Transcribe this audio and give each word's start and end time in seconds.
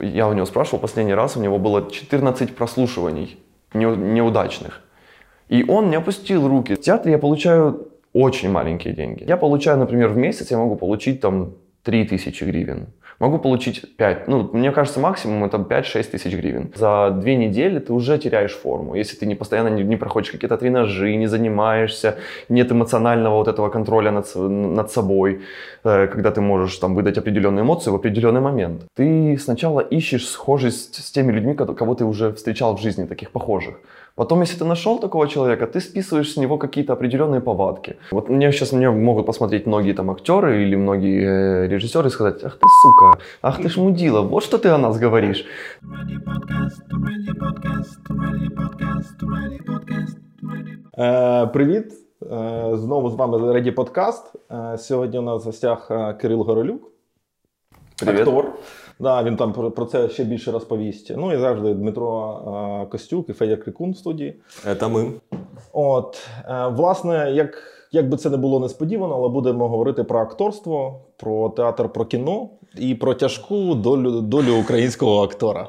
Я 0.00 0.28
у 0.28 0.32
него 0.32 0.46
спрашивал 0.46 0.78
последний 0.80 1.14
раз, 1.14 1.36
у 1.36 1.40
него 1.40 1.58
было 1.58 1.90
14 1.90 2.54
прослушиваний 2.54 3.38
не- 3.74 3.96
неудачных. 3.96 4.82
И 5.48 5.64
он 5.68 5.90
не 5.90 5.96
опустил 5.96 6.48
руки. 6.48 6.74
В 6.74 6.80
театре 6.80 7.12
я 7.12 7.18
получаю 7.18 7.88
очень 8.12 8.50
маленькие 8.50 8.94
деньги. 8.94 9.24
Я 9.28 9.36
получаю, 9.36 9.78
например, 9.78 10.08
в 10.08 10.16
месяц 10.16 10.50
я 10.50 10.58
могу 10.58 10.76
получить 10.76 11.20
там 11.20 11.52
3000 11.82 12.44
гривен. 12.44 12.86
Могу 13.20 13.38
получить 13.38 13.96
5. 13.96 14.28
Ну, 14.28 14.50
мне 14.54 14.72
кажется, 14.72 14.98
максимум 14.98 15.44
это 15.44 15.58
5-6 15.58 16.10
тысяч 16.10 16.34
гривен. 16.34 16.72
За 16.74 17.10
две 17.10 17.36
недели 17.36 17.78
ты 17.78 17.92
уже 17.92 18.18
теряешь 18.18 18.54
форму. 18.54 18.94
Если 18.94 19.14
ты 19.14 19.26
не 19.26 19.34
постоянно 19.34 19.68
не, 19.68 19.84
не 19.84 19.96
проходишь 19.96 20.30
какие-то 20.30 20.56
тренажи, 20.56 21.14
не 21.16 21.26
занимаешься, 21.26 22.16
нет 22.48 22.72
эмоционального 22.72 23.34
вот 23.34 23.48
этого 23.48 23.68
контроля 23.68 24.10
над, 24.10 24.34
над 24.34 24.90
собой, 24.90 25.42
э, 25.84 26.06
когда 26.06 26.30
ты 26.30 26.40
можешь 26.40 26.78
там 26.78 26.94
выдать 26.94 27.18
определенные 27.18 27.62
эмоции 27.62 27.90
в 27.90 27.94
определенный 27.94 28.40
момент. 28.40 28.86
Ты 28.96 29.36
сначала 29.38 29.80
ищешь 29.80 30.26
схожесть 30.26 30.94
с 30.94 31.10
теми 31.10 31.32
людьми, 31.32 31.54
кого 31.54 31.94
ты 31.94 32.06
уже 32.06 32.32
встречал 32.32 32.74
в 32.74 32.80
жизни, 32.80 33.04
таких 33.04 33.32
похожих. 33.32 33.74
Потом, 34.19 34.41
если 34.41 34.57
ты 34.59 34.65
нашел 34.65 34.99
такого 34.99 35.27
человека, 35.27 35.65
ты 35.67 35.81
списываешь 35.81 36.33
с 36.33 36.37
него 36.37 36.57
какие-то 36.57 36.93
определенные 36.93 37.41
повадки. 37.41 37.95
Вот 38.11 38.29
мне 38.29 38.51
сейчас 38.51 38.71
мне 38.71 38.89
могут 38.89 39.25
посмотреть 39.25 39.67
многие 39.67 39.93
там 39.93 40.09
актеры 40.09 40.63
или 40.63 40.75
многие 40.77 41.23
э, 41.23 41.67
режиссеры 41.67 42.07
и 42.07 42.11
сказать, 42.11 42.43
ах 42.43 42.53
ты 42.53 42.67
сука, 42.81 43.19
ах 43.41 43.61
ты 43.61 43.69
ж 43.69 43.77
мудила, 43.77 44.21
вот 44.21 44.43
что 44.43 44.57
ты 44.57 44.69
о 44.69 44.77
нас 44.77 44.99
говоришь. 44.99 45.45
Е, 50.97 51.45
привіт! 51.53 52.05
Е, 52.31 52.77
знову 52.77 53.09
з 53.09 53.15
вами 53.15 53.53
Реді 53.53 53.71
Подкаст. 53.71 54.33
Е, 54.51 54.77
сьогодні 54.77 55.19
у 55.19 55.21
нас 55.21 55.43
в 55.43 55.45
гостях 55.45 55.91
е, 55.91 56.13
Кирил 56.13 56.41
Горолюк, 56.41 56.91
Привіт. 57.99 58.21
актор. 58.21 58.45
Да, 58.99 59.23
він 59.23 59.35
там 59.35 59.53
про, 59.53 59.71
про 59.71 59.85
це 59.85 60.09
ще 60.09 60.23
більше 60.23 60.51
розповість. 60.51 61.13
Ну 61.17 61.33
і 61.33 61.37
завжди 61.37 61.73
Дмитро 61.73 62.39
е, 62.83 62.91
Костюк 62.91 63.29
і 63.29 63.33
Федя 63.33 63.55
Крикун 63.55 63.91
в 63.91 63.97
студії. 63.97 64.35
Это 64.67 64.89
мы. 64.93 65.11
От, 65.73 66.27
е, 66.49 66.67
власне, 66.67 67.31
як, 67.31 67.63
як 67.91 68.09
би 68.09 68.17
це 68.17 68.29
не 68.29 68.37
було 68.37 68.59
несподівано, 68.59 69.15
але 69.15 69.29
будемо 69.29 69.67
говорити 69.67 70.03
про 70.03 70.19
акторство, 70.19 70.99
про 71.17 71.49
театр, 71.49 71.89
про 71.89 72.05
кіно 72.05 72.49
і 72.77 72.95
про 72.95 73.13
тяжку 73.13 73.75
долю, 73.75 74.21
долю 74.21 74.59
українського 74.61 75.23
актора. 75.23 75.67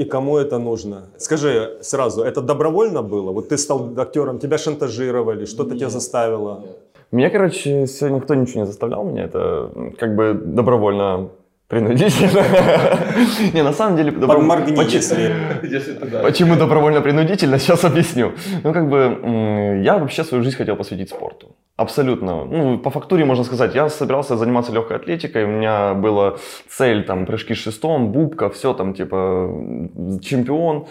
И 0.00 0.04
кому 0.04 0.36
это 0.36 0.58
нужно? 0.58 1.02
Скажи 1.16 1.78
сразу, 1.80 2.22
это 2.22 2.40
добровольно 2.40 3.02
было? 3.02 3.32
Вот 3.32 3.48
ты 3.48 3.56
стал 3.56 3.90
актером, 3.98 4.38
тебя 4.38 4.58
шантажировали, 4.58 5.44
что-то 5.46 5.76
тебя 5.76 5.90
заставило? 5.90 6.64
Меня, 7.12 7.30
короче, 7.30 7.86
сегодня 7.86 8.16
никто 8.16 8.34
ничего 8.34 8.60
не 8.60 8.66
заставлял 8.66 9.04
меня, 9.04 9.24
это 9.24 9.70
м, 9.74 9.92
как 9.92 10.14
бы 10.16 10.34
добровольно 10.34 11.28
принудительно. 11.73 12.43
Не, 13.53 13.63
на 13.63 13.73
самом 13.73 13.97
деле... 13.97 14.11
Подморгни, 14.11 14.75
Почему- 14.75 14.97
если... 14.97 15.33
Почему 16.23 16.55
добровольно-принудительно, 16.55 17.57
сейчас 17.59 17.83
объясню. 17.83 18.31
Ну, 18.63 18.73
как 18.73 18.89
бы, 18.89 19.81
я 19.83 19.97
вообще 19.97 20.23
свою 20.23 20.43
жизнь 20.43 20.57
хотел 20.57 20.75
посвятить 20.75 21.09
спорту. 21.09 21.55
Абсолютно. 21.77 22.45
Ну, 22.45 22.77
по 22.77 22.89
фактуре 22.89 23.25
можно 23.25 23.43
сказать, 23.43 23.75
я 23.75 23.89
собирался 23.89 24.37
заниматься 24.37 24.71
легкой 24.71 24.97
атлетикой, 24.97 25.45
у 25.45 25.47
меня 25.47 25.93
была 25.93 26.35
цель, 26.69 27.03
там, 27.03 27.25
прыжки 27.25 27.53
с 27.55 27.57
шестом, 27.57 28.11
бубка, 28.11 28.49
все 28.49 28.73
там, 28.73 28.93
типа, 28.93 29.49
чемпион. 30.21 30.85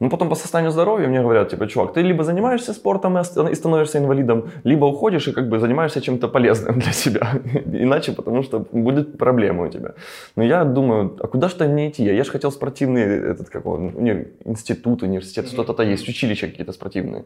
Ну, 0.00 0.10
потом 0.10 0.28
по 0.28 0.36
состоянию 0.36 0.70
здоровья 0.70 1.08
мне 1.08 1.20
говорят, 1.20 1.48
типа, 1.48 1.66
чувак, 1.66 1.92
ты 1.92 2.02
либо 2.02 2.22
занимаешься 2.22 2.72
спортом 2.72 3.18
и 3.18 3.54
становишься 3.54 3.98
инвалидом, 3.98 4.44
либо 4.64 4.86
уходишь 4.86 5.28
и 5.28 5.32
как 5.32 5.48
бы 5.48 5.58
занимаешься 5.58 6.00
чем-то 6.00 6.28
полезным 6.28 6.78
для 6.78 6.92
себя. 6.92 7.28
Иначе, 7.72 8.12
потому 8.12 8.42
что 8.42 8.64
будет 8.72 9.18
проблема 9.18 9.64
у 9.64 9.68
тебя. 9.68 9.94
Но 10.36 10.44
я 10.44 10.64
думаю, 10.64 11.16
а 11.20 11.26
куда 11.26 11.48
же 11.48 11.68
мне 11.68 11.88
идти? 11.88 12.04
Я 12.04 12.24
же 12.24 12.30
хотел 12.30 12.52
спортивный 12.52 13.02
этот, 13.02 13.48
как 13.48 13.66
он, 13.66 13.88
уни- 13.88 14.26
институт, 14.44 15.02
университет, 15.02 15.48
что-то 15.48 15.82
есть, 15.82 16.08
училища 16.08 16.46
какие-то 16.46 16.72
спортивные 16.72 17.24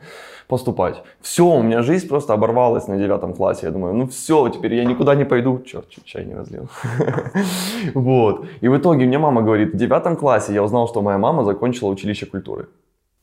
поступать. 0.48 1.02
Все, 1.20 1.44
у 1.44 1.62
меня 1.62 1.82
жизнь 1.82 2.08
просто 2.08 2.32
оборвалась 2.32 2.88
на 2.88 2.96
девятом 2.96 3.34
классе. 3.34 3.66
Я 3.66 3.72
думаю, 3.72 3.94
ну 3.94 4.06
все, 4.06 4.48
теперь 4.48 4.74
я 4.74 4.84
никуда 4.84 5.14
не 5.14 5.24
пойду. 5.24 5.60
Черт, 5.66 5.90
чуть 5.90 6.04
чай 6.04 6.24
не 6.24 6.34
разлил. 6.34 6.68
Вот. 7.94 8.46
И 8.62 8.68
в 8.68 8.76
итоге 8.76 9.06
мне 9.06 9.18
мама 9.18 9.42
говорит, 9.42 9.74
в 9.74 9.76
девятом 9.76 10.16
классе 10.16 10.54
я 10.54 10.62
узнал, 10.62 10.88
что 10.88 11.02
моя 11.02 11.18
мама 11.18 11.44
закончила 11.44 11.90
училище 11.90 12.26
культуры. 12.26 12.61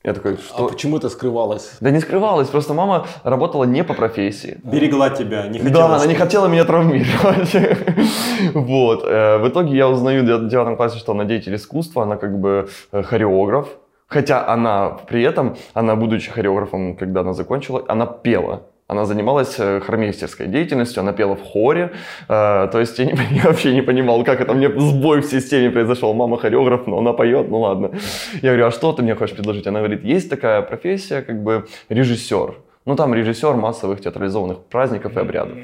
Я 0.03 0.13
такой, 0.13 0.33
А 0.33 0.37
что? 0.37 0.71
чому 0.75 0.99
ти 0.99 1.09
скривалась? 1.09 1.77
Да 1.81 1.91
не 1.91 1.99
скрывалась, 1.99 2.47
просто 2.47 2.73
мама 2.73 3.05
работала 3.23 3.65
не 3.65 3.83
по 3.83 3.93
профессии. 3.93 4.57
Берегла 4.63 5.09
тебя, 5.09 5.47
не 5.47 5.59
хотела... 5.59 5.89
Да, 5.89 5.95
она 5.95 6.05
не 6.05 6.15
хотела 6.15 6.47
меня 6.47 6.63
травмировать. 6.63 7.53
Вот. 8.53 9.03
Э, 9.03 9.37
В 9.39 9.47
итоге 9.49 9.75
я 9.75 9.89
узнаю 9.89 10.23
в 10.23 10.47
девятом 10.47 10.77
классе, 10.77 10.97
что 10.99 11.11
она 11.11 11.25
деятель 11.25 11.53
искусства, 11.55 12.03
она 12.03 12.15
как 12.15 12.39
бы 12.39 12.69
э, 12.93 13.03
хореограф. 13.03 13.67
Хотя 14.07 14.47
она 14.47 14.89
при 15.07 15.21
этом, 15.21 15.55
она 15.73 15.95
будучи 15.95 16.31
хореографом, 16.31 16.95
когда 16.95 17.19
она 17.19 17.33
закончила, 17.33 17.83
она 17.89 18.05
пела. 18.05 18.61
Она 18.89 19.05
занималась 19.05 19.59
э, 19.59 19.81
хормейстерской 19.81 20.47
деятельностью, 20.47 21.01
она 21.01 21.13
пела 21.13 21.35
в 21.35 21.43
хоре. 21.43 21.91
Э, 22.27 22.67
То 22.71 22.79
есть 22.79 22.99
я, 22.99 23.05
не, 23.05 23.11
я 23.37 23.43
вообще 23.43 23.71
не 23.73 23.83
понимал, 23.83 24.23
как 24.23 24.41
это 24.41 24.53
мне 24.53 24.67
сбой 24.79 25.21
в 25.21 25.25
системе 25.25 25.69
произошел. 25.69 26.13
Мама 26.13 26.37
хореограф, 26.37 26.87
но 26.87 26.97
она 26.97 27.13
поет, 27.13 27.49
ну 27.49 27.59
ладно. 27.59 27.91
Я 28.41 28.49
говорю, 28.49 28.65
а 28.65 28.71
что 28.71 28.91
ты 28.91 29.03
мне 29.03 29.13
хочешь 29.13 29.35
предложить? 29.35 29.67
Она 29.67 29.79
говорит, 29.79 30.03
есть 30.03 30.29
такая 30.29 30.63
профессия, 30.63 31.21
как 31.21 31.43
бы 31.43 31.67
режиссер. 31.89 32.55
Ну 32.85 32.95
там 32.95 33.13
режиссер 33.13 33.53
массовых 33.53 34.01
театрализованных 34.01 34.57
праздников 34.69 35.17
и 35.17 35.19
обрядов. 35.19 35.57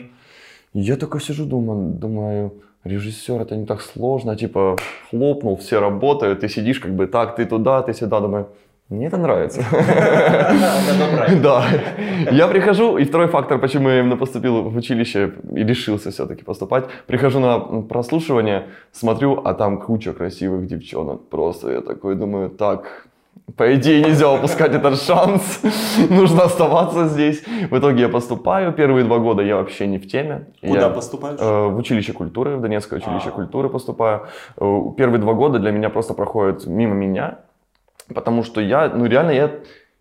Я 0.73 0.95
такой 0.95 1.19
сижу, 1.19 1.45
думаю, 1.45 1.93
думаю, 1.93 2.51
режиссер 2.83 3.41
это 3.41 3.55
не 3.55 3.65
так 3.65 3.81
сложно, 3.81 4.35
типа 4.35 4.75
хлопнул, 5.09 5.55
все 5.55 5.79
работают, 5.79 6.41
ты 6.41 6.49
сидишь 6.49 6.79
как 6.79 6.95
бы 6.95 7.07
так, 7.07 7.35
ты 7.35 7.45
туда, 7.45 7.81
ты 7.81 7.93
сюда, 7.93 8.19
думаю, 8.19 8.45
мне 8.89 9.07
это 9.07 9.17
нравится. 9.17 9.63
Да. 11.41 11.63
Я 12.31 12.47
прихожу, 12.47 12.97
и 12.97 13.03
второй 13.05 13.27
фактор, 13.27 13.59
почему 13.59 13.89
я 13.89 13.99
именно 13.99 14.17
поступил 14.17 14.61
в 14.63 14.75
училище 14.77 15.33
и 15.51 15.63
решился 15.63 16.11
все-таки 16.11 16.43
поступать, 16.43 16.85
прихожу 17.07 17.39
на 17.39 17.59
прослушивание, 17.81 18.67
смотрю, 18.91 19.41
а 19.43 19.53
там 19.53 19.81
куча 19.81 20.13
красивых 20.13 20.67
девчонок. 20.67 21.29
Просто 21.29 21.71
я 21.71 21.81
такой 21.81 22.15
думаю, 22.15 22.49
так, 22.49 23.07
по 23.57 23.73
идее, 23.75 24.03
нельзя 24.03 24.31
упускать 24.31 24.73
этот 24.73 25.01
шанс. 25.01 25.61
Нужно 26.09 26.43
оставаться 26.43 27.07
здесь. 27.07 27.43
В 27.69 27.77
итоге 27.77 28.01
я 28.01 28.09
поступаю. 28.09 28.71
Первые 28.73 29.03
два 29.05 29.17
года 29.19 29.41
я 29.43 29.55
вообще 29.57 29.87
не 29.87 29.97
в 29.97 30.07
теме. 30.07 30.47
Куда 30.61 30.81
Я, 30.81 30.89
поступаешь? 30.89 31.39
э, 31.39 31.67
в 31.67 31.77
училище 31.77 32.13
культуры, 32.13 32.55
в 32.57 32.61
Донецкое 32.61 32.99
училище 32.99 33.29
культуры 33.31 33.69
поступаю. 33.69 34.27
Э, 34.57 34.81
Первые 34.97 35.19
два 35.19 35.33
года 35.33 35.59
для 35.59 35.71
меня 35.71 35.89
просто 35.89 36.13
проходят 36.13 36.65
мимо 36.67 36.93
меня, 36.95 37.39
потому 38.13 38.43
что 38.43 38.61
я, 38.61 38.89
ну 38.89 39.05
реально, 39.05 39.31
я, 39.31 39.51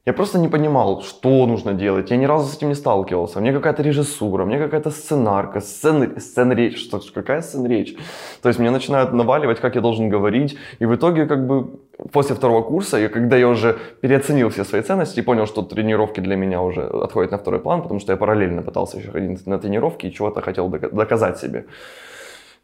я 0.06 0.12
просто 0.12 0.38
не 0.38 0.48
понимал, 0.48 1.02
что 1.02 1.46
нужно 1.46 1.72
делать. 1.72 2.10
Я 2.10 2.18
ни 2.18 2.26
разу 2.26 2.46
с 2.46 2.56
этим 2.56 2.68
не 2.68 2.74
сталкивался. 2.74 3.40
Мне 3.40 3.52
какая-то 3.52 3.82
режиссура, 3.82 4.44
мне 4.44 4.58
какая-то 4.58 4.90
сценарка, 4.90 5.60
сцен, 5.60 6.20
сцен-речь. 6.20 6.78
Что, 6.78 7.00
какая 7.14 7.40
сцен-речь? 7.40 7.96
То 8.42 8.48
есть 8.48 8.60
мне 8.60 8.70
начинают 8.70 9.12
наваливать, 9.12 9.60
как 9.60 9.76
я 9.76 9.80
должен 9.80 10.10
говорить. 10.10 10.58
И 10.78 10.84
в 10.84 10.94
итоге, 10.94 11.26
как 11.26 11.46
бы, 11.46 11.80
после 12.12 12.36
второго 12.36 12.62
курса, 12.62 12.98
и 12.98 13.08
когда 13.08 13.36
я 13.36 13.48
уже 13.48 13.78
переоценил 14.02 14.50
все 14.50 14.64
свои 14.64 14.82
ценности 14.82 15.20
и 15.20 15.22
понял, 15.22 15.46
что 15.46 15.62
тренировки 15.62 16.20
для 16.20 16.36
меня 16.36 16.60
уже 16.60 16.82
отходят 16.82 17.30
на 17.30 17.38
второй 17.38 17.60
план, 17.60 17.80
потому 17.82 18.00
что 18.00 18.12
я 18.12 18.18
параллельно 18.18 18.62
пытался 18.62 18.98
еще 18.98 19.10
ходить 19.10 19.46
на 19.46 19.58
тренировки 19.58 20.06
и 20.06 20.12
чего-то 20.12 20.42
хотел 20.42 20.68
дока- 20.68 20.94
доказать 20.94 21.38
себе. 21.38 21.64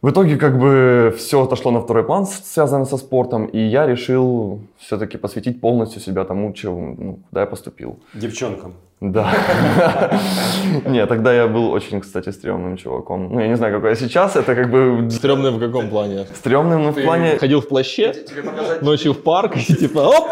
В 0.03 0.09
итоге 0.11 0.37
как 0.37 0.59
бы 0.59 1.15
все 1.19 1.43
отошло 1.43 1.71
на 1.71 1.81
второй 1.81 2.05
план, 2.05 2.25
с- 2.27 2.41
связанный 2.55 2.87
со 2.87 2.97
спортом, 2.97 3.45
и 3.45 3.59
я 3.59 3.87
решил 3.87 4.61
все-таки 4.79 5.19
посвятить 5.19 5.61
полностью 5.61 6.01
себя 6.01 6.25
тому, 6.25 6.53
чему, 6.55 6.95
ну, 6.99 7.19
куда 7.29 7.43
я 7.43 7.47
поступил. 7.47 7.99
Девчонкам. 8.15 8.73
Да. 9.02 9.32
Не, 10.86 11.06
тогда 11.06 11.34
я 11.34 11.48
был 11.48 11.72
очень, 11.72 12.00
кстати, 12.00 12.30
стрёмным 12.30 12.78
чуваком. 12.78 13.30
Ну, 13.32 13.40
я 13.40 13.48
не 13.48 13.56
знаю, 13.56 13.74
какой 13.74 13.90
я 13.90 13.96
сейчас, 13.96 14.36
это 14.36 14.56
как 14.56 14.72
бы 14.72 15.12
Стрьомний 15.12 15.52
в 15.52 15.62
якому 15.62 15.90
плані? 15.90 16.26
стрёмным, 16.44 16.84
но 16.84 16.92
в 16.92 17.04
плане 17.04 17.38
Ходил 17.40 17.60
в 17.60 17.68
плаще, 17.70 18.14
ночью 18.82 19.12
в 19.14 19.24
парк, 19.24 19.58
и 19.58 19.74
типа, 19.74 20.00
оп! 20.00 20.28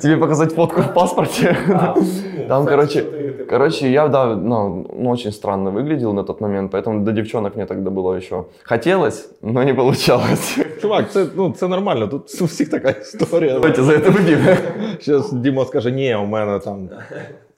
тебе 0.00 0.16
показать 0.16 0.52
фотку 0.54 0.80
в 0.80 0.94
паспорте. 0.94 1.56
Там, 2.48 2.66
короче, 2.66 3.04
короче, 3.50 3.90
я, 3.90 4.08
да, 4.08 4.36
ну, 4.36 4.86
ну, 4.98 5.10
очень 5.10 5.32
странно 5.32 5.70
выглядел 5.70 6.12
на 6.12 6.22
тот 6.24 6.40
момент, 6.40 6.74
поэтому 6.74 7.00
до 7.04 7.12
девчонок 7.12 7.56
мне 7.56 7.66
тогда 7.66 7.90
было 7.90 8.14
еще 8.16 8.44
хотелось, 8.64 9.28
но 9.42 9.64
не 9.64 9.74
получалось. 9.74 10.58
Чувак, 10.82 11.10
це, 11.12 11.26
ну, 11.36 11.54
це 11.56 11.68
нормально, 11.68 12.08
тут 12.08 12.42
у 12.42 12.44
всіх 12.44 12.70
така 12.70 12.90
історія. 12.90 13.52
Давайте 13.52 13.82
за 13.82 13.92
это 13.92 14.10
выпьем. 14.12 14.56
Зараз 15.00 15.32
Діма 15.32 15.64
скаже, 15.64 15.90
ні, 15.90 16.14
у 16.14 16.26
мене 16.26 16.58
там 16.58 16.88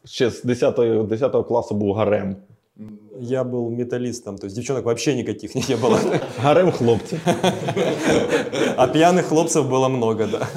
ще 0.06 0.30
з 0.30 0.44
10, 0.44 1.08
10 1.08 1.48
класу 1.48 1.76
був 1.76 1.96
гарем. 1.96 2.36
Я 3.20 3.44
был 3.44 3.70
металлистом, 3.70 4.38
то 4.38 4.48
есть 4.48 4.56
девчонок 4.56 4.86
вообще 4.86 5.16
никаких 5.16 5.56
не 5.70 5.76
было. 5.76 6.00
Гарем 6.44 6.72
хлопців. 6.72 7.20
А 8.78 8.88
пьяных 8.88 9.26
хлопцев 9.26 9.70
было 9.70 9.90
много, 9.90 10.28
да. 10.28 10.48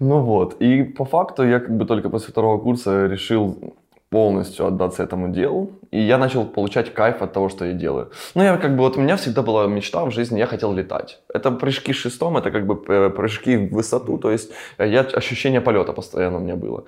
Ну 0.00 0.20
вот, 0.20 0.56
и 0.62 0.82
по 0.82 1.04
факту 1.04 1.44
я 1.44 1.60
как 1.60 1.76
бы 1.76 1.86
только 1.86 2.10
после 2.10 2.28
второго 2.28 2.58
курса 2.58 3.06
решил 3.06 3.56
полностью 4.10 4.66
отдаться 4.66 5.02
этому 5.02 5.28
делу. 5.28 5.70
И 5.92 6.00
я 6.00 6.18
начал 6.18 6.46
получать 6.46 6.94
кайф 6.94 7.22
от 7.22 7.32
того, 7.32 7.48
что 7.50 7.64
я 7.64 7.72
делаю. 7.74 8.10
Ну, 8.34 8.42
я 8.42 8.56
как 8.56 8.76
бы, 8.76 8.78
вот 8.78 8.96
у 8.96 9.00
меня 9.00 9.16
всегда 9.16 9.42
была 9.42 9.66
мечта 9.66 10.04
в 10.04 10.10
жизни, 10.10 10.38
я 10.38 10.46
хотел 10.46 10.72
летать. 10.72 11.20
Это 11.34 11.50
прыжки 11.50 11.92
шестом, 11.92 12.36
это 12.36 12.50
как 12.50 12.66
бы 12.66 12.82
э, 12.88 13.10
прыжки 13.10 13.56
в 13.56 13.74
высоту, 13.74 14.18
то 14.18 14.30
есть 14.30 14.52
э, 14.78 14.88
я, 14.88 15.00
ощущение 15.00 15.60
полета 15.60 15.92
постоянно 15.92 16.38
у 16.38 16.40
меня 16.40 16.56
было. 16.56 16.84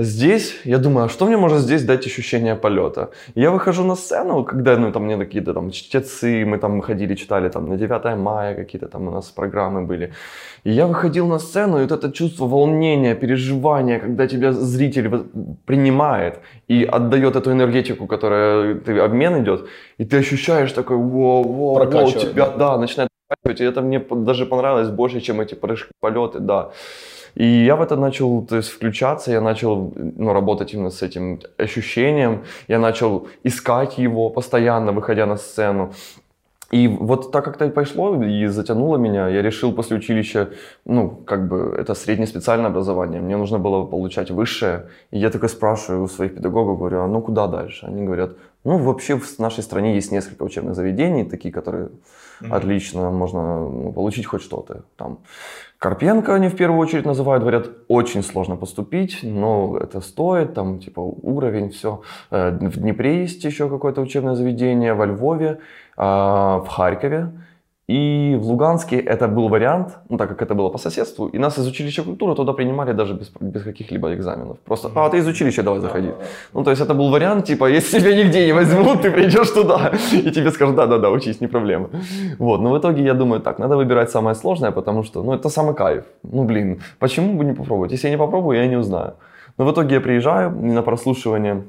Здесь, 0.00 0.60
я 0.64 0.78
думаю, 0.78 1.06
а 1.06 1.08
что 1.08 1.26
мне 1.26 1.36
может 1.36 1.58
здесь 1.58 1.84
дать 1.84 2.06
ощущение 2.06 2.54
полета? 2.54 3.10
Я 3.34 3.50
выхожу 3.50 3.84
на 3.84 3.96
сцену, 3.96 4.44
когда, 4.44 4.76
ну, 4.76 4.92
там, 4.92 5.02
мне 5.02 5.16
какие-то 5.16 5.52
там 5.52 5.70
чтецы, 5.72 6.44
мы 6.44 6.58
там 6.58 6.80
ходили, 6.82 7.16
читали 7.16 7.48
там 7.48 7.68
на 7.68 7.76
9 7.76 8.16
мая 8.16 8.54
какие-то 8.54 8.86
там 8.86 9.08
у 9.08 9.10
нас 9.10 9.26
программы 9.30 9.86
были. 9.86 10.12
И 10.62 10.70
я 10.70 10.86
выходил 10.86 11.26
на 11.26 11.38
сцену, 11.38 11.78
и 11.78 11.82
вот 11.82 11.90
это 11.90 12.12
чувство 12.12 12.46
волнения, 12.46 13.16
переживания, 13.16 13.98
когда 13.98 14.28
тебя 14.28 14.52
зритель 14.52 15.10
принимает 15.66 16.38
и 16.68 16.84
отдает 16.84 17.34
эту 17.34 17.50
энергетику, 17.50 18.06
которая 18.06 18.37
обмен 19.04 19.42
идет, 19.42 19.68
и 19.98 20.04
ты 20.04 20.18
ощущаешь 20.18 20.72
такой, 20.72 20.96
воу, 20.96 21.42
воу, 21.42 21.78
воу, 21.86 22.12
тебя, 22.12 22.48
да, 22.50 22.78
начинает 22.78 23.08
и 23.44 23.62
это 23.62 23.82
мне 23.82 23.98
даже 23.98 24.46
понравилось 24.46 24.88
больше, 24.88 25.20
чем 25.20 25.40
эти 25.40 25.54
прыжки, 25.54 25.90
полеты, 26.00 26.38
да. 26.38 26.70
И 27.34 27.44
я 27.44 27.76
в 27.76 27.82
это 27.82 27.96
начал 27.96 28.46
то 28.46 28.56
есть, 28.56 28.70
включаться, 28.70 29.30
я 29.30 29.40
начал 29.40 29.92
ну, 29.94 30.32
работать 30.32 30.74
именно 30.74 30.90
с 30.90 31.02
этим 31.02 31.40
ощущением, 31.58 32.44
я 32.68 32.78
начал 32.78 33.28
искать 33.44 33.98
его 33.98 34.30
постоянно, 34.30 34.92
выходя 34.92 35.26
на 35.26 35.36
сцену. 35.36 35.92
И 36.70 36.86
вот 36.86 37.32
так 37.32 37.44
как-то 37.44 37.68
пошло 37.70 38.22
и 38.22 38.46
затянуло 38.46 38.98
меня, 38.98 39.28
я 39.28 39.40
решил 39.40 39.72
после 39.72 39.96
училища, 39.96 40.50
ну, 40.84 41.10
как 41.10 41.48
бы, 41.48 41.74
это 41.78 41.94
среднее 41.94 42.26
специальное 42.26 42.68
образование, 42.70 43.22
мне 43.22 43.36
нужно 43.36 43.58
было 43.58 43.86
получать 43.86 44.30
высшее. 44.30 44.88
И 45.10 45.18
я 45.18 45.30
такой 45.30 45.48
спрашиваю 45.48 46.04
у 46.04 46.08
своих 46.08 46.34
педагогов, 46.34 46.78
говорю, 46.78 47.00
а 47.00 47.06
ну 47.06 47.22
куда 47.22 47.46
дальше? 47.46 47.86
Они 47.86 48.04
говорят, 48.04 48.32
ну, 48.64 48.76
вообще 48.76 49.16
в 49.16 49.38
нашей 49.38 49.62
стране 49.62 49.94
есть 49.94 50.12
несколько 50.12 50.42
учебных 50.42 50.74
заведений, 50.74 51.24
такие, 51.24 51.54
которые 51.54 51.88
mm-hmm. 52.42 52.50
отлично 52.50 53.10
можно 53.10 53.68
ну, 53.70 53.92
получить 53.92 54.26
хоть 54.26 54.42
что-то. 54.42 54.82
Там 54.96 55.20
Карпенко 55.78 56.34
они 56.34 56.48
в 56.48 56.56
первую 56.56 56.80
очередь 56.80 57.06
называют, 57.06 57.42
говорят, 57.42 57.68
очень 57.86 58.22
сложно 58.22 58.56
поступить, 58.56 59.20
но 59.22 59.78
это 59.80 60.00
стоит, 60.00 60.54
там 60.54 60.80
типа 60.80 61.00
уровень, 61.00 61.70
все. 61.70 62.02
Э, 62.30 62.50
в 62.50 62.78
Днепре 62.78 63.20
есть 63.22 63.44
еще 63.44 63.68
какое-то 63.68 64.00
учебное 64.00 64.34
заведение, 64.34 64.92
во 64.94 65.06
Львове, 65.06 65.60
в 65.98 66.66
Харькове. 66.68 67.32
И 67.90 68.36
в 68.38 68.44
Луганске 68.44 68.98
это 68.98 69.28
был 69.28 69.48
вариант, 69.48 69.96
ну 70.10 70.18
так 70.18 70.28
как 70.28 70.42
это 70.42 70.54
было 70.54 70.68
по 70.68 70.78
соседству, 70.78 71.26
и 71.26 71.38
нас 71.38 71.58
из 71.58 71.66
училища 71.66 72.02
культуры 72.02 72.34
туда 72.34 72.52
принимали 72.52 72.92
даже 72.92 73.14
без, 73.14 73.32
без 73.40 73.62
каких-либо 73.62 74.12
экзаменов. 74.12 74.58
Просто, 74.58 74.90
а, 74.94 75.08
ты 75.08 75.16
из 75.16 75.26
училища, 75.26 75.62
давай 75.62 75.80
заходи. 75.80 76.10
Ну 76.52 76.64
то 76.64 76.70
есть 76.70 76.82
это 76.82 76.92
был 76.92 77.10
вариант, 77.10 77.46
типа, 77.46 77.64
если 77.64 78.00
тебя 78.00 78.14
нигде 78.14 78.44
не 78.44 78.52
возьмут, 78.52 79.00
ты 79.00 79.10
придешь 79.10 79.50
туда, 79.50 79.92
и 80.12 80.30
тебе 80.30 80.50
скажут, 80.50 80.76
да-да-да, 80.76 81.08
учись, 81.10 81.40
не 81.40 81.46
проблема. 81.46 81.88
Вот, 82.38 82.60
но 82.60 82.72
в 82.72 82.78
итоге 82.78 83.02
я 83.02 83.14
думаю, 83.14 83.40
так, 83.40 83.58
надо 83.58 83.76
выбирать 83.76 84.10
самое 84.10 84.34
сложное, 84.34 84.70
потому 84.70 85.02
что, 85.02 85.22
ну 85.22 85.32
это 85.32 85.48
самый 85.48 85.74
кайф. 85.74 86.04
Ну 86.22 86.44
блин, 86.44 86.82
почему 86.98 87.38
бы 87.38 87.44
не 87.44 87.54
попробовать? 87.54 87.92
Если 87.92 88.08
я 88.08 88.10
не 88.10 88.18
попробую, 88.18 88.58
я 88.58 88.66
не 88.66 88.76
узнаю. 88.76 89.14
Но 89.56 89.64
в 89.64 89.72
итоге 89.72 89.94
я 89.94 90.00
приезжаю 90.02 90.50
на 90.50 90.82
прослушивание, 90.82 91.62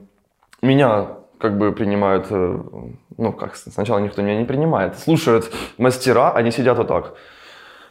меня 0.62 1.06
как 1.38 1.58
бы 1.58 1.72
принимают, 1.72 2.28
э, 2.30 2.60
ну 3.20 3.34
как, 3.34 3.56
сначала 3.56 4.00
никто 4.00 4.22
меня 4.22 4.40
не 4.40 4.46
принимает, 4.46 4.98
слушают 4.98 5.52
мастера, 5.78 6.32
они 6.32 6.52
сидят 6.52 6.78
вот 6.78 6.88
так. 6.88 7.14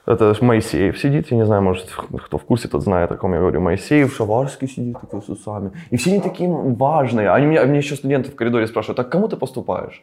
Это 0.07 0.35
Моисеев 0.41 0.99
сидит, 0.99 1.31
я 1.31 1.37
не 1.37 1.45
знаю, 1.45 1.61
может, 1.61 1.91
кто 2.25 2.39
в 2.39 2.45
курсе, 2.45 2.67
тот 2.67 2.83
знает, 2.83 3.13
о 3.13 3.17
ком 3.19 3.35
я 3.35 3.41
говорю. 3.41 3.61
Моисеев, 3.61 4.17
Шаварский 4.17 4.67
сидит 4.67 4.99
такой 4.99 5.21
с 5.21 5.29
усами. 5.29 5.73
И 5.91 5.99
все 5.99 6.13
они 6.13 6.23
такие 6.23 6.49
важные. 6.49 7.31
Они 7.31 7.45
меня, 7.45 7.63
мне 7.67 7.79
еще 7.79 7.95
студенты 7.95 8.31
в 8.31 8.35
коридоре 8.35 8.67
спрашивают, 8.67 8.99
а 9.01 9.05
к 9.05 9.11
кому 9.11 9.29
ты 9.29 9.37
поступаешь? 9.37 10.03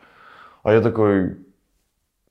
А 0.61 0.73
я 0.73 0.81
такой, 0.81 1.37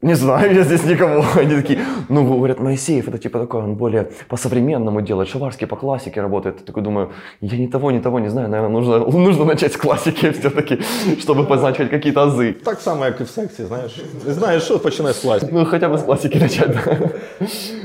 не 0.05 0.15
знаю, 0.15 0.55
я 0.55 0.63
здесь 0.65 0.85
никого. 0.85 1.25
Они 1.37 1.55
такие, 1.55 1.79
ну, 2.09 2.27
говорят, 2.27 2.61
Моисеев, 2.61 3.09
это 3.09 3.19
типа 3.19 3.39
такой, 3.39 3.63
он 3.63 3.75
более 3.75 4.11
по-современному 4.29 5.01
делает, 5.01 5.29
Шаварский 5.29 5.67
по 5.67 5.77
классике 5.77 6.21
работает. 6.21 6.61
Я 6.61 6.67
такой 6.67 6.83
думаю, 6.83 7.13
я 7.41 7.57
ни 7.57 7.67
того, 7.67 7.91
ни 7.91 8.01
того 8.01 8.21
не 8.21 8.29
знаю, 8.29 8.49
наверное, 8.51 8.73
нужно, 8.73 8.99
нужно 9.19 9.45
начать 9.45 9.73
с 9.73 9.77
классики 9.77 10.31
все-таки, 10.33 10.81
чтобы 11.21 11.45
познать 11.45 11.79
хоть 11.79 11.89
какие-то 11.89 12.25
азы. 12.25 12.53
Так 12.53 12.81
само, 12.81 13.05
как 13.05 13.23
и 13.23 13.25
в 13.25 13.31
сексе, 13.31 13.65
знаешь. 13.65 13.95
Знаешь, 14.25 14.63
что, 14.63 14.79
починай 14.79 15.15
с 15.15 15.21
классики. 15.21 15.51
Ну, 15.51 15.65
хотя 15.65 15.89
бы 15.89 15.97
с 15.97 16.03
классики 16.03 16.37
начать, 16.37 16.73
да. 16.73 17.11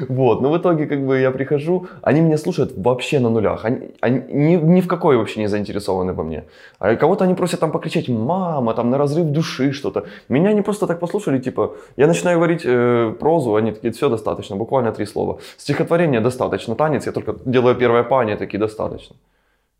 Вот, 0.10 0.42
но 0.42 0.52
в 0.52 0.58
итоге, 0.58 0.88
как 0.88 1.06
бы, 1.06 1.20
я 1.20 1.32
прихожу, 1.32 1.88
они 2.02 2.20
меня 2.20 2.38
слушают 2.38 2.74
вообще 2.76 3.20
на 3.20 3.30
нулях. 3.30 3.64
Они, 3.64 3.92
они 4.02 4.22
ни, 4.30 4.56
ни 4.56 4.82
в 4.82 4.88
какой 4.88 5.16
вообще 5.16 5.40
не 5.40 5.48
заинтересованы 5.48 6.14
во 6.14 6.24
мне. 6.24 6.44
А 6.80 6.96
кого-то 6.96 7.24
они 7.24 7.34
просят 7.34 7.62
там 7.62 7.72
покричать, 7.72 8.10
мама, 8.10 8.74
там, 8.74 8.90
на 8.90 8.98
разрыв 8.98 9.28
души 9.28 9.72
что-то. 9.72 10.04
Меня 10.28 10.50
они 10.50 10.62
просто 10.62 10.86
так 10.86 11.00
послушали, 11.00 11.40
типа, 11.40 11.76
я 11.98 12.09
начинаю 12.10 12.38
говорить 12.38 12.62
э, 12.66 13.16
прозу, 13.20 13.56
они 13.56 13.72
такие, 13.72 13.92
все 13.92 14.10
достаточно, 14.10 14.56
буквально 14.56 14.92
три 14.92 15.06
слова. 15.06 15.40
Стихотворение 15.58 16.22
достаточно, 16.22 16.76
танец, 16.76 17.06
я 17.06 17.12
только 17.12 17.36
делаю 17.46 17.76
первое 17.76 18.04
па, 18.04 18.26
такие, 18.36 18.60
достаточно. 18.60 19.16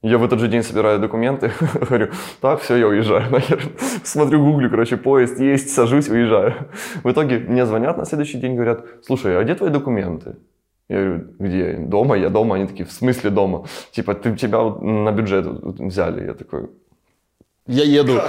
Я 0.02 0.18
в 0.18 0.24
этот 0.24 0.40
же 0.40 0.48
день 0.48 0.64
собираю 0.64 1.00
документы, 1.00 1.52
говорю, 1.90 2.08
так, 2.40 2.62
все, 2.62 2.78
я 2.78 2.88
уезжаю 2.88 3.30
нахер. 3.32 3.62
Смотрю, 4.04 4.44
гуглю, 4.44 4.70
короче, 4.70 4.96
поезд 4.96 5.40
есть, 5.40 5.74
сажусь, 5.74 6.10
уезжаю. 6.10 6.54
В 7.04 7.12
итоге 7.12 7.40
мне 7.40 7.66
звонят 7.66 7.98
на 7.98 8.06
следующий 8.06 8.38
день, 8.38 8.56
говорят, 8.56 8.86
слушай, 9.06 9.38
а 9.38 9.44
где 9.44 9.56
твои 9.56 9.70
документы? 9.70 10.36
Я 10.90 10.98
говорю, 10.98 11.24
где? 11.40 11.74
Дома? 11.74 12.18
Я 12.18 12.30
дома. 12.30 12.56
Они 12.56 12.66
такие, 12.66 12.86
в 12.86 12.92
смысле 12.92 13.30
дома? 13.30 13.66
Типа, 13.92 14.14
ты, 14.16 14.36
тебя 14.36 14.64
на 14.64 15.12
бюджет 15.12 15.46
взяли. 15.46 16.26
Я 16.26 16.34
такой, 16.34 16.70
я 17.70 17.84
еду. 17.84 18.20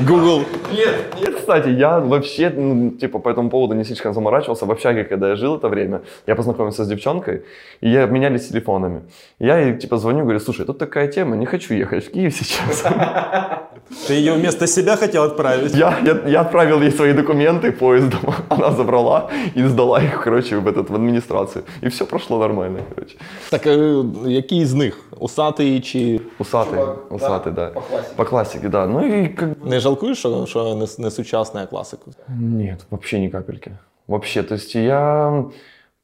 Google. 0.00 0.44
Нет, 0.72 1.14
нет, 1.20 1.36
кстати, 1.36 1.68
я 1.68 2.00
вообще, 2.00 2.50
ну, 2.50 2.90
типа, 2.90 3.20
по 3.20 3.28
этому 3.28 3.48
поводу 3.48 3.74
не 3.74 3.84
слишком 3.84 4.12
заморачивался. 4.12 4.66
В 4.66 4.70
общаге, 4.72 5.04
когда 5.04 5.28
я 5.28 5.36
жил 5.36 5.56
это 5.56 5.68
время, 5.68 6.02
я 6.26 6.34
познакомился 6.34 6.84
с 6.84 6.88
девчонкой, 6.88 7.44
и 7.80 7.88
я 7.88 8.04
обменялись 8.04 8.48
телефонами. 8.48 9.02
Я 9.38 9.58
ей, 9.58 9.78
типа, 9.78 9.98
звоню, 9.98 10.24
говорю, 10.24 10.40
слушай, 10.40 10.66
тут 10.66 10.78
такая 10.78 11.06
тема, 11.06 11.36
не 11.36 11.46
хочу 11.46 11.74
ехать 11.74 12.06
в 12.06 12.10
Киев 12.10 12.34
сейчас. 12.34 12.84
Ты 14.06 14.14
ее 14.14 14.34
вместо 14.34 14.66
себя 14.66 14.96
хотел 14.96 15.22
отправить? 15.24 15.74
Я, 15.74 15.98
я, 16.04 16.20
я 16.26 16.40
отправил 16.40 16.82
ей 16.82 16.90
свои 16.90 17.12
документы 17.12 17.72
поездом, 17.72 18.34
она 18.48 18.70
забрала 18.72 19.30
и 19.56 19.62
сдала 19.64 20.02
их, 20.02 20.22
короче, 20.22 20.56
в, 20.56 20.66
этот, 20.66 20.90
в 20.90 20.94
администрацию. 20.94 21.64
И 21.82 21.88
все 21.88 22.06
прошло 22.06 22.38
нормально, 22.38 22.80
короче. 22.94 23.16
Так, 23.50 23.66
а, 23.66 24.04
який 24.26 24.66
з 24.66 24.74
них? 24.74 25.00
Усатий 25.20 25.80
чи... 25.80 26.20
Усатий, 26.38 26.80
усатий, 27.10 27.52
да. 27.52 27.66
По 27.66 27.80
классике. 27.80 28.14
По 28.16 28.24
классике, 28.24 28.68
да. 28.68 28.86
Ну 28.86 29.06
и 29.06 29.28
как 29.28 29.48
Не 29.64 29.80
жалкуєш, 29.80 30.18
що, 30.18 30.46
що 30.46 30.74
не, 30.74 30.86
не 30.98 31.10
сучасна 31.10 31.66
класика? 31.66 32.02
Нет, 32.28 32.86
вообще 32.90 33.18
ни 33.18 33.28
капельки. 33.28 33.70
Вообще, 34.06 34.42
то 34.42 34.54
есть 34.54 34.74
я 34.74 35.44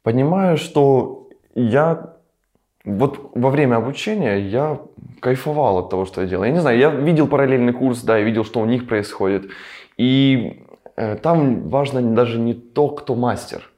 понимаю, 0.02 0.56
что 0.56 1.18
я 1.54 2.13
вот 2.84 3.30
во 3.34 3.50
время 3.50 3.76
обучения 3.76 4.38
я 4.38 4.80
кайфовал 5.20 5.78
от 5.78 5.90
того, 5.90 6.04
что 6.04 6.20
я 6.20 6.26
делал. 6.26 6.44
Я 6.44 6.52
не 6.52 6.60
знаю, 6.60 6.78
я 6.78 6.90
видел 6.90 7.26
параллельный 7.26 7.72
курс, 7.72 8.02
да, 8.02 8.18
я 8.18 8.24
видел, 8.24 8.44
что 8.44 8.60
у 8.60 8.66
них 8.66 8.86
происходит. 8.86 9.50
И 9.96 10.64
э, 10.96 11.16
там 11.16 11.68
важно 11.68 12.02
даже 12.02 12.38
не 12.38 12.52
то, 12.52 12.88
кто 12.88 13.14
мастер, 13.14 13.70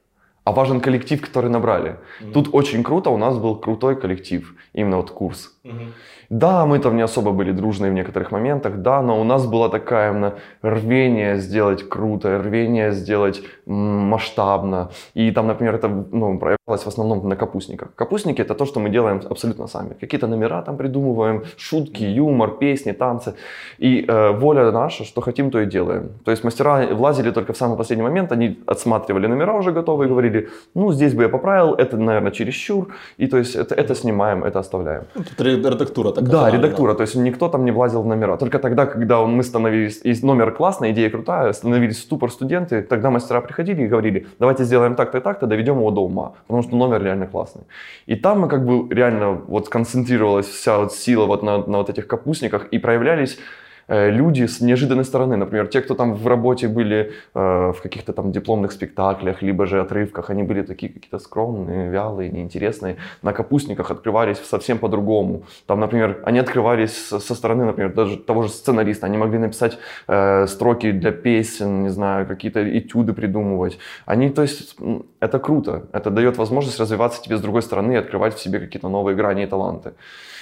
а 0.43 0.51
важен 0.51 0.81
коллектив, 0.81 1.21
который 1.21 1.49
набрали. 1.49 1.91
Mm-hmm. 1.91 2.31
Тут 2.33 2.49
очень 2.53 2.83
круто, 2.83 3.09
у 3.09 3.17
нас 3.17 3.37
был 3.37 3.55
крутой 3.55 3.95
коллектив, 3.95 4.53
именно 4.73 4.97
вот 4.97 5.11
курс. 5.11 5.57
Mm-hmm. 5.63 5.91
Да, 6.29 6.65
мы 6.65 6.79
там 6.79 6.97
не 6.97 7.01
особо 7.03 7.31
были 7.31 7.53
дружные 7.53 7.91
в 7.91 7.93
некоторых 7.93 8.31
моментах, 8.31 8.81
да, 8.81 9.01
но 9.01 9.21
у 9.21 9.23
нас 9.23 9.45
было 9.45 9.69
такое 9.69 10.11
именно 10.11 10.33
рвение 10.61 11.37
сделать 11.37 11.87
круто, 11.87 12.41
рвение 12.41 12.91
сделать 12.91 13.41
масштабно. 13.65 14.91
И 15.13 15.31
там, 15.31 15.47
например, 15.47 15.75
это 15.75 15.87
ну, 15.87 16.37
в 16.67 16.87
основном 16.87 17.29
на 17.29 17.35
капустниках. 17.35 17.87
Капустники 17.95 18.41
это 18.41 18.53
то, 18.53 18.65
что 18.65 18.79
мы 18.79 18.89
делаем 18.89 19.21
абсолютно 19.29 19.67
сами. 19.67 19.93
Какие-то 19.93 20.27
номера 20.27 20.61
там 20.61 20.77
придумываем, 20.77 21.43
шутки, 21.57 22.03
юмор, 22.03 22.57
песни, 22.57 22.91
танцы. 22.91 23.33
И 23.77 24.05
э, 24.07 24.31
воля 24.31 24.71
наша, 24.71 25.05
что 25.05 25.21
хотим, 25.21 25.49
то 25.49 25.59
и 25.59 25.65
делаем. 25.65 26.09
То 26.25 26.31
есть 26.31 26.43
мастера 26.43 26.87
влазили 26.87 27.31
только 27.31 27.53
в 27.53 27.57
самый 27.57 27.77
последний 27.77 28.03
момент, 28.03 28.31
они 28.31 28.59
отсматривали 28.67 29.27
номера 29.27 29.53
уже 29.53 29.71
готовые 29.71 30.09
говорили, 30.09 30.49
ну, 30.75 30.91
здесь 30.91 31.13
бы 31.13 31.23
я 31.23 31.29
поправил, 31.29 31.73
это, 31.73 31.97
наверное, 31.97 32.31
чересчур. 32.31 32.87
И 33.17 33.27
то 33.27 33.37
есть 33.37 33.55
это, 33.55 33.73
это 33.73 33.95
снимаем, 33.95 34.43
это 34.43 34.59
оставляем. 34.59 35.03
Ну, 35.15 35.23
тут 35.23 35.41
редактура 35.41 36.11
так 36.11 36.29
Да, 36.29 36.49
редактура, 36.51 36.95
то 36.95 37.03
есть 37.03 37.15
никто 37.15 37.47
там 37.47 37.63
не 37.63 37.71
влазил 37.71 38.01
в 38.01 38.07
номера. 38.07 38.35
Только 38.37 38.59
тогда, 38.59 38.85
когда 38.85 39.25
мы 39.25 39.43
становились, 39.43 40.01
и 40.03 40.25
номер 40.25 40.51
классный, 40.51 40.91
идея 40.91 41.09
крутая, 41.09 41.53
становились 41.53 41.99
ступор 41.99 42.29
студенты, 42.29 42.81
тогда 42.81 43.09
мастера 43.09 43.41
приходили 43.41 43.83
и 43.83 43.87
говорили, 43.87 44.27
давайте 44.39 44.65
сделаем 44.65 44.95
так-то 44.95 45.17
и 45.17 45.21
так-то, 45.21 45.47
доведем 45.47 45.77
его 45.77 45.91
до 45.91 46.01
ума, 46.01 46.33
потому 46.61 46.69
что 46.69 46.87
номер 46.87 47.03
реально 47.03 47.27
классный. 47.27 47.63
И 48.07 48.15
там 48.15 48.41
мы 48.41 48.47
как 48.47 48.65
бы 48.65 48.93
реально 48.93 49.31
вот 49.31 49.65
сконцентрировалась 49.65 50.47
вся 50.47 50.77
вот 50.79 50.93
сила 50.93 51.25
вот 51.25 51.43
на, 51.43 51.57
на 51.57 51.77
вот 51.77 51.89
этих 51.89 52.07
капустниках 52.07 52.67
и 52.73 52.79
проявлялись 52.79 53.39
люди 53.87 54.45
с 54.45 54.61
неожиданной 54.61 55.05
стороны. 55.05 55.37
Например, 55.37 55.67
те, 55.67 55.81
кто 55.81 55.95
там 55.95 56.13
в 56.13 56.27
работе 56.27 56.67
были 56.67 57.11
э, 57.33 57.39
в 57.71 57.81
каких-то 57.81 58.13
там 58.13 58.31
дипломных 58.31 58.71
спектаклях, 58.71 59.41
либо 59.41 59.65
же 59.65 59.81
отрывках, 59.81 60.29
они 60.29 60.43
были 60.43 60.61
такие 60.61 60.91
какие-то 60.91 61.19
скромные, 61.19 61.89
вялые, 61.89 62.29
неинтересные. 62.31 62.97
На 63.21 63.33
капустниках 63.33 63.91
открывались 63.91 64.37
совсем 64.37 64.77
по-другому. 64.77 65.43
Там, 65.65 65.79
например, 65.79 66.21
они 66.25 66.39
открывались 66.39 67.07
со 67.07 67.35
стороны, 67.35 67.65
например, 67.65 67.93
даже 67.93 68.17
того 68.17 68.43
же 68.43 68.49
сценариста. 68.49 69.05
Они 69.05 69.17
могли 69.17 69.39
написать 69.39 69.77
э, 70.07 70.47
строки 70.47 70.91
для 70.91 71.11
песен, 71.11 71.83
не 71.83 71.89
знаю, 71.89 72.27
какие-то 72.27 72.59
этюды 72.77 73.13
придумывать. 73.13 73.79
Они, 74.05 74.29
то 74.29 74.41
есть, 74.41 74.77
это 75.19 75.39
круто. 75.39 75.87
Это 75.93 76.09
дает 76.09 76.37
возможность 76.37 76.79
развиваться 76.79 77.21
тебе 77.21 77.37
с 77.37 77.41
другой 77.41 77.61
стороны 77.61 77.93
и 77.93 77.95
открывать 77.95 78.35
в 78.35 78.39
себе 78.39 78.59
какие-то 78.59 78.89
новые 78.89 79.15
грани 79.15 79.43
и 79.43 79.47
таланты. 79.47 79.93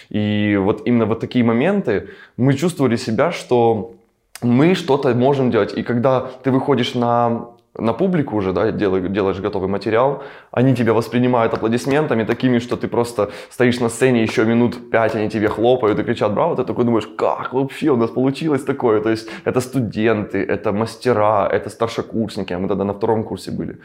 И 0.10 0.58
вот 0.62 0.82
именно 0.86 1.06
вот 1.06 1.20
такие 1.20 1.44
моменты 1.46 2.10
мы 2.38 2.54
чувствовали 2.54 2.96
себя, 2.96 3.32
что 3.32 3.96
мы 4.42 4.76
что-то 4.76 5.14
можем 5.14 5.52
делать. 5.52 5.74
И 5.78 5.84
когда 5.84 6.30
ты 6.44 6.52
выходишь 6.52 6.94
на 6.94 7.56
на 7.78 7.94
публику 7.94 8.38
уже, 8.38 8.54
да, 8.54 8.72
делаешь, 8.72 9.40
готовый 9.40 9.68
материал, 9.68 10.24
они 10.52 10.76
тебя 10.76 10.94
воспринимают 10.94 11.54
аплодисментами 11.54 12.24
такими, 12.24 12.60
что 12.60 12.78
ты 12.78 12.88
просто 12.88 13.30
стоишь 13.50 13.80
на 13.80 13.90
сцене 13.90 14.24
еще 14.24 14.46
минут 14.46 14.90
пять, 14.92 15.16
они 15.16 15.30
тебе 15.30 15.50
хлопают 15.50 16.00
и 16.00 16.04
кричат 16.04 16.34
«Браво!», 16.34 16.56
ты 16.56 16.64
такой 16.64 16.86
думаешь, 16.86 17.08
как 17.18 17.54
вообще 17.54 17.90
у 17.90 17.98
нас 17.98 18.10
получилось 18.10 18.64
такое? 18.64 19.02
То 19.02 19.10
есть 19.10 19.30
это 19.46 19.60
студенты, 19.60 20.38
это 20.38 20.72
мастера, 20.72 21.50
это 21.52 21.70
старшекурсники, 21.70 22.54
а 22.54 22.60
мы 22.60 22.68
тогда 22.68 22.84
на 22.84 22.94
втором 22.94 23.24
курсе 23.24 23.52
были. 23.52 23.78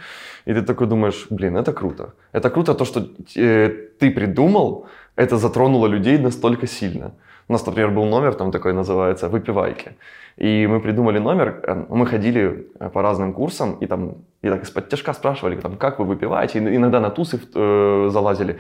И 0.47 0.55
ты 0.55 0.63
такой 0.63 0.87
думаешь, 0.87 1.27
блин, 1.31 1.57
это 1.57 1.73
круто. 1.73 2.13
Это 2.33 2.51
круто 2.51 2.75
то, 2.75 2.85
что 2.85 3.01
э, 3.37 3.71
ты 3.99 4.11
придумал, 4.11 4.87
это 5.21 5.37
затронуло 5.37 5.89
людей 5.89 6.19
настолько 6.19 6.67
сильно. 6.67 7.13
У 7.49 7.53
нас, 7.53 7.67
например, 7.67 7.91
был 7.91 8.05
номер, 8.07 8.35
там 8.35 8.51
такой 8.51 8.73
называется 8.73 9.29
«Выпивайки». 9.29 9.93
И 10.39 10.67
мы 10.67 10.81
придумали 10.81 11.19
номер, 11.19 11.61
э, 11.63 11.85
мы 11.91 12.07
ходили 12.07 12.67
э, 12.81 12.89
по 12.89 13.03
разным 13.03 13.33
курсам, 13.33 13.77
и 13.83 13.87
там 13.87 14.15
и 14.43 14.49
так 14.49 14.63
из-под 14.63 14.89
тяжка 14.89 15.13
спрашивали, 15.13 15.57
там, 15.61 15.77
как 15.77 15.99
вы 15.99 16.05
выпиваете, 16.07 16.59
и 16.59 16.77
иногда 16.77 17.01
на 17.01 17.11
тусы 17.11 17.39
э, 17.55 18.09
залазили. 18.11 18.57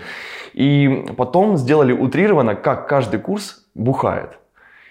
И 0.52 1.07
потом 1.17 1.57
сделали 1.57 1.93
утрированно, 1.93 2.55
как 2.55 2.88
каждый 2.88 3.21
курс 3.21 3.64
бухает. 3.75 4.39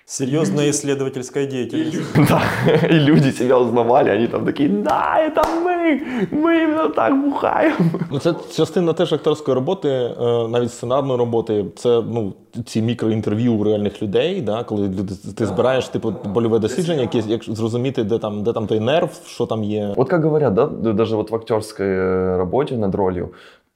Серьезная 0.09 0.71
исследовательская 0.71 1.47
деятельность. 1.47 1.99
Да, 2.28 2.43
и 2.88 2.99
люди 2.99 3.31
себя 3.31 3.59
узнавали, 3.59 4.11
они 4.11 4.26
там 4.26 4.45
такі, 4.45 4.69
да, 4.69 5.16
это 5.19 5.64
ми, 5.64 6.00
ми 6.31 6.59
іменно 6.59 6.88
так 6.88 7.25
бухаємо. 7.25 7.76
Ну, 8.11 8.19
це 8.19 8.35
частина 8.57 8.93
теж 8.93 9.12
акторської 9.12 9.54
роботи, 9.54 9.88
е, 9.88 10.14
навіть 10.49 10.73
сценарної 10.73 11.19
роботи. 11.19 11.64
Це 11.76 12.02
ну, 12.12 12.33
ці 12.66 12.83
мікроінтерв'ю 12.83 13.54
у 13.54 13.64
реальних 13.64 14.02
людей, 14.02 14.40
да, 14.40 14.64
коли 14.64 14.88
люди, 14.88 15.14
ти 15.37 15.47
збираєш 15.47 15.88
типу 15.88 16.14
больове 16.25 16.59
дослідження, 16.59 17.00
яке 17.00 17.19
як 17.19 17.45
зрозуміти, 17.45 18.04
де 18.04 18.19
там, 18.19 18.43
де 18.43 18.52
там 18.52 18.66
той 18.66 18.81
нерв, 18.81 19.21
що 19.26 19.47
там 19.47 19.64
є. 19.64 19.95
Вот 19.97 20.09
как 20.09 20.25
говорят, 20.25 20.54
да, 20.54 20.66
даже 20.93 21.16
вот 21.16 21.31
в 21.31 21.35
актерской 21.35 21.87
э, 21.87 22.37
работе 22.37 22.76
над 22.76 22.95
ролью, 22.95 23.28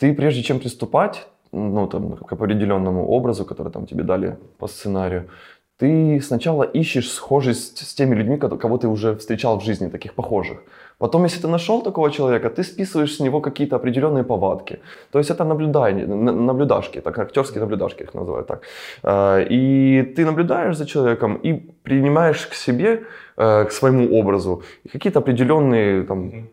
ты 0.02 0.14
прежде 0.14 0.43
чем 0.43 0.59
приступать, 0.59 1.26
ну, 1.52 1.87
там, 1.87 2.12
к 2.12 2.33
определенному 2.33 3.07
образу, 3.07 3.45
который 3.45 3.71
там 3.71 3.87
тебе 3.87 4.05
дали 4.05 4.37
по 4.59 4.69
сценарию, 4.69 5.23
ты 5.77 6.22
сначала 6.22 6.63
ищешь 6.63 7.12
схожесть 7.12 7.77
с 7.77 7.94
теми 7.94 8.15
людьми, 8.15 8.38
кого 8.38 8.77
ты 8.77 8.88
уже 8.88 9.15
встречал 9.15 9.60
в 9.60 9.63
жизни, 9.63 9.89
таких 9.89 10.13
похожих. 10.13 10.58
Потом, 10.98 11.25
если 11.25 11.42
ты 11.42 11.48
нашел 11.48 11.82
такого 11.82 12.12
человека, 12.12 12.50
ты 12.50 12.63
списываешь 12.63 13.15
с 13.15 13.20
него 13.20 13.42
какие-то 13.42 13.75
определенные 13.75 14.24
повадки. 14.24 14.80
То 15.12 15.20
есть 15.20 15.32
это 15.32 15.44
наблюдание, 15.44 16.06
наблюдашки, 16.06 17.01
так 17.01 17.20
актерские 17.20 17.60
наблюдашки 17.62 18.03
их 18.03 18.13
называют 18.13 18.48
так. 18.48 18.62
Э, 19.03 19.46
и 19.50 20.13
ты 20.15 20.25
наблюдаешь 20.25 20.77
за 20.77 20.86
человеком 20.86 21.36
и 21.46 21.53
принимаешь 21.84 22.48
к 22.48 22.53
себе, 22.53 23.03
э, 23.38 23.65
к 23.65 23.72
своему 23.72 24.20
образу 24.20 24.63
какие-то 24.92 25.20
определенные 25.20 26.03
там, 26.03 26.48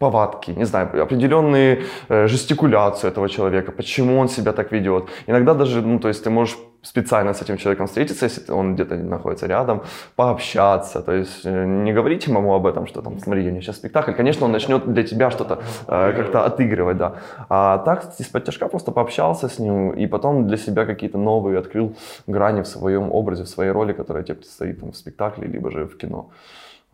повадки, 0.00 0.50
не 0.56 0.64
знаю, 0.64 1.02
определенные 1.02 1.82
э, 2.08 2.26
жестикуляцию 2.26 3.12
этого 3.12 3.28
человека, 3.28 3.72
почему 3.72 4.18
он 4.18 4.28
себя 4.28 4.52
так 4.52 4.72
ведет. 4.72 5.04
Иногда 5.28 5.54
даже, 5.54 5.82
ну, 5.82 5.98
то 5.98 6.08
есть 6.08 6.24
ты 6.24 6.30
можешь 6.30 6.58
специально 6.82 7.34
с 7.34 7.42
этим 7.42 7.58
человеком 7.58 7.86
встретиться, 7.86 8.24
если 8.24 8.52
он 8.52 8.74
где-то 8.74 8.96
находится 8.96 9.46
рядом, 9.46 9.82
пообщаться, 10.16 11.02
то 11.02 11.12
есть 11.12 11.44
э, 11.44 11.66
не 11.66 11.92
говорить 11.92 12.26
ему 12.28 12.54
об 12.54 12.66
этом, 12.66 12.86
что 12.86 13.02
там, 13.02 13.18
смотри, 13.18 13.46
у 13.46 13.50
меня 13.50 13.60
сейчас 13.60 13.76
спектакль, 13.76 14.12
конечно, 14.12 14.46
он 14.46 14.52
начнет 14.52 14.92
для 14.92 15.02
тебя 15.02 15.30
что-то 15.30 15.58
э, 15.88 16.12
как-то 16.16 16.46
отыгрывать, 16.46 16.96
да, 16.96 17.12
а 17.48 17.78
так 17.78 18.04
из-под 18.20 18.44
тяжка 18.44 18.68
просто 18.68 18.92
пообщался 18.92 19.48
с 19.48 19.58
ним 19.58 19.90
и 19.90 20.06
потом 20.06 20.46
для 20.46 20.56
себя 20.56 20.86
какие-то 20.86 21.18
новые 21.18 21.58
открыл 21.58 21.92
грани 22.26 22.62
в 22.62 22.66
своем 22.66 23.12
образе, 23.12 23.42
в 23.42 23.48
своей 23.48 23.72
роли, 23.72 23.92
которая 23.92 24.24
тебе 24.24 24.36
предстоит 24.36 24.80
там, 24.80 24.90
в 24.92 24.96
спектакле, 24.96 25.46
либо 25.46 25.70
же 25.70 25.84
в 25.84 25.98
кино. 25.98 26.30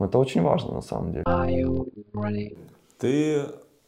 Это 0.00 0.18
очень 0.18 0.42
важно 0.42 0.74
на 0.74 0.82
самом 0.82 1.12
деле. 1.12 1.24
Ты 2.98 3.42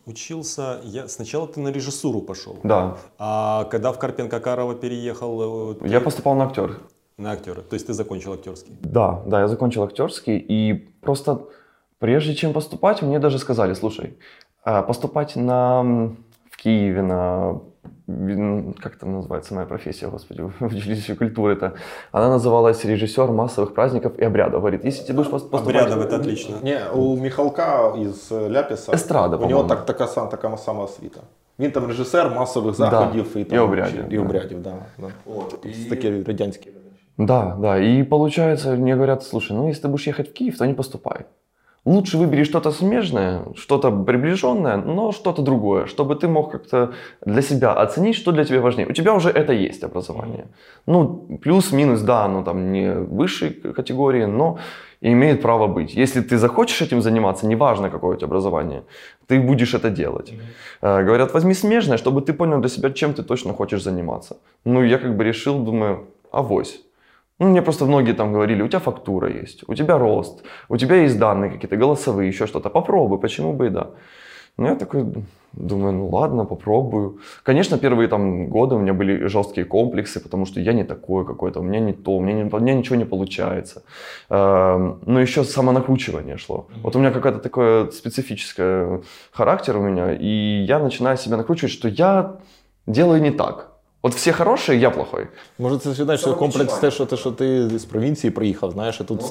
учился, 0.07 0.81
я, 0.85 1.09
сначала 1.09 1.47
ты 1.47 1.61
на 1.61 1.69
режиссуру 1.69 2.21
пошел. 2.21 2.59
Да. 2.63 2.97
А 3.19 3.65
когда 3.65 3.93
в 3.93 3.99
Карпенко-Карово 3.99 4.75
переехал? 4.75 5.73
Э, 5.73 5.75
ты... 5.75 5.89
Я 5.89 6.01
поступал 6.01 6.35
на 6.35 6.45
актер. 6.45 6.81
На 7.17 7.33
актера. 7.33 7.63
То 7.63 7.75
есть 7.75 7.87
ты 7.87 7.93
закончил 7.93 8.33
актерский? 8.33 8.77
Да, 8.81 9.23
да, 9.27 9.41
я 9.41 9.49
закончил 9.49 9.83
актерский. 9.83 10.39
И 10.39 10.75
просто 11.01 11.47
прежде 11.99 12.35
чем 12.35 12.53
поступать, 12.53 13.03
мне 13.03 13.19
даже 13.19 13.39
сказали, 13.39 13.75
слушай, 13.75 14.17
а 14.63 14.83
поступать 14.83 15.37
на, 15.37 15.83
в 16.51 16.57
Киеве 16.57 17.03
на 17.03 17.61
как 18.82 18.96
это 18.96 19.06
называется 19.06 19.54
моя 19.54 19.66
профессия, 19.66 20.08
господи, 20.08 20.42
в 20.42 20.62
училище 20.62 21.16
культуры 21.16 21.54
это, 21.54 21.74
она 22.12 22.30
называлась 22.30 22.84
режиссер 22.86 23.32
массовых 23.32 23.74
праздников 23.74 24.18
и 24.20 24.24
обрядов. 24.24 24.62
Говорит, 24.62 24.86
если 24.86 25.04
ты 25.04 25.14
будешь 25.14 25.30
поступать... 25.30 25.62
Обрядов, 25.62 26.06
это 26.06 26.18
отлично. 26.18 26.56
Не, 26.62 26.80
у 26.94 27.16
Михалка 27.18 27.94
из 27.98 28.32
Ляписа, 28.32 28.94
Эстрада, 28.94 29.38
у 29.38 29.46
него 29.46 29.64
так, 29.64 29.86
така, 29.86 30.08
така 30.08 30.58
сама 30.58 30.84
освіта. 30.84 31.22
Він 31.60 31.72
там 31.72 31.88
режисер 31.88 32.30
масових 32.30 32.76
заходів 32.76 33.26
да, 33.34 33.40
і, 33.40 33.44
там, 33.44 33.58
і 33.58 33.62
обрядів. 33.62 34.14
І 34.14 34.18
обрядів, 34.18 34.62
да. 34.62 34.74
да. 34.98 35.08
Вот, 35.26 35.66
и... 35.66 35.90
Такі 35.90 36.24
радянські. 36.24 36.70
Да, 37.18 37.58
да. 37.60 37.78
И 37.78 38.04
получается, 38.04 38.76
мне 38.76 38.94
говорят, 38.94 39.24
слушай, 39.24 39.56
ну 39.56 39.70
если 39.70 39.84
ты 39.84 39.88
будешь 39.88 40.08
ехать 40.08 40.30
в 40.30 40.34
Киев, 40.34 40.58
то 40.58 40.66
не 40.66 40.74
поступай. 40.74 41.26
Лучше 41.89 42.19
выбери 42.19 42.45
что-то 42.45 42.71
смежное, 42.71 43.45
что-то 43.57 43.91
приближенное, 43.91 44.77
но 44.77 45.11
что-то 45.13 45.43
другое, 45.43 45.87
чтобы 45.87 46.17
ты 46.17 46.29
мог 46.29 46.53
как-то 46.53 46.93
для 47.27 47.43
себя 47.43 47.73
оценить, 47.73 48.15
что 48.15 48.33
для 48.33 48.45
тебя 48.45 48.61
важнее. 48.61 48.87
У 48.87 48.93
тебя 48.93 49.15
уже 49.15 49.31
это 49.31 49.53
есть 49.53 49.85
образование. 49.85 50.45
Ну, 50.87 51.39
плюс-минус, 51.43 52.03
да, 52.03 52.25
оно 52.25 52.43
там 52.43 52.73
не 52.73 52.93
высшей 52.93 53.51
категории, 53.51 54.27
но 54.27 54.59
имеет 55.01 55.41
право 55.41 55.67
быть. 55.67 55.95
Если 55.95 56.21
ты 56.21 56.37
захочешь 56.37 56.83
этим 56.83 57.01
заниматься, 57.01 57.47
неважно 57.47 57.91
какое 57.91 58.17
у 58.17 58.19
тебя 58.19 58.27
образование, 58.27 58.83
ты 59.27 59.41
будешь 59.41 59.75
это 59.75 59.89
делать. 59.89 60.33
Mm-hmm. 60.83 61.05
Говорят, 61.05 61.35
возьми 61.35 61.55
смежное, 61.55 61.97
чтобы 61.97 62.21
ты 62.21 62.35
понял 62.35 62.61
для 62.61 62.69
себя, 62.69 62.91
чем 62.91 63.15
ты 63.15 63.23
точно 63.23 63.55
хочешь 63.55 63.83
заниматься. 63.83 64.37
Ну, 64.65 64.85
я 64.85 64.99
как 64.99 65.17
бы 65.17 65.25
решил, 65.25 65.65
думаю, 65.65 66.05
авось. 66.33 66.83
Ну, 67.39 67.49
мне 67.49 67.63
просто 67.63 67.85
многие 67.85 68.15
там 68.15 68.33
говорили, 68.33 68.63
у 68.63 68.69
тебя 68.69 68.81
фактура 68.81 69.29
есть, 69.29 69.65
у 69.69 69.75
тебя 69.75 69.99
рост, 69.99 70.43
у 70.69 70.77
тебя 70.77 70.97
есть 70.97 71.19
данные 71.19 71.51
какие-то 71.51 71.77
голосовые, 71.77 72.29
еще 72.29 72.47
что-то. 72.47 72.71
Попробуй, 72.71 73.19
почему 73.19 73.53
бы 73.53 73.67
и 73.67 73.71
да. 73.71 73.91
Ну, 74.57 74.67
я 74.67 74.75
такой 74.75 75.05
думаю, 75.53 75.93
ну 75.93 76.09
ладно, 76.09 76.45
попробую. 76.45 77.19
Конечно, 77.45 77.79
первые 77.79 78.09
там 78.09 78.49
годы 78.49 78.75
у 78.75 78.79
меня 78.79 78.93
были 78.93 79.29
жесткие 79.29 79.65
комплексы, 79.65 80.21
потому 80.21 80.47
что 80.47 80.61
я 80.61 80.73
не 80.73 80.85
такой 80.85 81.25
какой-то, 81.25 81.61
у 81.61 81.63
меня 81.63 81.79
не 81.79 81.93
то, 81.93 82.17
у 82.17 82.21
меня, 82.21 82.43
не, 82.43 82.51
у 82.51 82.59
меня 82.61 82.75
ничего 82.75 82.97
не 82.97 83.05
получается. 83.05 83.83
Эм, 84.31 84.99
но 85.07 85.21
еще 85.21 85.45
самонакручивание 85.45 86.37
шло. 86.39 86.67
Вот 86.83 86.97
у 86.97 86.99
меня 86.99 87.13
какая-то 87.13 87.39
такое 87.39 87.91
специфическое 87.91 89.01
характер 89.31 89.77
у 89.77 89.81
меня, 89.81 90.13
и 90.13 90.65
я 90.67 90.81
начинаю 90.81 91.17
себя 91.17 91.37
накручивать, 91.37 91.73
что 91.73 91.89
я 91.89 92.37
делаю 92.87 93.23
не 93.23 93.31
так. 93.31 93.78
От 94.08 94.16
всі 94.16 94.32
хороші, 94.32 94.80
я 94.80 94.90
плохой. 94.90 95.28
Може, 95.60 95.78
це 95.78 95.92
знаєш, 95.92 96.22
що 96.22 96.34
комплекс 96.34 96.74
те, 96.74 96.92
що 96.92 97.06
те, 97.06 97.18
що 97.18 97.32
ти 97.32 97.70
з 97.70 97.86
провінції 97.86 98.32
приїхав, 98.32 98.72
знаєш, 98.72 99.02
а 99.02 99.04
тут 99.04 99.22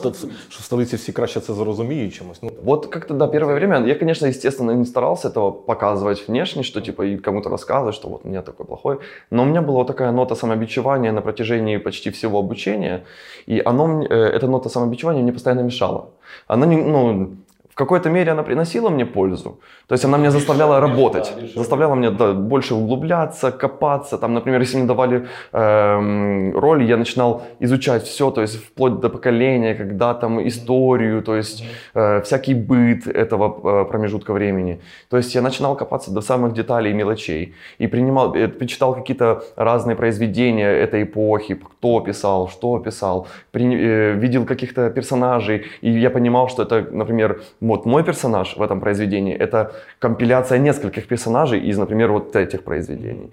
що 0.49 0.61
в 0.61 0.63
столиці 0.63 0.97
всі 0.97 1.13
краще 1.13 1.41
це 1.41 1.55
зрозуміють 1.55 2.15
чимось. 2.15 2.43
Ну. 2.43 2.51
Вот 2.65 2.87
как-то, 2.87 3.15
да, 3.15 3.27
первое 3.27 3.55
время, 3.55 3.87
я, 3.87 3.95
конечно, 3.95 4.29
естественно, 4.29 4.75
не 4.75 4.87
старался 4.87 5.29
этого 5.29 5.53
показывать 5.53 6.29
внешне, 6.29 6.63
что 6.63 6.81
типа 6.81 7.05
и 7.05 7.17
кому-то 7.17 7.51
рассказывать, 7.51 7.95
что 7.95 8.09
вот 8.09 8.21
у 8.25 8.29
меня 8.29 8.43
такой 8.43 8.67
плохой. 8.67 8.99
Но 9.31 9.43
у 9.43 9.47
меня 9.47 9.61
была 9.61 9.75
вот 9.75 9.87
такая 9.87 10.13
нота 10.13 10.35
самобичевания 10.35 11.13
на 11.13 11.21
протяжении 11.21 11.79
почти 11.79 12.11
всего 12.11 12.39
обучения, 12.39 13.05
и 13.49 13.63
оно, 13.65 14.03
э, 14.03 14.39
эта 14.39 14.49
нота 14.49 14.69
самобичевания 14.69 15.23
мне 15.23 15.33
постоянно 15.33 15.63
мешала. 15.63 16.09
Она 16.47 16.67
не, 16.67 16.77
ну, 16.77 17.31
какой-то 17.78 18.10
мере 18.10 18.32
она 18.32 18.44
приносила 18.44 18.90
мне 18.90 19.06
пользу. 19.06 19.60
То 19.88 19.94
есть 19.94 20.06
она 20.06 20.18
меня 20.18 20.32
заставляла 20.32 20.80
работать, 20.80 21.34
заставляла 21.56 21.96
меня 21.96 22.12
да, 22.12 22.34
больше 22.34 22.74
углубляться, 22.74 23.52
копаться. 23.52 24.18
Там, 24.18 24.34
например, 24.34 24.62
если 24.62 24.78
мне 24.78 24.88
давали 24.88 25.28
э, 25.54 26.52
роли, 26.54 26.84
я 26.86 26.98
начинал 26.98 27.44
изучать 27.60 28.04
все, 28.04 28.32
то 28.32 28.42
есть 28.42 28.56
вплоть 28.56 29.00
до 29.00 29.10
поколения, 29.10 29.76
когда 29.76 30.14
там 30.14 30.40
историю, 30.48 31.22
то 31.22 31.36
есть 31.36 31.64
э, 31.94 32.22
всякий 32.22 32.56
быт 32.56 33.08
этого 33.08 33.46
э, 33.46 33.86
промежутка 33.86 34.34
времени. 34.34 34.80
То 35.10 35.18
есть 35.18 35.36
я 35.36 35.42
начинал 35.42 35.78
копаться 35.78 36.12
до 36.12 36.22
самых 36.22 36.54
деталей 36.54 36.92
и 36.92 36.94
мелочей. 36.94 37.54
И 37.78 37.88
принимал, 37.88 38.36
э, 38.36 38.66
читал 38.66 38.96
какие-то 38.96 39.44
разные 39.56 39.96
произведения 39.96 40.68
этой 40.68 41.04
эпохи, 41.04 41.54
кто 41.56 42.00
писал, 42.00 42.50
что 42.50 42.80
писал, 42.80 43.28
при, 43.52 43.66
э, 43.66 44.14
видел 44.14 44.46
каких-то 44.46 44.90
персонажей, 44.90 45.66
и 45.82 45.92
я 45.92 46.10
понимал, 46.10 46.50
что 46.50 46.64
это, 46.64 46.88
например, 46.92 47.42
вот 47.68 47.86
мой 47.86 48.04
персонаж 48.04 48.58
в 48.58 48.62
этом 48.62 48.80
произведении, 48.80 49.36
это 49.36 49.72
компиляция 50.00 50.60
нескольких 50.60 51.08
персонажей 51.08 51.60
из, 51.60 51.78
например, 51.78 52.12
вот 52.12 52.36
этих 52.36 52.64
произведений. 52.64 53.32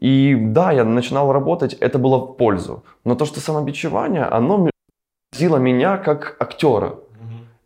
И 0.00 0.36
да, 0.36 0.72
я 0.72 0.84
начинал 0.84 1.32
работать, 1.32 1.74
это 1.74 1.98
было 1.98 2.18
в 2.18 2.36
пользу. 2.36 2.82
Но 3.04 3.14
то, 3.14 3.24
что 3.24 3.40
самобичевание, 3.40 4.24
оно 4.24 4.68
сило 5.32 5.58
меня 5.58 5.96
как 5.96 6.36
актера. 6.38 6.94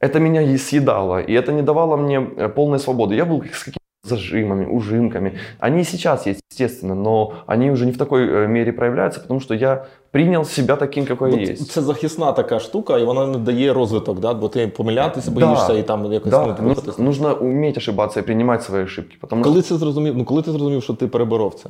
Это 0.01 0.21
меня 0.21 0.43
и 0.43 0.57
съедало, 0.57 1.21
и 1.21 1.33
это 1.33 1.53
не 1.53 1.63
давало 1.63 1.97
мне 1.97 2.21
э, 2.37 2.49
полной 2.49 2.79
свободы. 2.79 3.17
Я 3.17 3.25
был 3.25 3.43
с 3.53 3.65
какими 3.65 3.79
зажимами, 4.05 4.65
ужимками. 4.65 5.39
Они 5.59 5.81
и 5.81 5.85
сейчас 5.85 6.27
есть, 6.27 6.41
естественно, 6.51 6.95
но 6.95 7.33
они 7.47 7.71
уже 7.71 7.85
не 7.87 7.93
в 7.93 7.99
такой 7.99 8.29
э, 8.29 8.47
мере 8.47 8.73
проявляются, 8.73 9.21
потому 9.21 9.41
что 9.41 9.55
я 9.55 9.87
прийняв 10.12 10.48
себя 10.48 10.76
таким, 10.76 11.08
який 11.10 11.32
я 11.32 11.42
є. 11.42 11.56
Це 11.56 11.82
захисна 11.82 12.32
така 12.32 12.60
штука, 12.60 12.98
і 12.98 13.04
вона 13.04 13.28
не 13.28 13.38
дає 13.38 13.74
розвиток, 13.74 14.20
да? 14.20 14.34
бо 14.34 14.50
ти 14.50 14.68
помилятися 14.68 15.32
боїшся 15.32 15.68
да, 15.68 15.74
і 15.74 15.84
там 15.84 16.14
якось 16.14 16.32
да. 16.32 16.58
ну, 16.62 16.76
Нужно 16.98 17.36
уметь 17.36 17.78
ошибаться 17.78 18.20
и 18.20 18.24
принимать 18.24 18.64
свои 18.64 18.84
ошибки. 18.84 19.18
Потому 19.22 19.44
коли 19.44 19.62
це 19.62 19.76
зрозумів, 19.76 20.18
ну 20.18 20.26
коли 20.26 20.42
ти 20.42 20.52
зрозумів, 20.52 20.84
що 20.84 20.94
ти 20.94 21.08
переборов 21.08 21.54
це? 21.54 21.70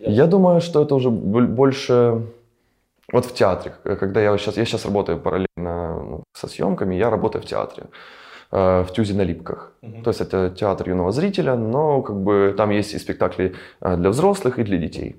Я 0.00 0.26
думаю, 0.26 0.60
что 0.60 0.82
это 0.82 0.94
уже 0.94 1.10
больше 1.10 2.20
вот 3.12 3.26
в 3.26 3.32
театре, 3.32 3.72
когда 4.00 4.20
я 4.20 4.38
сейчас, 4.38 4.56
я 4.56 4.64
сейчас 4.64 4.84
работаю 4.84 5.18
параллельно 5.18 5.46
ну, 6.10 6.24
со 6.32 6.46
съемками, 6.46 6.96
я 6.96 7.10
работаю 7.10 7.42
в 7.42 7.46
театре. 7.46 7.86
Э, 8.50 8.82
в 8.82 8.92
Тюзе 8.92 9.14
на 9.14 9.24
Липках. 9.24 9.72
Uh-huh. 9.82 10.02
То 10.02 10.10
есть 10.10 10.20
это 10.20 10.50
театр 10.50 10.88
юного 10.88 11.12
зрителя, 11.12 11.54
но 11.54 12.02
как 12.02 12.16
бы 12.16 12.54
там 12.56 12.70
есть 12.70 12.94
и 12.94 12.98
спектакли 12.98 13.54
э, 13.80 13.96
для 13.96 14.08
взрослых, 14.08 14.58
и 14.58 14.62
для 14.62 14.78
детей. 14.78 15.16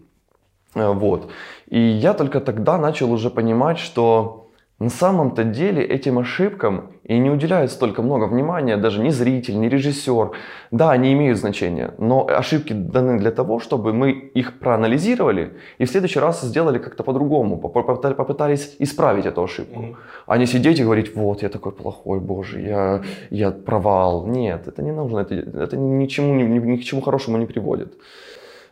Э, 0.74 0.92
вот. 0.92 1.30
И 1.68 1.78
я 1.78 2.14
только 2.14 2.40
тогда 2.40 2.78
начал 2.78 3.12
уже 3.12 3.30
понимать, 3.30 3.78
что 3.78 4.44
на 4.80 4.90
самом-то 4.90 5.44
деле 5.44 5.84
этим 5.84 6.18
ошибкам 6.18 6.90
и 7.04 7.18
не 7.18 7.30
уделяют 7.30 7.70
столько 7.70 8.02
много 8.02 8.24
внимания 8.24 8.76
даже 8.76 9.00
ни 9.00 9.10
зритель, 9.10 9.58
ни 9.60 9.68
режиссер. 9.68 10.32
Да, 10.72 10.90
они 10.90 11.12
имеют 11.12 11.38
значение, 11.38 11.94
но 11.98 12.26
ошибки 12.26 12.72
даны 12.72 13.18
для 13.18 13.30
того, 13.30 13.60
чтобы 13.60 13.92
мы 13.92 14.10
их 14.10 14.58
проанализировали 14.58 15.52
и 15.78 15.84
в 15.84 15.90
следующий 15.90 16.20
раз 16.20 16.42
сделали 16.42 16.78
как-то 16.78 17.04
по-другому, 17.04 17.56
попытались 17.58 18.76
исправить 18.80 19.26
эту 19.26 19.44
ошибку. 19.44 19.80
Mm-hmm. 19.80 19.96
А 20.26 20.38
не 20.38 20.46
сидеть 20.46 20.80
и 20.80 20.84
говорить, 20.84 21.14
вот, 21.14 21.42
я 21.42 21.48
такой 21.48 21.70
плохой, 21.70 22.18
боже, 22.18 22.60
я, 22.60 23.02
я 23.30 23.50
провал. 23.52 24.26
Нет, 24.26 24.66
это 24.66 24.82
не 24.82 24.92
нужно, 24.92 25.20
это, 25.20 25.34
это 25.34 25.76
ни, 25.76 26.06
к 26.06 26.10
чему, 26.10 26.34
ни, 26.34 26.58
ни 26.58 26.76
к 26.76 26.82
чему 26.82 27.00
хорошему 27.00 27.38
не 27.38 27.46
приводит. 27.46 27.94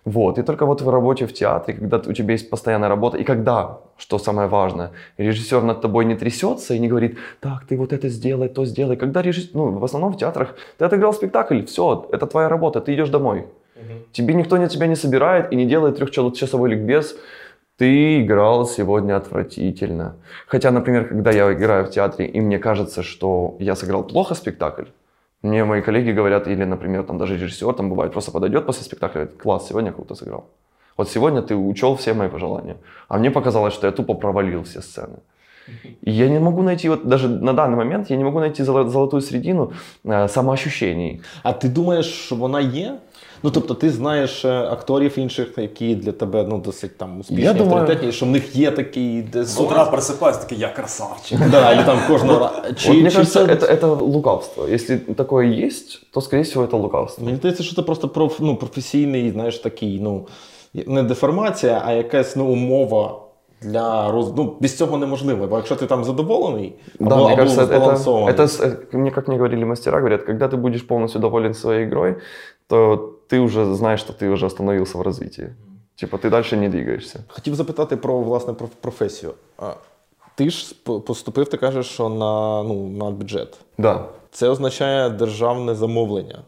Вот. 0.04 0.38
И 0.38 0.42
только 0.42 0.66
вот 0.66 0.82
в 0.82 0.88
работе 0.88 1.26
в 1.26 1.32
театре, 1.32 1.78
когда 1.78 1.98
у 1.98 2.12
тебя 2.12 2.32
есть 2.32 2.50
постоянная 2.50 2.88
работа, 2.88 3.18
и 3.18 3.24
когда, 3.24 3.78
что 3.96 4.18
самое 4.18 4.48
важное, 4.48 4.90
режиссер 5.18 5.62
над 5.62 5.80
тобой 5.80 6.04
не 6.04 6.16
трясется 6.16 6.74
и 6.74 6.80
не 6.80 6.88
говорит, 6.88 7.18
так, 7.40 7.66
ты 7.68 7.76
вот 7.76 7.92
это 7.92 8.08
сделай, 8.08 8.48
то 8.48 8.64
сделай. 8.64 8.96
Когда 8.96 9.22
режиссер, 9.22 9.50
ну, 9.54 9.78
в 9.78 9.84
основном 9.84 10.12
в 10.12 10.16
театрах, 10.16 10.56
ты 10.78 10.84
отыграл 10.84 11.12
спектакль, 11.12 11.62
все, 11.64 12.08
это 12.12 12.26
твоя 12.26 12.48
работа, 12.48 12.80
ты 12.80 12.94
идешь 12.94 13.10
домой. 13.10 13.46
Угу. 13.76 13.92
Тебе 14.12 14.34
никто 14.34 14.56
на 14.56 14.68
тебя 14.68 14.86
не 14.86 14.96
собирает 14.96 15.52
и 15.52 15.56
не 15.56 15.66
делает 15.66 15.98
трехчасовой 15.98 16.70
ликбез, 16.70 17.16
ты 17.76 18.22
играл 18.22 18.66
сегодня 18.66 19.16
отвратительно. 19.16 20.16
Хотя, 20.46 20.70
например, 20.70 21.08
когда 21.08 21.30
я 21.30 21.52
играю 21.52 21.84
в 21.84 21.90
театре, 21.90 22.26
и 22.26 22.40
мне 22.40 22.58
кажется, 22.58 23.02
что 23.02 23.56
я 23.60 23.76
сыграл 23.76 24.04
плохо 24.04 24.34
спектакль, 24.34 24.84
мне 25.42 25.64
мои 25.64 25.82
коллеги 25.82 26.12
говорят, 26.12 26.46
или, 26.46 26.64
например, 26.64 27.02
там 27.04 27.18
даже 27.18 27.36
режиссер 27.36 27.74
там 27.74 27.90
бывает, 27.90 28.12
просто 28.12 28.30
подойдет 28.30 28.66
после 28.66 28.84
спектакля 28.84 29.20
говорит, 29.20 29.42
класс, 29.42 29.68
сегодня 29.68 29.92
круто 29.92 30.14
сыграл. 30.14 30.44
Вот 30.96 31.08
сегодня 31.10 31.42
ты 31.42 31.54
учел 31.54 31.94
все 31.96 32.14
мои 32.14 32.28
пожелания. 32.28 32.76
А 33.08 33.18
мне 33.18 33.30
показалось, 33.30 33.74
что 33.74 33.86
я 33.86 33.92
тупо 33.92 34.14
провалил 34.14 34.62
все 34.62 34.82
сцены. 34.82 35.18
И 36.02 36.10
я 36.10 36.28
не 36.28 36.38
могу 36.38 36.62
найти, 36.62 36.88
вот 36.88 37.06
даже 37.06 37.28
на 37.28 37.52
данный 37.52 37.76
момент, 37.76 38.10
я 38.10 38.16
не 38.16 38.24
могу 38.24 38.40
найти 38.40 38.64
золотую 38.64 39.22
середину 39.22 39.72
э, 40.04 40.28
самоощущений. 40.28 41.20
А 41.42 41.52
ти 41.52 41.68
думаєш, 41.68 42.06
що 42.06 42.36
вона 42.36 42.60
є? 42.60 42.98
Ну 43.43 43.51
тобто, 43.51 43.73
ти 43.73 43.89
знаєш 43.89 44.45
акторів 44.45 45.19
інших, 45.19 45.57
які 45.57 45.95
для 45.95 46.11
тебе 46.11 46.45
ну 46.49 46.57
досить 46.57 46.97
там 46.97 47.19
успішні, 47.19 47.43
я 47.43 47.49
авторитетні, 47.51 47.95
думаю... 47.95 48.11
що 48.11 48.25
в 48.25 48.29
них 48.29 48.55
є 48.55 48.71
такий 48.71 49.25
З 49.33 49.59
утра 49.59 49.85
просипаюсь, 49.85 50.37
такий 50.37 50.57
я 50.57 50.69
красавчик. 50.69 51.39
Да, 51.51 51.73
или 51.73 51.83
там 51.83 51.99
кожного 52.07 52.51
Чи, 52.77 52.89
вот, 52.89 52.97
Мне 52.97 53.11
кажется, 53.11 53.45
это, 53.45 53.65
это 53.65 53.87
лукавство. 53.87 54.65
Если 54.65 54.97
такое 54.97 55.65
есть, 55.65 56.11
то, 56.11 56.21
скорее 56.21 56.43
всего, 56.43 56.65
это 56.65 56.77
лукавство. 56.77 57.25
Мені 57.25 57.37
здається, 57.37 57.63
що 57.63 57.75
це 57.75 57.81
просто 57.81 58.09
проф, 58.09 58.39
ну, 58.39 58.55
професійний, 58.55 59.31
знаєш, 59.31 59.57
такий, 59.57 59.99
ну, 59.99 60.27
не 60.73 61.03
деформація, 61.03 61.81
а 61.85 61.93
якась 61.93 62.35
ну, 62.35 62.45
умова 62.45 63.19
для 63.61 64.11
роз... 64.11 64.33
ну, 64.37 64.55
без 64.59 64.77
цього 64.77 64.97
неможливо. 64.97 65.47
Бо 65.47 65.55
якщо 65.55 65.75
ти 65.75 65.85
там 65.85 66.03
задоволений, 66.03 66.73
да, 66.99 67.15
або, 67.15 67.27
мне 67.27 67.35
кажется, 67.35 67.61
это, 67.61 68.43
это, 68.43 68.97
мне 68.97 69.11
как 69.11 69.27
мне 69.27 69.37
говорили 69.37 69.65
мастера, 69.65 69.97
говорят, 69.97 70.23
когда 70.23 70.47
ты 70.47 70.57
будешь 70.57 70.87
полностью 70.87 71.21
доволен 71.21 71.53
своей 71.53 71.85
игрой, 71.85 72.15
то 72.67 73.13
ты 73.31 73.39
уже 73.39 73.75
знаешь, 73.75 73.99
что 73.99 74.13
ты 74.13 74.29
уже 74.29 74.45
остановился 74.45 74.97
в 74.97 75.01
развитии. 75.01 75.49
Типа 75.95 76.17
ти 76.17 76.29
далі 76.29 76.45
не 76.51 76.69
двигаєшся. 76.69 77.19
Хотів 77.27 77.55
запитати 77.55 77.97
про 77.97 78.19
власне 78.19 78.53
про 78.53 78.67
професію. 78.81 79.33
Ти 80.35 80.49
ж 80.49 80.75
поступив, 80.83 81.49
ти 81.49 81.57
кажеш, 81.57 81.85
що 81.85 82.09
на 82.09 82.63
ну, 82.63 82.87
на 82.87 83.11
бюджет. 83.11 83.57
Да. 83.77 84.05
Це 84.31 84.49
означає 84.49 85.09
державне 85.09 85.75
замовлення. 85.75 86.39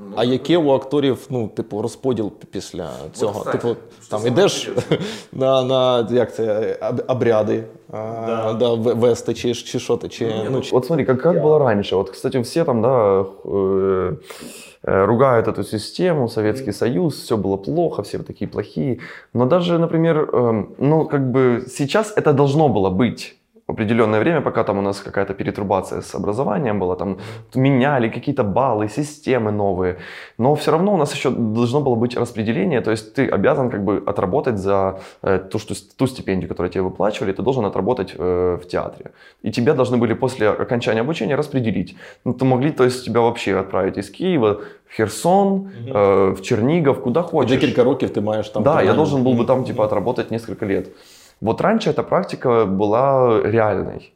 Ну, 0.00 0.12
а 0.16 0.24
яке 0.24 0.56
у 0.56 0.70
акторів, 0.70 1.26
ну, 1.30 1.48
типу, 1.48 1.82
розподіл 1.82 2.32
після 2.50 2.90
цього? 3.12 3.42
От, 3.46 3.52
типу, 3.52 3.76
там 4.10 4.26
ідеш 4.26 4.70
на 5.32 5.62
на 5.62 6.08
як 6.10 6.34
це, 6.34 6.76
обряди 7.08 7.64
да. 7.92 8.52
Да, 8.52 8.74
вести, 8.74 9.34
чи 9.34 9.54
чи 9.54 9.78
що 9.78 9.96
ти? 9.96 10.08
Чи, 10.08 10.34
ну, 10.50 10.60
чи... 10.60 10.70
Вот 10.74 10.86
смотри, 10.86 11.04
как, 11.04 11.22
как 11.22 11.42
было 11.42 11.58
раньше. 11.58 11.96
Вот, 11.96 12.10
кстати, 12.10 12.40
все 12.40 12.64
там, 12.64 12.82
да, 12.82 13.20
э, 13.20 13.26
э, 13.44 14.16
ругают 14.83 15.47
эту 15.47 15.63
систему, 15.63 16.27
Советский 16.27 16.71
Союз, 16.71 17.15
все 17.21 17.37
было 17.37 17.57
плохо, 17.57 18.01
все 18.03 18.19
такие 18.19 18.47
плохие. 18.47 18.99
Но 19.33 19.45
даже, 19.45 19.77
например, 19.77 20.29
э, 20.31 20.65
ну, 20.77 21.05
как 21.05 21.31
бы 21.31 21.65
сейчас 21.67 22.13
это 22.15 22.33
должно 22.33 22.69
было 22.69 22.89
быть 22.89 23.40
определенное 23.71 24.19
время, 24.19 24.41
пока 24.41 24.63
там 24.63 24.77
у 24.77 24.81
нас 24.81 24.99
какая-то 24.99 25.33
перетрубация 25.33 26.01
с 26.01 26.15
образованием 26.15 26.79
была, 26.79 26.95
там 26.95 27.17
меняли 27.55 28.09
какие-то 28.09 28.43
баллы, 28.43 28.89
системы 28.89 29.51
новые, 29.51 29.95
но 30.37 30.53
все 30.55 30.71
равно 30.71 30.93
у 30.93 30.97
нас 30.97 31.15
еще 31.15 31.29
должно 31.29 31.81
было 31.81 31.95
быть 31.95 32.17
распределение, 32.17 32.81
то 32.81 32.91
есть 32.91 33.13
ты 33.13 33.27
обязан 33.27 33.69
как 33.69 33.83
бы 33.83 34.03
отработать 34.05 34.57
за 34.57 34.99
э, 35.23 35.39
ту, 35.51 35.59
что, 35.59 35.73
ту 35.97 36.07
стипендию, 36.07 36.49
которую 36.49 36.71
тебе 36.71 36.83
выплачивали, 36.83 37.33
ты 37.33 37.41
должен 37.41 37.65
отработать 37.65 38.15
э, 38.17 38.57
в 38.61 38.67
театре. 38.67 39.11
И 39.45 39.51
тебя 39.51 39.73
должны 39.73 39.97
были 39.97 40.13
после 40.13 40.49
окончания 40.49 41.01
обучения 41.01 41.35
распределить. 41.35 41.95
Ну, 42.25 42.33
то 42.33 42.45
могли, 42.45 42.71
то 42.71 42.83
есть 42.83 43.05
тебя 43.05 43.21
вообще 43.21 43.59
отправить 43.59 43.97
из 43.97 44.09
Киева 44.09 44.61
в 44.87 44.95
Херсон, 44.95 45.47
угу. 45.47 45.69
э, 45.87 46.29
в 46.31 46.41
Чернигов, 46.41 47.01
куда 47.01 47.21
хочешь. 47.21 47.51
Декілька 47.51 47.83
років 47.83 48.09
ты 48.09 48.21
маешь 48.21 48.49
там. 48.49 48.63
Да, 48.63 48.81
я 48.81 48.93
должен 48.93 49.23
был 49.23 49.33
бы 49.33 49.45
там 49.45 49.63
типа 49.63 49.85
отработать 49.85 50.31
несколько 50.31 50.65
лет. 50.65 50.87
Вот 51.41 51.61
раньше 51.61 51.89
эта 51.89 52.03
практика 52.03 52.65
была 52.65 53.41
реальной. 53.43 54.13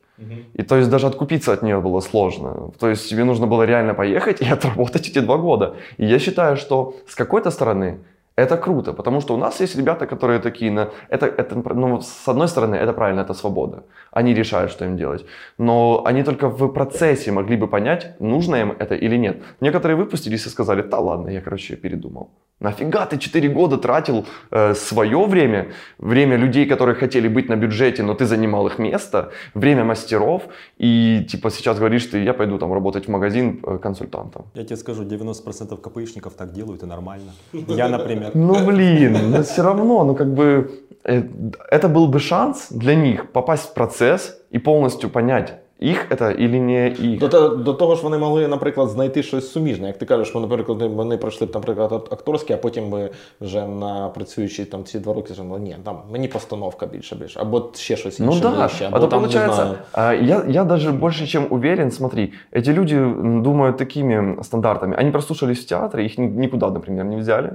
И 0.53 0.63
то 0.63 0.77
есть 0.77 0.89
даже 0.89 1.07
откупиться 1.07 1.51
от 1.51 1.61
нее 1.61 1.81
было 1.81 2.01
сложно. 2.01 2.71
То 2.79 2.89
есть 2.89 3.09
тебе 3.09 3.23
нужно 3.23 3.47
было 3.47 3.65
реально 3.65 3.93
поехать 3.93 4.41
и 4.41 4.45
отработать 4.53 5.09
эти 5.09 5.19
два 5.19 5.37
года. 5.37 5.75
И 5.97 6.05
я 6.05 6.19
считаю, 6.19 6.55
что 6.55 6.93
с 7.07 7.15
какой-то 7.15 7.51
стороны 7.51 7.97
это 8.37 8.57
круто, 8.57 8.93
потому 8.93 9.21
что 9.21 9.33
у 9.33 9.37
нас 9.37 9.61
есть 9.61 9.77
ребята, 9.77 10.05
которые 10.07 10.39
такие, 10.39 10.69
на, 10.71 10.89
это, 11.09 11.25
это, 11.25 11.55
ну, 11.73 12.01
с 12.01 12.27
одной 12.27 12.47
стороны, 12.47 12.75
это 12.75 12.93
правильно, 12.93 13.21
это 13.21 13.33
свобода. 13.33 13.83
Они 14.11 14.33
решают, 14.33 14.71
что 14.71 14.85
им 14.85 14.97
делать. 14.97 15.25
Но 15.57 16.01
они 16.05 16.23
только 16.23 16.49
в 16.49 16.67
процессе 16.67 17.31
могли 17.31 17.55
бы 17.55 17.67
понять, 17.67 18.19
нужно 18.19 18.55
им 18.57 18.75
это 18.79 18.95
или 18.95 19.17
нет. 19.17 19.37
Некоторые 19.61 19.95
выпустились 19.95 20.45
и 20.45 20.49
сказали, 20.49 20.81
да 20.81 20.99
ладно, 20.99 21.29
я, 21.29 21.41
короче, 21.41 21.77
передумал. 21.77 22.29
Нафига 22.61 23.05
ты 23.05 23.17
4 23.17 23.49
года 23.49 23.77
тратил 23.77 24.25
э, 24.49 24.73
свое 24.75 25.25
время, 25.25 25.73
время 25.97 26.37
людей, 26.37 26.65
которые 26.65 26.95
хотели 26.95 27.27
быть 27.27 27.49
на 27.49 27.57
бюджете, 27.57 28.01
но 28.01 28.13
ты 28.13 28.25
занимал 28.25 28.67
их 28.67 28.79
место, 28.79 29.31
время 29.53 29.83
мастеров, 29.83 30.43
и 30.77 31.25
типа 31.29 31.51
сейчас 31.51 31.77
говоришь, 31.77 32.05
ты, 32.05 32.23
я 32.23 32.33
пойду 32.33 32.57
там 32.57 32.73
работать 32.73 33.07
в 33.07 33.11
магазин 33.11 33.59
э, 33.61 33.77
консультантом. 33.77 34.45
Я 34.53 34.63
тебе 34.63 34.77
скажу, 34.77 35.03
90% 35.03 35.81
КПИшников 35.81 36.33
так 36.33 36.53
делают 36.53 36.83
и 36.83 36.85
нормально. 36.85 37.31
Я, 37.51 37.89
например. 37.89 38.31
Ну 38.33 38.65
блин, 38.65 39.31
но 39.31 39.43
все 39.43 39.61
равно, 39.61 40.05
ну 40.05 40.15
как 40.15 40.33
бы 40.33 40.85
э, 41.03 41.23
это 41.69 41.89
был 41.89 42.07
бы 42.07 42.19
шанс 42.19 42.67
для 42.69 42.95
них 42.95 43.33
попасть 43.33 43.71
в 43.71 43.73
процесс 43.73 44.39
и 44.49 44.59
полностью 44.59 45.09
понять, 45.09 45.59
их 45.82 46.06
это 46.12 46.30
или 46.44 46.58
не 46.58 46.88
их. 46.88 47.18
До, 47.20 47.28
те- 47.28 47.56
до 47.56 47.72
того 47.74 47.94
ж 47.96 48.02
вони 48.02 48.18
могли, 48.18 48.48
наприклад, 48.48 48.88
знайти 48.88 49.22
щось 49.22 49.52
суміжне. 49.52 49.86
Як 49.86 49.98
ти 49.98 50.06
кажеш, 50.06 50.28
що, 50.28 50.40
наприклад, 50.40 50.82
вони 50.82 51.16
пройшли 51.16 51.46
б, 51.46 51.50
наприклад, 51.54 51.92
ак- 51.92 52.12
акторське, 52.12 52.54
а 52.54 52.56
потім 52.56 52.90
би 52.90 53.10
вже 53.40 53.66
на 53.66 54.08
працюючи 54.08 54.64
там 54.64 54.84
ці 54.84 54.98
два 54.98 55.14
роки 55.14 55.34
сказали, 55.34 55.60
ні, 55.60 55.76
там 55.84 55.98
мені 56.12 56.28
постановка 56.28 56.86
більше 56.86 57.16
більше, 57.16 57.40
або 57.40 57.70
ще 57.74 57.96
щось 57.96 58.18
Ну 58.20 58.26
інше 58.26 58.40
да, 58.42 58.50
ближче, 58.50 58.86
або 58.86 58.96
а 58.96 59.00
то 59.00 59.06
там, 59.06 59.22
не 59.22 59.28
получается, 59.28 59.56
знаю. 59.62 59.76
а, 59.92 60.12
я, 60.14 60.44
я 60.48 60.64
даже 60.64 60.90
больше 60.92 61.26
чем 61.26 61.46
уверен, 61.50 61.90
смотри, 61.90 62.32
эти 62.52 62.72
люди 62.72 62.96
м, 62.96 63.42
думают 63.42 63.76
такими 63.76 64.42
стандартами. 64.42 64.96
Они 65.00 65.10
прослушались 65.10 65.58
в 65.64 65.66
театре, 65.66 66.04
их 66.04 66.18
ни- 66.18 66.26
никуда, 66.40 66.70
например, 66.70 67.04
не 67.04 67.16
взяли. 67.16 67.50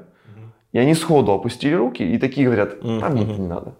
И 0.75 0.79
они 0.79 0.95
сходу 0.95 1.31
опустили 1.31 1.75
руки 1.75 2.03
и 2.13 2.17
такие 2.17 2.45
говорят, 2.47 2.75
а 2.83 3.09
мне 3.09 3.21
это 3.21 3.39
не 3.39 3.47
надо. 3.47 3.71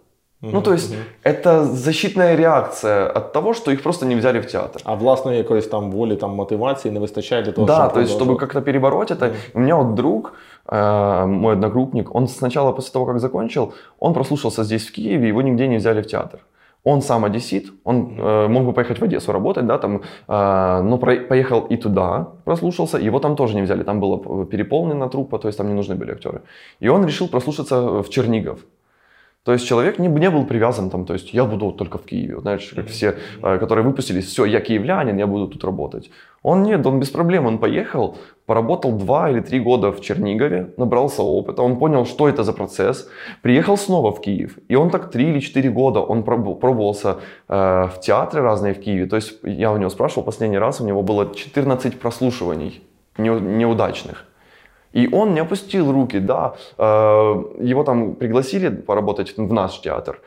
Ну, 0.42 0.62
то 0.62 0.74
есть, 0.74 0.94
это 1.24 1.64
защитная 1.66 2.36
реакция 2.36 3.08
от 3.18 3.34
того, 3.34 3.54
что 3.54 3.72
их 3.72 3.82
просто 3.84 4.06
не 4.06 4.16
взяли 4.16 4.40
в 4.40 4.46
театр. 4.46 4.82
А 4.84 4.94
власної 4.96 5.38
якоїсь 5.38 5.68
там 5.68 5.92
волі, 5.92 6.16
там 6.16 6.36
мотивації 6.36 6.94
не 6.94 7.00
вистачає 7.00 7.42
для 7.44 7.52
того, 7.52 7.68
Да, 7.68 7.76
щоб 7.76 7.94
то 7.94 8.00
есть, 8.00 8.12
чтобы 8.12 8.18
продовжувати. 8.18 8.40
как-то 8.46 8.62
перебороть 8.62 9.12
это. 9.12 9.32
У 9.54 9.60
меня 9.60 9.76
вот 9.76 9.94
друг, 9.96 10.34
э, 10.68 11.26
мой 11.26 11.54
одногруппник, 11.54 12.16
он 12.16 12.28
сначала 12.28 12.72
после 12.72 12.94
того, 12.94 13.06
как 13.06 13.20
закончил, 13.20 13.74
он 14.00 14.14
прослушался 14.14 14.64
здесь, 14.64 14.88
в 14.88 14.92
Киеве, 14.92 15.28
его 15.30 15.42
нигде 15.42 15.68
не 15.68 15.78
взяли 15.78 16.02
в 16.02 16.06
театр. 16.08 16.40
Он 16.84 17.02
сам 17.02 17.24
одессит, 17.26 17.72
он 17.84 18.18
э, 18.20 18.48
мог 18.48 18.64
бы 18.66 18.74
поехать 18.74 19.00
в 19.00 19.04
Одессу 19.04 19.32
работать, 19.32 19.66
да, 19.66 19.78
там, 19.78 20.02
э, 20.28 20.82
но 20.84 20.98
про- 20.98 21.28
поехал 21.30 21.66
и 21.72 21.78
туда, 21.78 22.26
прослушался, 22.44 22.98
его 23.00 23.20
там 23.20 23.36
тоже 23.36 23.56
не 23.56 23.62
взяли, 23.64 23.84
там 23.84 24.00
была 24.00 24.18
п- 24.18 24.46
переполнена 24.46 25.08
труппа, 25.10 25.38
то 25.40 25.48
есть 25.48 25.58
там 25.58 25.68
не 25.68 25.74
нужны 25.74 25.96
были 25.96 26.12
актеры. 26.12 26.40
И 26.84 26.90
он 26.90 27.06
решил 27.06 27.28
прослушаться 27.28 27.82
в 28.02 28.10
Чернигов. 28.10 28.60
То 29.43 29.53
есть 29.53 29.67
человек 29.67 29.99
не, 29.99 30.09
не 30.09 30.31
был 30.31 30.45
привязан 30.45 30.91
там, 30.91 31.07
то 31.07 31.15
есть 31.15 31.33
я 31.33 31.45
буду 31.45 31.73
только 31.73 31.97
в 31.97 32.03
Киеве, 32.05 32.35
вот 32.35 32.43
знаешь, 32.43 32.73
как 32.77 32.89
все, 32.89 33.15
э, 33.43 33.59
которые 33.59 33.87
выпустились, 33.87 34.27
все, 34.27 34.45
я 34.45 34.61
киевлянин, 34.61 35.17
я 35.17 35.27
буду 35.27 35.49
тут 35.49 35.65
работать. 35.65 36.11
Он 36.43 36.63
нет, 36.63 36.87
он 36.87 37.01
без 37.01 37.09
проблем, 37.09 37.47
он 37.47 37.59
поехал, 37.59 38.19
поработал 38.45 38.93
два 38.93 39.31
или 39.31 39.41
три 39.41 39.59
года 39.61 39.93
в 39.93 40.01
Чернигове, 40.03 40.75
набрался 40.77 41.23
опыта, 41.23 41.63
он 41.63 41.79
понял, 41.79 42.05
что 42.05 42.29
это 42.29 42.45
за 42.45 42.53
процесс, 42.53 43.09
приехал 43.41 43.79
снова 43.79 44.13
в 44.13 44.21
Киев, 44.21 44.59
и 44.69 44.77
он 44.77 44.91
так 44.91 45.11
три 45.11 45.31
или 45.31 45.41
четыре 45.41 45.71
года, 45.71 46.01
он 46.01 46.23
пробовал- 46.23 46.57
пробовался 46.57 47.17
э, 47.49 47.89
в 47.95 48.01
театры 48.03 48.43
разные 48.43 48.75
в 48.75 48.81
Киеве, 48.81 49.07
то 49.07 49.17
есть 49.17 49.39
я 49.43 49.73
у 49.73 49.79
него 49.79 49.89
спрашивал 49.91 50.25
последний 50.25 50.59
раз, 50.59 50.83
у 50.83 50.87
него 50.87 51.03
было 51.03 51.35
14 51.35 51.99
прослушиваний 51.99 52.83
неу- 53.17 53.41
неудачных. 53.41 54.27
И 54.93 55.09
он 55.13 55.35
не 55.35 55.41
опустил 55.41 55.93
руки, 55.93 56.19
да. 56.21 56.55
Э, 56.79 56.85
Его 57.71 57.85
там 57.85 58.15
пригласили 58.15 58.69
поработать 58.71 59.35
в 59.37 59.53
наш 59.53 59.81
театр. 59.81 60.21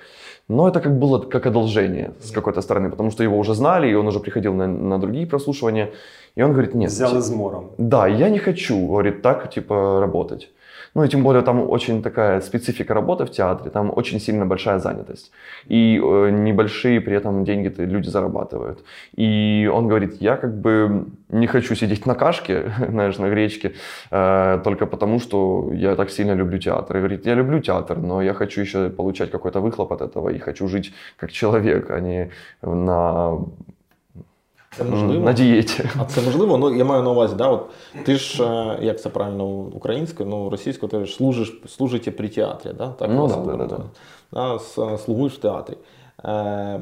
Но 0.50 0.68
это 0.68 0.82
как 0.82 1.00
было 1.00 1.20
как 1.20 1.46
одолжение 1.46 2.12
с 2.20 2.32
какой-то 2.32 2.62
стороны, 2.62 2.90
потому 2.90 3.12
что 3.12 3.24
его 3.24 3.38
уже 3.38 3.54
знали, 3.54 3.88
и 3.90 3.96
он 3.96 4.08
уже 4.08 4.20
приходил 4.20 4.54
на, 4.54 4.68
на 4.68 5.00
другие 5.00 5.26
прослушивания. 5.26 5.90
И 6.36 6.44
он 6.44 6.52
говорит, 6.52 6.76
нет, 6.76 6.92
Взял 6.92 7.18
измором. 7.18 7.72
да, 7.78 8.08
я 8.08 8.30
не 8.30 8.40
хочу, 8.40 8.88
говорит, 8.88 9.22
так, 9.22 9.50
типа, 9.50 10.00
работать. 10.02 10.50
Ну 10.96 11.04
и 11.04 11.08
тем 11.08 11.24
более 11.24 11.42
там 11.42 11.70
очень 11.70 12.04
такая 12.04 12.40
специфика 12.42 12.94
работы 12.94 13.26
в 13.26 13.32
театре, 13.32 13.72
там 13.72 13.92
очень 13.96 14.20
сильно 14.20 14.46
большая 14.46 14.80
занятость. 14.80 15.32
И 15.66 15.98
э, 15.98 16.30
небольшие 16.30 17.02
при 17.02 17.16
этом 17.16 17.44
деньги 17.46 17.74
люди 17.82 18.10
зарабатывают. 18.10 18.84
И 19.16 19.70
он 19.74 19.88
говорит, 19.88 20.22
я 20.22 20.38
как 20.38 20.56
бы 20.56 21.08
не 21.30 21.48
хочу 21.48 21.76
сидеть 21.76 22.06
на 22.06 22.16
кашке, 22.16 22.72
знаешь, 22.90 23.18
на 23.18 23.30
гречке, 23.30 23.74
э, 24.12 24.62
только 24.64 24.86
потому, 24.86 25.20
что 25.20 25.72
я 25.74 25.96
так 25.96 26.12
сильно 26.12 26.34
люблю 26.34 26.60
театр. 26.60 26.98
И 26.98 27.00
говорит, 27.00 27.26
я 27.26 27.34
люблю 27.34 27.60
театр, 27.60 27.98
но 27.98 28.22
я 28.22 28.34
хочу 28.34 28.62
еще 28.62 28.90
получать 28.90 29.32
какой-то 29.32 29.62
выхлоп 29.62 29.94
от 29.94 30.02
этого 30.02 30.30
и 30.30 30.38
хочу 30.38 30.68
жить 30.68 30.94
как 31.18 31.32
человек, 31.32 31.90
а 31.90 32.00
не 32.00 32.30
на, 32.62 33.40
Це 34.78 34.84
можливо. 34.84 35.26
на 35.26 35.34
дієті. 35.34 35.84
А 36.00 36.06
це 36.06 36.22
можливо, 36.22 36.58
ну 36.58 36.76
я 36.76 36.86
маю 36.86 37.04
на 37.04 37.12
увазі, 37.12 37.36
да, 37.38 37.48
от 37.48 37.70
ти 38.06 38.16
ж, 38.16 38.44
е, 38.44 38.78
як 38.82 39.02
це 39.02 39.10
правильно 39.10 39.46
українською, 39.48 40.30
ну 40.30 40.50
російською, 40.50 40.90
ти 40.90 41.06
ж 41.06 41.16
служиш, 41.16 41.62
служите 41.68 42.12
при 42.12 42.30
театрі, 42.30 42.72
да? 42.78 42.90
Так, 42.90 43.10
Ну, 43.12 43.28
да, 43.28 43.36
да, 43.36 43.58
да, 43.58 43.66
да. 43.66 43.80
Да, 44.32 44.60
слугуєш 44.98 45.34
в 45.34 45.38
театрі. 45.38 45.74
Е, 46.26 46.82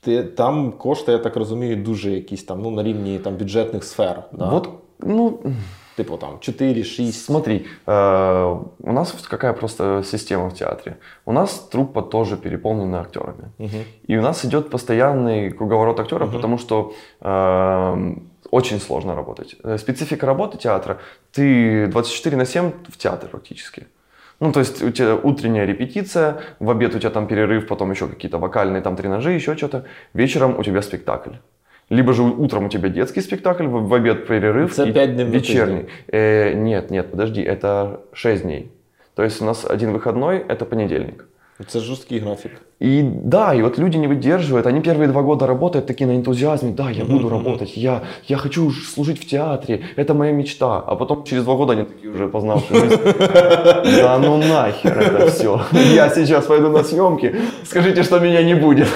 ти, 0.00 0.22
там 0.22 0.72
кошти, 0.72 1.12
я 1.12 1.18
так 1.18 1.36
розумію, 1.36 1.76
дуже 1.76 2.10
якісь 2.10 2.44
там, 2.44 2.62
ну, 2.62 2.70
на 2.70 2.82
рівні 2.82 3.18
там, 3.18 3.36
бюджетних 3.36 3.84
сфер. 3.84 4.22
Да? 4.32 4.48
От, 4.48 4.68
ну, 5.00 5.38
Типу 5.96 6.16
там 6.16 6.38
4-6. 6.40 7.12
Смотри, 7.12 7.66
э, 7.86 8.60
у 8.82 8.92
нас 8.92 9.12
какая 9.28 9.52
просто 9.52 10.02
система 10.04 10.48
в 10.48 10.54
театре. 10.54 10.96
У 11.26 11.32
нас 11.32 11.68
труппа 11.70 12.02
тоже 12.02 12.36
переполнена 12.36 13.00
актерами. 13.00 13.50
И 14.06 14.16
у 14.16 14.22
нас 14.22 14.44
идет 14.44 14.70
постоянный 14.70 15.50
круговорот 15.50 16.00
актеров, 16.00 16.32
потому 16.32 16.58
что 16.58 16.94
э, 17.20 18.14
очень 18.50 18.80
сложно 18.80 19.14
работать. 19.14 19.56
Э, 19.64 19.78
Специфика 19.78 20.26
работы 20.26 20.58
театра, 20.58 20.98
ты 21.32 21.86
24 21.86 22.36
на 22.36 22.44
7 22.46 22.72
в 22.88 22.96
театре 22.96 23.28
практически. 23.28 23.86
Ну, 24.40 24.50
то 24.50 24.60
есть 24.60 24.82
у 24.82 24.90
тебя 24.90 25.14
утренняя 25.14 25.66
репетиция, 25.66 26.40
в 26.58 26.68
обед 26.70 26.94
у 26.94 26.98
тебя 26.98 27.10
там 27.10 27.26
перерыв, 27.26 27.68
потом 27.68 27.90
еще 27.90 28.08
какие-то 28.08 28.38
вокальные 28.38 28.82
там 28.82 28.96
тренажи, 28.96 29.32
еще 29.32 29.56
что-то. 29.56 29.84
Вечером 30.14 30.58
у 30.58 30.64
тебя 30.64 30.82
спектакль. 30.82 31.34
Либо 31.92 32.14
же 32.14 32.22
утром 32.22 32.64
у 32.64 32.68
тебя 32.68 32.88
детский 32.88 33.20
спектакль, 33.20 33.66
в, 33.66 33.92
обед 33.92 34.26
перерыв 34.26 34.78
Это 34.78 34.88
и 34.88 35.06
дней 35.06 35.26
вечерний. 35.26 35.86
Э, 36.08 36.54
нет, 36.54 36.90
нет, 36.90 37.10
подожди, 37.10 37.42
это 37.42 38.00
6 38.14 38.42
дней. 38.42 38.70
То 39.14 39.22
есть 39.22 39.42
у 39.42 39.44
нас 39.44 39.66
один 39.66 39.92
выходной, 39.92 40.38
это 40.38 40.64
понедельник. 40.64 41.26
Це 41.66 41.80
жорсткий 41.80 42.18
графік. 42.18 42.52
И 42.81 43.01
да, 43.23 43.55
и 43.55 43.61
вот 43.63 43.79
люди 43.79 43.97
не 43.97 44.07
выдерживают, 44.07 44.67
они 44.67 44.81
первые 44.81 45.07
два 45.07 45.23
года 45.23 45.47
работают 45.47 45.87
такие 45.87 46.05
на 46.05 46.15
энтузиазме, 46.15 46.71
да, 46.71 46.91
я 46.91 47.05
буду 47.05 47.27
работать, 47.29 47.75
я, 47.77 48.01
я 48.27 48.37
хочу 48.37 48.69
ж 48.69 48.75
служить 48.93 49.19
в 49.19 49.25
театре, 49.25 49.79
это 49.97 50.13
моя 50.13 50.31
мечта. 50.31 50.83
А 50.87 50.95
потом 50.95 51.23
через 51.23 51.43
два 51.43 51.55
года 51.55 51.73
они 51.73 51.83
такие 51.83 52.11
уже 52.13 52.27
познавшие 52.27 52.79
жизнь. 52.79 53.01
Да 54.01 54.19
ну 54.19 54.37
нахер 54.37 54.99
это 54.99 55.27
все. 55.27 55.59
Я 55.95 56.09
сейчас 56.09 56.45
пойду 56.45 56.69
на 56.69 56.83
съемки, 56.83 57.35
скажите, 57.63 58.03
что 58.03 58.19
меня 58.19 58.43
не 58.43 58.55
будет. 58.55 58.87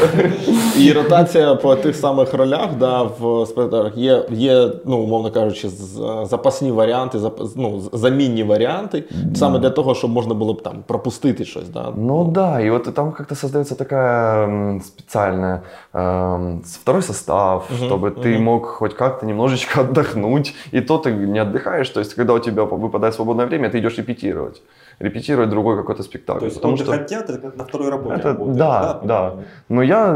І 0.77 0.91
ротація 0.91 1.55
по 1.55 1.75
тих 1.75 1.95
самих 1.95 2.33
ролях 2.33 2.69
да, 2.79 3.01
в 3.03 3.45
спектаклях 3.45 3.97
є, 3.97 4.23
є, 4.31 4.69
ну, 4.85 4.97
умовно 4.97 5.31
кажучи, 5.31 5.69
з- 5.69 6.25
запасні 6.29 6.71
варіанти, 6.71 7.17
зап- 7.17 7.51
ну, 7.55 7.79
з- 7.79 7.89
замінні 7.99 8.43
варіанти, 8.43 9.03
саме 9.35 9.59
для 9.59 9.69
того, 9.69 9.95
щоб 9.95 10.11
можна 10.11 10.33
було 10.33 10.53
б 10.53 10.63
там 10.63 10.83
пропустити 10.87 11.45
щось. 11.45 11.69
Да. 11.69 11.93
Ну 11.97 12.25
да, 12.25 12.61
и 12.61 12.69
вот 12.71 12.93
там 12.95 13.11
как-то 13.11 13.35
такая 13.76 14.80
специальная 14.80 15.62
эм, 15.92 16.62
второй 16.62 17.02
состав, 17.02 17.66
чтобы 17.70 18.10
ты 18.10 18.38
мог 18.38 18.66
хоть 18.66 18.94
как-то 18.94 19.26
немножечко 19.26 19.80
отдохнуть. 19.82 20.54
И 20.72 20.80
то 20.80 20.98
ты 20.98 21.12
не 21.12 21.38
отдыхаешь, 21.38 21.88
то 21.88 22.00
есть 22.00 22.14
когда 22.14 22.34
у 22.34 22.38
тебя 22.38 22.64
выпадает 22.64 23.14
свободное 23.14 23.46
время, 23.46 23.70
ты 23.70 23.78
идешь 23.78 23.98
репетировать. 23.98 24.62
Репетировать 24.98 25.50
другой 25.50 25.76
какой-то 25.76 26.02
спектакль. 26.02 26.40
То 26.40 26.46
есть 26.46 26.56
потому 26.56 26.74
отдых 26.74 26.86
что... 26.86 26.94
от 26.94 27.06
театра 27.06 27.38
как 27.38 27.56
на 27.56 27.64
второй 27.64 27.90
работе 27.90 28.20
Это, 28.20 28.28
работает, 28.28 28.56
да, 28.56 29.00
да. 29.02 29.28
по-моему? 29.28 29.44
Но 29.68 29.82
я 29.82 30.14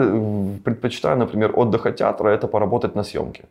предпочитаю, 0.65 1.19
например, 1.19 1.53
отдых 1.55 1.87
от 1.87 1.97
театра 1.97 2.31
это 2.31 2.49
поработать 2.49 2.95
на 2.95 3.03
съемке. 3.03 3.45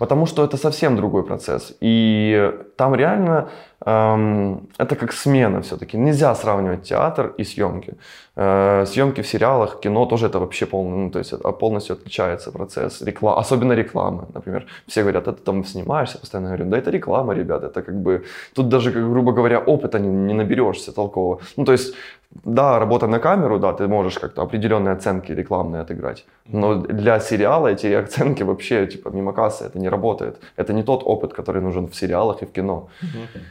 Потому 0.00 0.26
что 0.26 0.42
это 0.42 0.56
совсем 0.56 0.96
другой 0.96 1.22
процесс. 1.22 1.76
И 1.82 2.52
там 2.76 2.94
реально 2.94 3.50
эм, 3.84 4.68
это 4.78 4.96
как 4.96 5.12
смена 5.12 5.60
все-таки. 5.60 5.98
Нельзя 5.98 6.34
сравнивать 6.34 6.82
театр 6.88 7.34
и 7.38 7.44
съемки. 7.44 7.94
Э, 8.34 8.86
съемки 8.86 9.20
в 9.20 9.26
сериалах, 9.26 9.80
кино 9.80 10.06
тоже 10.06 10.26
это 10.26 10.38
вообще 10.38 10.64
полный, 10.64 10.96
ну, 10.96 11.10
то 11.10 11.18
есть 11.18 11.34
полностью 11.58 11.96
отличается 11.96 12.50
процесс. 12.50 13.02
Рекла... 13.02 13.38
Особенно 13.38 13.74
реклама, 13.74 14.26
например. 14.34 14.64
Все 14.86 15.02
говорят, 15.02 15.28
это 15.28 15.42
там 15.42 15.64
снимаешься, 15.64 16.18
постоянно 16.18 16.48
говорю, 16.48 16.70
да 16.70 16.78
это 16.78 16.90
реклама, 16.90 17.34
ребята, 17.34 17.66
это 17.66 17.82
как 17.82 17.94
бы... 17.94 18.24
Тут 18.54 18.68
даже, 18.68 18.90
грубо 18.90 19.32
говоря, 19.32 19.58
опыта 19.58 19.98
не, 19.98 20.08
не 20.08 20.34
наберешься 20.34 20.92
толкового. 20.92 21.40
Ну, 21.56 21.64
то 21.64 21.72
есть 21.72 21.94
да, 22.44 22.78
работа 22.78 23.06
на 23.06 23.18
камеру, 23.18 23.58
да, 23.58 23.72
ты 23.72 23.88
можешь 23.88 24.18
как-то 24.18 24.42
определенные 24.42 24.92
оценки 24.94 25.32
рекламные 25.32 25.82
отыграть. 25.82 26.24
Но 26.46 26.74
для 26.76 27.20
сериала 27.20 27.68
эти 27.68 27.86
оценки 28.04 28.44
вообще, 28.44 28.86
типа, 28.86 29.08
мимо 29.10 29.32
кассы, 29.32 29.64
это 29.64 29.78
не 29.78 29.88
работает. 29.88 30.36
Это 30.56 30.72
не 30.72 30.82
тот 30.82 31.02
опыт, 31.04 31.32
который 31.32 31.60
нужен 31.62 31.86
в 31.88 31.94
сериалах 31.94 32.42
и 32.42 32.46
в 32.46 32.52
кино. 32.52 32.88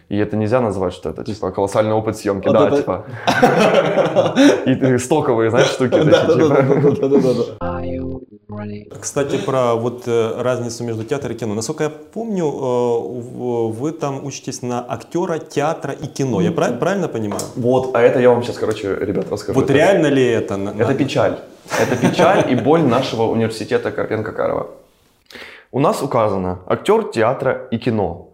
И 0.10 0.18
это 0.18 0.38
нельзя 0.38 0.62
назвать, 0.62 0.94
что 0.94 1.10
это, 1.10 1.24
типа, 1.24 1.52
колоссальный 1.52 1.94
опыт 1.94 2.18
съемки. 2.18 2.48
Вот 2.48 2.54
Да, 2.54 2.68
это- 2.68 2.78
типа. 2.78 3.06
И 4.66 4.98
стоковые, 4.98 5.50
знаешь, 5.50 5.68
штуки 5.68 5.92
такие, 5.92 6.34
типа. 6.34 6.66
Кстати, 9.00 9.38
про 9.38 9.76
вот 9.76 10.04
э, 10.08 10.42
разницу 10.42 10.84
между 10.84 11.04
театром 11.04 11.34
и 11.34 11.36
кино. 11.36 11.54
Насколько 11.54 11.84
я 11.84 11.90
помню, 11.90 12.46
э, 12.46 13.72
вы 13.80 13.92
там 13.92 14.26
учитесь 14.26 14.62
на 14.62 14.84
актера 14.88 15.38
театра 15.40 15.94
и 15.94 16.08
кино. 16.08 16.42
Я 16.42 16.52
прав- 16.52 16.80
правильно 16.80 17.08
понимаю? 17.08 17.42
Вот, 17.56 17.92
а 17.96 18.02
это 18.02 18.20
я 18.20 18.30
вам 18.30 18.44
сейчас, 18.44 18.58
короче, 18.70 19.06
ребят, 19.06 19.26
расскажу. 19.32 19.60
Вот 19.60 19.70
реально 19.70 20.08
ли 20.08 20.26
это? 20.26 20.56
Это 20.78 20.94
печаль. 20.94 21.38
Это 21.80 21.96
печаль 21.96 22.52
и 22.52 22.56
боль 22.56 22.82
нашего 22.82 23.24
университета 23.24 23.90
Карпенко-Карова. 23.90 24.68
У 25.72 25.80
нас 25.80 26.02
указано 26.02 26.60
актер 26.68 27.04
театра 27.04 27.68
и 27.72 27.78
кино. 27.78 28.30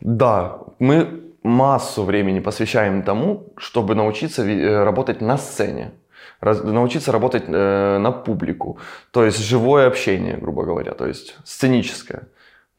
Да, 0.00 0.58
мы 0.78 1.06
массу 1.42 2.04
времени 2.04 2.40
посвящаем 2.40 3.02
тому, 3.02 3.44
чтобы 3.56 3.94
научиться 3.94 4.42
э, 4.42 4.84
работать 4.84 5.20
на 5.22 5.38
сцене. 5.38 5.90
раз- 6.40 6.64
научиться 6.64 7.12
работать 7.12 7.44
э, 7.48 7.98
на 7.98 8.12
публику, 8.12 8.76
то 9.10 9.24
есть 9.24 9.38
живое 9.38 9.86
общение, 9.86 10.36
грубо 10.36 10.64
говоря, 10.64 10.92
то 10.92 11.06
есть 11.06 11.36
сценическое. 11.44 12.20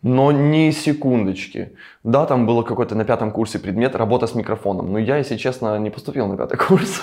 Но 0.03 0.31
не 0.31 0.71
секундочки. 0.71 1.71
Да, 2.03 2.27
там 2.27 2.45
было 2.45 2.61
какой-то 2.61 2.93
на 2.93 3.03
пятом 3.03 3.31
курсе 3.31 3.57
предмет 3.57 3.95
работа 3.95 4.27
с 4.27 4.35
микрофоном. 4.35 4.93
Но 4.93 4.99
я, 4.99 5.17
если 5.17 5.37
честно, 5.37 5.79
не 5.79 5.89
поступил 5.89 6.27
на 6.27 6.37
пятый 6.37 6.55
курс. 6.55 7.01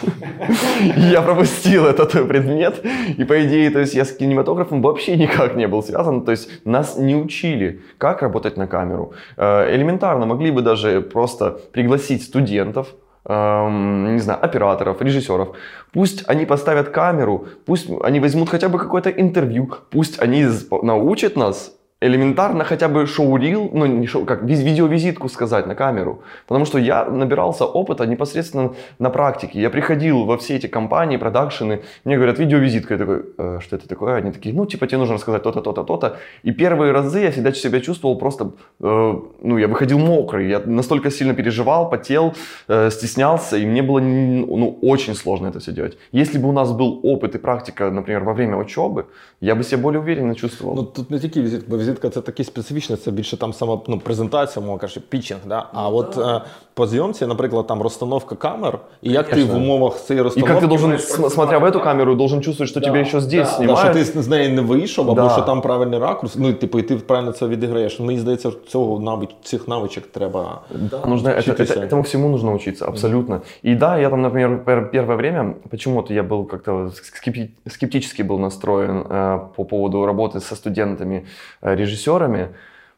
Я 0.97 1.23
пропустил 1.23 1.87
этот 1.87 2.13
предмет. 2.13 2.85
И 3.19 3.25
по 3.25 3.45
идее, 3.45 3.71
то 3.71 3.81
есть 3.81 3.95
я 3.95 4.05
с 4.05 4.13
кинематографом 4.13 4.81
вообще 4.81 5.17
никак 5.17 5.57
не 5.57 5.67
был 5.67 5.83
связан. 5.83 6.25
То 6.25 6.31
есть 6.31 6.49
нас 6.65 6.97
не 6.97 7.17
учили, 7.17 7.81
как 7.99 8.23
работать 8.23 8.57
на 8.57 8.69
камеру. 8.69 9.13
Э, 9.37 9.75
Элементарно 9.75 10.27
могли 10.27 10.53
бы 10.53 10.63
даже 10.63 11.01
просто 11.01 11.59
пригласить 11.73 12.23
студентов, 12.23 12.95
эм, 13.25 14.15
не 14.15 14.21
знаю, 14.21 14.39
операторов, 14.45 15.03
режиссеров. 15.03 15.57
Пусть 15.93 16.25
они 16.29 16.47
поставят 16.47 16.91
камеру, 16.91 17.49
пусть 17.67 17.91
они 18.05 18.21
возьмут 18.21 18.51
хотя 18.51 18.69
бы 18.69 18.79
какое-то 18.79 19.11
интервью, 19.11 19.69
пусть 19.91 20.23
они 20.23 20.47
научат 20.83 21.37
нас 21.37 21.73
элементарно 22.05 22.65
хотя 22.65 22.89
бы 22.89 23.07
шоурил, 23.07 23.71
ну 23.73 23.87
не 23.87 24.07
шоу, 24.07 24.25
как 24.25 24.43
виз- 24.43 24.63
видеовизитку 24.63 25.29
сказать 25.29 25.67
на 25.67 25.75
камеру. 25.75 26.23
Потому 26.47 26.67
что 26.67 26.79
я 26.79 27.05
набирался 27.05 27.65
опыта 27.65 28.07
непосредственно 28.07 28.71
на 28.99 29.11
практике. 29.11 29.61
Я 29.61 29.71
приходил 29.71 30.25
во 30.25 30.37
все 30.37 30.57
эти 30.57 30.67
компании, 30.67 31.17
продакшены, 31.17 31.81
мне 32.05 32.17
говорят, 32.17 32.39
видеовизитка. 32.39 32.95
Я 32.95 32.99
такой, 32.99 33.23
«Э, 33.39 33.59
что 33.61 33.77
это 33.77 33.89
такое? 33.89 34.17
Они 34.17 34.33
такие, 34.33 34.55
ну 34.55 34.67
типа 34.67 34.87
тебе 34.87 34.99
нужно 34.99 35.15
рассказать 35.15 35.43
то-то, 35.43 35.61
то-то, 35.63 35.83
то-то. 35.85 36.17
И 36.47 36.53
первые 36.53 36.93
разы 36.93 37.21
я 37.21 37.31
всегда 37.31 37.53
себя 37.53 37.81
чувствовал 37.81 38.19
просто, 38.19 38.45
э, 38.81 39.15
ну 39.43 39.59
я 39.59 39.69
выходил 39.69 39.99
мокрый. 39.99 40.49
Я 40.49 40.61
настолько 40.67 41.11
сильно 41.11 41.35
переживал, 41.35 41.91
потел, 41.91 42.35
э, 42.69 42.91
стеснялся, 42.91 43.57
и 43.57 43.67
мне 43.67 43.83
было 43.83 44.01
ну, 44.01 44.79
очень 44.83 45.15
сложно 45.15 45.49
это 45.49 45.59
все 45.59 45.73
делать. 45.73 45.99
Если 46.13 46.39
бы 46.39 46.49
у 46.49 46.53
нас 46.53 46.71
был 46.71 47.01
опыт 47.03 47.35
и 47.35 47.39
практика, 47.39 47.91
например, 47.91 48.25
во 48.25 48.33
время 48.33 48.57
учебы, 48.57 49.05
я 49.41 49.55
бы 49.55 49.63
себя 49.65 49.79
более 49.83 50.01
уверенно 50.01 50.35
чувствовал. 50.35 50.75
Ну 50.77 50.83
тут 50.83 51.11
не 51.11 51.19
тільки 51.19 51.43
візитка, 51.43 51.67
бо 51.71 51.77
візитка 51.94 52.10
це 52.10 52.22
таке 52.22 52.44
специфічне, 52.44 52.98
це 52.98 53.12
більше 53.12 53.38
там 53.38 53.54
сама 53.54 53.82
ну, 53.88 54.00
презентація, 54.00 54.66
мова 54.66 54.80
каже, 54.80 55.00
пітчинг. 55.00 55.40
Да? 55.46 55.68
А 55.74 55.90
от 55.90 56.18
е, 56.18 56.42
по 56.74 56.88
зйомці, 56.88 57.26
наприклад, 57.26 57.68
там 57.68 57.82
розстановка 57.82 58.36
камер, 58.36 58.80
і 59.02 59.12
як 59.12 59.30
ти 59.30 59.44
в 59.44 59.56
умовах 59.56 59.96
цієї 60.02 60.22
И 60.22 60.24
розстановки. 60.24 60.54
как 60.54 60.64
ты 60.64 60.68
должен, 60.68 60.88
маєш 60.90 61.02
см- 61.04 61.30
смотря 61.30 61.58
в 61.58 61.64
эту 61.64 61.84
камеру, 61.84 62.16
должен 62.16 62.42
чувствовать, 62.42 62.70
что 62.72 62.80
тебя 62.82 63.00
еще 63.00 63.22
здесь 63.22 63.48
Да, 63.48 63.54
що 63.54 63.58
снимают. 63.64 63.94
ти 63.94 64.04
з 64.04 64.18
з 64.18 64.28
неї 64.28 64.50
не 64.50 64.62
вийшов, 64.62 65.12
або 65.12 65.22
Да. 65.22 65.30
що 65.30 65.42
там 65.42 65.62
правильний 65.62 66.00
ракурс. 66.00 66.36
Ну, 66.36 66.54
типу, 66.54 66.80
і 66.80 66.82
ти 66.84 66.96
правильно 66.96 67.32
це 67.32 67.48
відіграєш. 67.48 68.00
Мені 68.00 68.20
здається, 68.20 68.52
цього 68.68 69.00
навич, 69.00 69.30
цих 69.44 69.68
навичок 69.68 70.04
треба. 70.08 70.62
Да, 70.92 71.06
нужно, 71.06 71.30
это, 71.30 71.40
учитися. 71.40 71.74
это- 71.80 71.90
этому 71.90 72.02
всему 72.02 72.30
нужно 72.30 72.54
учиться, 72.54 72.86
абсолютно. 72.88 73.42
И 73.66 73.76
да, 73.76 73.98
я 73.98 74.10
там, 74.10 74.22
например, 74.22 74.60
пер- 74.66 74.92
первое 74.92 75.16
время, 75.16 75.54
почему-то 75.70 76.14
я 76.14 76.24
был 76.24 76.46
как-то 76.48 76.72
скепти- 77.14 77.50
скептически 77.68 78.24
был 78.24 78.40
настроен 78.40 79.02
э, 79.02 79.40
по 79.56 79.66
поводу 79.66 80.06
работы 80.06 80.40
со 80.40 80.56
студентами, 80.56 81.24
э, 81.62 81.76
режиссерами, 81.76 82.48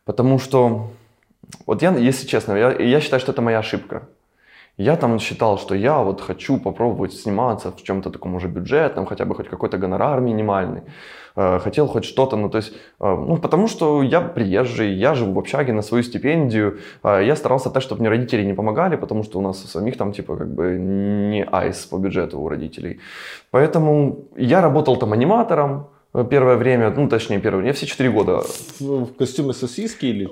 потому 0.05 0.39
что, 0.39 0.81
вот 1.66 1.82
я, 1.82 1.90
если 1.96 2.26
честно, 2.26 2.54
я, 2.54 2.72
я 2.72 3.00
считаю, 3.00 3.20
что 3.20 3.32
это 3.32 3.42
моя 3.42 3.58
ошибка. 3.58 4.08
Я 4.78 4.96
там 4.96 5.18
считал, 5.18 5.58
что 5.58 5.74
я 5.74 6.02
вот 6.02 6.20
хочу 6.20 6.58
попробовать 6.58 7.14
сниматься 7.14 7.72
в 7.72 7.82
чем-то 7.82 8.10
таком 8.10 8.34
уже 8.34 8.48
бюджетном, 8.48 9.06
хотя 9.06 9.24
бы 9.24 9.34
хоть 9.34 9.48
какой-то 9.48 9.78
гонорар 9.78 10.20
минимальный. 10.20 10.82
Э, 11.34 11.58
Хотел 11.58 11.86
хоть 11.86 12.04
что-то, 12.04 12.36
ну 12.36 12.50
то 12.50 12.58
есть, 12.58 12.74
э, 13.00 13.26
ну 13.28 13.38
потому 13.38 13.68
что 13.68 14.02
я 14.02 14.20
приезжий, 14.20 14.92
я 14.92 15.14
живу 15.14 15.32
в 15.32 15.38
общаге 15.38 15.72
на 15.72 15.82
свою 15.82 16.02
стипендию. 16.04 16.78
Э, 17.02 17.22
Я 17.24 17.36
старался 17.36 17.70
так, 17.70 17.82
чтобы 17.82 18.00
мне 18.00 18.10
родители 18.10 18.44
не 18.44 18.54
помогали, 18.54 18.96
потому 18.96 19.22
что 19.22 19.38
у 19.38 19.42
нас 19.42 19.64
у 19.64 19.68
самих 19.68 19.96
там 19.96 20.12
типа 20.12 20.36
как 20.36 20.48
бы 20.48 20.78
не 20.78 21.44
айс 21.44 21.86
по 21.86 21.96
бюджету 21.98 22.38
у 22.40 22.48
родителей. 22.48 23.00
Поэтому 23.50 24.26
я 24.36 24.60
работал 24.60 24.96
там 24.98 25.12
аниматором 25.12 25.86
первое 26.29 26.57
время, 26.57 26.93
ну 26.97 27.07
точнее 27.07 27.39
первое, 27.39 27.65
я 27.65 27.71
все 27.71 27.85
четыре 27.85 28.09
года 28.11 28.41
В, 28.79 29.03
в 29.03 29.17
костюмі 29.17 29.53
сосиски 29.53 30.07
или... 30.07 30.27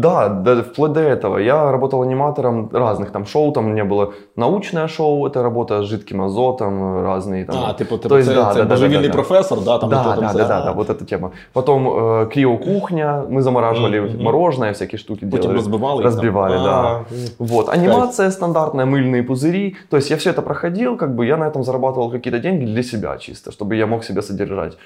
да, 0.00 0.28
да, 0.28 0.54
вплоть 0.62 0.92
до 0.92 1.00
этого. 1.00 1.38
Я 1.38 1.70
работал 1.72 2.02
аниматором 2.02 2.70
разных 2.72 3.10
там 3.10 3.26
шоу, 3.26 3.52
там 3.52 3.66
у 3.66 3.68
меня 3.68 3.84
было 3.84 4.12
научное 4.36 4.88
шоу, 4.88 5.26
это 5.26 5.42
работа 5.42 5.82
с 5.82 5.86
жидким 5.86 6.22
азотом, 6.22 6.80
разные 7.04 7.44
там. 7.44 7.56
А, 7.66 7.74
типу, 7.74 7.96
То 7.98 8.02
типу 8.02 8.14
есть, 8.16 8.28
це, 8.28 8.34
да, 8.34 8.52
це 8.52 8.58
да, 8.58 8.64
да, 8.64 8.74
божевільний 8.74 9.08
да, 9.08 9.16
да. 9.16 9.22
професор, 9.22 9.60
да, 9.64 9.78
там 9.78 9.90
да, 9.90 10.00
хто 10.00 10.10
там 10.14 10.20
да, 10.20 10.32
це- 10.32 10.38
да, 10.38 10.48
да, 10.48 10.64
да, 10.64 10.72
вот 10.72 10.88
эта 10.90 11.04
тема. 11.04 11.30
Потом 11.52 11.88
э, 11.88 12.26
криокухня, 12.34 13.22
мы 13.30 13.40
замораживали 13.42 14.00
Мгм. 14.00 14.22
мороженое, 14.22 14.70
всякие 14.72 14.98
штуки 14.98 15.26
Потім 15.26 15.40
делали. 15.40 15.54
розбивали. 15.56 15.96
їх 15.96 16.04
Разбивали, 16.04 16.54
там. 16.56 16.64
да. 16.64 16.70
А, 16.70 17.04
Вот, 17.38 17.68
анимация 17.68 18.30
стандартная, 18.30 18.86
мыльные 18.86 19.26
пузыри. 19.26 19.74
То 19.90 19.96
есть 19.96 20.10
я 20.10 20.16
все 20.16 20.30
это 20.30 20.42
проходил, 20.42 20.96
как 20.96 21.10
бы 21.10 21.24
я 21.26 21.36
на 21.36 21.48
этом 21.50 21.62
зарабатывал 21.64 22.10
какие-то 22.12 22.38
деньги 22.38 22.64
для 22.64 22.82
себя 22.82 23.16
чисто, 23.18 23.50
чтобы 23.50 23.74
я 23.74 23.86
мог 23.86 24.04
себя 24.04 24.22
содержать. 24.22 24.78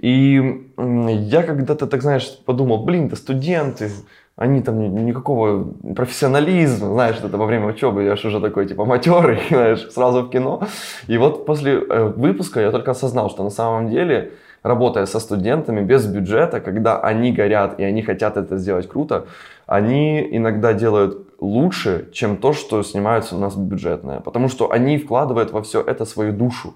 И 0.00 0.70
я 0.76 1.42
когда-то, 1.42 1.86
так 1.86 2.02
знаешь, 2.02 2.38
подумал, 2.44 2.84
блин, 2.84 3.08
да 3.08 3.16
студенты, 3.16 3.90
они 4.36 4.60
там 4.62 4.78
ни- 4.78 4.88
никакого 4.88 5.72
профессионализма, 5.94 6.88
знаешь, 6.88 7.16
это 7.22 7.38
во 7.38 7.46
время 7.46 7.68
учебы, 7.68 8.02
я 8.02 8.16
же 8.16 8.28
уже 8.28 8.40
такой, 8.40 8.66
типа, 8.66 8.84
матерый, 8.84 9.40
знаешь, 9.48 9.88
сразу 9.90 10.22
в 10.22 10.30
кино. 10.30 10.62
И 11.06 11.16
вот 11.16 11.46
после 11.46 11.74
э, 11.74 12.12
выпуска 12.16 12.60
я 12.60 12.70
только 12.70 12.90
осознал, 12.90 13.30
что 13.30 13.42
на 13.42 13.50
самом 13.50 13.88
деле, 13.88 14.32
работая 14.62 15.06
со 15.06 15.20
студентами 15.20 15.80
без 15.80 16.06
бюджета, 16.06 16.60
когда 16.60 17.00
они 17.00 17.32
горят 17.32 17.78
и 17.80 17.84
они 17.84 18.02
хотят 18.02 18.36
это 18.36 18.58
сделать 18.58 18.88
круто, 18.88 19.26
они 19.66 20.26
иногда 20.30 20.74
делают 20.74 21.25
лучше, 21.40 22.08
чем 22.12 22.36
то, 22.36 22.52
что 22.52 22.82
снимается 22.82 23.36
у 23.36 23.38
нас 23.38 23.56
бюджетное. 23.56 24.20
Потому 24.20 24.48
что 24.48 24.70
они 24.70 24.98
вкладывают 24.98 25.52
во 25.52 25.60
все 25.60 25.80
это 25.80 26.04
свою 26.04 26.32
душу. 26.32 26.74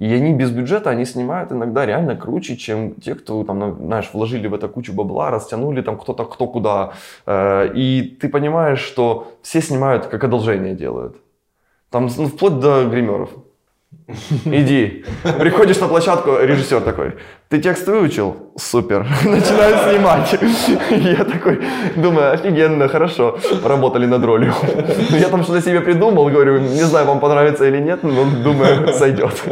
И 0.00 0.14
они 0.14 0.32
без 0.32 0.50
бюджета, 0.50 0.90
они 0.90 1.04
снимают 1.04 1.50
иногда 1.52 1.86
реально 1.86 2.14
круче, 2.16 2.56
чем 2.56 2.94
те, 2.94 3.14
кто 3.14 3.42
там, 3.44 3.76
знаешь, 3.86 4.10
вложили 4.12 4.46
в 4.48 4.54
это 4.54 4.68
кучу 4.68 4.92
бабла, 4.92 5.30
растянули 5.30 5.82
там 5.82 5.98
кто-то 5.98 6.24
кто 6.24 6.46
куда. 6.46 6.92
Э, 7.26 7.68
И 7.74 8.02
ты 8.20 8.28
понимаешь, 8.28 8.78
что 8.80 9.32
все 9.42 9.60
снимают, 9.60 10.06
как 10.06 10.24
одолжение 10.24 10.74
делают. 10.74 11.16
Там 11.90 12.08
ну, 12.16 12.26
вплоть 12.26 12.60
до 12.60 12.84
гримеров. 12.84 13.30
Иди. 14.45 15.05
Приходишь 15.39 15.79
на 15.79 15.87
площадку, 15.87 16.31
режиссер 16.41 16.81
такой, 16.81 17.13
ты 17.49 17.61
текст 17.61 17.87
выучил? 17.87 18.35
Супер. 18.57 19.05
Начинаю 19.25 19.77
снимать. 19.77 20.39
Я 20.89 21.23
такой 21.25 21.61
думаю, 21.95 22.33
офигенно, 22.33 22.87
хорошо. 22.87 23.37
Поработали 23.63 24.05
над 24.05 24.23
ролью. 24.23 24.53
Ну, 25.11 25.17
Я 25.17 25.29
там 25.29 25.43
что-то 25.43 25.61
себе 25.61 25.81
придумал, 25.81 26.29
говорю, 26.29 26.59
не 26.59 26.83
знаю, 26.83 27.05
вам 27.05 27.19
понравится 27.19 27.65
или 27.65 27.79
нет, 27.79 28.03
но 28.03 28.25
думаю, 28.43 28.93
сойдет. 28.93 29.43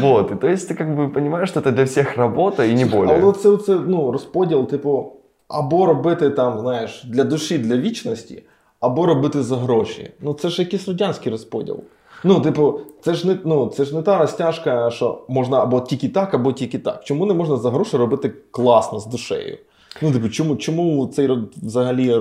Вот. 0.00 0.32
И 0.32 0.34
то 0.34 0.48
есть 0.48 0.68
ты 0.68 0.74
как 0.74 0.94
бы 0.94 1.08
понимаешь, 1.08 1.48
что 1.48 1.60
это 1.60 1.72
для 1.72 1.84
всех 1.84 2.16
работа 2.16 2.64
и 2.64 2.74
не 2.74 2.84
более. 2.84 3.20
Але 3.22 3.32
це, 3.32 3.56
це 3.56 3.72
ну, 3.86 4.12
розподіл, 4.12 4.66
типу, 4.66 5.12
або 5.48 5.86
робити 5.86 6.30
там, 6.30 6.58
знаєш, 6.58 7.04
для 7.04 7.24
душі, 7.24 7.58
для 7.58 7.76
вічності, 7.76 8.42
або 8.80 9.06
робити 9.06 9.42
за 9.42 9.56
гроші. 9.56 10.10
Ну 10.20 10.34
це 10.34 10.48
ж 10.48 10.62
якийсь 10.62 10.88
радянський 10.88 11.32
розподіл. 11.32 11.80
Ну, 12.23 12.41
типу, 12.41 12.79
це 13.01 13.13
ж 13.13 13.27
не 13.27 13.37
ну, 13.45 13.67
це 13.67 13.85
ж 13.85 13.95
не 13.95 14.01
та 14.01 14.17
розтяжка, 14.17 14.91
що 14.91 15.21
можна 15.27 15.61
або 15.61 15.81
тільки 15.81 16.09
так, 16.09 16.33
або 16.33 16.53
тільки 16.53 16.79
так. 16.79 17.03
Чому 17.03 17.25
не 17.25 17.33
можна 17.33 17.57
за 17.57 17.69
гроші 17.69 17.97
робити 17.97 18.33
класно 18.51 18.99
з 18.99 19.05
душею? 19.05 19.57
Ну, 20.01 20.11
типу, 20.11 20.29
чому, 20.29 20.55
чому 20.55 21.07
цей 21.07 21.29
взагалі 21.63 22.09
е, 22.13 22.19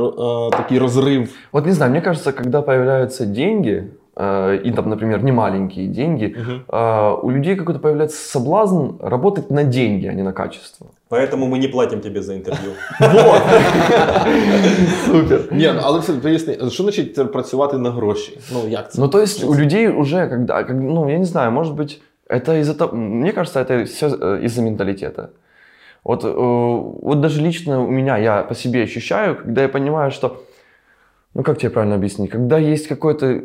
такий 0.51 0.79
розрив? 0.79 1.35
От 1.53 1.67
не 1.67 1.73
знаю, 1.73 1.93
мені 1.93 2.05
кажется, 2.05 2.33
коли 2.33 2.51
з'являються 2.51 3.27
деньги, 3.27 3.73
э, 3.73 4.00
и 4.17 4.73
там, 4.73 4.91
например, 4.91 5.23
не 5.23 5.33
маленькие 5.33 5.87
деньги, 5.87 6.37
э, 6.69 7.17
у 7.23 7.31
людей 7.31 7.57
какой-то 7.57 7.81
появляется 7.81 8.31
соблазн 8.31 8.97
работать 9.01 9.51
на 9.51 9.65
деньги, 9.65 10.07
а 10.09 10.13
не 10.13 10.23
на 10.23 10.33
качество. 10.33 10.87
Поэтому 11.11 11.47
мы 11.47 11.59
не 11.59 11.69
платим 11.69 12.01
тебе 12.01 12.23
за 12.23 12.37
интервью. 12.37 12.73
Вот. 13.01 13.43
Супер. 15.07 15.41
Ні, 15.53 15.71
ну, 15.75 15.81
але 15.83 16.01
це 16.01 16.13
поясни, 16.13 16.59
що 16.71 16.83
значить 16.83 17.17
це 17.17 17.25
працювати 17.25 17.79
на 17.79 17.91
гроші? 17.91 18.39
Ну, 18.53 18.69
як 18.69 18.93
це? 18.93 19.01
Ну, 19.01 19.09
то 19.09 19.21
есть 19.21 19.45
у 19.45 19.55
людей 19.55 19.89
уже, 19.89 20.29
когда, 20.29 20.67
ну, 20.71 21.11
я 21.11 21.19
не 21.19 21.25
знаю, 21.25 21.53
может 21.53 21.75
быть, 21.75 22.01
это 22.29 22.61
из-за 22.61 22.75
того, 22.75 22.97
мне 22.97 23.33
кажется, 23.33 23.61
это 23.61 23.85
все 23.85 24.07
из-за 24.45 24.63
менталитета. 24.63 25.29
Вот, 26.05 26.25
э, 26.25 26.33
вот 27.03 27.21
даже 27.21 27.43
лично 27.43 27.85
у 27.85 27.91
меня, 27.91 28.19
я 28.19 28.43
по 28.43 28.55
себе 28.55 28.83
ощущаю, 28.83 29.37
когда 29.37 29.63
я 29.63 29.69
понимаю, 29.69 30.11
что, 30.11 30.43
ну, 31.35 31.43
как 31.43 31.59
тебе 31.59 31.71
правильно 31.71 31.97
объяснить, 31.97 32.31
когда 32.31 32.59
есть 32.59 32.89
какой-то 32.89 33.41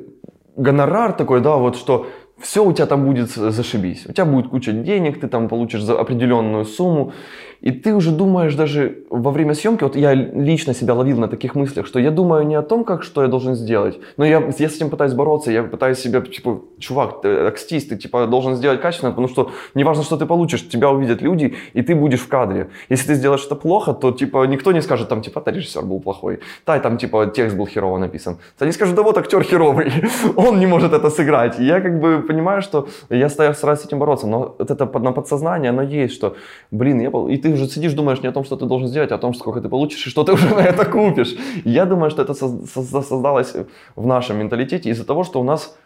гонорар 0.55 1.13
такой, 1.13 1.41
да, 1.41 1.55
вот 1.57 1.75
что 1.75 2.07
все 2.39 2.63
у 2.63 2.73
тебя 2.73 2.85
там 2.85 3.05
будет 3.05 3.29
зашибись. 3.29 4.05
У 4.07 4.13
тебя 4.13 4.25
будет 4.25 4.49
куча 4.49 4.71
денег, 4.71 5.19
ты 5.19 5.27
там 5.27 5.47
получишь 5.47 5.81
за 5.81 5.99
определенную 5.99 6.65
сумму, 6.65 7.13
и 7.61 7.71
ты 7.71 7.95
уже 7.95 8.11
думаешь 8.11 8.55
даже 8.55 9.05
во 9.09 9.31
время 9.31 9.53
съемки, 9.53 9.83
вот 9.83 9.95
я 9.95 10.13
лично 10.13 10.73
себя 10.73 10.93
ловил 10.93 11.17
на 11.17 11.27
таких 11.27 11.55
мыслях, 11.55 11.87
что 11.87 11.99
я 11.99 12.11
думаю 12.11 12.45
не 12.45 12.55
о 12.55 12.61
том, 12.61 12.83
как 12.83 13.03
что 13.03 13.21
я 13.21 13.27
должен 13.27 13.55
сделать, 13.55 13.99
но 14.17 14.25
я, 14.25 14.43
я 14.59 14.69
с 14.69 14.75
этим 14.75 14.89
пытаюсь 14.89 15.13
бороться, 15.13 15.51
я 15.51 15.63
пытаюсь 15.63 15.97
себя, 15.97 16.21
типа, 16.21 16.61
чувак, 16.79 17.21
ты 17.21 17.47
окстись, 17.47 17.87
ты 17.87 17.95
типа 17.95 18.27
должен 18.27 18.55
сделать 18.55 18.81
качественно, 18.81 19.11
потому 19.11 19.27
что 19.27 19.51
неважно, 19.73 20.03
что 20.03 20.17
ты 20.17 20.25
получишь, 20.25 20.67
тебя 20.67 20.89
увидят 20.89 21.21
люди, 21.21 21.55
и 21.73 21.81
ты 21.81 21.95
будешь 21.95 22.19
в 22.19 22.27
кадре. 22.27 22.67
Если 22.89 23.07
ты 23.07 23.15
сделаешь 23.15 23.45
это 23.45 23.55
плохо, 23.55 23.93
то 23.93 24.11
типа 24.11 24.45
никто 24.45 24.71
не 24.71 24.81
скажет, 24.81 25.09
там, 25.09 25.21
типа, 25.21 25.41
да, 25.45 25.51
режиссер 25.51 25.81
был 25.81 25.99
плохой, 25.99 26.39
да, 26.67 26.79
там, 26.79 26.97
типа, 26.97 27.25
текст 27.27 27.57
был 27.57 27.67
херово 27.67 27.97
написан. 27.97 28.37
Они 28.59 28.71
скажут, 28.71 28.95
да 28.95 29.01
вот 29.01 29.17
актер 29.17 29.43
херовый, 29.43 29.91
он 30.35 30.59
не 30.59 30.67
может 30.67 30.93
это 30.93 31.09
сыграть. 31.09 31.59
Я 31.59 31.81
как 31.81 31.99
бы 31.99 32.24
понимаю, 32.25 32.61
что 32.61 32.87
я 33.09 33.29
стараюсь 33.29 33.79
с 33.79 33.85
этим 33.85 33.99
бороться, 33.99 34.27
но 34.27 34.55
это 34.59 34.85
на 34.99 35.11
подсознание, 35.11 35.69
оно 35.69 35.81
есть, 35.81 36.13
что, 36.13 36.35
блин, 36.71 36.99
я, 36.99 37.09
и 37.33 37.37
ты 37.37 37.53
уже 37.53 37.67
сидишь, 37.67 37.93
думаешь 37.93 38.21
не 38.21 38.27
о 38.29 38.31
том, 38.31 38.43
что 38.43 38.55
ты 38.55 38.65
должен 38.65 38.87
сделать, 38.87 39.11
а 39.11 39.15
о 39.15 39.17
том, 39.17 39.33
сколько 39.33 39.61
ты 39.61 39.69
получишь 39.69 40.07
и 40.07 40.09
что 40.09 40.23
ты 40.23 40.33
уже 40.33 40.53
на 40.53 40.61
это 40.61 40.85
купишь. 40.85 41.35
Я 41.63 41.85
думаю, 41.85 42.11
что 42.11 42.21
это 42.21 42.33
создалось 42.33 43.53
в 43.95 44.05
нашем 44.05 44.37
менталитете 44.37 44.89
из-за 44.89 45.05
того, 45.05 45.23
что 45.23 45.39
у 45.39 45.43
нас 45.43 45.77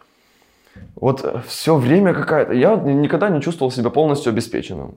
вот 0.94 1.42
все 1.46 1.76
время 1.76 2.14
какая-то... 2.14 2.52
Я 2.52 2.76
никогда 2.76 3.28
не 3.28 3.40
чувствовал 3.40 3.70
себя 3.70 3.90
полностью 3.90 4.30
обеспеченным. 4.30 4.96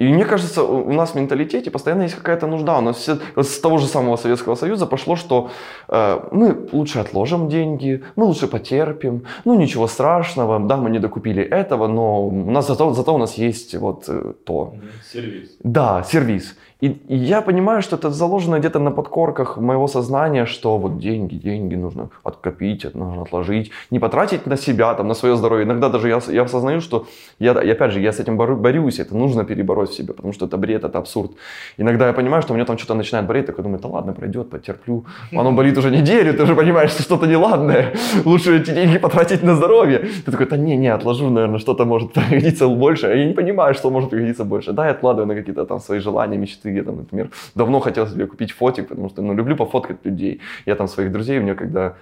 И 0.00 0.08
мне 0.08 0.24
кажется, 0.24 0.62
у 0.62 0.92
нас 0.92 1.10
в 1.10 1.14
менталитете 1.14 1.70
постоянно 1.70 2.04
есть 2.04 2.14
какая-то 2.14 2.46
нужда. 2.46 2.78
У 2.78 2.80
нас 2.80 2.96
все, 2.96 3.18
с 3.36 3.60
того 3.60 3.76
же 3.76 3.86
самого 3.86 4.16
Советского 4.16 4.54
Союза 4.54 4.86
пошло, 4.86 5.14
что 5.14 5.50
э, 5.88 6.20
мы 6.32 6.56
лучше 6.72 7.00
отложим 7.00 7.50
деньги, 7.50 8.02
мы 8.16 8.24
лучше 8.24 8.46
потерпим, 8.46 9.24
ну 9.44 9.54
ничего 9.54 9.88
страшного, 9.88 10.58
да, 10.58 10.76
мы 10.78 10.88
не 10.88 11.00
докупили 11.00 11.42
этого, 11.42 11.86
но 11.86 12.28
у 12.28 12.50
нас 12.50 12.66
зато, 12.66 12.94
зато 12.94 13.14
у 13.14 13.18
нас 13.18 13.38
есть 13.38 13.74
вот 13.74 14.08
э, 14.08 14.32
то. 14.44 14.74
Сервис. 15.12 15.56
Да, 15.62 16.02
сервис. 16.02 16.56
И, 16.80 16.98
я 17.08 17.42
понимаю, 17.42 17.82
что 17.82 17.96
это 17.96 18.10
заложено 18.10 18.58
где-то 18.58 18.78
на 18.78 18.90
подкорках 18.90 19.58
моего 19.58 19.86
сознания, 19.86 20.46
что 20.46 20.78
вот 20.78 20.98
деньги, 20.98 21.34
деньги 21.34 21.74
нужно 21.74 22.08
откопить, 22.24 22.94
нужно 22.94 23.22
отложить, 23.22 23.70
не 23.90 23.98
потратить 23.98 24.46
на 24.46 24.56
себя, 24.56 24.94
там, 24.94 25.08
на 25.08 25.14
свое 25.14 25.36
здоровье. 25.36 25.66
Иногда 25.66 25.88
даже 25.88 26.08
я, 26.08 26.20
я 26.28 26.42
осознаю, 26.42 26.80
что 26.80 27.06
я, 27.38 27.52
опять 27.52 27.92
же, 27.92 28.00
я 28.00 28.12
с 28.12 28.20
этим 28.20 28.36
борю, 28.36 28.56
борюсь, 28.56 28.98
это 28.98 29.14
нужно 29.16 29.44
перебороть 29.44 29.90
в 29.90 29.94
себе, 29.94 30.14
потому 30.14 30.32
что 30.32 30.46
это 30.46 30.56
бред, 30.56 30.84
это 30.84 30.98
абсурд. 30.98 31.32
Иногда 31.78 32.06
я 32.06 32.12
понимаю, 32.12 32.42
что 32.42 32.52
у 32.52 32.56
меня 32.56 32.64
там 32.64 32.78
что-то 32.78 32.94
начинает 32.94 33.26
болеть, 33.26 33.46
такой 33.46 33.62
думаю, 33.62 33.80
да 33.80 33.88
ладно, 33.88 34.12
пройдет, 34.12 34.48
потерплю. 34.50 35.04
Оно 35.32 35.52
болит 35.52 35.76
уже 35.78 35.90
неделю, 35.90 36.32
ты 36.32 36.42
уже 36.42 36.54
понимаешь, 36.54 36.90
что 36.90 37.02
что-то 37.02 37.26
неладное, 37.26 37.92
лучше 38.24 38.56
эти 38.56 38.70
деньги 38.70 38.98
потратить 38.98 39.42
на 39.42 39.54
здоровье. 39.54 39.98
Ты 40.24 40.32
такой, 40.32 40.46
да 40.46 40.56
не, 40.56 40.76
не, 40.76 40.88
отложу, 40.88 41.28
наверное, 41.30 41.58
что-то 41.58 41.84
может 41.84 42.12
пригодиться 42.12 42.68
больше. 42.68 43.06
Я 43.06 43.26
не 43.26 43.34
понимаю, 43.34 43.74
что 43.74 43.90
может 43.90 44.10
пригодиться 44.10 44.44
больше. 44.44 44.72
Да, 44.72 44.86
я 44.86 44.92
откладываю 44.92 45.26
на 45.26 45.34
какие-то 45.34 45.66
там 45.66 45.80
свои 45.80 45.98
желания, 46.00 46.38
мечты, 46.38 46.69
я 46.76 46.84
там, 46.84 46.96
например, 46.96 47.30
давно 47.54 47.80
хотел 47.80 48.06
себе 48.06 48.26
купить 48.26 48.52
фотик, 48.52 48.88
потому 48.88 49.08
что, 49.08 49.22
ну, 49.22 49.34
люблю 49.34 49.56
пофоткать 49.56 50.04
людей. 50.04 50.40
Я 50.66 50.76
там 50.76 50.88
своих 50.88 51.12
друзей, 51.12 51.38
у 51.38 51.42
меня 51.42 51.54
когда 51.54 51.96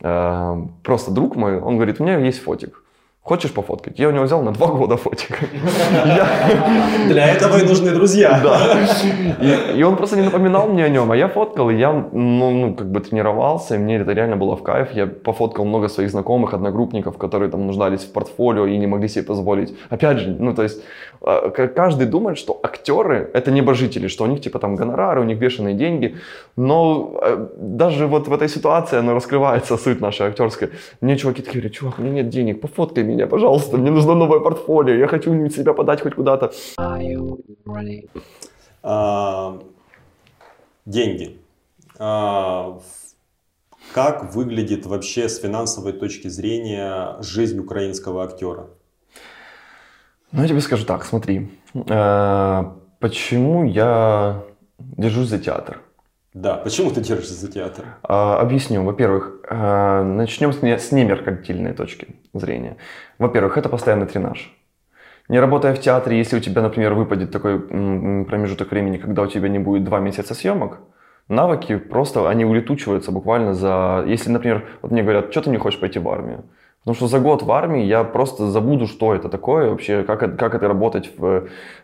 э, 0.00 0.56
просто 0.82 1.10
друг 1.10 1.36
мой, 1.36 1.60
он 1.60 1.76
говорит, 1.76 2.00
у 2.00 2.04
меня 2.04 2.18
есть 2.18 2.42
фотик. 2.42 2.82
Хочешь 3.24 3.52
пофоткать? 3.52 4.00
Я 4.00 4.08
у 4.08 4.10
него 4.10 4.24
взял 4.24 4.42
на 4.42 4.50
два 4.50 4.66
года 4.66 4.96
фотик. 4.96 5.38
Для 7.06 7.28
этого 7.28 7.56
и 7.58 7.64
нужны 7.64 7.92
друзья. 7.92 8.40
Да. 8.42 9.72
И 9.76 9.82
он 9.84 9.96
просто 9.96 10.16
не 10.16 10.22
напоминал 10.22 10.66
мне 10.66 10.84
о 10.84 10.88
нем, 10.88 11.08
а 11.12 11.16
я 11.16 11.28
фоткал, 11.28 11.70
и 11.70 11.76
я, 11.76 11.92
ну, 11.92 12.50
ну, 12.50 12.74
как 12.74 12.90
бы 12.90 12.98
тренировался, 12.98 13.76
и 13.76 13.78
мне 13.78 13.98
это 13.98 14.12
реально 14.12 14.36
было 14.36 14.56
в 14.56 14.64
кайф. 14.64 14.88
Я 14.92 15.06
пофоткал 15.06 15.64
много 15.64 15.88
своих 15.88 16.10
знакомых, 16.10 16.52
одногруппников, 16.52 17.16
которые 17.16 17.48
там 17.48 17.64
нуждались 17.64 18.00
в 18.00 18.12
портфолио 18.12 18.66
и 18.66 18.76
не 18.76 18.88
могли 18.88 19.06
себе 19.06 19.24
позволить. 19.24 19.72
Опять 19.88 20.18
же, 20.18 20.36
ну, 20.40 20.52
то 20.52 20.64
есть, 20.64 20.82
а, 21.20 21.50
каждый 21.50 22.08
думает, 22.08 22.38
что 22.38 22.58
актеры— 22.60 23.30
это 23.34 23.52
небожители, 23.52 24.08
что 24.08 24.24
у 24.24 24.26
них, 24.26 24.40
типа, 24.40 24.58
там 24.58 24.74
гонорары, 24.74 25.20
у 25.20 25.24
них 25.24 25.38
бешеные 25.38 25.74
деньги. 25.74 26.16
Но 26.56 27.20
а, 27.22 27.48
даже 27.56 28.08
вот 28.08 28.26
в 28.26 28.32
этой 28.32 28.48
ситуации 28.48 28.98
она 28.98 29.14
раскрывается, 29.14 29.76
суть 29.76 30.00
наша 30.00 30.24
актерская. 30.24 30.70
Мне 31.00 31.16
чуваки 31.16 31.42
такие 31.42 31.60
говорят, 31.60 31.72
чувак, 31.72 31.98
у 31.98 32.02
меня 32.02 32.14
нет 32.14 32.28
денег, 32.28 32.60
пофоткай 32.60 33.11
меня, 33.12 33.26
пожалуйста, 33.26 33.76
мне 33.76 33.90
нужно 33.90 34.14
новое 34.14 34.40
портфолио, 34.40 34.94
я 34.94 35.06
хочу 35.06 35.48
себя 35.50 35.72
подать 35.72 36.00
хоть 36.00 36.14
куда-то. 36.14 36.52
А, 38.82 39.58
деньги. 40.86 41.38
А, 41.98 42.80
как 43.94 44.34
выглядит 44.34 44.86
вообще 44.86 45.28
с 45.28 45.38
финансовой 45.38 45.92
точки 45.92 46.28
зрения 46.28 47.16
жизнь 47.20 47.58
украинского 47.58 48.24
актера? 48.24 48.68
Ну, 50.32 50.42
я 50.42 50.48
тебе 50.48 50.60
скажу 50.60 50.86
так, 50.86 51.04
смотри. 51.04 51.50
Э, 51.74 52.64
почему 53.00 53.64
я 53.64 54.42
держусь 54.78 55.28
за 55.28 55.38
театр? 55.38 55.82
Да, 56.34 56.54
почему 56.56 56.90
ты 56.90 57.02
держишься 57.02 57.34
за 57.34 57.52
театр? 57.52 57.84
А, 58.02 58.40
объясню. 58.40 58.82
Во-первых, 58.82 59.40
а, 59.48 60.02
начнем 60.02 60.52
с, 60.52 60.62
не, 60.62 60.78
с 60.78 60.90
немеркантильной 60.90 61.74
точки 61.74 62.16
зрения. 62.32 62.78
Во-первых, 63.18 63.58
это 63.58 63.68
постоянный 63.68 64.06
тренаж. 64.06 64.50
Не 65.28 65.40
работая 65.40 65.74
в 65.74 65.80
театре, 65.80 66.16
если 66.16 66.38
у 66.38 66.40
тебя, 66.40 66.62
например, 66.62 66.94
выпадет 66.94 67.30
такой 67.30 67.60
промежуток 67.60 68.70
времени, 68.70 68.96
когда 68.96 69.22
у 69.22 69.26
тебя 69.26 69.48
не 69.48 69.58
будет 69.58 69.84
два 69.84 70.00
месяца 70.00 70.34
съемок, 70.34 70.80
навыки 71.28 71.76
просто, 71.76 72.28
они 72.28 72.44
улетучиваются 72.44 73.12
буквально 73.12 73.54
за... 73.54 74.04
Если, 74.06 74.30
например, 74.30 74.68
вот 74.80 74.90
мне 74.90 75.02
говорят, 75.02 75.30
что 75.30 75.42
ты 75.42 75.50
не 75.50 75.58
хочешь 75.58 75.80
пойти 75.80 75.98
в 75.98 76.08
армию? 76.08 76.44
Потому 76.84 76.96
что 76.96 77.06
за 77.06 77.20
год 77.20 77.42
в 77.42 77.52
армии 77.52 77.84
я 77.84 78.02
просто 78.02 78.50
забуду, 78.50 78.86
что 78.88 79.14
это 79.14 79.28
такое, 79.28 79.70
вообще, 79.70 80.02
как, 80.02 80.36
как 80.36 80.54
это 80.54 80.66
работать 80.66 81.10
в, 81.16 81.24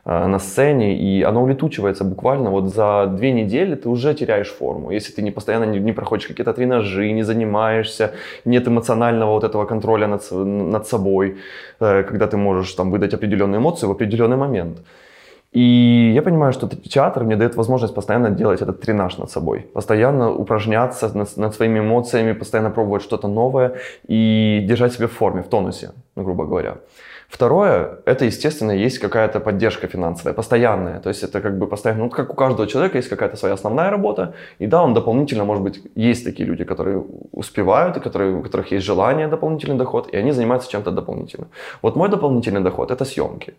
э, 0.04 0.26
на 0.26 0.38
сцене, 0.40 0.98
и 0.98 1.22
оно 1.22 1.42
улетучивается 1.42 2.02
буквально 2.02 2.50
вот 2.50 2.74
за 2.74 3.06
две 3.06 3.30
недели 3.30 3.76
ты 3.76 3.88
уже 3.88 4.14
теряешь 4.14 4.48
форму. 4.48 4.90
Если 4.90 5.12
ты 5.12 5.22
не 5.22 5.30
постоянно 5.30 5.66
не, 5.66 5.78
не 5.78 5.92
проходишь 5.92 6.26
какие-то 6.26 6.52
тренажи, 6.52 7.12
не 7.12 7.22
занимаешься, 7.22 8.10
нет 8.44 8.66
эмоционального 8.66 9.30
вот 9.30 9.44
этого 9.44 9.66
контроля 9.66 10.08
над, 10.08 10.32
над 10.32 10.86
собой, 10.88 11.36
э, 11.80 12.02
когда 12.02 12.26
ты 12.26 12.36
можешь 12.36 12.72
там 12.74 12.90
выдать 12.90 13.14
определенные 13.14 13.58
эмоции 13.58 13.86
в 13.86 13.92
определенный 13.92 14.36
момент. 14.36 14.78
И 15.52 16.12
я 16.14 16.22
понимаю, 16.22 16.52
что 16.52 16.68
театр 16.68 17.24
мне 17.24 17.36
дает 17.36 17.56
возможность 17.56 17.94
постоянно 17.94 18.30
делать 18.30 18.62
этот 18.62 18.80
тренаж 18.80 19.18
над 19.18 19.30
собой, 19.30 19.60
постоянно 19.60 20.30
упражняться 20.30 21.10
над, 21.16 21.36
над 21.36 21.54
своими 21.54 21.78
эмоциями, 21.78 22.32
постоянно 22.32 22.70
пробовать 22.70 23.02
что-то 23.02 23.28
новое 23.28 23.72
и 24.06 24.64
держать 24.68 24.92
себя 24.92 25.06
в 25.06 25.12
форме, 25.12 25.42
в 25.42 25.48
тонусе, 25.48 25.92
ну, 26.16 26.22
грубо 26.22 26.44
говоря. 26.44 26.76
Второе, 27.28 27.98
это, 28.06 28.24
естественно, 28.24 28.72
есть 28.72 28.98
какая-то 28.98 29.40
поддержка 29.40 29.86
финансовая, 29.86 30.34
постоянная. 30.34 31.00
То 31.00 31.10
есть 31.10 31.22
это 31.22 31.40
как 31.40 31.58
бы 31.58 31.66
постоянно, 31.66 32.04
ну, 32.04 32.10
как 32.10 32.30
у 32.30 32.34
каждого 32.34 32.66
человека 32.66 32.98
есть 32.98 33.08
какая-то 33.10 33.36
своя 33.36 33.54
основная 33.54 33.90
работа. 33.90 34.34
И 34.60 34.66
да, 34.66 34.82
он 34.82 34.94
дополнительно, 34.94 35.44
может 35.44 35.62
быть, 35.62 35.82
есть 35.94 36.24
такие 36.24 36.46
люди, 36.48 36.64
которые 36.64 37.04
успевают, 37.32 37.96
и 37.96 38.00
которые, 38.00 38.36
у 38.36 38.42
которых 38.42 38.72
есть 38.72 38.86
желание 38.86 39.28
дополнительный 39.28 39.76
доход, 39.76 40.08
и 40.14 40.16
они 40.16 40.32
занимаются 40.32 40.70
чем-то 40.70 40.90
дополнительным. 40.90 41.48
Вот 41.82 41.96
мой 41.96 42.08
дополнительный 42.08 42.62
доход– 42.62 42.90
это 42.90 43.04
съемки. 43.04 43.54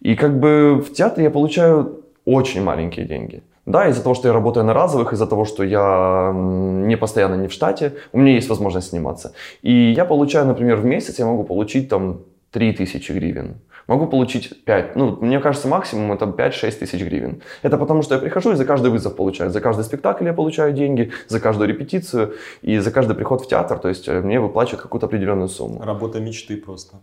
И 0.00 0.14
как 0.14 0.38
бы 0.38 0.82
в 0.86 0.92
театре 0.92 1.24
я 1.24 1.30
получаю 1.30 2.04
очень 2.24 2.62
маленькие 2.62 3.06
деньги. 3.06 3.42
Да, 3.66 3.88
из-за 3.88 4.02
того, 4.02 4.14
что 4.14 4.28
я 4.28 4.34
работаю 4.34 4.64
на 4.64 4.72
разовых, 4.72 5.12
из-за 5.12 5.26
того, 5.26 5.44
что 5.44 5.62
я 5.62 6.32
не 6.34 6.96
постоянно 6.96 7.34
не 7.34 7.48
в 7.48 7.52
штате, 7.52 7.92
у 8.12 8.18
меня 8.18 8.32
есть 8.32 8.48
возможность 8.48 8.88
сниматься. 8.88 9.32
И 9.60 9.92
я 9.92 10.06
получаю, 10.06 10.46
например, 10.46 10.76
в 10.76 10.86
месяц 10.86 11.18
я 11.18 11.26
могу 11.26 11.44
получить 11.44 11.88
там 11.88 12.20
3000 12.50 13.12
гривен 13.12 13.56
могу 13.88 14.06
получить 14.06 14.64
5. 14.64 14.96
Ну, 14.96 15.18
мне 15.20 15.40
кажется, 15.40 15.66
максимум 15.66 16.12
это 16.12 16.26
5-6 16.26 16.78
тысяч 16.78 17.02
гривен. 17.02 17.40
Это 17.62 17.78
потому, 17.78 18.02
что 18.02 18.14
я 18.14 18.20
прихожу 18.20 18.52
и 18.52 18.54
за 18.54 18.64
каждый 18.64 18.90
вызов 18.90 19.16
получаю. 19.16 19.50
За 19.50 19.60
каждый 19.60 19.84
спектакль 19.84 20.24
я 20.24 20.32
получаю 20.32 20.72
деньги, 20.72 21.10
за 21.28 21.40
каждую 21.40 21.68
репетицию 21.68 22.34
и 22.62 22.78
за 22.78 22.90
каждый 22.90 23.16
приход 23.16 23.40
в 23.40 23.48
театр. 23.48 23.78
То 23.78 23.88
есть 23.88 24.08
э, 24.08 24.20
мне 24.20 24.40
выплачивают 24.40 24.82
какую-то 24.82 25.06
определенную 25.06 25.48
сумму. 25.48 25.82
Работа 25.82 26.20
мечты 26.20 26.56
просто. 26.56 26.96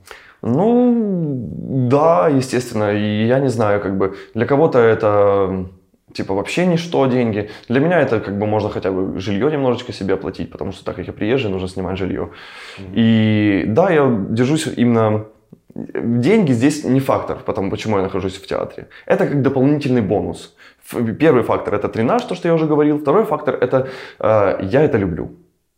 Ну, 0.44 1.90
да, 1.90 2.30
естественно. 2.30 2.94
И 2.94 3.26
я 3.26 3.40
не 3.40 3.50
знаю, 3.50 3.82
как 3.82 3.98
бы 3.98 4.16
для 4.36 4.46
кого-то 4.46 4.78
это 4.80 5.66
типа 6.14 6.34
вообще 6.34 6.68
ничто 6.68 7.08
деньги. 7.08 7.50
Для 7.68 7.80
меня 7.80 8.00
это 8.00 8.20
как 8.20 8.38
бы 8.38 8.46
можно 8.46 8.70
хотя 8.70 8.92
бы 8.92 9.20
жилье 9.20 9.52
немножечко 9.52 9.92
себе 9.92 10.14
оплатить, 10.14 10.52
потому 10.52 10.72
что 10.72 10.86
так 10.86 10.96
как 10.96 11.08
я 11.08 11.14
приезжий, 11.14 11.50
нужно 11.50 11.68
снимать 11.68 11.98
жилье. 11.98 12.30
Mm-hmm. 12.78 12.94
И 12.94 13.64
да, 13.68 13.90
я 13.90 14.26
держусь 14.30 14.68
именно 14.78 15.26
деньги 15.76 16.54
здесь 16.54 16.84
не 16.84 17.00
фактор, 17.00 17.38
потому 17.46 17.70
почему 17.70 17.98
я 17.98 18.04
нахожусь 18.04 18.38
в 18.38 18.48
театре. 18.48 18.88
Это 19.06 19.28
как 19.28 19.42
дополнительный 19.42 20.02
бонус. 20.02 20.56
Первый 21.20 21.44
фактор 21.44 21.74
это 21.76 21.90
тренаж, 21.90 22.24
то, 22.24 22.36
что 22.36 22.48
я 22.48 22.54
уже 22.54 22.66
говорил. 22.66 22.98
Второй 23.00 23.26
фактор 23.26 23.56
это 23.56 23.88
э, 24.20 24.60
я 24.62 24.82
это 24.82 24.98
люблю. 24.98 25.24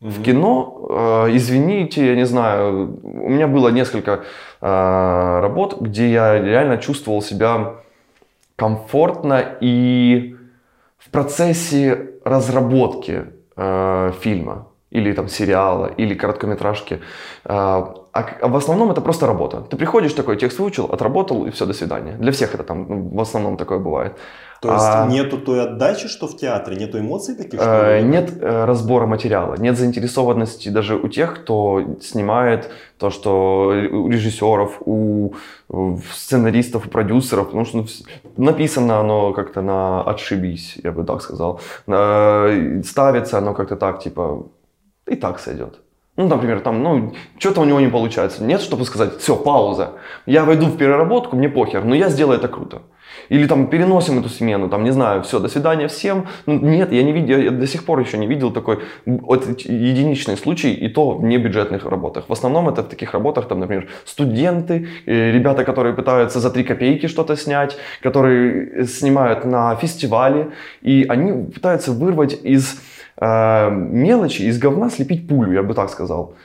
Угу. 0.02 0.10
В 0.10 0.24
кино, 0.24 0.88
э, 0.90 1.36
извините, 1.36 2.06
я 2.06 2.16
не 2.16 2.26
знаю, 2.26 3.00
у 3.04 3.30
меня 3.30 3.48
было 3.48 3.70
несколько 3.70 4.24
э, 4.62 5.40
работ, 5.42 5.82
где 5.82 6.12
я 6.12 6.40
реально 6.40 6.78
чувствовал 6.78 7.22
себя 7.22 7.76
комфортно 8.56 9.58
и 9.62 10.36
в 10.98 11.10
процессе 11.10 12.12
разработки 12.24 13.26
э, 13.56 14.12
фильма 14.20 14.68
или 14.92 15.14
там 15.14 15.28
сериала, 15.28 15.92
или 15.98 16.14
короткометражки. 16.14 17.00
А, 17.46 17.94
а 18.18 18.48
в 18.48 18.56
основном 18.56 18.92
это 18.92 19.02
просто 19.02 19.28
работа. 19.28 19.62
Ты 19.62 19.78
приходишь, 19.78 20.14
такой 20.14 20.38
текст 20.38 20.60
выучил, 20.60 20.86
отработал 20.86 21.46
и 21.46 21.50
все, 21.50 21.66
до 21.66 21.74
свидания. 21.74 22.14
Для 22.20 22.32
всех 22.32 22.56
это 22.56 22.64
там 22.64 22.86
ну, 22.90 23.18
в 23.18 23.22
основном 23.22 23.58
такое 23.58 23.80
бывает. 23.80 24.14
То 24.62 24.74
есть 24.74 24.86
а, 24.86 25.08
нету 25.08 25.38
той 25.38 25.62
отдачи, 25.62 26.08
что 26.08 26.28
в 26.28 26.36
театре, 26.36 26.78
нету 26.78 26.98
эмоций 26.98 27.36
таких? 27.36 27.62
Что 27.62 27.70
э, 27.70 28.02
нет 28.02 28.32
э, 28.42 28.66
разбора 28.66 29.06
материала, 29.06 29.56
нет 29.60 29.78
заинтересованности 29.78 30.70
даже 30.70 30.96
у 30.96 31.08
тех, 31.08 31.36
кто 31.36 31.98
снимает 32.02 32.72
то, 32.98 33.12
что 33.12 33.68
у 33.92 34.10
режиссеров, 34.10 34.82
у 34.86 35.34
сценаристов, 36.14 36.88
у 36.88 36.90
продюсеров, 36.90 37.46
потому 37.46 37.66
что 37.66 37.86
написано 38.38 39.00
оно 39.00 39.34
как-то 39.34 39.62
на 39.62 40.02
отшибись, 40.02 40.78
я 40.84 40.92
бы 40.92 41.04
так 41.04 41.22
сказал. 41.22 41.60
Ставится 41.86 43.38
оно 43.38 43.54
как-то 43.54 43.76
так, 43.76 44.00
типа, 44.00 44.48
и 45.06 45.16
так 45.16 45.40
сойдет. 45.40 45.82
Ну, 46.18 46.28
например, 46.28 46.62
там, 46.62 46.84
ну, 46.84 47.14
что-то 47.38 47.62
у 47.62 47.66
него 47.66 47.80
не 47.80 47.90
получается. 47.90 48.44
Нет, 48.44 48.62
чтобы 48.62 48.86
сказать, 48.86 49.18
все, 49.20 49.36
пауза. 49.36 49.92
Я 50.26 50.46
войду 50.46 50.66
в 50.66 50.76
переработку, 50.76 51.36
мне 51.36 51.48
похер, 51.48 51.84
но 51.86 51.96
я 51.96 52.10
сделаю 52.10 52.40
это 52.40 52.48
круто. 52.48 52.82
Или 53.30 53.48
там 53.48 53.68
переносим 53.68 54.20
эту 54.20 54.30
смену, 54.30 54.70
там, 54.70 54.84
не 54.84 54.92
знаю, 54.92 55.22
все, 55.22 55.40
до 55.40 55.48
свидания 55.48 55.88
всем. 55.88 56.26
Ну, 56.48 56.60
нет, 56.60 56.92
я 56.92 57.04
не 57.04 57.12
видел, 57.12 57.38
я 57.38 57.52
до 57.52 57.68
сих 57.68 57.86
пор 57.86 58.00
еще 58.00 58.18
не 58.18 58.28
видел 58.28 58.52
такой, 58.52 58.80
вот 59.06 59.48
единичный 59.66 60.38
случай, 60.38 60.74
и 60.74 60.90
то 60.90 61.12
в 61.12 61.24
небюджетных 61.24 61.86
работах. 61.86 62.30
В 62.30 62.34
основном 62.34 62.68
это 62.68 62.82
в 62.82 62.88
таких 62.88 63.14
работах, 63.14 63.48
там, 63.48 63.60
например, 63.60 63.88
студенты, 64.06 64.88
э, 65.06 65.32
ребята, 65.32 65.64
которые 65.64 65.94
пытаются 65.94 66.40
за 66.40 66.50
3 66.50 66.64
копейки 66.64 67.08
что-то 67.08 67.36
снять, 67.36 67.78
которые 68.02 68.88
снимают 68.88 69.46
на 69.46 69.76
фестивале, 69.76 70.48
и 70.82 71.06
они 71.10 71.52
пытаются 71.52 71.92
вырвать 71.92 72.40
из 72.44 72.82
э, 73.20 73.70
мелочи, 73.72 74.44
из 74.44 74.60
говна 74.60 74.90
слепить 74.90 75.28
пулю, 75.28 75.52
я 75.54 75.64
бы 75.64 75.74
так 75.74 75.90
сказал. 75.90 76.36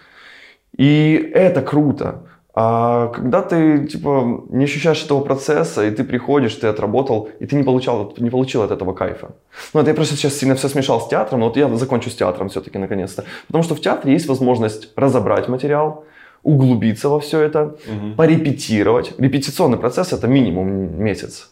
И 0.76 1.30
это 1.34 1.62
круто. 1.62 2.22
А 2.54 3.08
когда 3.08 3.40
ты 3.40 3.86
типа 3.86 4.44
не 4.50 4.64
ощущаешь 4.64 5.02
этого 5.02 5.20
процесса, 5.20 5.86
и 5.86 5.90
ты 5.90 6.04
приходишь, 6.04 6.54
ты 6.54 6.66
отработал, 6.66 7.30
и 7.40 7.46
ты 7.46 7.56
не 7.56 7.62
получал, 7.62 8.12
не 8.18 8.28
получил 8.28 8.62
от 8.62 8.70
этого 8.70 8.92
кайфа. 8.92 9.30
Ну, 9.72 9.80
это 9.80 9.90
я 9.90 9.94
просто 9.94 10.16
сейчас 10.16 10.34
сильно 10.34 10.54
все 10.54 10.68
смешал 10.68 11.00
с 11.00 11.08
театром, 11.08 11.40
но 11.40 11.46
вот 11.46 11.56
я 11.56 11.74
закончу 11.76 12.10
с 12.10 12.14
театром 12.14 12.50
все-таки 12.50 12.78
наконец-то. 12.78 13.24
Потому 13.46 13.64
что 13.64 13.74
в 13.74 13.80
театре 13.80 14.12
есть 14.12 14.26
возможность 14.26 14.90
разобрать 14.96 15.48
материал, 15.48 16.04
углубиться 16.42 17.08
во 17.08 17.20
все 17.20 17.40
это, 17.40 17.62
угу. 17.62 18.16
порепетировать. 18.16 19.14
Репетиционный 19.18 19.78
процесс 19.78 20.12
это 20.12 20.26
минимум 20.26 21.02
месяц. 21.02 21.51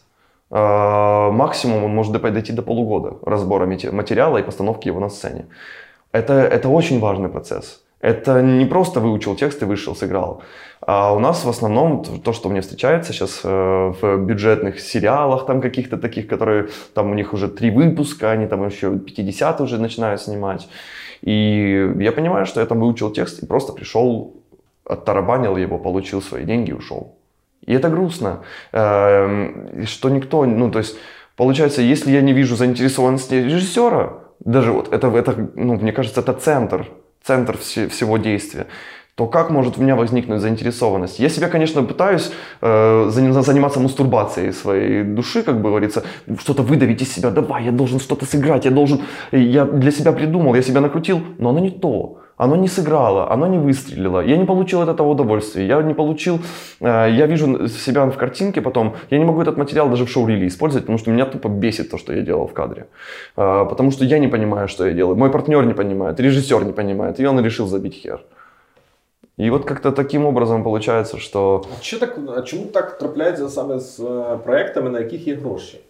А, 0.51 1.31
максимум 1.31 1.85
он 1.85 1.95
может 1.95 2.11
дойти 2.11 2.51
до 2.51 2.61
полугода 2.61 3.17
разбора 3.25 3.65
материала 3.65 4.37
и 4.37 4.43
постановки 4.43 4.89
его 4.89 4.99
на 4.99 5.09
сцене. 5.09 5.45
Это, 6.11 6.33
это 6.33 6.67
очень 6.67 6.99
важный 6.99 7.29
процесс. 7.29 7.81
Это 8.01 8.41
не 8.41 8.65
просто 8.65 8.99
выучил 8.99 9.35
текст 9.35 9.61
и 9.61 9.65
вышел, 9.65 9.95
сыграл. 9.95 10.41
А 10.81 11.13
у 11.13 11.19
нас 11.19 11.45
в 11.45 11.49
основном 11.49 12.03
то, 12.03 12.33
что 12.33 12.49
мне 12.49 12.61
встречается 12.61 13.13
сейчас 13.13 13.41
э, 13.43 13.93
в 14.01 14.17
бюджетных 14.25 14.79
сериалах 14.79 15.45
там 15.45 15.61
каких-то 15.61 15.97
таких, 15.97 16.27
которые 16.27 16.67
там 16.95 17.11
у 17.11 17.13
них 17.13 17.33
уже 17.33 17.47
три 17.47 17.69
выпуска, 17.69 18.31
они 18.31 18.47
там 18.47 18.65
еще 18.65 18.97
50 18.97 19.61
уже 19.61 19.77
начинают 19.77 20.19
снимать. 20.19 20.67
И 21.21 21.93
я 21.99 22.11
понимаю, 22.11 22.45
что 22.45 22.59
я 22.59 22.65
там 22.65 22.79
выучил 22.79 23.11
текст 23.11 23.43
и 23.43 23.45
просто 23.45 23.71
пришел, 23.71 24.33
оттарабанил 24.83 25.55
его, 25.55 25.77
получил 25.77 26.21
свои 26.21 26.43
деньги 26.43 26.71
и 26.71 26.73
ушел. 26.73 27.15
И 27.65 27.73
это 27.73 27.89
грустно, 27.89 28.41
эм, 28.71 29.85
что 29.85 30.09
никто, 30.09 30.45
ну 30.45 30.71
то 30.71 30.79
есть 30.79 30.97
получается, 31.35 31.81
если 31.81 32.11
я 32.11 32.21
не 32.21 32.33
вижу 32.33 32.55
заинтересованности 32.55 33.35
режиссера, 33.35 34.13
даже 34.39 34.71
вот 34.71 34.91
это, 34.93 35.07
это 35.09 35.49
ну, 35.55 35.75
мне 35.75 35.91
кажется, 35.91 36.21
это 36.21 36.33
центр 36.33 36.87
центр 37.23 37.57
всего 37.57 38.17
действия, 38.17 38.67
то 39.15 39.27
как 39.27 39.51
может 39.51 39.77
у 39.77 39.81
меня 39.81 39.95
возникнуть 39.95 40.41
заинтересованность? 40.41 41.19
Я 41.19 41.29
себя, 41.29 41.49
конечно, 41.49 41.83
пытаюсь 41.83 42.31
э, 42.61 43.09
заниматься 43.09 43.79
мастурбацией 43.79 44.53
своей 44.53 45.03
души, 45.03 45.43
как 45.43 45.61
бы 45.61 45.69
говорится, 45.69 46.03
что-то 46.39 46.63
выдавить 46.63 47.01
из 47.01 47.13
себя, 47.13 47.29
давай, 47.29 47.65
я 47.65 47.71
должен 47.71 47.99
что-то 47.99 48.25
сыграть, 48.25 48.65
я 48.65 48.71
должен, 48.71 49.01
я 49.31 49.65
для 49.65 49.91
себя 49.91 50.11
придумал, 50.13 50.55
я 50.55 50.61
себя 50.61 50.81
накрутил, 50.81 51.21
но 51.37 51.49
оно 51.49 51.59
не 51.59 51.71
то 51.71 52.19
оно 52.40 52.56
не 52.56 52.68
сыграло, 52.68 53.32
оно 53.32 53.46
не 53.46 53.58
выстрелило. 53.58 54.20
Я 54.20 54.36
не 54.36 54.44
получил 54.44 54.80
от 54.80 54.88
этого 54.88 55.08
удовольствия. 55.08 55.66
Я 55.66 55.82
не 55.82 55.94
получил, 55.94 56.38
э, 56.80 57.10
я 57.10 57.26
вижу 57.26 57.68
себя 57.68 58.04
в 58.06 58.16
картинке 58.16 58.60
потом, 58.60 58.94
я 59.10 59.18
не 59.18 59.24
могу 59.24 59.40
этот 59.42 59.56
материал 59.56 59.88
даже 59.88 60.04
в 60.04 60.08
шоу-реле 60.08 60.46
использовать, 60.46 60.84
потому 60.84 60.98
что 60.98 61.10
меня 61.10 61.24
тупо 61.24 61.48
бесит 61.48 61.90
то, 61.90 61.98
что 61.98 62.12
я 62.12 62.22
делал 62.22 62.46
в 62.46 62.52
кадре. 62.52 62.86
Э, 63.36 63.66
потому 63.68 63.90
что 63.90 64.04
я 64.04 64.18
не 64.18 64.28
понимаю, 64.28 64.68
что 64.68 64.86
я 64.86 64.92
делаю. 64.92 65.16
Мой 65.16 65.30
партнер 65.30 65.66
не 65.66 65.74
понимает, 65.74 66.20
режиссер 66.20 66.64
не 66.64 66.72
понимает, 66.72 67.20
и 67.20 67.26
он 67.26 67.44
решил 67.44 67.66
забить 67.66 67.94
хер. 67.94 68.20
И 69.38 69.50
вот 69.50 69.64
как-то 69.64 69.92
таким 69.92 70.24
образом 70.24 70.62
получается, 70.62 71.18
что... 71.18 71.64
А, 71.78 71.82
що 71.82 71.98
так, 71.98 72.18
а 72.36 72.42
чому 72.42 72.66
так 72.66 72.98
трапляється 72.98 73.48
саме 73.48 73.78
з 73.78 73.98
проектами, 74.44 74.90
на 74.90 74.98
яких 74.98 75.28
є 75.28 75.34
гроші? 75.34 75.80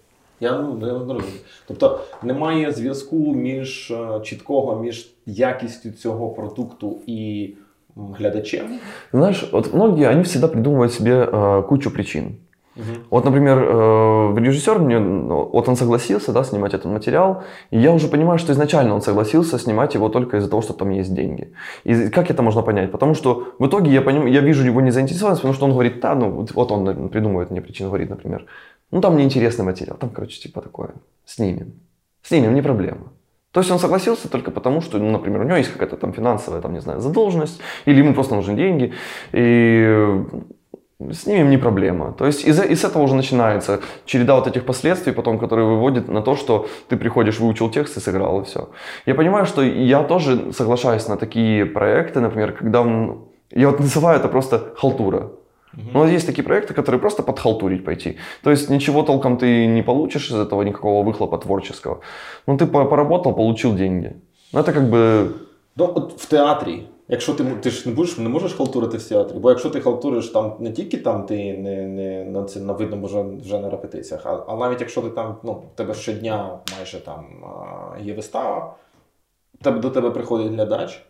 Я 0.41 0.59
ну, 0.59 0.75
не 0.75 0.93
розумію. 0.93 1.23
Тобто 1.67 2.01
немає 2.23 2.73
зв'язку 2.73 3.35
між 3.35 3.91
е, 3.91 4.21
чіткого 4.23 4.83
між 4.83 5.11
якістю 5.27 5.91
цього 5.91 6.29
продукту 6.29 6.97
і 7.07 7.51
глядачем. 7.97 8.79
Знаешь, 9.13 9.49
вот 9.53 9.75
многие, 9.75 10.09
они 10.09 10.23
всегда 10.23 10.49
придумывают 10.49 10.93
себе 10.93 11.25
э, 11.25 11.63
кучу 11.63 11.91
причин. 11.91 12.37
Угу. 12.77 12.85
Вот, 13.11 13.25
например, 13.25 13.59
э, 13.59 14.35
режиссер, 14.39 14.79
мне, 14.79 14.99
ну, 14.99 15.49
вот 15.53 15.69
он 15.69 15.77
согласился 15.77 16.33
да, 16.33 16.45
снимать 16.45 16.75
этот 16.75 16.93
материал, 16.93 17.43
и 17.71 17.79
я 17.79 17.93
уже 17.93 18.09
понимаю, 18.09 18.39
что 18.39 18.53
изначально 18.53 18.95
он 18.95 19.01
согласился 19.01 19.59
снимать 19.59 19.95
его 19.95 20.11
только 20.11 20.37
из-за 20.37 20.51
того, 20.51 20.63
что 20.63 20.75
там 20.75 20.91
есть 20.91 21.15
деньги. 21.15 21.49
И 21.85 22.11
как 22.11 22.31
это 22.31 22.43
можно 22.43 22.63
понять? 22.63 22.93
Потому 22.93 23.15
что 23.15 23.55
в 23.59 23.67
итоге 23.67 23.91
я, 23.91 24.03
поним, 24.03 24.27
я 24.27 24.41
вижу 24.41 24.67
его 24.67 24.83
незаинтересованность, 24.83 25.41
потому 25.41 25.55
что 25.55 25.65
он 25.65 25.73
говорит, 25.73 26.01
да, 26.01 26.15
ну 26.15 26.47
вот 26.55 26.73
он 26.73 27.09
придумывает 27.09 27.51
мне 27.51 27.63
причину, 27.63 27.89
говорит, 27.89 28.11
например, 28.11 28.45
ну 28.92 29.02
там 29.02 29.18
неинтересный 29.18 29.66
материал, 29.66 29.98
там, 29.98 30.10
короче, 30.10 30.40
типа 30.40 30.62
такое, 30.62 30.92
снимем. 31.26 31.74
Снимем, 32.24 32.54
не 32.54 32.62
проблема. 32.62 33.12
То 33.52 33.60
есть 33.60 33.72
он 33.72 33.80
согласился 33.80 34.30
только 34.30 34.52
потому, 34.52 34.82
что, 34.82 34.98
ну, 34.98 35.12
например, 35.12 35.42
у 35.42 35.44
него 35.44 35.58
есть 35.58 35.74
какая-то 35.74 35.98
там 35.98 36.14
финансовая, 36.14 36.62
там, 36.62 36.74
не 36.74 36.80
знаю, 36.80 37.02
задолженность, 37.02 37.60
или 37.86 37.98
ему 37.98 38.14
просто 38.14 38.36
нужны 38.36 38.56
деньги, 38.56 38.94
и 39.34 40.24
снимем 41.12 41.50
не 41.50 41.58
проблема. 41.58 42.14
То 42.14 42.26
есть 42.26 42.46
из, 42.46 42.60
из 42.64 42.84
этого 42.84 43.02
уже 43.02 43.16
начинается 43.16 43.82
череда 44.06 44.36
вот 44.36 44.48
этих 44.48 44.66
последствий, 44.66 45.12
потом, 45.12 45.40
которые 45.40 45.68
выводят 45.68 46.08
на 46.08 46.22
то, 46.22 46.36
что 46.36 46.68
ты 46.88 46.96
приходишь, 46.96 47.40
выучил 47.40 47.70
текст 47.70 47.98
и 47.98 48.00
сыграл, 48.00 48.42
и 48.42 48.46
все. 48.46 48.70
Я 49.06 49.16
понимаю, 49.16 49.46
что 49.46 49.62
я 49.62 50.04
тоже 50.04 50.54
соглашаюсь 50.54 51.08
на 51.08 51.18
такие 51.18 51.66
проекты, 51.66 52.20
например, 52.20 52.54
когда 52.54 52.86
я 53.52 53.70
вот 53.70 53.80
называю 53.80 54.20
это 54.20 54.30
просто 54.30 54.74
халтура. 54.78 55.32
Угу. 55.77 55.91
Ну, 55.93 56.07
есть 56.07 56.27
такие 56.27 56.45
проекты, 56.45 56.75
которые 56.75 57.01
просто 57.01 57.23
подхалтурить 57.23 57.85
пойти. 57.85 58.17
То 58.43 58.51
есть 58.51 58.71
ничего 58.71 59.03
толком 59.03 59.37
ты 59.37 59.67
не 59.67 59.83
получишь 59.83 60.31
из 60.31 60.37
этого, 60.37 60.63
никакого 60.63 61.05
выхлопа 61.05 61.39
творческого. 61.39 62.01
Ну, 62.47 62.57
ты 62.57 62.67
поработал, 62.67 63.35
получил 63.35 63.75
деньги. 63.75 64.17
Ну, 64.53 64.61
это 64.61 64.73
как 64.73 64.91
бы... 64.91 65.33
Ну, 65.77 65.93
от 65.95 66.13
в 66.13 66.27
театрі, 66.27 66.89
якщо 67.09 67.35
ти 67.35 67.45
ти 67.45 67.71
ж 67.71 67.89
не 67.89 67.95
будеш, 67.95 68.19
не 68.19 68.29
можеш 68.29 68.55
халтурити 68.55 68.99
в 68.99 69.09
театрі, 69.09 69.39
бо 69.39 69.51
якщо 69.51 69.71
ти 69.71 69.81
халтуриш 69.81 70.29
там 70.29 70.57
не 70.61 70.73
тільки 70.73 70.97
там 70.97 71.27
ти 71.27 71.59
не 71.59 71.87
не 71.87 72.25
на 72.25 72.45
це 72.45 72.61
на 72.61 72.73
видно 72.73 73.07
вже, 73.07 73.23
вже 73.23 73.59
на 73.59 73.71
репетиціях, 73.71 74.27
а, 74.27 74.45
а 74.49 74.57
навіть 74.57 74.81
якщо 74.81 75.03
ти 75.03 75.11
там, 75.11 75.37
ну, 75.43 75.53
в 75.53 75.77
тебе 75.77 75.95
щодня 75.95 76.59
майже 76.77 77.01
там 77.01 77.25
є 78.01 78.15
вистава, 78.15 78.75
тебе, 79.63 79.79
до 79.79 79.91
тебе 79.91 80.11
приходить 80.11 80.53
глядач, 80.53 81.03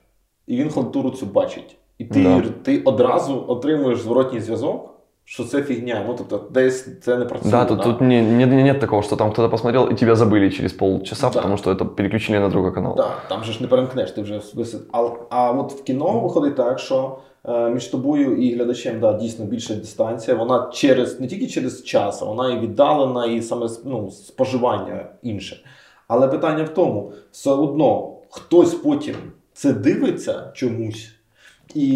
і 0.46 0.56
він 0.56 0.70
халтуру 0.70 1.10
цю 1.10 1.26
бачить. 1.26 1.76
І 2.01 2.05
ти 2.05 2.23
да. 2.23 2.41
ти 2.63 2.81
одразу 2.81 3.45
отримуєш 3.47 3.99
зворотній 3.99 4.39
зв'язок, 4.39 4.89
що 5.25 5.43
це 5.43 5.63
фігня. 5.63 6.05
Ну, 6.07 6.15
тобто, 6.17 6.49
десь 6.51 7.01
це 7.01 7.17
не 7.17 7.25
працює. 7.25 7.51
Да, 7.51 7.65
тут, 7.65 7.77
да? 7.77 7.83
тут 7.83 8.01
не, 8.01 8.21
не, 8.21 8.45
нет 8.45 8.79
такого, 8.79 9.01
що 9.01 9.15
там 9.15 9.31
хтось 9.31 9.51
посмотрел 9.51 9.89
і 9.91 9.95
тебе 9.95 10.15
забили 10.15 10.51
через 10.51 10.73
полчаса, 10.73 11.29
да. 11.29 11.41
тому 11.41 11.57
що 11.57 11.75
це 11.75 11.85
переключили 11.85 12.39
на 12.39 12.49
другий 12.49 12.71
канал. 12.71 12.93
Да, 12.97 13.11
там 13.29 13.43
же 13.43 13.51
ж 13.51 13.61
не 13.61 13.67
перемкнеш, 13.67 14.11
ти 14.11 14.21
вже 14.21 14.41
висит. 14.53 14.81
А, 14.91 15.09
а 15.29 15.51
от 15.51 15.73
в 15.73 15.83
кіно 15.83 16.19
виходить 16.19 16.55
так, 16.55 16.79
що 16.79 17.17
е, 17.45 17.69
між 17.69 17.87
тобою 17.87 18.37
і 18.37 18.55
глядачем 18.55 18.99
да, 18.99 19.13
дійсно 19.13 19.45
більша 19.45 19.75
дистанція. 19.75 20.37
Вона 20.37 20.69
через 20.73 21.19
не 21.19 21.27
тільки 21.27 21.47
через 21.47 21.83
час, 21.83 22.21
а 22.21 22.25
вона 22.25 22.53
і 22.53 22.59
віддалена, 22.59 23.25
і 23.25 23.41
саме 23.41 23.67
ну, 23.85 24.11
споживання 24.11 25.05
інше. 25.23 25.57
Але 26.07 26.27
питання 26.27 26.63
в 26.63 26.69
тому, 26.69 27.13
все 27.31 27.51
одно 27.51 28.13
хтось 28.29 28.73
потім 28.73 29.15
це 29.53 29.73
дивиться 29.73 30.51
чомусь. 30.53 31.20
І 31.74 31.88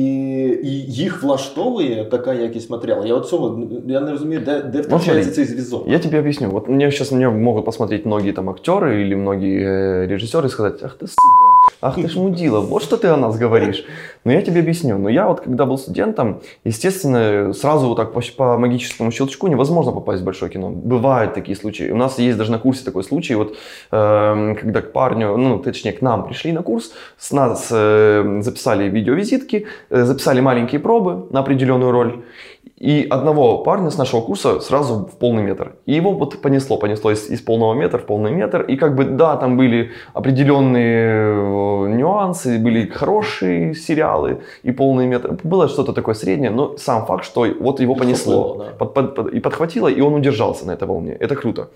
і 0.62 0.92
їх 0.92 1.22
влаштовує 1.22 2.04
така 2.04 2.34
якість 2.34 2.70
матеріалу. 2.70 3.06
Я 3.06 3.14
от 3.14 3.28
цього 3.28 3.68
я 3.86 4.00
не 4.00 4.10
розумію, 4.10 4.40
де 4.40 4.62
де 4.62 4.80
втрачається 4.80 5.32
цей 5.32 5.44
зв'язок. 5.44 5.84
Я 5.88 5.98
тебе 5.98 6.18
объясню. 6.18 6.50
Вот 6.50 6.68
мне 6.68 6.90
сейчас 6.90 7.12
меня 7.12 7.30
могут 7.30 7.64
посмотреть 7.64 8.06
многие 8.06 8.32
там 8.32 8.50
актеры 8.50 9.02
или 9.02 9.14
многие 9.14 9.62
э, 9.62 10.06
режиссеры 10.06 10.46
и 10.46 10.50
сказать, 10.50 10.82
ах 10.82 10.98
ты 10.98 11.06
сука, 11.06 11.43
ах 11.81 11.95
ты 11.95 12.07
ж 12.07 12.15
мудила, 12.15 12.59
вот 12.59 12.83
что 12.83 12.97
ты 12.97 13.07
о 13.07 13.17
нас 13.17 13.37
говоришь. 13.37 13.85
Но 14.23 14.31
я 14.31 14.41
тебе 14.41 14.61
объясню. 14.61 14.97
Но 14.97 15.09
я 15.09 15.27
вот 15.27 15.41
когда 15.41 15.65
был 15.65 15.77
студентом, 15.77 16.41
естественно, 16.63 17.53
сразу 17.53 17.87
вот 17.87 17.95
так 17.95 18.13
по, 18.13 18.21
по 18.35 18.57
магическому 18.57 19.11
щелчку 19.11 19.47
невозможно 19.47 19.91
попасть 19.91 20.21
в 20.21 20.25
большое 20.25 20.51
кино. 20.51 20.69
Бывают 20.69 21.33
такие 21.33 21.55
случаи. 21.55 21.91
У 21.91 21.95
нас 21.95 22.17
есть 22.17 22.37
даже 22.37 22.51
на 22.51 22.59
курсе 22.59 22.83
такой 22.83 23.03
случай, 23.03 23.35
вот 23.35 23.55
э, 23.91 24.55
когда 24.59 24.81
к 24.81 24.91
парню, 24.91 25.37
ну 25.37 25.59
точнее 25.59 25.93
к 25.93 26.01
нам 26.01 26.25
пришли 26.25 26.51
на 26.51 26.63
курс, 26.63 26.91
с 27.17 27.31
нас 27.31 27.67
э, 27.71 28.39
записали 28.41 28.89
видеовизитки, 28.89 29.67
э, 29.89 30.03
записали 30.03 30.41
маленькие 30.41 30.79
пробы 30.79 31.27
на 31.31 31.41
определенную 31.41 31.91
роль. 31.91 32.23
И 32.77 33.07
одного 33.09 33.59
парня 33.59 33.89
с 33.89 33.97
нашего 33.97 34.19
курса 34.19 34.59
сразу 34.59 35.05
в 35.05 35.17
полный 35.17 35.43
метр. 35.43 35.75
И 35.85 35.93
его 35.93 36.11
вот 36.11 36.41
понесло, 36.41 36.77
понесло 36.77 37.11
из, 37.11 37.29
из 37.29 37.39
полного 37.39 37.73
метра 37.73 37.99
в 37.99 38.05
полный 38.05 38.31
метр. 38.31 38.63
И 38.63 38.75
как 38.75 38.95
бы, 38.95 39.05
да, 39.05 39.37
там 39.37 39.55
были 39.55 39.91
определенные 40.13 41.35
э, 41.35 41.95
нюансы, 41.95 42.59
были 42.59 42.85
хорошие 42.87 43.75
сериалы 43.75 44.41
и 44.63 44.71
полный 44.71 45.07
метр. 45.07 45.37
Было 45.43 45.69
что-то 45.69 45.93
такое 45.93 46.15
среднее, 46.15 46.51
но 46.51 46.75
сам 46.77 47.05
факт, 47.05 47.23
что 47.23 47.45
вот 47.59 47.79
его 47.79 47.95
понесло. 47.95 48.55
Да. 48.57 48.65
Под, 48.77 48.93
под, 48.93 49.15
под, 49.15 49.33
и 49.33 49.39
подхватило, 49.39 49.87
и 49.87 50.01
он 50.01 50.13
удержался 50.13 50.67
на 50.67 50.71
этой 50.71 50.85
волне. 50.87 51.13
Это 51.13 51.35
круто. 51.35 51.69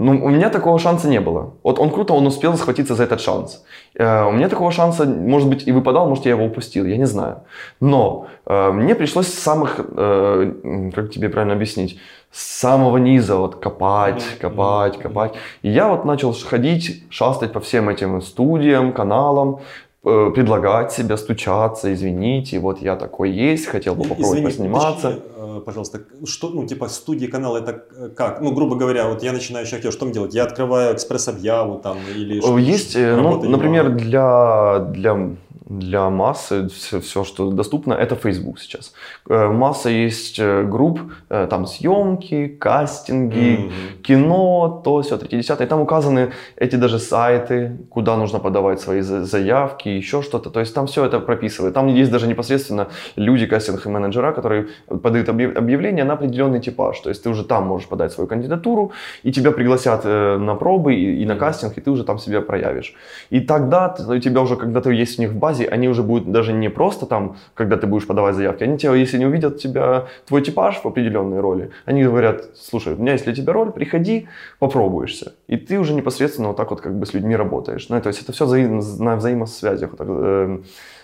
Ну, 0.00 0.12
у 0.24 0.30
меня 0.30 0.48
такого 0.48 0.78
шанса 0.78 1.08
не 1.08 1.20
было. 1.20 1.52
Вот 1.62 1.78
он 1.78 1.90
круто, 1.90 2.14
он 2.14 2.26
успел 2.26 2.56
схватиться 2.56 2.94
за 2.94 3.02
этот 3.02 3.20
шанс. 3.20 3.62
Э, 3.94 4.24
у 4.24 4.32
меня 4.32 4.48
такого 4.48 4.72
шанса, 4.72 5.04
может 5.04 5.48
быть, 5.48 5.68
и 5.68 5.72
выпадал, 5.72 6.08
может, 6.08 6.24
я 6.24 6.30
его 6.30 6.44
упустил, 6.44 6.86
я 6.86 6.96
не 6.96 7.06
знаю. 7.06 7.42
Но 7.80 8.26
э, 8.46 8.72
мне 8.72 8.94
пришлось 8.94 9.26
с 9.26 9.38
самых, 9.38 9.78
э, 9.78 10.90
как 10.94 11.10
тебе 11.10 11.28
правильно 11.28 11.52
объяснить, 11.54 12.00
с 12.30 12.60
самого 12.60 12.96
низа 12.96 13.36
вот 13.36 13.56
копать, 13.56 14.24
копать, 14.40 14.98
копать. 14.98 15.34
И 15.60 15.68
я 15.68 15.88
вот 15.88 16.06
начал 16.06 16.32
ходить, 16.32 17.04
шастать 17.10 17.52
по 17.52 17.60
всем 17.60 17.90
этим 17.90 18.22
студиям, 18.22 18.92
каналам, 18.92 19.58
предлагать 20.02 20.92
себя, 20.92 21.16
стучаться, 21.16 21.92
извините, 21.92 22.58
вот 22.58 22.80
я 22.80 22.96
такой 22.96 23.30
есть, 23.30 23.66
хотел 23.66 23.94
бы 23.94 24.04
попробовать 24.04 24.38
Извини, 24.38 24.46
посниматься. 24.46 25.08
уточни, 25.08 25.22
э, 25.36 25.60
пожалуйста, 25.66 26.00
что, 26.24 26.48
ну, 26.48 26.66
типа, 26.66 26.88
студии 26.88 27.26
канал 27.26 27.56
это 27.56 27.84
э, 27.94 28.08
как? 28.08 28.40
Ну, 28.40 28.52
грубо 28.52 28.76
говоря, 28.76 29.08
вот 29.08 29.22
я 29.22 29.32
начинающий 29.32 29.76
актер, 29.76 29.92
что 29.92 30.06
мне 30.06 30.14
делать? 30.14 30.34
Я 30.34 30.44
открываю 30.44 30.94
экспресс-объяву 30.94 31.80
там 31.80 31.98
или? 32.16 32.40
Есть, 32.60 32.96
э, 32.96 33.14
ну, 33.14 33.42
например, 33.42 33.90
для, 33.90 34.78
для, 34.78 35.36
для 35.70 36.10
массы 36.10 36.68
все, 36.68 36.98
все, 37.00 37.22
что 37.22 37.50
доступно, 37.52 37.94
это 37.94 38.16
Facebook 38.16 38.58
сейчас. 38.58 38.92
Э, 39.28 39.46
Масса 39.48 39.88
есть 39.88 40.38
э, 40.40 40.64
групп, 40.64 41.00
э, 41.30 41.46
там 41.48 41.64
съемки, 41.66 42.48
кастинги, 42.48 43.56
Мгм. 43.58 43.72
кино, 44.02 44.82
то, 44.84 45.00
все, 45.02 45.16
30 45.16 45.60
И 45.60 45.66
там 45.66 45.80
указаны 45.80 46.32
эти 46.56 46.74
даже 46.76 46.98
сайты, 46.98 47.76
куда 47.88 48.16
нужно 48.16 48.40
подавать 48.40 48.80
свои 48.80 49.00
за- 49.02 49.24
заявки, 49.24 49.88
еще 49.88 50.22
что-то. 50.22 50.50
То 50.50 50.58
есть 50.60 50.74
там 50.74 50.86
все 50.86 51.04
это 51.04 51.20
прописывает. 51.20 51.74
Там 51.74 51.86
есть 51.86 52.10
даже 52.10 52.26
непосредственно 52.26 52.86
люди, 53.16 53.46
кастинг-менеджера, 53.46 54.32
которые 54.32 54.66
подают 55.02 55.28
объяв- 55.28 55.56
объявление 55.56 56.04
на 56.04 56.14
определенный 56.14 56.60
типаж. 56.60 56.98
То 57.00 57.10
есть 57.10 57.22
ты 57.22 57.30
уже 57.30 57.44
там 57.44 57.66
можешь 57.66 57.88
подать 57.88 58.12
свою 58.12 58.26
кандидатуру, 58.28 58.90
и 59.22 59.30
тебя 59.32 59.52
пригласят 59.52 60.04
на 60.04 60.54
пробы 60.56 60.94
и, 60.94 61.22
и 61.22 61.26
на 61.26 61.36
кастинг, 61.36 61.78
и 61.78 61.80
ты 61.80 61.90
уже 61.92 62.02
там 62.04 62.18
себя 62.18 62.40
проявишь. 62.40 62.94
И 63.30 63.40
тогда 63.40 63.94
у 64.08 64.18
тебя 64.18 64.40
уже, 64.40 64.56
когда 64.56 64.80
ты 64.80 64.92
есть 65.02 65.18
у 65.18 65.22
них 65.22 65.30
в 65.30 65.36
базе, 65.38 65.59
они 65.64 65.88
уже 65.88 66.02
будут 66.02 66.30
даже 66.30 66.52
не 66.52 66.68
просто 66.68 67.06
там, 67.06 67.36
когда 67.54 67.76
ты 67.76 67.86
будешь 67.86 68.06
подавать 68.06 68.34
заявки, 68.34 68.64
они 68.64 68.78
тебя, 68.78 68.94
если 68.94 69.18
не 69.18 69.26
увидят 69.26 69.58
тебя, 69.58 70.06
твой 70.26 70.42
типаж 70.42 70.80
в 70.82 70.86
определенной 70.86 71.40
роли, 71.40 71.70
они 71.84 72.04
говорят, 72.04 72.44
слушай, 72.54 72.94
у 72.94 72.96
меня 72.96 73.12
есть 73.12 73.24
для 73.24 73.34
тебя 73.34 73.52
роль, 73.52 73.70
приходи, 73.72 74.28
попробуешься. 74.58 75.34
И 75.48 75.56
ты 75.56 75.78
уже 75.78 75.94
непосредственно 75.94 76.48
вот 76.48 76.56
так 76.56 76.70
вот 76.70 76.80
как 76.80 76.98
бы 76.98 77.06
с 77.06 77.14
людьми 77.14 77.36
работаешь. 77.36 77.88
Ну, 77.88 78.00
то 78.00 78.08
есть 78.08 78.22
это 78.22 78.32
все 78.32 78.46
на 78.46 79.16
взаимосвязях, 79.16 79.90
вот 79.90 79.98
так, 79.98 80.08
э, 80.10 80.58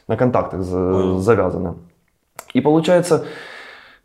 на 0.08 0.16
контактах 0.16 0.62
за- 0.62 1.18
завязано. 1.18 1.76
И 2.54 2.60
получается, 2.60 3.24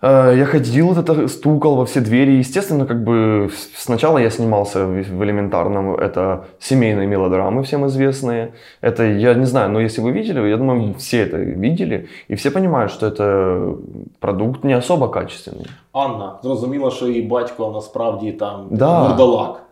я 0.02 0.44
ходил, 0.44 0.86
вот 0.92 0.98
это 0.98 1.28
стукал 1.28 1.74
во 1.76 1.84
все 1.84 2.00
двери. 2.00 2.32
Естественно, 2.40 2.86
как 2.86 3.02
бы 3.04 3.48
с- 3.50 3.82
сначала 3.84 4.18
я 4.18 4.30
снимался 4.30 4.84
в, 4.86 4.90
в 4.92 5.22
элементарном, 5.24 5.94
это 5.94 6.44
семейные 6.60 7.06
мелодрамы 7.06 7.62
всем 7.62 7.86
известные. 7.86 8.52
Это, 8.82 9.02
я 9.04 9.34
не 9.34 9.46
знаю, 9.46 9.70
но 9.70 9.80
если 9.80 10.02
вы 10.02 10.12
видели, 10.12 10.48
я 10.48 10.56
думаю, 10.56 10.94
все 10.98 11.22
это 11.22 11.38
видели. 11.38 12.08
И 12.30 12.34
все 12.34 12.50
понимают, 12.50 12.92
что 12.92 13.06
это 13.06 13.76
продукт 14.20 14.64
не 14.64 14.76
особо 14.76 15.08
качественный. 15.08 15.66
Анна 15.92 16.38
зрозуміла, 16.42 16.90
що 16.90 17.06
її 17.06 17.22
батько 17.22 17.70
насправді 17.74 18.32
там 18.32 18.66
Да. 18.70 19.02
вурдалак. 19.08 19.62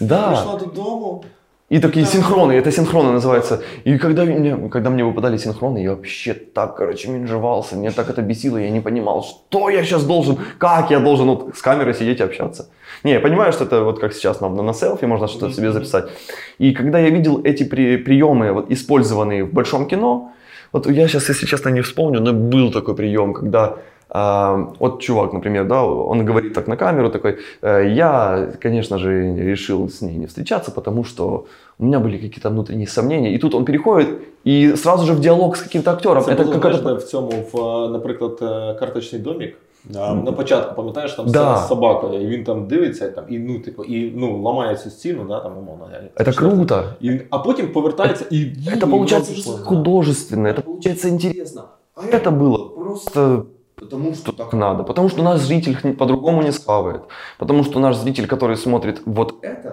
Да. 0.00 0.26
Прийшла 0.26 0.58
додому. 0.58 1.24
и 1.69 1.79
такие 1.79 2.05
синхроны, 2.05 2.53
это 2.53 2.71
синхроны 2.71 3.11
называется. 3.11 3.61
И 3.83 3.97
когда 3.99 4.25
мне, 4.25 4.69
когда 4.69 4.89
мне 4.89 5.03
выпадали 5.03 5.37
синхроны, 5.37 5.77
я 5.83 5.91
вообще 5.91 6.33
так, 6.33 6.75
короче, 6.75 7.09
менжевался, 7.09 7.75
меня 7.75 7.91
так 7.91 8.09
это 8.09 8.23
бесило, 8.23 8.57
я 8.57 8.71
не 8.71 8.81
понимал, 8.81 9.23
что 9.23 9.69
я 9.69 9.83
сейчас 9.83 10.03
должен, 10.03 10.37
как 10.57 10.89
я 10.89 10.99
должен 10.99 11.27
вот 11.27 11.55
с 11.55 11.61
камерой 11.61 11.93
сидеть 11.93 12.19
и 12.19 12.23
общаться. 12.23 12.69
Не, 13.03 13.13
я 13.13 13.19
понимаю, 13.19 13.53
что 13.53 13.65
это 13.65 13.83
вот 13.83 13.99
как 13.99 14.13
сейчас 14.13 14.41
на, 14.41 14.49
на 14.49 14.73
селфи 14.73 15.05
можно 15.05 15.27
что-то 15.27 15.53
себе 15.53 15.71
записать. 15.71 16.09
И 16.57 16.73
когда 16.73 16.97
я 16.97 17.11
видел 17.11 17.41
эти 17.43 17.63
при, 17.63 17.97
приемы, 17.97 18.51
вот, 18.51 18.71
использованные 18.71 19.43
в 19.43 19.53
большом 19.53 19.87
кино, 19.87 20.31
вот 20.71 20.87
я 20.87 21.07
сейчас, 21.07 21.29
если 21.29 21.45
честно, 21.45 21.69
не 21.69 21.81
вспомню, 21.81 22.19
но 22.19 22.33
был 22.33 22.71
такой 22.71 22.95
прием, 22.95 23.33
когда 23.33 23.77
вот 24.14 25.02
чувак, 25.02 25.32
например, 25.32 25.66
да, 25.66 25.82
он 25.82 26.24
говорит 26.24 26.54
так 26.54 26.68
на 26.68 26.76
камеру 26.76 27.10
такой, 27.10 27.38
«Э, 27.62 27.84
я, 27.88 28.48
конечно 28.62 28.98
же, 28.98 29.34
решил 29.36 29.88
с 29.88 30.02
ней 30.02 30.16
не 30.16 30.26
встречаться, 30.26 30.70
потому 30.70 31.04
что 31.04 31.46
у 31.78 31.84
меня 31.84 31.98
были 31.98 32.18
какие-то 32.18 32.50
внутренние 32.50 32.86
сомнения. 32.86 33.34
И 33.34 33.38
тут 33.38 33.54
он 33.54 33.64
переходит 33.64 34.08
и 34.44 34.76
сразу 34.76 35.06
же 35.06 35.12
в 35.14 35.20
диалог 35.20 35.56
с 35.56 35.62
каким-то 35.62 35.90
актером. 35.90 36.24
Це 36.24 36.32
Это 36.32 36.42
було 36.44 36.52
какая-то... 36.52 36.78
знаєш, 36.78 37.02
в 37.02 37.06
цьому, 37.06 37.32
в, 37.52 37.58
е, 37.58 37.88
наприклад, 37.88 38.38
е, 38.42 38.74
карточний 38.80 39.22
домік. 39.22 39.56
Да. 39.84 40.14
На 40.14 40.32
початку, 40.32 40.74
пам'ятаєш, 40.74 41.12
там 41.12 41.26
Да. 41.28 41.56
з 41.56 41.68
собакою, 41.68 42.22
і 42.22 42.26
він 42.26 42.44
там 42.44 42.66
дивиться, 42.66 43.08
там, 43.08 43.24
і, 43.28 43.38
ну, 43.38 43.58
типу, 43.58 43.84
і 43.84 44.12
ну, 44.16 44.42
ламає 44.42 44.76
цю 44.76 44.90
стіну, 44.90 45.24
да, 45.28 45.40
там, 45.40 45.58
умовно. 45.58 45.88
Это 46.16 46.34
круто. 46.34 46.84
І, 47.00 47.20
а 47.30 47.38
потім 47.38 47.72
повертається 47.72 48.24
і. 48.30 48.36
Это 48.36 48.86
і 48.86 48.90
получается 48.90 49.32
вроде 49.32 49.42
что-то 49.42 49.58
що, 49.58 49.66
художественно, 49.66 50.48
это 50.48 50.62
получается 50.62 51.08
интересно. 51.08 51.62
А 51.94 52.00
это 52.16 52.30
было 52.30 52.68
просто 52.76 53.44
потому, 53.88 54.14
что 54.14 54.32
так 54.32 54.52
надо. 54.52 54.84
Потому 54.84 55.08
что 55.08 55.22
наш 55.22 55.40
зритель 55.40 55.74
х- 55.74 55.92
по-другому 55.92 56.42
не 56.42 56.52
схавает. 56.52 57.00
Потому 57.38 57.64
что 57.64 57.80
наш 57.80 57.96
зритель, 57.96 58.24
который 58.26 58.56
смотрит 58.56 59.02
вот 59.06 59.34
это, 59.44 59.72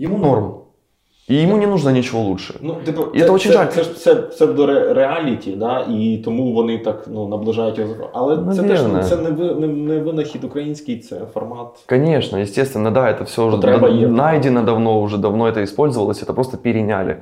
ему 0.00 0.18
норм. 0.18 0.54
И 1.30 1.34
ему 1.34 1.56
не 1.56 1.66
нужно 1.66 1.90
ничего 1.90 2.22
лучше. 2.22 2.54
Ну, 2.62 2.74
типу, 2.84 3.02
І 3.14 3.20
це 3.20 3.30
очень 3.30 3.52
це, 3.52 3.58
жаль. 3.58 3.66
це 3.66 3.82
ж 3.82 3.92
все 3.92 4.14
псевдореаліті, 4.14 5.56
да, 5.56 5.80
і 5.90 6.22
тому 6.24 6.52
вони 6.52 6.78
так 6.78 7.04
ну, 7.10 7.28
наближають 7.28 7.78
його. 7.78 7.94
зро- 7.94 8.08
Але 8.12 8.36
це 8.54 8.62
теж 8.62 8.82
ну, 8.82 8.88
Навірно. 8.88 9.02
це 9.08 9.16
не, 9.16 9.30
ви- 9.30 9.54
не, 9.54 9.66
не 9.66 9.98
винахід 10.00 10.44
український, 10.44 10.98
це 10.98 11.20
формат. 11.34 11.66
Конечно, 11.88 12.38
естественно, 12.38 12.90
да, 12.90 13.00
это 13.06 13.24
все 13.24 13.42
уже 13.42 13.56
Потреба 13.56 13.88
да- 13.90 13.96
есть. 13.96 14.12
найдено 14.12 14.62
давно, 14.62 15.00
уже 15.00 15.18
давно 15.18 15.44
это 15.46 15.62
использовалось, 15.62 16.22
это 16.22 16.34
просто 16.34 16.58
переняли. 16.58 17.16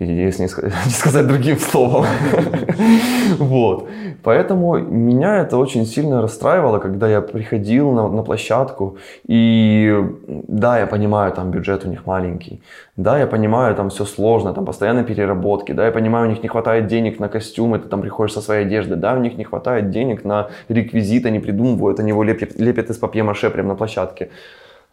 Если 0.00 0.42
не 0.42 0.48
ска- 0.48 0.72
не 0.86 0.92
сказать 0.92 1.26
другим 1.26 1.58
словом. 1.58 2.06
Вот. 3.38 3.88
Поэтому 4.22 4.78
меня 4.78 5.38
это 5.38 5.56
очень 5.56 5.86
сильно 5.86 6.22
расстраивало, 6.22 6.78
когда 6.78 7.08
я 7.08 7.20
приходил 7.20 7.92
на, 7.92 8.08
на 8.08 8.22
площадку. 8.22 8.96
И 9.26 10.04
да, 10.26 10.78
я 10.78 10.86
понимаю, 10.86 11.32
там 11.32 11.50
бюджет 11.50 11.84
у 11.84 11.88
них 11.88 12.06
маленький. 12.06 12.60
Да, 12.96 13.18
я 13.18 13.26
понимаю, 13.26 13.74
там 13.74 13.88
все 13.90 14.04
сложно, 14.04 14.52
там 14.52 14.64
постоянно 14.64 15.04
переработки. 15.04 15.72
Да, 15.72 15.86
я 15.86 15.92
понимаю, 15.92 16.26
у 16.26 16.30
них 16.30 16.42
не 16.42 16.48
хватает 16.48 16.86
денег 16.86 17.20
на 17.20 17.28
костюмы, 17.28 17.78
ты 17.78 17.88
там 17.88 18.00
приходишь 18.00 18.34
со 18.34 18.40
своей 18.40 18.66
одежды. 18.66 18.96
Да, 18.96 19.14
у 19.14 19.20
них 19.20 19.36
не 19.38 19.44
хватает 19.44 19.90
денег 19.90 20.24
на 20.24 20.48
реквизит, 20.68 21.26
они 21.26 21.38
придумывают, 21.38 22.00
они 22.00 22.10
его 22.10 22.24
лепят, 22.24 22.58
лепят 22.58 22.90
из 22.90 22.98
папье-маше 22.98 23.50
прямо 23.50 23.68
на 23.68 23.74
площадке. 23.74 24.30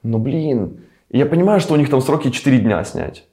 Ну, 0.04 0.18
блин. 0.18 0.78
Я 1.10 1.26
понимаю, 1.26 1.60
что 1.60 1.74
у 1.74 1.78
них 1.78 1.90
там 1.90 2.02
сроки 2.02 2.30
4 2.30 2.60
дня 2.60 2.84
снять. 2.84 3.26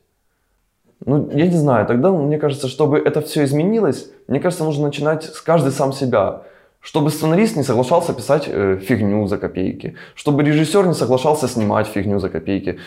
Ну, 1.04 1.30
я 1.30 1.46
не 1.46 1.56
знаю, 1.56 1.86
тогда, 1.86 2.10
мне 2.10 2.38
кажется, 2.38 2.68
чтобы 2.68 2.98
это 2.98 3.20
все 3.20 3.44
изменилось, 3.44 4.10
мне 4.26 4.40
кажется, 4.40 4.64
нужно 4.64 4.86
начинать 4.86 5.24
с 5.24 5.40
каждый 5.40 5.72
сам 5.72 5.92
себя. 5.92 6.42
Чтобы 6.80 7.10
сценарист 7.10 7.56
не 7.56 7.64
соглашался 7.64 8.14
писать 8.14 8.44
э, 8.46 8.78
фигню 8.80 9.26
за 9.26 9.36
копейки. 9.36 9.96
Чтобы 10.14 10.44
режиссер 10.44 10.86
не 10.86 10.94
соглашался 10.94 11.48
снимать 11.48 11.88
фигню 11.88 12.20
за 12.20 12.28
копейки. 12.28 12.78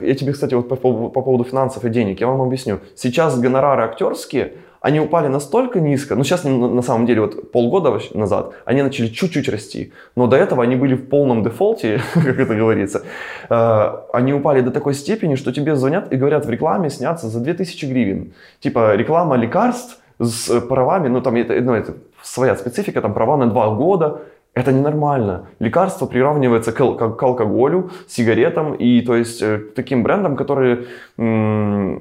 Я 0.00 0.14
тебе, 0.14 0.32
кстати, 0.32 0.54
вот 0.54 0.68
по, 0.68 0.76
по 0.76 1.22
поводу 1.22 1.44
финансов 1.44 1.84
и 1.84 1.90
денег, 1.90 2.20
я 2.20 2.26
вам 2.26 2.40
объясню. 2.40 2.80
Сейчас 2.96 3.38
гонорары 3.38 3.82
актерские, 3.82 4.54
они 4.80 5.00
упали 5.00 5.28
настолько 5.28 5.80
низко, 5.80 6.14
ну 6.14 6.24
сейчас 6.24 6.44
на, 6.44 6.82
самом 6.82 7.06
деле 7.06 7.20
вот 7.20 7.50
полгода 7.52 7.98
назад 8.14 8.52
они 8.64 8.82
начали 8.82 9.08
чуть-чуть 9.08 9.48
расти, 9.48 9.92
но 10.16 10.26
до 10.26 10.36
этого 10.36 10.62
они 10.62 10.76
были 10.76 10.94
в 10.94 11.08
полном 11.08 11.42
дефолте, 11.42 12.00
как 12.14 12.38
это 12.38 12.54
говорится. 12.54 13.02
Э, 13.50 13.90
Они 14.12 14.32
упали 14.32 14.60
до 14.60 14.70
такой 14.70 14.94
степени, 14.94 15.36
что 15.36 15.52
тебе 15.52 15.74
звонят 15.76 16.12
и 16.12 16.16
говорят 16.16 16.46
в 16.46 16.50
рекламе 16.50 16.90
сняться 16.90 17.28
за 17.28 17.40
2000 17.40 17.86
гривен. 17.86 18.32
Типа 18.60 18.94
реклама 18.96 19.36
лекарств 19.36 19.98
с 20.20 20.48
э, 20.50 20.60
правами, 20.60 21.08
ну 21.08 21.20
там 21.20 21.34
это, 21.36 21.60
ну, 21.60 21.72
это 21.74 21.92
своя 22.22 22.54
специфика, 22.56 23.00
там 23.00 23.14
права 23.14 23.36
на 23.36 23.46
2 23.46 23.74
года, 23.74 24.20
это 24.54 24.72
ненормально. 24.72 25.46
Лекарство 25.60 26.06
приравнивается 26.06 26.72
к, 26.72 26.76
к- 26.76 27.16
к 27.16 27.22
алкоголю, 27.22 27.90
сигаретам 28.08 28.74
и 28.74 29.00
то 29.02 29.14
есть 29.16 29.42
э, 29.42 29.58
таким 29.76 30.02
брендам, 30.02 30.36
которые 30.36 30.78
м, 31.18 32.00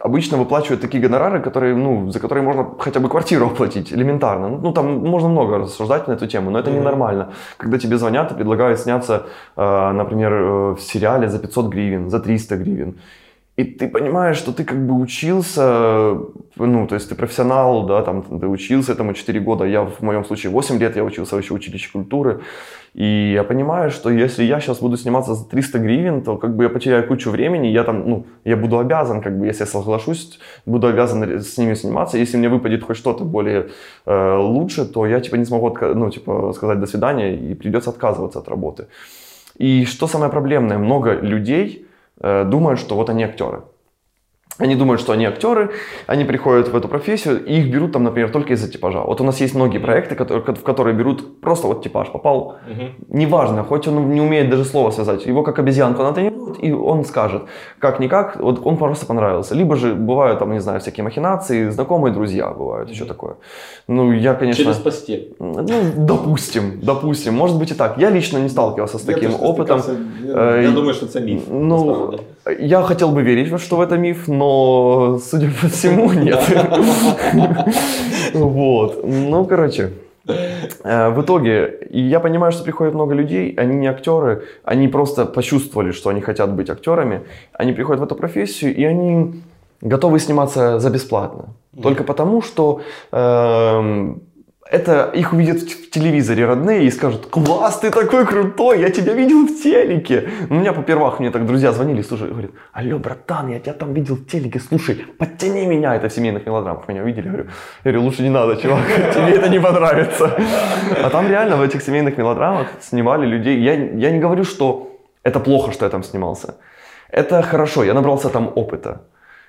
обычно 0.00 0.36
выплачивают 0.36 0.80
такие 0.80 1.02
гонорары, 1.02 1.40
которые, 1.40 1.74
ну, 1.76 2.10
за 2.10 2.20
которые 2.20 2.44
можно 2.44 2.66
хотя 2.78 3.00
бы 3.00 3.08
квартиру 3.08 3.46
оплатить, 3.46 3.92
элементарно. 3.92 4.48
Ну, 4.48 4.72
там 4.72 4.98
можно 4.98 5.28
много 5.28 5.58
рассуждать 5.58 6.08
на 6.08 6.12
эту 6.12 6.26
тему, 6.26 6.50
но 6.50 6.58
это 6.58 6.70
Мгм. 6.70 6.80
ненормально. 6.80 7.32
Когда 7.56 7.78
тебе 7.78 7.96
звонят 7.98 8.32
и 8.32 8.34
предлагают 8.34 8.78
сняться, 8.80 9.26
э, 9.56 9.92
например, 9.92 10.32
э, 10.32 10.74
в 10.74 10.80
сериале 10.80 11.28
за 11.28 11.38
500 11.38 11.68
гривен, 11.68 12.10
за 12.10 12.20
300 12.20 12.56
гривен. 12.56 12.94
И 13.58 13.64
ты 13.64 13.88
понимаешь, 13.88 14.36
что 14.36 14.52
ты 14.52 14.62
как 14.62 14.78
бы 14.86 14.94
учился, 14.94 16.16
ну, 16.56 16.86
то 16.86 16.94
есть 16.94 17.08
ты 17.08 17.16
профессионал, 17.16 17.86
да, 17.86 18.02
там, 18.02 18.22
ты 18.22 18.46
учился 18.46 18.92
этому 18.92 19.14
4 19.14 19.40
года, 19.40 19.64
я 19.64 19.82
в 19.82 20.00
моем 20.00 20.24
случае 20.24 20.52
8 20.52 20.78
лет, 20.78 20.94
я 20.94 21.02
учился 21.02 21.36
еще 21.36 21.54
в 21.54 21.56
училище 21.56 21.90
культуры, 21.92 22.40
и 22.94 23.32
я 23.34 23.42
понимаю, 23.42 23.90
что 23.90 24.10
если 24.10 24.44
я 24.44 24.60
сейчас 24.60 24.78
буду 24.78 24.96
сниматься 24.96 25.34
за 25.34 25.44
300 25.44 25.78
гривен, 25.80 26.22
то 26.22 26.36
как 26.36 26.54
бы 26.54 26.62
я 26.62 26.70
потеряю 26.70 27.08
кучу 27.08 27.30
времени, 27.30 27.66
я 27.66 27.82
там, 27.82 28.08
ну, 28.08 28.26
я 28.44 28.56
буду 28.56 28.78
обязан, 28.78 29.20
как 29.22 29.36
бы, 29.36 29.46
если 29.46 29.64
я 29.64 29.66
соглашусь, 29.66 30.38
буду 30.64 30.86
обязан 30.86 31.24
с 31.24 31.58
ними 31.58 31.74
сниматься, 31.74 32.16
если 32.16 32.36
мне 32.38 32.48
выпадет 32.48 32.84
хоть 32.84 32.96
что-то 32.96 33.24
более 33.24 33.70
э, 34.06 34.36
лучше, 34.36 34.84
то 34.84 35.04
я, 35.04 35.20
типа, 35.20 35.34
не 35.34 35.44
смогу, 35.44 35.76
ну, 35.94 36.10
типа, 36.10 36.52
сказать 36.54 36.78
до 36.78 36.86
свидания, 36.86 37.34
и 37.34 37.54
придется 37.54 37.90
отказываться 37.90 38.38
от 38.38 38.48
работы. 38.48 38.86
И 39.56 39.84
что 39.84 40.06
самое 40.06 40.30
проблемное, 40.30 40.78
много 40.78 41.14
людей 41.14 41.87
думают, 42.20 42.80
что 42.80 42.94
вот 42.96 43.10
они 43.10 43.24
актеры. 43.24 43.62
Они 44.58 44.74
думают, 44.74 45.00
что 45.00 45.12
они 45.12 45.24
актеры, 45.24 45.70
они 46.06 46.24
приходят 46.24 46.68
в 46.68 46.76
эту 46.76 46.88
профессию, 46.88 47.44
и 47.44 47.60
их 47.60 47.72
берут 47.72 47.92
там, 47.92 48.02
например, 48.02 48.30
только 48.30 48.54
из-за 48.54 48.68
типажа. 48.68 49.00
Вот 49.00 49.20
у 49.20 49.24
нас 49.24 49.40
есть 49.40 49.54
многие 49.54 49.78
проекты, 49.78 50.16
которые, 50.16 50.42
в 50.42 50.62
которые 50.62 50.96
берут 50.96 51.40
просто 51.40 51.68
вот 51.68 51.82
типаж 51.84 52.10
попал. 52.10 52.56
Угу. 52.68 53.16
Неважно, 53.16 53.62
хоть 53.62 53.86
он 53.86 54.10
не 54.10 54.20
умеет 54.20 54.50
даже 54.50 54.64
слова 54.64 54.90
связать, 54.90 55.26
его 55.26 55.42
как 55.44 55.58
обезьянку 55.60 56.02
натренируют, 56.02 56.58
и 56.60 56.72
он 56.72 57.04
скажет, 57.04 57.42
как-никак, 57.78 58.36
вот 58.40 58.60
он 58.66 58.76
просто 58.76 59.06
понравился. 59.06 59.54
Либо 59.54 59.76
же 59.76 59.94
бывают 59.94 60.40
там, 60.40 60.52
не 60.52 60.60
знаю, 60.60 60.80
всякие 60.80 61.04
махинации, 61.04 61.70
знакомые 61.70 62.12
друзья 62.12 62.48
бывают, 62.48 62.88
угу. 62.88 62.94
еще 62.94 63.04
такое. 63.04 63.36
Ну, 63.86 64.12
я, 64.12 64.34
конечно... 64.34 64.64
Через 64.64 64.76
постель. 64.78 65.36
Ну, 65.38 65.66
допустим, 65.96 66.80
допустим, 66.82 67.34
может 67.34 67.58
быть 67.58 67.70
и 67.70 67.74
так. 67.74 67.98
Я 67.98 68.10
лично 68.10 68.38
не 68.38 68.48
сталкивался 68.48 68.98
с 68.98 69.02
таким 69.02 69.34
опытом. 69.40 69.80
Я, 70.24 70.62
я 70.62 70.70
думаю, 70.70 70.94
что 70.94 71.06
это 71.06 71.20
миф. 71.20 71.42
Ну, 71.48 72.18
я 72.58 72.82
хотел 72.82 73.10
бы 73.10 73.22
верить, 73.22 73.60
что 73.60 73.82
это 73.82 73.96
миф, 73.96 74.28
но, 74.28 75.18
судя 75.18 75.50
по 75.60 75.68
всему, 75.68 76.12
нет. 76.14 76.40
Вот. 78.34 79.04
Ну, 79.04 79.44
короче, 79.44 79.92
э, 80.84 81.10
в 81.10 81.20
итоге, 81.22 81.78
я 81.90 82.20
понимаю, 82.20 82.52
что 82.52 82.64
приходит 82.64 82.94
много 82.94 83.14
людей, 83.14 83.54
они 83.56 83.76
не 83.76 83.88
актеры, 83.88 84.44
они 84.64 84.88
просто 84.88 85.24
почувствовали, 85.24 85.92
что 85.92 86.10
они 86.10 86.20
хотят 86.20 86.52
быть 86.52 86.70
актерами, 86.70 87.20
они 87.52 87.72
приходят 87.72 88.00
в 88.00 88.04
эту 88.04 88.14
профессию, 88.14 88.74
и 88.74 88.84
они 88.84 89.42
готовы 89.80 90.18
сниматься 90.18 90.78
за 90.78 90.90
бесплатно. 90.90 91.54
Только 91.82 92.02
потому, 92.02 92.42
что 92.42 92.80
э, 93.12 94.14
это 94.70 95.10
их 95.14 95.32
увидят 95.32 95.62
в 95.62 95.90
телевизоре 95.90 96.44
родные 96.44 96.84
и 96.84 96.90
скажут, 96.90 97.26
класс, 97.26 97.78
ты 97.80 97.90
такой 97.90 98.26
крутой, 98.26 98.80
я 98.80 98.90
тебя 98.90 99.14
видел 99.14 99.46
в 99.46 99.62
телеке. 99.62 100.28
У 100.50 100.54
меня 100.54 100.72
по 100.72 100.82
первых 100.82 101.20
мне 101.20 101.30
так 101.30 101.46
друзья 101.46 101.72
звонили, 101.72 102.02
слушай, 102.02 102.28
говорят, 102.28 102.50
алло, 102.72 102.98
братан, 102.98 103.48
я 103.48 103.60
тебя 103.60 103.72
там 103.72 103.94
видел 103.94 104.16
в 104.16 104.26
телеке, 104.26 104.60
слушай, 104.60 105.06
подтяни 105.18 105.66
меня. 105.66 105.94
Это 105.96 106.08
в 106.08 106.12
семейных 106.12 106.44
мелодрамах 106.46 106.86
меня 106.88 107.02
увидели, 107.02 107.28
говорю, 107.28 107.44
я 107.84 107.92
говорю, 107.92 108.02
лучше 108.02 108.22
не 108.22 108.30
надо, 108.30 108.56
чувак, 108.56 108.84
тебе 109.14 109.36
это 109.36 109.48
не 109.48 109.60
понравится. 109.60 110.36
А 111.02 111.08
там 111.10 111.28
реально 111.28 111.56
в 111.56 111.62
этих 111.62 111.82
семейных 111.82 112.18
мелодрамах 112.18 112.68
снимали 112.80 113.26
людей. 113.26 113.60
Я, 113.60 113.72
я 113.74 114.10
не 114.10 114.18
говорю, 114.18 114.44
что 114.44 114.98
это 115.22 115.40
плохо, 115.40 115.72
что 115.72 115.86
я 115.86 115.90
там 115.90 116.02
снимался. 116.02 116.56
Это 117.10 117.42
хорошо, 117.42 117.84
я 117.84 117.94
набрался 117.94 118.28
там 118.28 118.52
опыта 118.54 119.00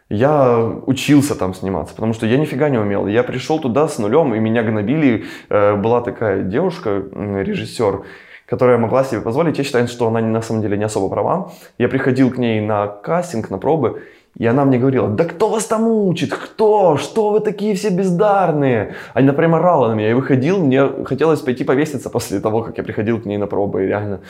я 0.10 0.60
учился 0.86 1.36
там 1.36 1.53
сниматься, 1.53 1.93
потому 1.93 2.14
что 2.14 2.26
я 2.26 2.38
нифига 2.38 2.70
не 2.70 2.78
умел. 2.78 3.07
Я 3.07 3.24
пришел 3.24 3.60
туда 3.60 3.88
с 3.88 3.99
нулем, 3.99 4.34
и 4.34 4.39
меня 4.39 4.64
гнобили. 4.64 5.26
Э, 5.49 5.76
была 5.76 6.01
такая 6.01 6.43
девушка, 6.43 7.03
режиссер, 7.14 8.01
которая 8.47 8.80
могла 8.80 9.03
себе 9.03 9.22
позволить. 9.22 9.57
Я 9.60 9.64
считаю, 9.64 9.88
что 9.88 10.07
она 10.07 10.20
на 10.22 10.41
самом 10.41 10.62
деле 10.62 10.78
не 10.78 10.84
особо 10.84 11.10
права. 11.10 11.51
Я 11.78 11.88
приходил 11.89 12.32
к 12.32 12.38
ней 12.38 12.60
на 12.60 12.88
кастинг, 12.88 13.51
на 13.51 13.60
пробы, 13.60 14.01
и 14.36 14.47
она 14.47 14.66
мне 14.66 14.80
говорила, 14.80 15.07
да 15.07 15.26
кто 15.26 15.49
вас 15.49 15.66
там 15.66 15.88
учит? 15.88 16.34
Кто? 16.34 16.97
Что 16.97 17.32
вы 17.32 17.39
такие 17.41 17.76
все 17.76 17.89
бездарные? 17.89 18.95
Она 19.14 19.34
прямо 19.34 19.57
орала 19.57 19.89
на 19.89 19.93
меня. 19.93 20.10
Я 20.10 20.16
выходил, 20.16 20.57
мне 20.60 20.88
хотелось 21.05 21.41
пойти 21.41 21.64
повеситься 21.64 22.10
после 22.10 22.39
того, 22.39 22.64
как 22.64 22.78
я 22.78 22.84
приходил 22.84 23.20
к 23.22 23.26
ней 23.26 23.38
на 23.38 23.47
пробы, 23.47 23.86
реально. 23.86 24.22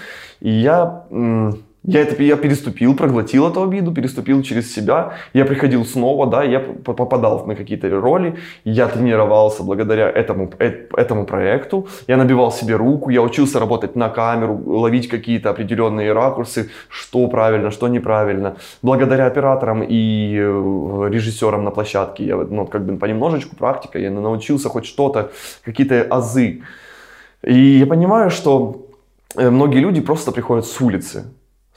И 0.41 0.49
я 0.49 1.05
я 1.83 2.01
это 2.01 2.21
я 2.21 2.35
переступил, 2.35 2.93
проглотил 2.93 3.47
эту 3.47 3.63
обиду, 3.63 3.93
переступил 3.93 4.43
через 4.43 4.73
себя. 4.73 5.13
Я 5.33 5.45
приходил 5.45 5.85
снова, 5.85 6.27
да, 6.27 6.43
я 6.43 6.59
попадал 6.59 7.45
на 7.45 7.55
какие-то 7.55 7.89
роли. 7.89 8.35
Я 8.65 8.87
тренировался 8.87 9.63
благодаря 9.63 10.09
этому, 10.09 10.51
э, 10.59 10.87
этому 10.97 11.25
проекту. 11.25 11.87
Я 12.07 12.17
набивал 12.17 12.51
себе 12.51 12.75
руку, 12.75 13.09
я 13.09 13.21
учился 13.21 13.59
работать 13.59 13.95
на 13.95 14.09
камеру, 14.09 14.61
ловить 14.65 15.07
какие-то 15.07 15.51
определенные 15.51 16.11
ракурсы, 16.11 16.69
что 16.89 17.27
правильно, 17.27 17.71
что 17.71 17.87
неправильно. 17.87 18.57
Благодаря 18.81 19.27
операторам 19.27 19.81
и 19.81 20.35
э, 20.35 21.09
режиссерам 21.09 21.63
на 21.63 21.71
площадке 21.71 22.25
я 22.25 22.35
ну, 22.35 22.65
как 22.65 22.85
бы 22.85 22.97
понемножечку 22.97 23.55
практика, 23.55 23.99
я 23.99 24.11
научился 24.11 24.67
хоть 24.67 24.85
что-то, 24.85 25.31
какие-то 25.63 26.05
азы. 26.09 26.61
И 27.41 27.79
я 27.79 27.87
понимаю, 27.87 28.29
что 28.29 28.85
э, 29.37 29.49
многие 29.49 29.79
люди 29.79 30.01
просто 30.01 30.33
приходят 30.33 30.65
с 30.65 30.81
улицы 30.81 31.23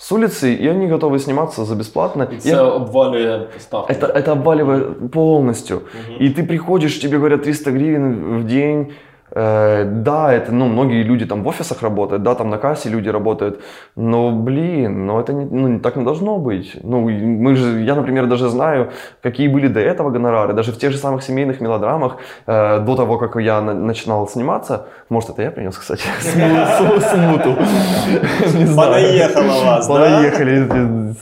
с 0.02 0.10
улицы, 0.10 0.52
и 0.52 0.66
они 0.66 0.88
готовы 0.88 1.20
сниматься 1.20 1.64
за 1.64 1.76
бесплатно. 1.76 2.28
И 2.44 2.48
это 2.48 2.74
обваливает 2.74 3.50
ставку. 3.60 3.92
Это, 3.92 4.06
это 4.06 4.32
обваливает 4.32 5.12
полностью. 5.12 5.76
Угу. 5.76 6.24
И 6.24 6.30
ты 6.30 6.42
приходишь, 6.42 6.98
тебе 7.00 7.18
говорят 7.18 7.44
300 7.44 7.70
гривен 7.70 8.40
в 8.40 8.46
день, 8.48 8.94
да, 9.34 10.32
это, 10.32 10.52
ну, 10.52 10.66
многие 10.66 11.02
люди 11.02 11.24
там 11.24 11.42
в 11.42 11.48
офисах 11.48 11.82
работают, 11.82 12.22
да, 12.22 12.34
там 12.34 12.50
на 12.50 12.58
кассе 12.58 12.90
люди 12.90 13.08
работают, 13.08 13.60
но, 13.96 14.30
блин, 14.30 15.06
ну, 15.06 15.18
это 15.18 15.32
не, 15.32 15.44
ну, 15.44 15.80
так 15.80 15.96
не 15.96 16.04
должно 16.04 16.38
быть. 16.38 16.76
Ну, 16.82 17.08
мы 17.08 17.56
же, 17.56 17.80
я, 17.80 17.94
например, 17.94 18.26
даже 18.26 18.48
знаю, 18.48 18.90
какие 19.22 19.48
были 19.48 19.68
до 19.68 19.80
этого 19.80 20.10
гонорары, 20.10 20.52
даже 20.52 20.72
в 20.72 20.78
тех 20.78 20.92
же 20.92 20.98
самых 20.98 21.22
семейных 21.22 21.60
мелодрамах, 21.60 22.18
э, 22.46 22.80
до 22.80 22.96
того, 22.96 23.18
как 23.18 23.36
я 23.36 23.60
на, 23.60 23.74
начинал 23.74 24.28
сниматься, 24.28 24.86
может, 25.08 25.30
это 25.30 25.42
я 25.42 25.50
принес, 25.50 25.76
кстати, 25.78 26.02
смуту. 26.20 27.56
Понаехала 28.76 29.64
вас, 29.64 29.88
да? 29.88 29.94
Понаехали, 29.94 31.14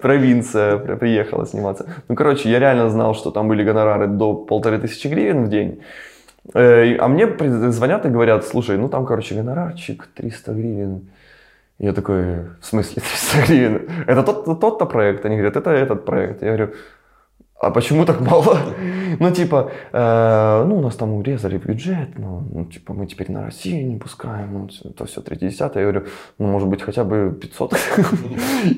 провинция 0.00 0.78
приехала 0.78 1.46
сниматься. 1.46 1.86
Ну, 2.08 2.14
короче, 2.14 2.50
я 2.50 2.58
реально 2.58 2.88
знал, 2.88 3.14
что 3.14 3.30
там 3.30 3.48
были 3.48 3.62
гонорары 3.64 4.06
до 4.06 4.34
полторы 4.34 4.78
тысячи 4.78 5.08
гривен 5.08 5.44
в 5.44 5.48
день. 5.48 5.80
Э, 6.52 6.96
а 6.96 7.08
мне 7.08 7.26
звонят 7.70 8.04
и 8.04 8.10
говорят, 8.10 8.44
слушай, 8.44 8.76
ну 8.76 8.88
там, 8.88 9.06
короче, 9.06 9.34
гонорарчик 9.34 10.06
300 10.14 10.52
гривен. 10.52 11.10
Я 11.78 11.92
такой, 11.92 12.44
в 12.60 12.66
смысле 12.66 13.02
300 13.02 13.46
гривен? 13.46 13.88
Это 14.06 14.22
тот-то 14.22 14.54
тот 14.54 14.90
проект? 14.90 15.24
Они 15.24 15.36
говорят, 15.36 15.56
это 15.56 15.70
этот 15.70 16.04
проект. 16.04 16.42
Я 16.42 16.48
говорю, 16.48 16.74
а 17.64 17.70
почему 17.70 18.04
так 18.04 18.20
мало? 18.20 18.58
ну, 19.20 19.30
типа, 19.30 19.70
э, 19.92 20.64
ну, 20.66 20.78
у 20.78 20.80
нас 20.80 20.96
там 20.96 21.14
урезали 21.14 21.58
бюджет, 21.58 22.18
ну, 22.18 22.42
ну, 22.52 22.64
типа, 22.64 22.92
мы 22.92 23.06
теперь 23.06 23.30
на 23.30 23.44
Россию 23.44 23.86
не 23.86 23.96
пускаем, 23.96 24.52
ну, 24.52 24.68
это 24.90 25.04
все 25.06 25.20
3 25.20 25.38
Я 25.40 25.68
говорю, 25.68 26.02
ну, 26.38 26.46
может 26.46 26.68
быть, 26.68 26.82
хотя 26.82 27.04
бы 27.04 27.32
500. 27.40 27.74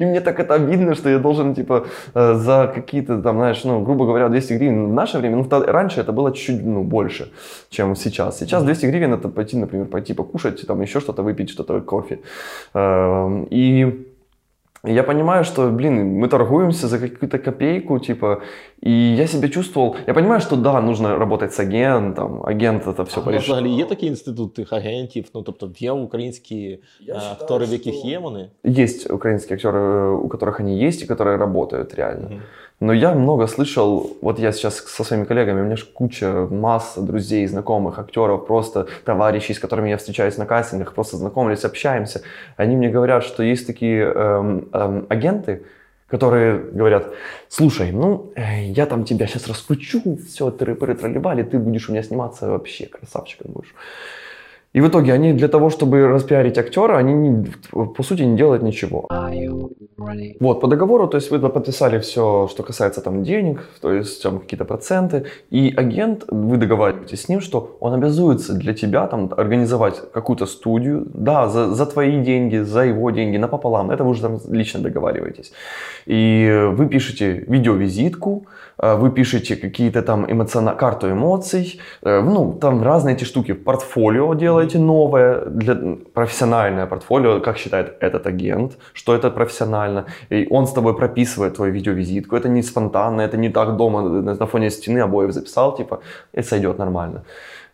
И 0.00 0.04
мне 0.04 0.20
так 0.20 0.40
это 0.40 0.54
обидно, 0.54 0.94
что 0.94 1.08
я 1.08 1.18
должен, 1.18 1.54
типа, 1.54 1.86
э, 2.14 2.34
за 2.34 2.72
какие-то, 2.74 3.22
там, 3.22 3.36
знаешь, 3.36 3.64
ну, 3.64 3.80
грубо 3.82 4.06
говоря, 4.06 4.28
200 4.28 4.52
гривен 4.54 4.86
в 4.88 4.92
наше 4.92 5.18
время, 5.18 5.36
ну, 5.36 5.48
раньше 5.50 6.00
это 6.00 6.12
было 6.12 6.32
чуть-чуть, 6.32 6.64
ну, 6.64 6.84
больше, 6.84 7.32
чем 7.70 7.96
сейчас. 7.96 8.38
Сейчас 8.38 8.62
200 8.64 8.86
гривен 8.86 9.14
это 9.14 9.28
пойти, 9.28 9.56
например, 9.56 9.86
пойти 9.86 10.14
покушать, 10.14 10.66
там, 10.66 10.82
еще 10.82 11.00
что-то 11.00 11.22
выпить, 11.22 11.50
что-то, 11.50 11.80
кофе. 11.80 12.18
Э, 12.74 13.46
и 14.83 14.93
я 14.93 15.03
понимаю, 15.03 15.43
что, 15.43 15.69
блин, 15.69 16.19
мы 16.19 16.27
торгуемся 16.27 16.87
за 16.87 16.97
какую-то 16.97 17.37
копейку, 17.37 17.99
типа, 17.99 18.41
и 18.79 18.91
я 18.91 19.27
себя 19.27 19.47
чувствовал, 19.47 19.95
я 20.07 20.13
понимаю, 20.13 20.41
что 20.41 20.55
да, 20.55 20.81
нужно 20.81 21.17
работать 21.17 21.53
з 21.53 21.59
агентом, 21.59 22.41
агент 22.43 22.87
это 22.87 23.03
все 23.03 23.19
а 23.19 23.23
порішає. 23.23 23.39
Взагалі 23.39 23.69
є 23.69 23.85
такий 23.85 24.09
інститут 24.09 24.53
тих 24.53 24.73
агентів, 24.73 25.25
ну 25.35 25.41
тобто 25.41 25.71
є 25.77 25.91
українські 25.91 26.79
актори, 27.13 27.65
в 27.65 27.71
яких 27.71 28.05
є 28.05 28.19
вони? 28.19 28.49
Есть 28.65 29.11
украинские 29.11 29.57
актеры, 29.57 30.09
у 30.15 30.27
которых 30.27 30.59
они 30.59 30.87
есть 30.87 31.03
и 31.03 31.05
которые 31.05 31.37
работают 31.37 31.93
реально. 31.93 32.27
Угу. 32.27 32.39
Но 32.78 32.92
я 32.92 33.14
много 33.14 33.46
слышал, 33.46 34.18
вот 34.20 34.38
я 34.38 34.52
сейчас 34.52 34.76
со 34.76 35.02
своими 35.02 35.24
коллегами, 35.24 35.62
у 35.62 35.64
меня 35.64 35.76
же 35.76 35.86
куча, 35.86 36.46
масса 36.50 37.00
друзей, 37.00 37.46
знакомых, 37.46 37.98
актеров, 37.98 38.46
просто 38.46 38.86
товарищей, 39.04 39.54
с 39.54 39.58
которыми 39.58 39.88
я 39.88 39.96
встречаюсь 39.96 40.36
на 40.36 40.44
кастингах, 40.44 40.92
просто 40.92 41.16
знакомились, 41.16 41.64
общаемся. 41.64 42.20
Они 42.58 42.76
мне 42.76 42.90
говорят, 42.90 43.24
что 43.24 43.42
есть 43.42 43.66
такие 43.66 44.02
эм, 44.02 44.68
эм, 44.74 45.06
агенты, 45.08 45.62
которые 46.06 46.58
говорят, 46.58 47.14
слушай, 47.48 47.92
ну, 47.92 48.32
э, 48.36 48.66
я 48.66 48.84
там 48.84 49.04
тебя 49.04 49.26
сейчас 49.26 49.48
раскручу, 49.48 50.18
все, 50.26 50.50
ты 50.50 50.74
троллибали, 50.74 51.44
ты 51.44 51.58
будешь 51.58 51.88
у 51.88 51.92
меня 51.92 52.02
сниматься 52.02 52.46
вообще, 52.50 52.86
красавчиком 52.86 53.52
будешь. 53.52 53.74
И 54.72 54.80
в 54.80 54.88
итоге 54.88 55.14
они 55.14 55.32
для 55.32 55.48
того, 55.48 55.70
чтобы 55.70 56.06
распиарить 56.06 56.58
актера, 56.58 56.98
они 56.98 57.14
не, 57.14 57.46
по 57.70 58.02
сути 58.02 58.22
не 58.22 58.36
делают 58.36 58.62
ничего. 58.62 59.06
Вот, 60.40 60.60
по 60.60 60.68
договору, 60.68 61.08
то 61.08 61.16
есть 61.16 61.30
вы 61.30 61.38
подписали 61.38 61.98
все, 61.98 62.46
что 62.50 62.62
касается 62.62 63.00
там 63.00 63.22
денег, 63.22 63.64
то 63.80 63.92
есть 63.92 64.22
там 64.22 64.38
какие-то 64.38 64.64
проценты, 64.64 65.24
и 65.50 65.72
агент, 65.76 66.24
вы 66.28 66.58
договариваетесь 66.58 67.22
с 67.22 67.28
ним, 67.28 67.40
что 67.40 67.76
он 67.80 67.94
обязуется 67.94 68.52
для 68.52 68.74
тебя 68.74 69.06
там 69.06 69.32
организовать 69.36 70.12
какую-то 70.12 70.46
студию, 70.46 71.06
да, 71.14 71.48
за, 71.48 71.74
за 71.74 71.86
твои 71.86 72.22
деньги, 72.22 72.58
за 72.58 72.84
его 72.84 73.10
деньги, 73.10 73.38
напополам, 73.38 73.90
это 73.90 74.04
вы 74.04 74.10
уже 74.10 74.22
там 74.22 74.38
лично 74.50 74.80
договариваетесь. 74.80 75.52
И 76.04 76.70
вы 76.72 76.86
пишете 76.88 77.44
видеовизитку, 77.48 78.46
вы 78.96 79.10
пишете 79.10 79.56
какие-то 79.56 80.02
там 80.02 80.30
эмоциона... 80.30 80.74
карту 80.74 81.10
эмоций, 81.10 81.80
э, 82.02 82.20
ну, 82.20 82.52
там 82.60 82.82
разные 82.82 83.14
эти 83.14 83.24
штуки, 83.24 83.54
портфолио 83.54 84.34
делаете 84.34 84.78
новое, 84.78 85.44
для... 85.46 85.96
профессиональное 86.14 86.86
портфолио, 86.86 87.40
как 87.40 87.56
считает 87.56 87.96
этот 88.00 88.26
агент, 88.26 88.76
что 88.92 89.14
это 89.14 89.30
профессионально, 89.30 90.04
и 90.30 90.46
он 90.50 90.66
с 90.66 90.72
тобой 90.72 90.94
прописывает 90.94 91.56
твою 91.56 91.72
видеовизитку, 91.72 92.36
это 92.36 92.48
не 92.48 92.62
спонтанно, 92.62 93.22
это 93.22 93.36
не 93.36 93.48
так 93.48 93.76
дома 93.76 94.02
на 94.02 94.46
фоне 94.46 94.70
стены 94.70 94.98
обоев 94.98 95.32
записал, 95.32 95.76
типа, 95.76 96.00
и 96.34 96.42
сойдет 96.42 96.78
нормально. 96.78 97.22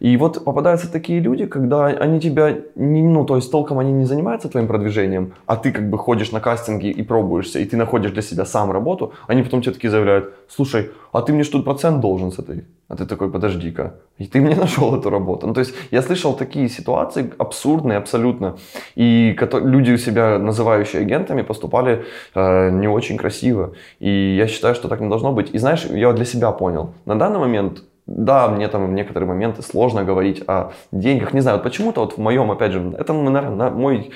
И 0.03 0.17
вот 0.17 0.45
попадаются 0.45 0.91
такие 0.91 1.21
люди, 1.21 1.47
когда 1.47 1.87
они 1.87 2.19
тебя, 2.19 2.59
не, 2.75 3.03
ну, 3.03 3.25
то 3.25 3.37
есть 3.37 3.53
толком 3.53 3.79
они 3.79 3.93
не 3.93 4.05
занимаются 4.05 4.49
твоим 4.49 4.67
продвижением, 4.67 5.35
а 5.47 5.55
ты 5.55 5.71
как 5.71 5.89
бы 5.89 5.97
ходишь 5.97 6.33
на 6.33 6.41
кастинги 6.41 6.89
и 6.89 7.03
пробуешься, 7.05 7.61
и 7.61 7.65
ты 7.65 7.77
находишь 7.77 8.11
для 8.11 8.23
себя 8.23 8.45
сам 8.45 8.73
работу, 8.73 9.13
они 9.29 9.45
потом 9.45 9.63
тебе 9.63 9.75
такие 9.75 9.91
заявляют, 9.91 10.35
слушай, 10.49 10.91
а 11.13 11.23
ты 11.23 11.33
мне 11.33 11.45
что, 11.45 11.63
процент 11.63 12.01
должен 12.01 12.33
с 12.33 12.41
этой? 12.41 12.65
А 12.89 12.97
ты 12.97 13.07
такой, 13.07 13.31
подожди-ка, 13.31 13.95
и 14.19 14.25
ты 14.25 14.41
мне 14.41 14.57
нашел 14.61 14.93
эту 14.97 15.09
работу. 15.09 15.47
Ну, 15.47 15.55
то 15.55 15.61
есть 15.61 15.73
я 15.93 16.03
слышал 16.03 16.35
такие 16.35 16.69
ситуации 16.69 17.33
абсурдные 17.39 17.99
абсолютно, 17.99 18.57
и 18.97 19.37
люди 19.53 19.97
себя, 19.99 20.37
называющие 20.39 21.03
агентами, 21.03 21.43
поступали 21.43 22.05
э, 22.35 22.71
не 22.71 22.89
очень 22.89 23.17
красиво. 23.17 23.75
И 24.01 24.37
я 24.37 24.49
считаю, 24.49 24.75
что 24.75 24.89
так 24.89 25.01
не 25.01 25.09
должно 25.09 25.33
быть. 25.33 25.55
И 25.55 25.59
знаешь, 25.59 25.85
я 25.85 26.13
для 26.13 26.25
себя 26.25 26.51
понял, 26.51 26.93
на 27.05 27.15
данный 27.17 27.39
момент 27.39 27.85
да, 28.17 28.49
мне 28.49 28.69
там 28.69 28.91
в 28.91 28.93
некоторые 28.93 29.29
моменты 29.29 29.63
сложно 29.63 30.05
говорить 30.05 30.43
о 30.47 30.73
деньгах. 30.93 31.33
Не 31.33 31.41
знаю, 31.41 31.57
вот 31.57 31.65
почему-то 31.65 32.01
вот 32.01 32.15
в 32.15 32.19
моем, 32.19 32.51
опять 32.51 32.73
же, 32.73 32.95
это, 32.99 33.13
наверное, 33.13 33.71
мой, 33.71 34.13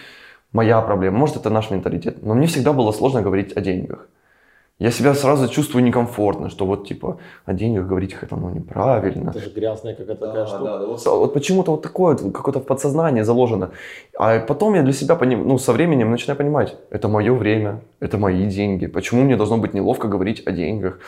моя 0.53 0.81
проблема. 0.83 1.19
Может, 1.19 1.37
это 1.37 1.51
наш 1.51 1.71
менталитет. 1.71 2.23
Но 2.23 2.35
мне 2.35 2.47
всегда 2.47 2.73
было 2.73 2.93
сложно 2.93 3.23
говорить 3.23 3.57
о 3.57 3.61
деньгах 3.61 4.09
я 4.79 4.91
себя 4.91 5.15
сразу 5.15 5.49
чувствую 5.49 5.83
некомфортно, 5.85 6.51
что 6.51 6.67
вот 6.67 6.87
типа 6.87 7.19
о 7.47 7.55
деньгах 7.55 7.87
говорить 7.87 8.15
это 8.21 8.37
ну, 8.37 8.51
неправильно. 8.51 9.31
Это 9.31 9.41
же 9.41 9.51
грязная 9.51 9.95
какая-то 9.95 10.27
такая 10.27 10.47
штука. 10.47 10.65
Да, 10.65 10.79
да, 10.79 10.87
вот, 10.87 11.07
вот 11.07 11.33
почему-то 11.33 11.71
вот 11.71 11.83
такое, 11.83 12.17
какое-то 12.17 12.61
в 12.61 12.67
подсознании 12.67 13.23
заложено. 13.23 13.71
А 14.19 14.39
потом 14.39 14.75
я 14.75 14.83
для 14.83 14.93
себя 14.93 15.17
поним, 15.17 15.49
ну, 15.49 15.57
со 15.57 15.73
временем 15.73 16.11
начинаю 16.11 16.37
понимать, 16.37 16.77
это 16.91 17.09
мое 17.09 17.33
время, 17.33 17.81
это 18.01 18.19
мои 18.19 18.47
деньги. 18.47 18.87
Почему 18.87 19.23
мне 19.23 19.37
должно 19.37 19.57
быть 19.57 19.73
неловко 19.73 20.09
говорить 20.09 20.47
о 20.47 20.53
деньгах? 20.53 20.99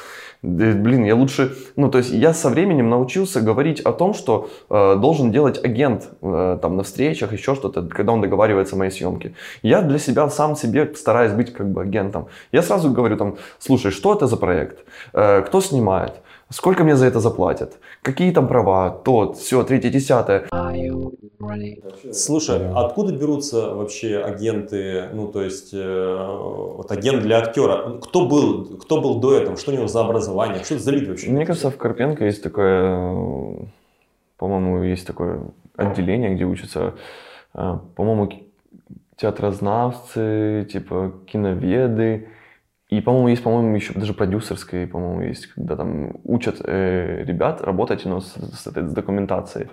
Блин, 0.42 1.04
я 1.04 1.16
лучше, 1.16 1.56
ну, 1.74 1.90
то 1.90 1.98
есть 1.98 2.10
я 2.10 2.32
со 2.32 2.48
временем 2.48 2.88
научился 2.88 3.40
говорить 3.40 3.80
о 3.80 3.92
том, 3.92 4.14
что 4.14 4.48
э, 4.70 4.96
должен 4.96 5.32
делать 5.32 5.64
агент 5.64 6.10
э, 6.22 6.58
там 6.62 6.76
на 6.76 6.84
встречах, 6.84 7.32
еще 7.32 7.56
что-то, 7.56 7.82
когда 7.82 8.12
он 8.12 8.20
договаривается 8.20 8.76
о 8.76 8.78
моей 8.78 8.92
съемке. 8.92 9.34
Я 9.62 9.82
для 9.82 9.98
себя 9.98 10.30
сам 10.30 10.54
себе 10.54 10.94
стараюсь 10.94 11.32
быть 11.32 11.52
как 11.52 11.72
бы 11.72 11.82
агентом. 11.82 12.28
Я 12.52 12.62
сразу 12.62 12.92
говорю 12.92 13.16
там, 13.16 13.36
слушай, 13.58 13.90
что 13.90 14.14
это 14.14 14.28
за 14.28 14.36
проект, 14.36 14.84
э, 15.12 15.42
кто 15.42 15.60
снимает, 15.60 16.12
сколько 16.50 16.84
мне 16.84 16.96
за 16.96 17.06
это 17.06 17.20
заплатят, 17.20 17.78
какие 18.02 18.32
там 18.32 18.48
права, 18.48 18.90
то, 18.90 19.32
все, 19.32 19.62
третье, 19.62 19.90
десятое. 19.90 20.46
Слушай, 22.12 22.70
а 22.72 22.86
откуда 22.86 23.12
берутся 23.12 23.74
вообще 23.74 24.18
агенты, 24.18 25.08
ну 25.12 25.28
то 25.28 25.42
есть 25.42 25.70
э, 25.72 26.26
вот 26.76 26.90
агент 26.90 27.22
для 27.22 27.38
актера? 27.38 27.98
Кто 28.00 28.26
был, 28.26 28.78
кто 28.78 29.00
был 29.00 29.20
до 29.20 29.36
этого, 29.36 29.56
что 29.56 29.72
у 29.72 29.74
него 29.74 29.86
за 29.86 30.00
образование, 30.00 30.64
что 30.64 30.74
это 30.74 30.82
за 30.82 30.90
лид 30.92 31.08
вообще? 31.08 31.30
Мне 31.30 31.46
кажется, 31.46 31.70
в 31.70 31.76
Карпенко 31.76 32.24
есть 32.24 32.42
такое, 32.42 33.68
по-моему, 34.36 34.82
есть 34.82 35.06
такое 35.06 35.42
отделение, 35.76 36.34
где 36.34 36.44
учатся, 36.44 36.94
э, 37.54 37.78
по-моему, 37.94 38.30
театрознавцы, 39.16 40.66
типа 40.70 41.12
киноведы, 41.26 42.28
и, 42.88 43.02
по-моему, 43.02 43.28
есть, 43.28 43.42
по-моему, 43.42 43.76
еще 43.76 43.92
даже 43.92 44.14
продюсерская, 44.14 44.86
по-моему, 44.86 45.22
есть, 45.22 45.46
когда 45.48 45.76
там 45.76 46.16
учат 46.24 46.62
э, 46.64 47.22
ребят 47.24 47.60
работать 47.60 48.06
нас 48.06 48.32
с, 48.32 48.62
с 48.62 48.66
этой 48.66 48.88
с 48.88 48.92
документацией. 48.92 49.66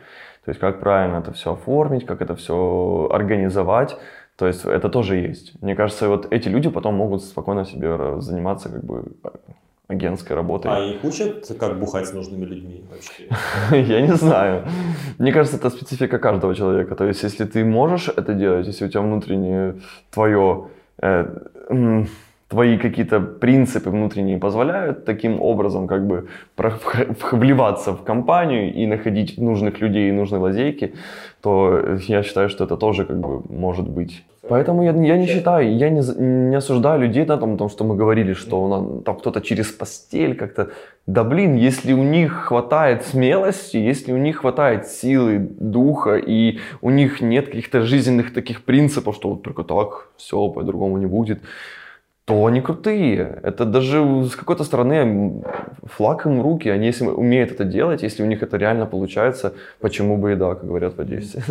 То 0.43 0.51
есть, 0.51 0.59
как 0.59 0.81
правильно 0.81 1.17
это 1.17 1.31
все 1.31 1.53
оформить, 1.53 2.05
как 2.05 2.21
это 2.21 2.35
все 2.35 3.09
организовать. 3.11 3.97
То 4.35 4.47
есть, 4.47 4.65
это 4.65 4.89
тоже 4.89 5.15
есть. 5.15 5.61
Мне 5.61 5.75
кажется, 5.75 6.09
вот 6.09 6.27
эти 6.29 6.49
люди 6.49 6.69
потом 6.69 6.95
могут 6.95 7.23
спокойно 7.23 7.63
себе 7.63 8.19
заниматься 8.19 8.67
как 8.67 8.83
бы 8.83 9.05
агентской 9.87 10.35
работой. 10.35 10.71
А 10.71 10.79
их 10.79 11.03
учат, 11.03 11.49
как 11.57 11.79
бухать 11.79 12.07
с 12.07 12.13
нужными 12.13 12.43
людьми 12.43 12.83
вообще? 12.91 13.29
Я 13.93 14.01
не 14.01 14.13
знаю. 14.13 14.65
Мне 15.19 15.31
кажется, 15.31 15.55
это 15.57 15.69
специфика 15.69 16.19
каждого 16.19 16.53
человека. 16.53 16.95
То 16.95 17.05
есть, 17.05 17.23
если 17.23 17.45
ты 17.45 17.63
можешь 17.63 18.09
это 18.09 18.33
делать, 18.33 18.67
если 18.67 18.85
у 18.85 18.89
тебя 18.89 19.01
внутреннее 19.01 19.75
твое 20.11 20.67
э, 21.01 22.05
твои 22.47 22.77
какие-то 22.77 23.19
принципы 23.19 23.89
внутренние 23.89 24.37
позволяют 24.37 25.05
таким 25.05 25.41
образом 25.41 25.87
как 25.87 26.05
бы 26.05 26.27
вливаться 27.31 27.93
в 27.93 28.03
компанию 28.03 28.73
и 28.73 28.85
находить 28.85 29.37
нужных 29.37 29.81
людей 29.81 30.09
и 30.09 30.11
нужные 30.11 30.39
лазейки, 30.39 30.93
то 31.41 31.97
я 32.07 32.23
считаю, 32.23 32.49
что 32.49 32.63
это 32.63 32.77
тоже 32.77 33.05
как 33.05 33.19
бы 33.19 33.41
может 33.49 33.87
быть. 33.87 34.23
Поэтому 34.47 34.83
я, 34.83 34.91
я 34.91 35.17
не 35.17 35.25
считаю, 35.25 35.75
я 35.75 35.89
не, 35.89 36.01
не 36.49 36.55
осуждаю 36.55 37.01
людей 37.01 37.25
на 37.25 37.37
том, 37.37 37.57
том, 37.57 37.67
что 37.67 37.83
мы 37.83 37.95
говорили, 37.95 38.33
что 38.33 38.61
он, 38.61 39.01
там 39.03 39.15
кто-то 39.15 39.41
через 39.41 39.71
постель 39.71 40.35
как-то... 40.35 40.69
Да 41.07 41.23
блин, 41.23 41.55
если 41.55 41.93
у 41.93 42.03
них 42.03 42.33
хватает 42.33 43.05
смелости, 43.05 43.77
если 43.77 44.13
у 44.13 44.17
них 44.17 44.37
хватает 44.37 44.85
силы, 44.87 45.39
духа, 45.39 46.17
и 46.17 46.59
у 46.81 46.91
них 46.91 47.21
нет 47.21 47.47
каких-то 47.47 47.81
жизненных 47.81 48.33
таких 48.33 48.63
принципов, 48.63 49.15
что 49.15 49.29
вот 49.29 49.41
только 49.41 49.63
так, 49.63 50.09
все, 50.15 50.47
по-другому 50.49 50.97
не 50.97 51.07
будет, 51.07 51.41
то 52.25 52.45
они 52.45 52.61
крутые. 52.61 53.39
Это 53.43 53.65
даже 53.65 54.23
с 54.23 54.35
какой-то 54.35 54.63
стороны 54.63 55.43
флаг 55.83 56.25
им 56.25 56.41
руки. 56.41 56.69
Они 56.69 56.87
если 56.87 57.07
умеют 57.07 57.51
это 57.51 57.63
делать, 57.63 58.03
если 58.03 58.23
у 58.23 58.25
них 58.25 58.43
это 58.43 58.57
реально 58.57 58.85
получается, 58.85 59.51
почему 59.79 60.17
бы 60.17 60.31
и 60.31 60.35
да, 60.35 60.55
как 60.55 60.65
говорят 60.65 60.97
в 60.97 61.01
Одесі. 61.01 61.43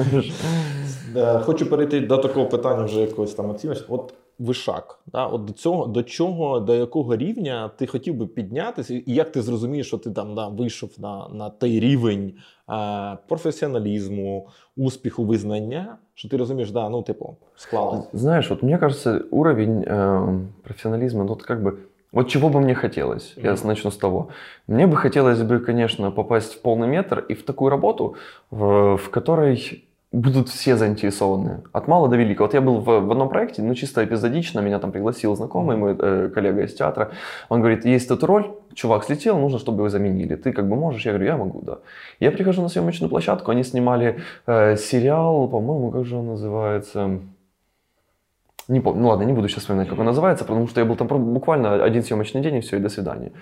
Хочу 1.45 1.67
перейти 1.67 2.01
до 2.01 2.19
такого 2.19 2.47
питання 2.47 2.85
вже 2.85 3.01
якогось 3.01 3.35
там 3.35 3.51
оціночного. 3.51 3.95
От 3.95 4.15
вишак, 4.40 5.00
да? 5.08 5.26
От 5.26 5.46
до 5.46 5.54
цього, 5.54 5.88
до 5.88 6.04
чого, 6.04 6.60
до 6.60 6.76
якого 6.76 7.16
рівня 7.16 7.72
ти 7.78 7.88
хотів 7.88 8.16
би 8.16 8.28
піднятися, 8.28 8.94
і 8.94 9.04
як 9.06 9.32
ти 9.32 9.42
зрозумієш, 9.42 9.88
що 9.88 9.98
ти 9.98 10.12
там 10.12 10.36
да, 10.36 10.48
вийшов 10.48 10.90
на 10.98 11.28
на 11.34 11.50
той 11.50 11.80
рівень 11.80 12.34
а, 12.68 13.16
професіоналізму, 13.28 14.48
успіху, 14.78 15.24
визнання, 15.24 15.98
що 16.14 16.28
ты 16.28 16.38
разумеешь, 16.38 16.72
да, 16.72 16.90
ну, 16.90 17.02
типу, 17.02 17.38
склалось. 17.56 18.06
Знаешь, 18.14 18.50
вот 18.50 18.64
мне 18.64 18.78
кажется, 18.78 19.24
уровень 19.32 19.84
э, 19.88 20.40
профессионализма, 20.64 21.24
ну, 21.24 21.30
вот 21.30 21.44
как 21.44 21.64
бы, 21.64 21.78
вот 22.12 22.28
чего 22.28 22.50
бы 22.50 22.60
мне 22.60 22.76
хотелось, 22.76 23.38
mm-hmm. 23.38 23.62
я 23.62 23.68
начну 23.68 23.92
с 23.92 23.98
того. 23.98 24.28
Мне 24.68 24.88
бы 24.88 24.96
хотелось 24.96 25.42
бы, 25.42 25.60
конечно, 25.60 26.12
попасть 26.12 26.54
в 26.54 26.62
полный 26.62 26.88
метр 26.88 27.26
и 27.32 27.34
в 27.34 27.44
такую 27.44 27.70
работу, 27.70 28.16
в, 28.52 28.98
в 28.98 29.10
которой 29.10 29.84
будут 30.15 30.49
все 30.49 30.77
заинтересованы. 30.77 31.63
От 31.73 31.89
мала 31.89 32.09
до 32.09 32.17
велика. 32.17 32.45
Вот 32.45 32.55
я 32.55 32.61
был 32.61 32.79
в, 32.79 32.85
в 32.85 33.11
одном 33.11 33.29
проекте, 33.29 33.63
ну 33.63 33.75
чисто 33.75 34.05
эпизодично, 34.05 34.61
меня 34.61 34.79
там 34.79 34.93
пригласил 34.93 35.35
знакомый 35.37 35.77
мой 35.77 35.97
э, 35.99 36.31
коллега 36.33 36.63
из 36.63 36.75
театра. 36.75 37.11
Он 37.49 37.61
говорит, 37.61 37.85
есть 37.85 38.11
эта 38.11 38.27
роль, 38.27 38.51
чувак 38.75 39.05
слетел, 39.05 39.39
нужно, 39.39 39.59
чтобы 39.59 39.79
его 39.79 39.89
заменили. 39.89 40.37
Ты 40.37 40.53
как 40.53 40.69
бы 40.69 40.77
можешь? 40.77 41.05
Я 41.05 41.13
говорю, 41.13 41.27
я 41.27 41.37
могу, 41.37 41.61
да. 41.63 41.79
Я 42.21 42.31
прихожу 42.31 42.63
на 42.63 42.69
съемочную 42.69 43.11
площадку, 43.11 43.51
они 43.51 43.65
снимали 43.65 44.21
э, 44.47 44.77
сериал, 44.77 45.49
по-моему, 45.49 45.91
как 45.91 46.05
же 46.05 46.17
он 46.17 46.27
называется? 46.27 47.19
Не 48.69 48.81
помню, 48.81 49.03
ну 49.03 49.09
ладно, 49.09 49.25
не 49.25 49.33
буду 49.33 49.49
сейчас 49.49 49.63
вспоминать, 49.63 49.89
как 49.89 49.99
он 49.99 50.07
называется, 50.07 50.45
потому 50.45 50.69
что 50.69 50.81
я 50.81 50.87
был 50.87 50.97
там 50.97 51.09
буквально 51.09 51.85
один 51.85 52.03
съемочный 52.03 52.41
день 52.41 52.57
и 52.57 52.61
все, 52.61 52.77
и 52.77 52.81
до 52.81 52.89
свидания. 52.89 53.33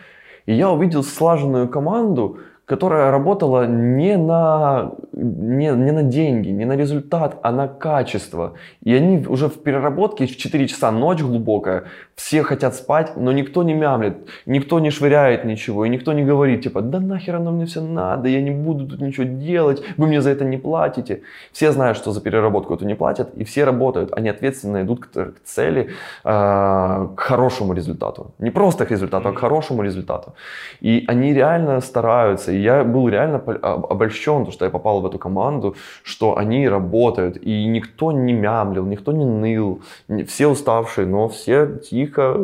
И 0.47 0.55
я 0.55 0.71
увидел 0.71 1.03
слаженную 1.05 1.69
команду, 1.69 2.39
которая 2.65 3.11
работала 3.11 3.67
не 3.67 4.17
на, 4.17 4.93
не, 5.13 5.71
не 5.71 5.93
на 5.93 6.03
деньги, 6.03 6.49
не 6.49 6.65
на 6.65 6.77
результат, 6.77 7.39
а 7.43 7.51
на 7.53 7.67
качество. 7.67 8.55
И 8.83 8.95
они 8.95 9.27
уже 9.27 9.49
в 9.49 9.63
переработке 9.63 10.27
в 10.27 10.37
4 10.37 10.69
часа, 10.69 10.93
ночь 10.93 11.21
глубокая, 11.21 11.85
все 12.15 12.43
хотят 12.43 12.75
спать, 12.75 13.17
но 13.17 13.33
никто 13.33 13.63
не 13.63 13.75
мямлет, 13.75 14.17
никто 14.47 14.81
не 14.81 14.91
швыряет 14.91 15.45
ничего, 15.45 15.85
и 15.85 15.89
никто 15.89 16.13
не 16.13 16.25
говорит, 16.25 16.63
типа, 16.63 16.81
да 16.83 17.01
нахер 17.01 17.37
оно 17.37 17.51
мне 17.51 17.67
все 17.67 17.81
надо, 17.81 18.29
я 18.29 18.41
не 18.41 18.51
буду 18.51 18.87
тут 18.87 19.01
ничего 19.01 19.25
делать, 19.25 19.83
вы 19.97 20.07
мне 20.07 20.21
за 20.21 20.31
это 20.31 20.45
не 20.45 20.57
платите. 20.57 21.23
Все 21.53 21.73
знают, 21.73 21.99
что 21.99 22.13
за 22.13 22.21
переработку 22.21 22.75
эту 22.75 22.87
не 22.87 22.95
платят, 22.95 23.35
и 23.35 23.45
все 23.45 23.65
работают, 23.65 24.13
они 24.13 24.29
ответственно 24.29 24.83
идут 24.83 25.07
к, 25.07 25.09
к 25.09 25.35
цели, 25.45 25.91
э, 26.25 27.09
к 27.17 27.21
хорошему 27.21 27.75
результату. 27.75 28.31
Не 28.39 28.51
просто 28.51 28.87
к 28.87 28.91
результату, 28.91 29.29
а 29.29 29.33
к 29.33 29.39
хорошему 29.39 29.83
результату. 29.83 30.35
И 30.81 31.05
они 31.09 31.35
реально 31.35 31.81
стараются, 31.81 32.53
и 32.53 32.62
я 32.63 32.85
был 32.85 33.09
реально 33.09 33.39
обольщен, 33.39 34.51
что 34.51 34.65
я 34.65 34.71
попал 34.71 35.01
в 35.01 35.07
эту 35.07 35.19
команду, 35.19 35.75
что 36.03 36.37
они 36.39 36.69
работают, 36.69 37.37
и 37.37 37.67
никто 37.67 38.13
не 38.13 38.33
мямлил, 38.33 38.87
никто 38.87 39.13
не 39.13 39.25
ныл, 39.25 39.81
все 40.27 40.47
уставшие, 40.47 41.07
но 41.07 41.29
все 41.29 41.67
тихо, 41.67 42.37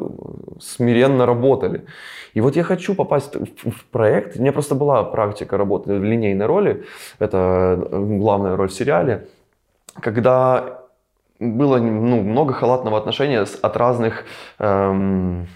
смиренно 0.61 1.27
работали. 1.27 1.85
И 2.35 2.41
вот 2.41 2.57
я 2.57 2.63
хочу 2.63 2.95
попасть 2.95 3.35
в 3.37 3.85
проект, 3.91 4.37
у 4.37 4.41
меня 4.41 4.53
просто 4.53 4.75
была 4.75 5.05
практика 5.05 5.57
работы 5.57 5.99
в 5.99 6.05
линейной 6.05 6.47
роли, 6.47 6.85
это 7.19 7.89
главная 7.91 8.57
роль 8.57 8.69
в 8.69 8.73
сериале, 8.73 9.27
когда 10.01 10.79
было 11.41 11.79
ну, 11.79 12.23
много 12.23 12.53
халатного 12.53 12.99
отношения 12.99 13.45
от 13.63 13.77
разных 13.77 14.25
эм, 14.59 15.47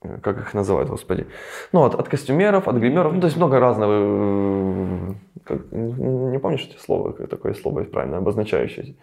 как 0.00 0.38
их 0.38 0.54
называют, 0.54 0.88
господи, 0.88 1.26
ну, 1.72 1.82
от, 1.82 1.94
от 1.94 2.08
костюмеров, 2.08 2.68
от 2.68 2.76
гримеров, 2.76 3.12
ну, 3.12 3.20
то 3.20 3.26
есть 3.26 3.36
много 3.36 3.58
разного, 3.58 3.92
э, 3.92 5.14
как, 5.44 5.72
не 5.72 6.38
помнишь 6.38 6.68
эти 6.70 6.80
слова, 6.80 7.12
такое 7.12 7.54
слово 7.54 7.82
правильно 7.82 8.18
обозначающее? 8.18 8.94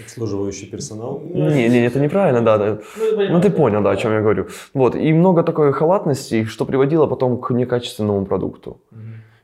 Обслуживающий 0.00 0.66
персонал? 0.66 1.22
Не, 1.24 1.68
не, 1.68 1.86
это 1.86 2.00
неправильно, 2.00 2.40
да, 2.40 2.58
да. 2.58 2.80
Ну, 2.96 3.28
ну 3.28 3.40
ты 3.40 3.50
понял, 3.50 3.82
да, 3.82 3.90
о 3.90 3.96
чем 3.96 4.12
я 4.12 4.20
говорю. 4.20 4.48
Вот, 4.74 4.96
и 4.96 5.12
много 5.12 5.44
такой 5.44 5.72
халатности, 5.72 6.44
что 6.44 6.64
приводило 6.64 7.06
потом 7.06 7.38
к 7.38 7.50
некачественному 7.50 8.26
продукту. 8.26 8.80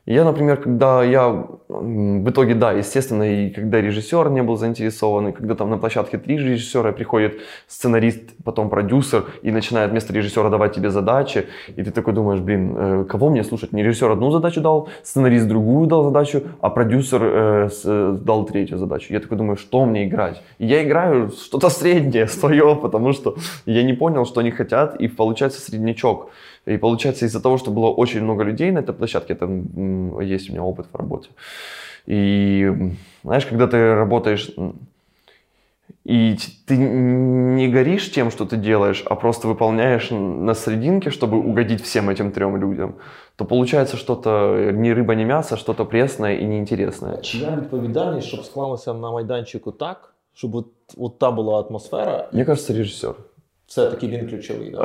Я, 0.09 0.23
например, 0.23 0.57
когда 0.57 1.03
я 1.03 1.45
в 1.67 2.29
итоге, 2.31 2.55
да, 2.55 2.71
естественно, 2.71 3.21
и 3.21 3.51
когда 3.51 3.79
режиссер 3.79 4.31
не 4.31 4.41
был 4.41 4.57
заинтересован, 4.57 5.27
и 5.27 5.31
когда 5.31 5.53
там 5.53 5.69
на 5.69 5.77
площадке 5.77 6.17
три 6.17 6.35
режиссера, 6.35 6.91
приходит 6.91 7.41
сценарист, 7.67 8.23
потом 8.43 8.69
продюсер, 8.69 9.25
и 9.43 9.51
начинает 9.51 9.91
вместо 9.91 10.11
режиссера 10.11 10.49
давать 10.49 10.73
тебе 10.73 10.89
задачи, 10.89 11.45
и 11.75 11.83
ты 11.83 11.91
такой 11.91 12.13
думаешь, 12.13 12.39
блин, 12.39 12.75
э, 12.75 13.05
кого 13.07 13.29
мне 13.29 13.43
слушать? 13.43 13.71
Мне 13.71 13.83
режиссер 13.83 14.09
одну 14.09 14.31
задачу 14.31 14.61
дал, 14.61 14.89
сценарист 15.03 15.47
другую 15.47 15.85
дал 15.85 16.03
задачу, 16.05 16.41
а 16.59 16.71
продюсер 16.71 17.21
э, 17.23 17.69
э, 17.85 18.17
дал 18.19 18.45
третью 18.45 18.79
задачу. 18.79 19.13
Я 19.13 19.19
такой 19.19 19.37
думаю, 19.37 19.57
что 19.57 19.85
мне 19.85 20.07
играть? 20.07 20.41
И 20.57 20.65
я 20.65 20.83
играю 20.83 21.29
что-то 21.29 21.69
среднее, 21.69 22.27
свое, 22.39 22.75
потому 22.75 23.13
что 23.13 23.35
я 23.67 23.83
не 23.83 23.93
понял, 23.93 24.25
что 24.25 24.39
они 24.39 24.49
хотят, 24.49 24.95
и 24.95 25.07
получается 25.07 25.61
среднячок. 25.61 26.31
И 26.66 26.76
получается 26.78 27.24
из-за 27.26 27.40
того, 27.40 27.58
что 27.58 27.70
было 27.70 27.90
очень 27.90 28.22
много 28.22 28.44
людей 28.44 28.70
на 28.72 28.80
этой 28.80 28.94
площадке, 28.94 29.32
это 29.34 29.44
м, 29.44 30.20
есть 30.20 30.50
у 30.50 30.52
меня 30.52 30.62
опыт 30.62 30.86
в 30.92 30.96
работе. 30.96 31.28
И 32.06 32.62
м, 32.68 32.96
знаешь, 33.24 33.46
когда 33.46 33.66
ты 33.66 33.94
работаешь 33.94 34.50
м, 34.58 34.72
и 36.06 36.34
т- 36.36 36.52
ты 36.66 36.76
не 36.76 37.68
горишь 37.68 38.10
тем, 38.10 38.30
что 38.30 38.44
ты 38.44 38.56
делаешь, 38.56 39.02
а 39.06 39.14
просто 39.14 39.48
выполняешь 39.48 40.12
н- 40.12 40.44
на 40.44 40.54
срединке, 40.54 41.10
чтобы 41.10 41.38
угодить 41.38 41.80
всем 41.82 42.10
этим 42.10 42.30
трем 42.30 42.56
людям, 42.56 42.94
то 43.36 43.44
получается 43.44 43.96
что-то 43.96 44.70
ни 44.72 44.90
рыба, 44.90 45.14
ни 45.14 45.24
мясо, 45.24 45.56
что-то 45.56 45.84
пресное 45.86 46.36
и 46.36 46.44
неинтересное. 46.44 47.16
Чия 47.22 47.56
відповідальність, 47.56 48.28
щоб 48.28 48.44
склалося 48.44 48.94
на 48.94 49.10
майданчику 49.10 49.72
так, 49.72 50.14
щоб 50.34 50.54
от, 50.54 50.66
от 50.96 51.18
та 51.18 51.30
була 51.30 51.60
атмосфера, 51.60 52.28
Мне 52.32 52.44
кажется, 52.44 52.72
режиссер. 52.74 53.14
все-таки 53.69 54.07
він 54.07 54.27
ключовий. 54.27 54.69
Да? 54.71 54.77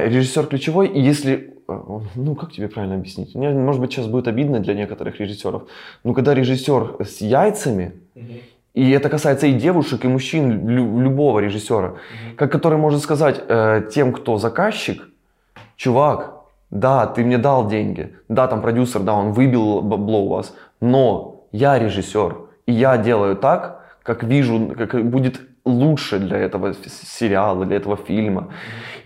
Э, 0.00 0.08
Режиссер 0.08 0.46
ключевой, 0.46 0.86
и 0.86 1.00
если, 1.10 1.32
э, 1.68 2.00
ну 2.16 2.34
как 2.34 2.52
тебе 2.52 2.68
правильно 2.68 2.94
объяснить? 2.94 3.34
Мне, 3.34 3.50
может 3.50 3.80
быть, 3.80 3.92
сейчас 3.92 4.06
будет 4.06 4.28
обидно 4.28 4.60
для 4.60 4.74
некоторых 4.74 5.20
режиссеров, 5.20 5.62
но 6.04 6.12
когда 6.14 6.34
режиссер 6.34 6.96
с 7.00 7.20
яйцами, 7.22 7.92
и 8.74 8.90
это 8.90 9.08
касается 9.08 9.46
и 9.46 9.52
девушек, 9.52 10.04
и 10.04 10.08
мужчин, 10.08 10.68
лю- 10.68 11.00
любого 11.00 11.40
режиссера, 11.40 11.92
как 12.36 12.52
который 12.52 12.78
может 12.78 13.00
сказать 13.00 13.40
э, 13.48 13.82
тем, 13.94 14.12
кто 14.12 14.36
заказчик, 14.38 15.08
чувак, 15.76 16.34
да, 16.70 17.06
ты 17.06 17.24
мне 17.24 17.38
дал 17.38 17.68
деньги, 17.68 18.08
да, 18.28 18.46
там 18.46 18.60
продюсер, 18.60 19.00
да, 19.02 19.14
он 19.14 19.32
выбил 19.32 19.80
бабло 19.82 20.18
у 20.20 20.28
вас, 20.28 20.54
но 20.80 21.40
я 21.52 21.78
режиссер, 21.78 22.34
и 22.66 22.72
я 22.72 22.98
делаю 22.98 23.34
так, 23.36 23.80
как 24.02 24.24
вижу, 24.24 24.74
как 24.76 25.10
будет 25.10 25.40
лучше 25.66 26.18
для 26.18 26.38
этого 26.38 26.74
сериала, 27.18 27.66
для 27.66 27.76
этого 27.76 27.96
фильма. 27.96 28.48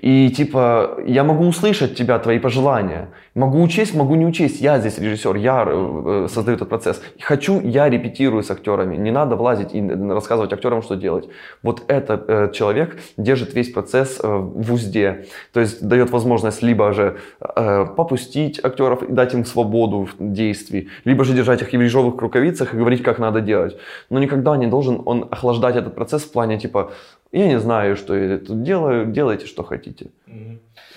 И 0.01 0.31
типа, 0.31 0.99
я 1.07 1.25
могу 1.25 1.47
услышать 1.47 1.95
тебя, 1.95 2.19
твои 2.19 2.39
пожелания. 2.39 3.09
Могу 3.35 3.63
учесть, 3.63 3.95
могу 3.95 4.15
не 4.15 4.27
учесть. 4.27 4.61
Я 4.61 4.79
здесь 4.79 4.99
режиссер, 4.99 5.37
я 5.37 5.65
э, 5.67 6.27
создаю 6.31 6.57
этот 6.57 6.69
процесс. 6.69 7.03
Хочу, 7.21 7.61
я 7.61 7.89
репетирую 7.89 8.43
с 8.43 8.51
актерами. 8.51 8.97
Не 8.97 9.11
надо 9.11 9.37
влазить 9.37 9.75
и 9.75 9.81
рассказывать 9.81 10.53
актерам, 10.53 10.83
что 10.83 10.97
делать. 10.97 11.29
Вот 11.63 11.83
этот 11.89 12.25
э, 12.29 12.51
человек 12.53 12.99
держит 13.17 13.55
весь 13.55 13.71
процесс 13.71 14.21
э, 14.23 14.27
в 14.27 14.73
узде. 14.73 15.27
То 15.53 15.61
есть 15.61 15.87
дает 15.87 16.11
возможность 16.11 16.63
либо 16.63 16.93
же 16.93 17.19
э, 17.41 17.87
попустить 17.97 18.65
актеров 18.65 19.03
и 19.03 19.13
дать 19.13 19.35
им 19.35 19.45
свободу 19.45 20.09
в 20.13 20.15
действии, 20.19 20.89
либо 21.05 21.25
же 21.25 21.35
держать 21.35 21.63
их 21.63 21.71
в 21.71 21.81
ежовых 21.81 22.21
рукавицах 22.21 22.75
и 22.75 22.77
говорить, 22.77 23.03
как 23.03 23.19
надо 23.19 23.41
делать. 23.41 23.77
Но 24.11 24.19
никогда 24.19 24.57
не 24.57 24.67
должен 24.67 25.03
он 25.05 25.29
охлаждать 25.31 25.77
этот 25.77 25.95
процесс 25.95 26.23
в 26.23 26.33
плане 26.33 26.50
типа, 26.58 26.92
я 27.32 27.48
не 27.48 27.60
знаю, 27.60 27.96
что 27.96 28.16
я 28.16 28.38
тут 28.38 28.64
делаю, 28.64 29.06
делайте, 29.06 29.46
что 29.46 29.64
хотите. 29.64 30.08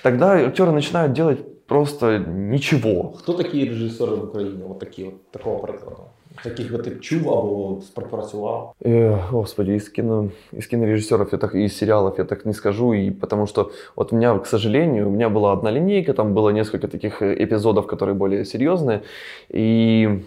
Тогда 0.02 0.34
актеры 0.34 0.72
начинают 0.72 1.12
делать 1.12 1.38
просто 1.66 2.18
ничего. 2.18 3.12
Хто 3.18 3.32
такі 3.32 3.68
режисери 3.68 4.12
в 4.12 4.24
Україні? 4.24 4.62
От 4.70 4.78
такі, 4.78 5.04
от, 5.04 5.30
такого 5.30 5.58
прикладу. 5.58 6.02
Таких 6.44 6.72
би 6.72 6.78
ти 6.78 6.90
чув 6.90 7.30
або 7.30 7.80
співпрацював. 7.82 8.74
Э, 8.84 9.18
господи, 9.30 9.72
из, 9.72 9.88
кино, 9.88 10.30
из 10.52 10.66
кинорежиссеров 10.66 11.28
я 11.32 11.38
так, 11.38 11.54
и 11.54 11.64
из 11.64 11.76
сериалов 11.76 12.18
я 12.18 12.24
так 12.24 12.46
не 12.46 12.54
скажу, 12.54 12.94
и 12.94 13.10
потому 13.10 13.46
что 13.46 13.70
вот 13.96 14.12
у 14.12 14.16
меня, 14.16 14.38
к 14.38 14.46
сожалению, 14.46 15.08
у 15.08 15.10
меня 15.10 15.28
была 15.28 15.52
одна 15.52 15.72
линейка, 15.72 16.12
там 16.12 16.34
было 16.34 16.50
несколько 16.50 16.88
таких 16.88 17.22
э, 17.22 17.34
эпизодов, 17.44 17.86
которые 17.86 18.14
более 18.14 18.44
серьезные, 18.44 19.00
и 19.50 20.22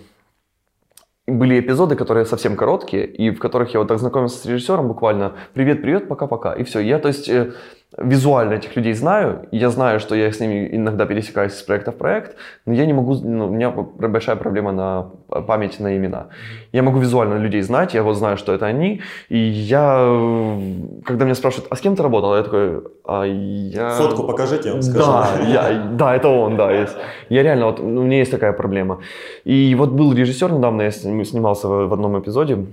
были 1.26 1.58
эпизоды, 1.58 1.96
которые 1.96 2.24
совсем 2.24 2.56
короткие, 2.56 3.06
и 3.06 3.30
в 3.30 3.38
которых 3.38 3.74
я 3.74 3.80
вот 3.80 3.88
так 3.88 3.98
знакомился 3.98 4.38
с 4.38 4.46
режиссером 4.46 4.88
буквально 4.88 5.32
«Привет, 5.54 5.82
привет, 5.82 6.08
пока-пока», 6.08 6.52
и 6.52 6.62
все. 6.62 6.80
Я, 6.80 6.98
то 6.98 7.08
есть, 7.08 7.28
э, 7.28 7.52
визуально 7.99 8.55
этих 8.55 8.76
людей 8.76 8.95
знаю, 8.95 9.47
я 9.53 9.70
знаю, 9.70 10.01
что 10.01 10.14
я 10.14 10.30
с 10.30 10.41
ними 10.41 10.68
иногда 10.72 11.07
пересекаюсь 11.07 11.55
из 11.55 11.62
проекта 11.62 11.93
в 11.93 11.97
проект, 11.97 12.37
но 12.66 12.74
я 12.74 12.84
не 12.84 12.93
могу, 12.93 13.14
ну, 13.14 13.47
у 13.47 13.51
меня 13.51 13.70
большая 13.70 14.37
проблема 14.37 14.72
на 14.72 15.11
память 15.47 15.80
на 15.80 15.97
имена. 15.97 16.26
Я 16.72 16.82
могу 16.82 16.99
визуально 16.99 17.39
людей 17.39 17.62
знать, 17.62 17.95
я 17.95 18.03
вот 18.03 18.14
знаю, 18.14 18.37
что 18.37 18.53
это 18.53 18.66
они, 18.66 19.01
и 19.30 19.39
я, 19.39 19.97
когда 21.05 21.24
меня 21.24 21.34
спрашивают, 21.34 21.68
а 21.70 21.76
с 21.76 21.80
кем 21.80 21.97
ты 21.97 22.03
работал, 22.03 22.37
я 22.37 22.43
такой, 22.43 22.82
а 23.05 23.24
я... 23.24 23.91
Фотку 23.91 24.24
покажите, 24.24 24.68
я 24.68 24.72
вам 24.74 24.82
скажу. 24.82 25.07
Да, 25.07 25.28
я, 25.47 25.89
да, 25.93 26.16
это 26.16 26.28
он, 26.28 26.57
да. 26.57 26.72
есть. 26.72 26.97
Я 27.30 27.43
реально, 27.43 27.66
вот, 27.66 27.78
ну, 27.78 28.01
у 28.01 28.05
меня 28.05 28.18
есть 28.18 28.30
такая 28.30 28.53
проблема. 28.53 28.99
И 29.45 29.74
вот 29.74 29.91
был 29.91 30.12
режиссер 30.12 30.53
недавно, 30.53 30.82
я 30.82 30.91
с 30.91 31.05
ним 31.05 31.24
снимался 31.24 31.68
в 31.68 31.93
одном 31.93 32.18
эпизоде 32.18 32.66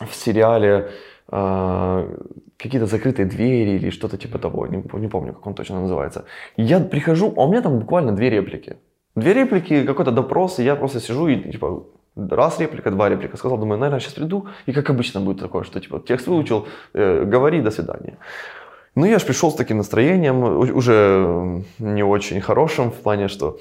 в 0.00 0.14
сериале 0.14 0.90
какие-то 1.30 2.86
закрытые 2.86 3.26
двери 3.26 3.70
или 3.70 3.90
что-то 3.90 4.16
типа 4.16 4.38
того, 4.38 4.66
не, 4.66 4.82
не 5.00 5.08
помню, 5.08 5.32
как 5.32 5.46
он 5.46 5.54
точно 5.54 5.80
называется. 5.80 6.24
Я 6.56 6.80
прихожу, 6.80 7.32
а 7.36 7.44
у 7.44 7.48
меня 7.50 7.62
там 7.62 7.78
буквально 7.78 8.12
две 8.12 8.30
реплики. 8.30 8.76
Две 9.16 9.34
реплики, 9.34 9.86
какой-то 9.86 10.12
допрос, 10.12 10.58
и 10.58 10.64
я 10.64 10.76
просто 10.76 11.00
сижу 11.00 11.28
и 11.28 11.52
типа 11.52 11.84
раз 12.16 12.60
реплика, 12.60 12.90
два 12.90 13.08
реплика. 13.08 13.36
Сказал, 13.36 13.58
думаю, 13.58 13.78
наверное, 13.78 14.00
сейчас 14.00 14.14
приду, 14.14 14.48
и 14.66 14.72
как 14.72 14.90
обычно 14.90 15.20
будет 15.20 15.40
такое, 15.40 15.64
что 15.64 15.80
типа 15.80 16.00
текст 16.00 16.26
выучил, 16.26 16.66
э, 16.94 17.24
говори, 17.24 17.60
до 17.60 17.70
свидания. 17.70 18.18
Ну, 18.94 19.06
я 19.06 19.18
же 19.18 19.26
пришел 19.26 19.50
с 19.50 19.54
таким 19.54 19.76
настроением, 19.76 20.42
уже 20.42 21.62
не 21.78 22.02
очень 22.02 22.40
хорошим, 22.40 22.90
в 22.90 23.00
плане, 23.02 23.28
что 23.28 23.58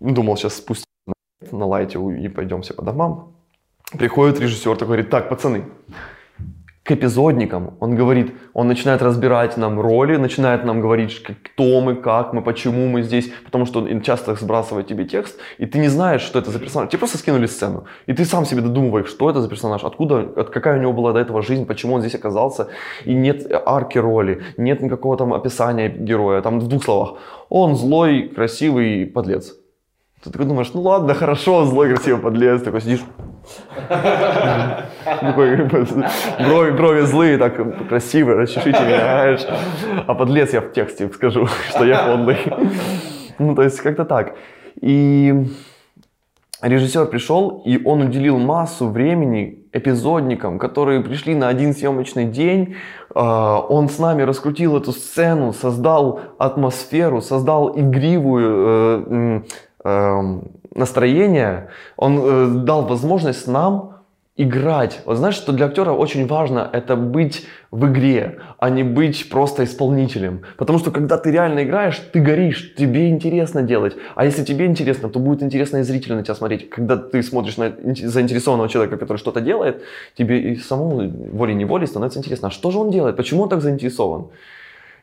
думал, 0.00 0.36
сейчас 0.36 0.56
спустим 0.56 0.86
на, 1.52 1.66
лайте 1.66 1.98
и 1.98 2.28
пойдем 2.28 2.62
все 2.62 2.74
по 2.74 2.82
домам. 2.82 3.34
Приходит 3.98 4.40
режиссер, 4.40 4.74
такой 4.74 4.86
говорит, 4.86 5.10
так, 5.10 5.28
пацаны, 5.28 5.64
к 6.84 6.92
эпизодникам, 6.92 7.78
он 7.80 7.96
говорит, 7.96 8.34
он 8.52 8.68
начинает 8.68 9.00
разбирать 9.00 9.56
нам 9.56 9.80
роли, 9.80 10.16
начинает 10.16 10.64
нам 10.64 10.82
говорить, 10.82 11.22
кто 11.22 11.80
мы, 11.80 11.94
как 11.94 12.34
мы, 12.34 12.42
почему 12.42 12.88
мы 12.88 13.02
здесь, 13.02 13.32
потому 13.44 13.64
что 13.64 13.80
он 13.80 14.02
часто 14.02 14.34
сбрасывает 14.34 14.86
тебе 14.86 15.06
текст, 15.06 15.40
и 15.56 15.64
ты 15.64 15.78
не 15.78 15.88
знаешь, 15.88 16.20
что 16.20 16.38
это 16.38 16.50
за 16.50 16.58
персонаж. 16.58 16.90
Тебе 16.90 16.98
просто 16.98 17.16
скинули 17.16 17.46
сцену, 17.46 17.84
и 18.06 18.12
ты 18.12 18.26
сам 18.26 18.44
себе 18.44 18.60
додумываешь, 18.60 19.08
что 19.08 19.30
это 19.30 19.40
за 19.40 19.48
персонаж, 19.48 19.82
откуда, 19.82 20.18
от, 20.36 20.50
какая 20.50 20.78
у 20.78 20.82
него 20.82 20.92
была 20.92 21.14
до 21.14 21.20
этого 21.20 21.40
жизнь, 21.40 21.64
почему 21.64 21.94
он 21.94 22.02
здесь 22.02 22.14
оказался, 22.14 22.68
и 23.06 23.14
нет 23.14 23.50
арки 23.64 23.96
роли, 23.96 24.42
нет 24.58 24.82
никакого 24.82 25.16
там 25.16 25.32
описания 25.32 25.88
героя, 25.88 26.42
там 26.42 26.60
в 26.60 26.68
двух 26.68 26.84
словах, 26.84 27.14
он 27.48 27.76
злой, 27.76 28.28
красивый 28.28 29.06
подлец. 29.06 29.63
Ты 30.24 30.30
такой 30.30 30.46
думаешь, 30.46 30.70
ну 30.72 30.80
ладно, 30.80 31.12
хорошо, 31.12 31.66
злой, 31.66 31.90
красивый 31.90 32.22
подлец, 32.22 32.62
такой 32.62 32.80
сидишь, 32.80 33.04
такой, 35.04 35.56
брови, 35.66 36.70
брови 36.70 37.00
злые, 37.02 37.36
так 37.36 37.88
красивые, 37.88 38.38
расчешите 38.38 38.80
меня, 38.80 39.00
знаешь. 39.00 39.46
А 40.06 40.14
подлец 40.14 40.54
я 40.54 40.62
в 40.62 40.72
тексте 40.72 41.10
скажу, 41.12 41.46
что 41.68 41.84
я 41.84 42.04
подлый. 42.04 42.38
Ну, 43.38 43.54
то 43.54 43.62
есть 43.62 43.78
как-то 43.80 44.06
так. 44.06 44.36
И 44.80 45.46
режиссер 46.62 47.04
пришел, 47.06 47.62
и 47.66 47.84
он 47.84 48.00
уделил 48.00 48.38
массу 48.38 48.88
времени 48.88 49.66
эпизодникам, 49.74 50.58
которые 50.58 51.00
пришли 51.02 51.34
на 51.34 51.48
один 51.48 51.74
съемочный 51.74 52.24
день. 52.24 52.76
А, 53.14 53.60
Он 53.60 53.90
с 53.90 53.98
нами 53.98 54.22
раскрутил 54.22 54.76
эту 54.78 54.92
сцену, 54.92 55.52
создал 55.52 56.20
атмосферу, 56.38 57.20
создал 57.20 57.78
игривую 57.78 58.54
э, 58.56 59.42
настроение. 59.84 61.68
Он 61.96 62.18
э, 62.18 62.64
дал 62.64 62.86
возможность 62.86 63.46
нам 63.46 63.94
играть. 64.36 65.00
Вот 65.04 65.16
знаешь, 65.16 65.36
что 65.36 65.52
для 65.52 65.66
актера 65.66 65.92
очень 65.92 66.26
важно 66.26 66.68
это 66.72 66.96
быть 66.96 67.46
в 67.70 67.86
игре, 67.86 68.40
а 68.58 68.68
не 68.68 68.82
быть 68.82 69.30
просто 69.30 69.62
исполнителем. 69.62 70.42
Потому 70.56 70.80
что 70.80 70.90
когда 70.90 71.18
ты 71.18 71.30
реально 71.30 71.62
играешь, 71.62 72.00
ты 72.12 72.20
горишь, 72.20 72.74
тебе 72.76 73.10
интересно 73.10 73.62
делать. 73.62 73.94
А 74.16 74.24
если 74.24 74.44
тебе 74.44 74.66
интересно, 74.66 75.08
то 75.08 75.20
будет 75.20 75.42
интересно 75.42 75.78
и 75.78 75.82
зрителю 75.82 76.16
на 76.16 76.24
тебя 76.24 76.34
смотреть. 76.34 76.68
Когда 76.68 76.96
ты 76.96 77.22
смотришь 77.22 77.56
на 77.58 77.68
ин- 77.68 77.94
заинтересованного 77.94 78.68
человека, 78.68 78.96
который 78.96 79.18
что-то 79.18 79.40
делает, 79.40 79.82
тебе 80.18 80.40
и 80.40 80.56
самому 80.56 81.08
волей-неволей 81.32 81.86
становится 81.86 82.18
интересно, 82.18 82.48
а 82.48 82.50
что 82.50 82.72
же 82.72 82.78
он 82.78 82.90
делает, 82.90 83.16
почему 83.16 83.42
он 83.42 83.48
так 83.48 83.62
заинтересован? 83.62 84.26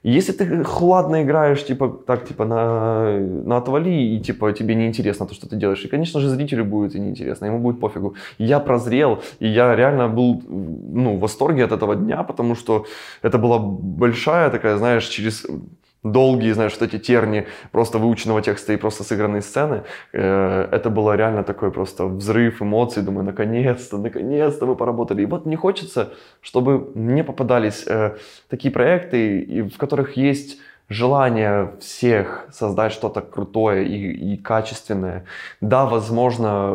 Если 0.04 0.32
ты 0.32 0.64
хладно 0.64 1.22
играешь, 1.22 1.64
типа, 1.64 1.88
так, 2.08 2.28
типа, 2.28 2.46
на, 2.46 3.20
на 3.20 3.58
отвали, 3.58 3.90
и, 3.90 4.20
типа, 4.20 4.52
тебе 4.52 4.74
неинтересно 4.74 5.28
то, 5.28 5.36
что 5.36 5.48
ты 5.48 5.56
делаешь, 5.56 5.86
и, 5.86 5.88
конечно 5.88 6.20
же, 6.20 6.30
зрителю 6.30 6.66
будет 6.66 6.96
неинтересно, 6.96 7.46
ему 7.46 7.60
будет 7.60 7.80
пофигу. 7.80 8.16
Я 8.40 8.60
прозрел, 8.60 9.22
и 9.40 9.48
я 9.48 9.76
реально 9.76 10.08
был, 10.08 10.42
ну, 10.48 11.18
в 11.18 11.20
восторге 11.20 11.66
от 11.66 11.72
этого 11.72 11.96
дня, 11.96 12.24
потому 12.24 12.56
что 12.56 12.86
это 13.22 13.38
была 13.38 13.60
большая 13.60 14.50
такая, 14.50 14.78
знаешь, 14.78 15.06
через 15.06 15.46
долгие, 16.04 16.54
знаешь, 16.54 16.78
вот 16.80 16.82
эти 16.82 17.00
терни 17.00 17.48
просто 17.72 18.00
выученного 18.00 18.42
текста 18.42 18.74
и 18.74 18.78
просто 18.78 19.04
сыгранные 19.04 19.42
сцены. 19.42 19.84
Э, 20.14 20.68
это 20.72 20.90
было 20.90 21.16
реально 21.16 21.44
такой 21.44 21.72
просто 21.72 22.06
взрыв 22.06 22.62
эмоций. 22.62 23.04
Думаю, 23.04 23.26
наконец-то, 23.26 23.98
наконец-то 23.98 24.66
мы 24.66 24.76
поработали. 24.76 25.22
И 25.22 25.26
вот 25.26 25.46
мне 25.46 25.58
хочется, 25.58 26.14
чтобы 26.42 26.92
мне 26.96 27.24
попадались 27.24 27.84
э, 27.88 28.18
такие 28.50 28.72
проекты, 28.72 29.70
в 29.74 29.78
которых 29.78 30.18
есть 30.18 30.60
желание 30.90 31.74
всех 31.80 32.48
создать 32.52 32.92
что-то 32.92 33.22
крутое 33.22 33.88
и, 33.88 34.34
и 34.34 34.38
качественное. 34.38 35.26
Да, 35.62 35.86
возможно, 35.86 36.72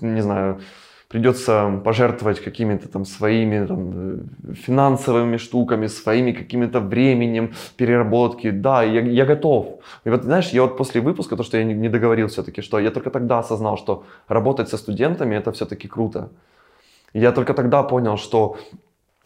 не 0.00 0.20
знаю, 0.20 0.60
придется 1.08 1.80
пожертвовать 1.84 2.40
какими-то 2.40 2.88
там 2.88 3.04
своими 3.04 3.66
там, 3.66 3.92
э, 3.94 4.54
финансовыми 4.54 5.38
штуками, 5.38 5.88
своими 5.88 6.32
какими-то 6.32 6.80
временем 6.80 7.54
переработки. 7.76 8.50
Да, 8.50 8.82
я, 8.82 9.00
я 9.00 9.24
готов. 9.24 9.80
И 10.04 10.10
вот, 10.10 10.22
знаешь, 10.22 10.50
я 10.50 10.62
вот 10.62 10.76
после 10.76 11.00
выпуска, 11.00 11.36
то, 11.36 11.42
что 11.42 11.56
я 11.56 11.64
не, 11.64 11.74
не 11.74 11.88
договорил 11.88 12.26
все-таки, 12.28 12.62
что 12.62 12.78
я 12.78 12.90
только 12.90 13.10
тогда 13.10 13.38
осознал, 13.38 13.78
что 13.78 14.04
работать 14.28 14.68
со 14.68 14.76
студентами 14.76 15.36
это 15.36 15.50
все-таки 15.52 15.88
круто. 15.88 16.28
Я 17.14 17.32
только 17.32 17.54
тогда 17.54 17.82
понял, 17.82 18.18
что 18.18 18.56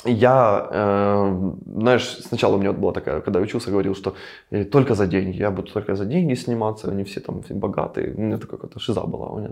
я, 0.05 0.69
э, 0.71 1.53
знаешь, 1.77 2.19
сначала 2.29 2.57
у 2.57 2.59
меня 2.59 2.73
была 2.73 2.93
такая, 2.93 3.21
когда 3.21 3.39
я 3.39 3.45
учился, 3.45 3.71
говорил, 3.71 3.95
что 3.95 4.15
э, 4.51 4.65
только 4.65 4.95
за 4.95 5.07
деньги, 5.07 5.37
я 5.37 5.51
буду 5.51 5.73
только 5.73 5.95
за 5.95 6.05
деньги 6.05 6.35
сниматься, 6.35 6.91
они 6.91 7.05
все 7.05 7.21
там 7.21 7.43
все 7.43 7.55
богатые, 7.55 8.15
у 8.15 8.21
меня 8.21 8.39
такая 8.39 8.59
какая-то 8.59 8.81
шиза 8.81 9.01
была. 9.01 9.51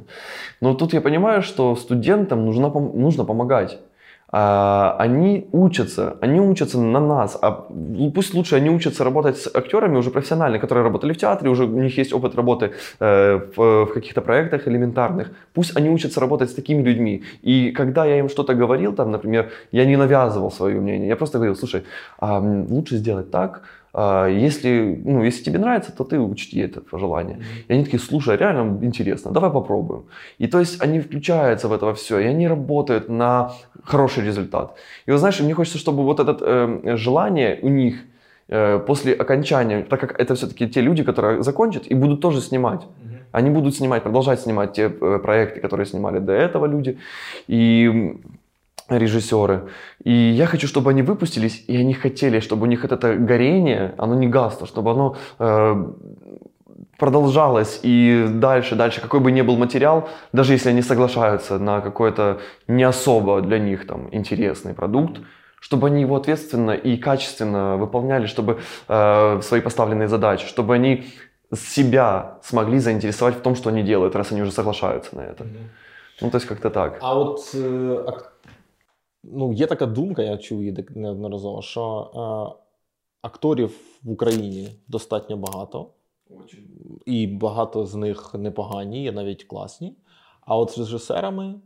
Но 0.60 0.74
тут 0.74 0.92
я 0.92 1.00
понимаю, 1.00 1.42
что 1.42 1.76
студентам 1.76 2.44
нужно, 2.44 2.68
нужно 2.94 3.24
помогать. 3.24 3.78
А, 4.32 4.96
они 4.98 5.48
учатся, 5.52 6.16
они 6.20 6.40
учатся 6.40 6.78
на 6.78 7.00
нас, 7.00 7.36
а 7.42 7.50
пусть 8.14 8.34
лучше 8.34 8.56
они 8.56 8.70
учатся 8.70 9.04
работать 9.04 9.38
с 9.38 9.50
актерами 9.54 9.96
уже 9.96 10.10
профессионально, 10.10 10.58
которые 10.58 10.84
работали 10.84 11.12
в 11.12 11.18
театре, 11.18 11.50
уже 11.50 11.64
у 11.64 11.80
них 11.80 11.98
есть 11.98 12.12
опыт 12.12 12.36
работы 12.36 12.72
э, 13.00 13.40
в, 13.56 13.86
каких-то 13.86 14.20
проектах 14.20 14.68
элементарных, 14.68 15.32
пусть 15.52 15.76
они 15.76 15.90
учатся 15.90 16.20
работать 16.20 16.50
с 16.50 16.54
такими 16.54 16.82
людьми. 16.82 17.24
И 17.42 17.72
когда 17.72 18.04
я 18.04 18.18
им 18.18 18.28
что-то 18.28 18.54
говорил, 18.54 18.92
там, 18.92 19.10
например, 19.10 19.50
я 19.72 19.84
не 19.84 19.96
навязывал 19.96 20.52
свое 20.52 20.80
мнение, 20.80 21.08
я 21.08 21.16
просто 21.16 21.38
говорил, 21.38 21.56
слушай, 21.56 21.82
лучше 22.20 22.96
сделать 22.96 23.30
так, 23.30 23.62
если, 23.92 25.02
ну, 25.04 25.24
если 25.24 25.42
тебе 25.42 25.58
нравится, 25.58 25.92
то 25.92 26.04
ты 26.04 26.18
учти 26.18 26.60
это 26.60 26.80
пожелание. 26.80 27.36
Mm-hmm. 27.36 27.64
И 27.68 27.72
они 27.72 27.84
такие, 27.84 27.98
слушай, 27.98 28.36
реально 28.36 28.84
интересно, 28.84 29.32
давай 29.32 29.50
попробуем. 29.50 30.04
И 30.38 30.46
то 30.46 30.60
есть 30.60 30.82
они 30.82 31.00
включаются 31.00 31.68
в 31.68 31.72
это 31.72 31.92
все, 31.94 32.18
и 32.18 32.24
они 32.24 32.48
работают 32.48 33.08
на 33.08 33.52
хороший 33.84 34.24
результат. 34.24 34.76
И 35.06 35.10
вот 35.10 35.18
знаешь, 35.18 35.40
мне 35.40 35.54
хочется, 35.54 35.78
чтобы 35.78 36.04
вот 36.04 36.20
это 36.20 36.36
э, 36.40 36.96
желание 36.96 37.58
у 37.62 37.68
них 37.68 37.96
э, 38.48 38.78
после 38.86 39.12
окончания, 39.12 39.82
так 39.82 40.00
как 40.00 40.20
это 40.20 40.34
все-таки 40.34 40.68
те 40.68 40.80
люди, 40.82 41.02
которые 41.02 41.42
закончат 41.42 41.86
и 41.90 41.94
будут 41.94 42.20
тоже 42.20 42.40
снимать. 42.40 42.82
Mm-hmm. 42.82 43.16
Они 43.32 43.50
будут 43.50 43.74
снимать, 43.74 44.02
продолжать 44.02 44.40
снимать 44.40 44.72
те 44.72 44.82
э, 44.82 45.18
проекты, 45.18 45.60
которые 45.60 45.86
снимали 45.86 46.20
до 46.20 46.32
этого 46.32 46.66
люди. 46.66 46.98
И 47.48 48.20
режиссеры. 48.90 49.68
И 50.04 50.12
я 50.12 50.46
хочу, 50.46 50.66
чтобы 50.66 50.90
они 50.90 51.02
выпустились, 51.02 51.64
и 51.66 51.76
они 51.76 51.94
хотели, 51.94 52.40
чтобы 52.40 52.64
у 52.64 52.66
них 52.66 52.84
это 52.84 53.14
горение, 53.14 53.94
оно 53.98 54.14
не 54.14 54.28
гасло, 54.28 54.66
чтобы 54.66 54.90
оно 54.90 55.16
э, 55.38 55.84
продолжалось 56.98 57.80
и 57.82 58.26
дальше, 58.28 58.74
дальше, 58.74 59.00
какой 59.00 59.20
бы 59.20 59.32
ни 59.32 59.42
был 59.42 59.56
материал, 59.56 60.08
даже 60.32 60.52
если 60.52 60.70
они 60.70 60.82
соглашаются 60.82 61.58
на 61.58 61.80
какой-то 61.80 62.40
не 62.68 62.82
особо 62.82 63.40
для 63.40 63.58
них 63.58 63.86
там 63.86 64.08
интересный 64.12 64.74
продукт, 64.74 65.20
чтобы 65.60 65.86
они 65.88 66.02
его 66.02 66.16
ответственно 66.16 66.72
и 66.72 66.96
качественно 66.96 67.76
выполняли, 67.76 68.26
чтобы 68.26 68.60
э, 68.88 69.40
свои 69.42 69.60
поставленные 69.60 70.08
задачи, 70.08 70.46
чтобы 70.46 70.74
они 70.74 71.06
себя 71.54 72.38
смогли 72.42 72.78
заинтересовать 72.78 73.36
в 73.36 73.40
том, 73.40 73.56
что 73.56 73.70
они 73.70 73.82
делают, 73.82 74.14
раз 74.14 74.32
они 74.32 74.42
уже 74.42 74.52
соглашаются 74.52 75.16
на 75.16 75.22
это. 75.22 75.44
Mm-hmm. 75.44 75.68
Ну, 76.20 76.30
то 76.30 76.36
есть 76.36 76.46
как-то 76.46 76.70
так. 76.70 76.98
А 77.00 77.14
вот 77.14 77.40
э, 77.54 78.06
ну, 79.24 79.52
є 79.52 79.66
така 79.66 79.86
думка, 79.86 80.22
я 80.22 80.38
чув 80.38 80.60
її 80.60 80.86
неодноразово, 80.90 81.62
що 81.62 82.10
е, 82.14 82.60
акторів 83.22 83.80
в 84.02 84.10
Україні 84.10 84.68
достатньо 84.88 85.36
багато, 85.36 85.90
Очень. 86.30 86.68
і 87.06 87.26
багато 87.26 87.86
з 87.86 87.94
них 87.94 88.34
непогані, 88.34 89.02
є 89.02 89.12
навіть 89.12 89.44
класні. 89.44 89.96
А 90.40 90.56
от 90.56 90.70
з 90.70 90.78
режисерами 90.78 91.60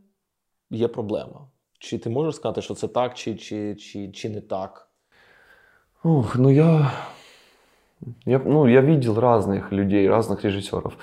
є 0.70 0.88
проблема. 0.88 1.48
Чи 1.78 1.98
ти 1.98 2.10
можеш 2.10 2.34
сказати, 2.34 2.62
що 2.62 2.74
це 2.74 2.88
так, 2.88 3.14
чи 3.14 3.34
чи, 3.34 3.74
чи, 3.74 4.08
чи 4.12 4.28
не 4.28 4.40
так? 4.40 4.88
Ух, 6.04 6.36
ну 6.36 6.50
я, 6.50 6.92
я, 8.26 8.38
ну, 8.44 8.68
я 8.68 8.80
видел 8.80 9.14
разных 9.14 9.72
людей, 9.72 10.08
разных 10.08 10.42
режиссеров. 10.42 10.96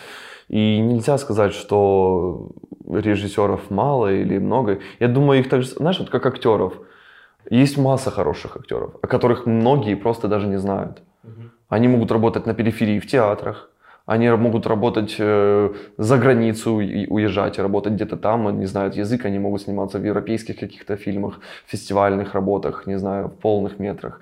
И 0.52 0.80
нельзя 0.80 1.18
сказать, 1.18 1.54
что 1.54 2.52
режиссеров 2.90 3.72
мало 3.72 4.14
или 4.14 4.38
много. 4.38 4.80
Я 5.00 5.08
думаю, 5.08 5.40
их 5.40 5.50
также, 5.50 5.70
знаешь, 5.70 6.00
вот 6.00 6.10
как 6.10 6.26
актеров. 6.26 6.74
Есть 7.50 7.78
масса 7.78 8.12
хороших 8.12 8.58
актеров, 8.58 8.92
о 9.02 9.08
которых 9.08 9.46
многие 9.46 9.96
просто 9.96 10.28
даже 10.28 10.48
не 10.48 10.58
знают. 10.60 11.02
Угу. 11.24 11.42
Они 11.70 11.88
могут 11.88 12.12
работать 12.12 12.46
на 12.46 12.54
периферии 12.54 13.00
в 13.00 13.08
театрах, 13.08 13.70
они 14.06 14.30
могут 14.30 14.68
работать 14.68 15.16
э, 15.20 15.74
за 15.98 16.18
границу 16.18 16.82
и 16.82 17.08
уезжать, 17.08 17.58
и 17.58 17.62
работать 17.62 17.94
где-то 17.94 18.18
там, 18.18 18.48
они 18.48 18.66
знают 18.66 18.98
язык, 18.98 19.26
они 19.26 19.40
могут 19.40 19.62
сниматься 19.62 20.00
в 20.00 20.06
европейских 20.06 20.60
каких-то 20.60 20.98
фильмах, 20.98 21.40
фестивальных 21.66 22.34
работах, 22.34 22.88
не 22.88 23.00
знаю, 23.00 23.28
в 23.28 23.38
полных 23.40 23.80
метрах. 23.80 24.20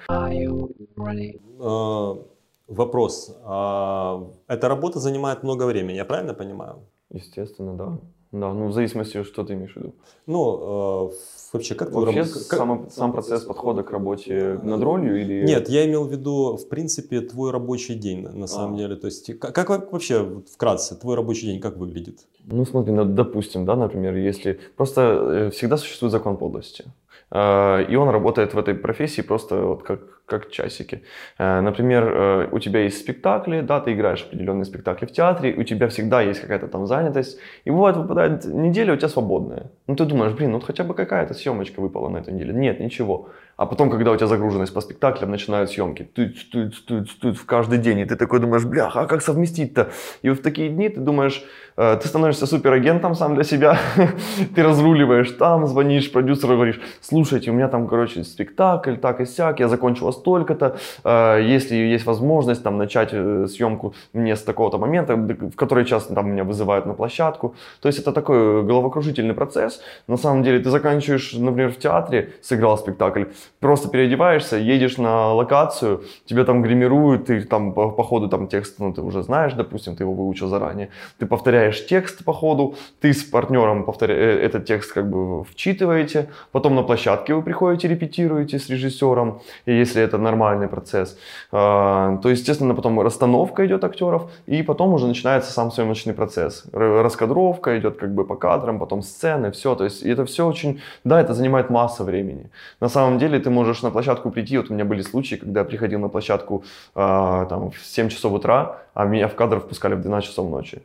Вопрос. 2.70 3.36
Uh, 3.43 4.32
эта 4.47 4.67
работа 4.67 4.99
занимает 4.99 5.43
много 5.43 5.63
времени, 5.65 5.97
я 5.97 6.05
правильно 6.05 6.34
понимаю? 6.34 6.76
Естественно, 7.09 7.76
да. 7.76 7.97
Да, 8.32 8.53
ну 8.53 8.67
в 8.67 8.74
зависимости, 8.74 9.24
что 9.24 9.43
ты 9.43 9.53
имеешь 9.53 9.74
в 9.74 9.78
виду. 9.78 9.95
Ну, 10.28 11.09
э, 11.09 11.13
вообще, 11.51 11.74
как 11.74 11.91
вообще 11.91 12.24
ты 12.26 12.34
как... 12.47 12.59
сам, 12.59 12.88
сам 12.91 13.11
процесс 13.11 13.43
подхода 13.43 13.82
к 13.82 13.89
работе 13.89 14.59
над 14.61 14.84
ролью 14.84 15.20
или... 15.20 15.43
Нет, 15.47 15.67
я 15.67 15.84
имел 15.88 16.03
в 16.03 16.11
виду, 16.11 16.55
в 16.55 16.70
принципе, 16.70 17.22
твой 17.22 17.49
рабочий 17.49 17.95
день, 17.95 18.28
на 18.28 18.45
самом 18.45 18.76
а. 18.76 18.78
деле. 18.78 18.95
То 18.97 19.07
есть, 19.07 19.39
как, 19.39 19.55
как 19.55 19.91
вообще, 19.91 20.43
вкратце, 20.53 20.95
твой 20.95 21.15
рабочий 21.15 21.47
день 21.47 21.59
как 21.59 21.78
выглядит? 21.78 22.28
Ну, 22.45 22.65
смотри, 22.65 22.93
ну, 22.93 23.03
допустим, 23.03 23.65
да, 23.65 23.76
например, 23.76 24.15
если... 24.15 24.59
Просто 24.78 25.01
э, 25.01 25.49
всегда 25.49 25.78
существует 25.78 26.11
закон 26.11 26.38
подлости. 26.38 26.86
Э, 27.32 27.86
и 27.88 27.95
он 27.95 28.09
работает 28.09 28.53
в 28.53 28.57
этой 28.57 28.73
профессии 28.73 29.21
просто 29.21 29.55
вот 29.55 29.84
как, 29.84 30.25
как 30.25 30.49
часики. 30.49 31.03
Э, 31.38 31.61
например, 31.61 32.03
э, 32.03 32.47
у 32.51 32.59
тебя 32.59 32.82
есть 32.82 32.99
спектакли, 32.99 33.61
да, 33.61 33.80
ты 33.80 33.93
играешь 33.93 34.23
определенные 34.23 34.65
спектакли 34.65 35.05
в 35.05 35.11
театре, 35.11 35.53
у 35.55 35.63
тебя 35.63 35.88
всегда 35.88 36.21
есть 36.21 36.41
какая-то 36.41 36.67
там 36.67 36.88
занятость, 36.88 37.39
и 37.65 37.71
бывает 37.71 37.97
выпадает 37.97 38.45
неделя 38.45 38.93
у 38.93 38.97
тебя 38.97 39.09
свободная. 39.09 39.71
Ну 39.88 39.95
ты 39.95 40.05
думаешь, 40.05 40.34
блин, 40.34 40.51
ну 40.51 40.59
хотя 40.59 40.84
бы 40.84 40.93
какая-то 40.93 41.34
съемочка 41.34 41.82
выпала 41.82 42.09
на 42.09 42.17
этой 42.17 42.34
неделе. 42.34 42.53
Нет, 42.53 42.80
ничего. 42.80 43.30
А 43.59 43.65
потом, 43.65 43.89
когда 43.89 44.11
у 44.11 44.15
тебя 44.15 44.27
загруженность 44.27 44.73
по 44.73 44.80
спектаклям, 44.80 45.32
начинают 45.32 45.69
съемки, 45.69 46.03
тыц, 46.03 46.45
тыц, 46.45 46.80
тыц, 46.80 47.09
тыц, 47.21 47.38
в 47.38 47.45
каждый 47.45 47.77
день, 47.77 47.99
и 47.99 48.05
ты 48.05 48.15
такой 48.15 48.39
думаешь, 48.39 48.63
бля, 48.63 48.88
а 48.88 49.05
как 49.05 49.21
совместить-то? 49.21 49.89
И 50.21 50.30
вот 50.30 50.39
в 50.39 50.41
такие 50.41 50.69
дни 50.69 50.88
ты 50.88 51.01
думаешь, 51.01 51.43
ты 51.80 52.07
становишься 52.07 52.45
суперагентом 52.45 53.15
сам 53.15 53.36
для 53.36 53.43
себя, 53.43 53.77
ты 54.55 54.63
разруливаешь 54.63 55.32
там, 55.32 55.65
звонишь 55.65 56.11
продюсеру, 56.11 56.55
говоришь, 56.55 56.82
слушайте, 57.01 57.51
у 57.51 57.53
меня 57.53 57.67
там, 57.69 57.88
короче, 57.88 58.23
спектакль, 58.23 58.95
так 58.95 59.21
и 59.21 59.25
сяк, 59.25 59.59
я 59.59 59.67
закончу 59.67 60.05
во 60.05 60.11
столько-то, 60.11 60.75
э, 61.03 61.41
если 61.41 61.75
есть 61.75 62.05
возможность 62.05 62.63
там 62.63 62.77
начать 62.77 63.09
э, 63.13 63.47
съемку 63.47 63.93
мне 64.13 64.36
с 64.36 64.41
такого-то 64.41 64.77
момента, 64.77 65.15
в 65.15 65.55
который 65.55 65.86
час 65.86 66.07
там 66.07 66.32
меня 66.32 66.43
вызывают 66.43 66.86
на 66.86 66.93
площадку. 66.93 67.55
То 67.82 67.88
есть 67.88 67.99
это 67.99 68.11
такой 68.11 68.63
головокружительный 68.63 69.34
процесс. 69.34 69.82
На 70.07 70.17
самом 70.17 70.43
деле 70.43 70.59
ты 70.59 70.69
заканчиваешь, 70.69 71.34
например, 71.34 71.71
в 71.71 71.77
театре, 71.77 72.34
сыграл 72.41 72.77
спектакль, 72.77 73.23
просто 73.59 73.89
переодеваешься, 73.89 74.57
едешь 74.57 74.97
на 74.97 75.34
локацию, 75.34 76.01
тебя 76.25 76.43
там 76.43 76.61
гримируют, 76.61 77.25
ты 77.27 77.41
там 77.41 77.73
по, 77.73 77.91
по 77.91 78.03
ходу 78.03 78.27
там 78.27 78.47
текст, 78.47 78.80
ну 78.80 78.93
ты 78.93 79.01
уже 79.01 79.23
знаешь, 79.23 79.53
допустим, 79.53 79.95
ты 79.95 80.03
его 80.03 80.13
выучил 80.13 80.47
заранее, 80.47 80.89
ты 81.19 81.25
повторяешь 81.25 81.68
текст 81.72 82.24
по 82.24 82.34
ходу, 82.34 82.76
ты 82.99 83.13
с 83.13 83.24
партнером 83.24 83.84
повторя... 83.84 84.15
Э, 84.15 84.39
этот 84.39 84.65
текст 84.65 84.93
как 84.93 85.09
бы 85.09 85.43
вчитываете, 85.43 86.30
потом 86.51 86.76
на 86.76 86.84
площадке 86.84 87.34
вы 87.34 87.41
приходите, 87.41 87.88
репетируете 87.88 88.57
с 88.57 88.70
режиссером, 88.70 89.41
и 89.65 89.74
если 89.74 90.01
это 90.01 90.17
нормальный 90.17 90.67
процесс, 90.67 91.17
а, 91.51 92.17
то, 92.17 92.30
естественно, 92.30 92.76
потом 92.76 92.99
расстановка 93.01 93.65
идет 93.65 93.84
актеров, 93.84 94.32
и 94.47 94.63
потом 94.63 94.93
уже 94.93 95.07
начинается 95.07 95.51
сам 95.51 95.72
съемочный 95.72 96.13
процесс. 96.13 96.65
Раскадровка 96.74 97.78
идет 97.78 97.97
как 97.97 98.13
бы 98.13 98.26
по 98.26 98.36
кадрам, 98.36 98.80
потом 98.80 99.01
сцены, 99.01 99.51
все, 99.51 99.76
то 99.76 99.84
есть 99.84 100.03
это 100.03 100.26
все 100.26 100.47
очень, 100.47 100.82
да, 101.03 101.22
это 101.22 101.34
занимает 101.34 101.70
масса 101.70 102.03
времени. 102.03 102.49
На 102.82 102.89
самом 102.89 103.20
деле 103.20 103.39
ты 103.39 103.49
можешь 103.49 103.84
на 103.84 103.91
площадку 103.91 104.32
прийти, 104.32 104.57
вот 104.57 104.70
у 104.70 104.74
меня 104.74 104.86
были 104.86 105.01
случаи, 105.01 105.36
когда 105.36 105.61
я 105.61 105.65
приходил 105.65 105.99
на 105.99 106.09
площадку 106.09 106.63
э, 106.95 107.45
там, 107.49 107.72
в 107.72 107.86
7 107.86 108.09
часов 108.09 108.34
утра, 108.34 108.78
а 108.93 109.05
меня 109.05 109.28
в 109.28 109.36
кадр 109.36 109.59
впускали 109.59 109.95
в 109.95 110.01
12 110.01 110.30
часов 110.30 110.49
ночи. 110.49 110.82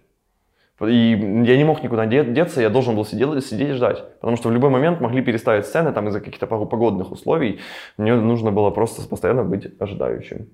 И 0.80 1.10
я 1.46 1.56
не 1.56 1.64
мог 1.64 1.82
никуда 1.84 2.06
деться, 2.06 2.60
я 2.60 2.68
должен 2.68 2.96
был 2.96 3.04
сидеть, 3.04 3.46
сидеть 3.46 3.68
и 3.68 3.72
ждать. 3.72 4.02
Потому 4.20 4.36
что 4.36 4.48
в 4.48 4.52
любой 4.52 4.70
момент 4.70 5.00
могли 5.00 5.22
переставить 5.22 5.66
сцены 5.66 5.92
там 5.92 6.08
из-за 6.08 6.20
каких-то 6.20 6.46
погодных 6.46 7.12
условий. 7.12 7.60
Мне 7.96 8.14
нужно 8.16 8.50
было 8.50 8.70
просто 8.70 9.08
постоянно 9.08 9.44
быть 9.44 9.68
ожидающим. 9.80 10.48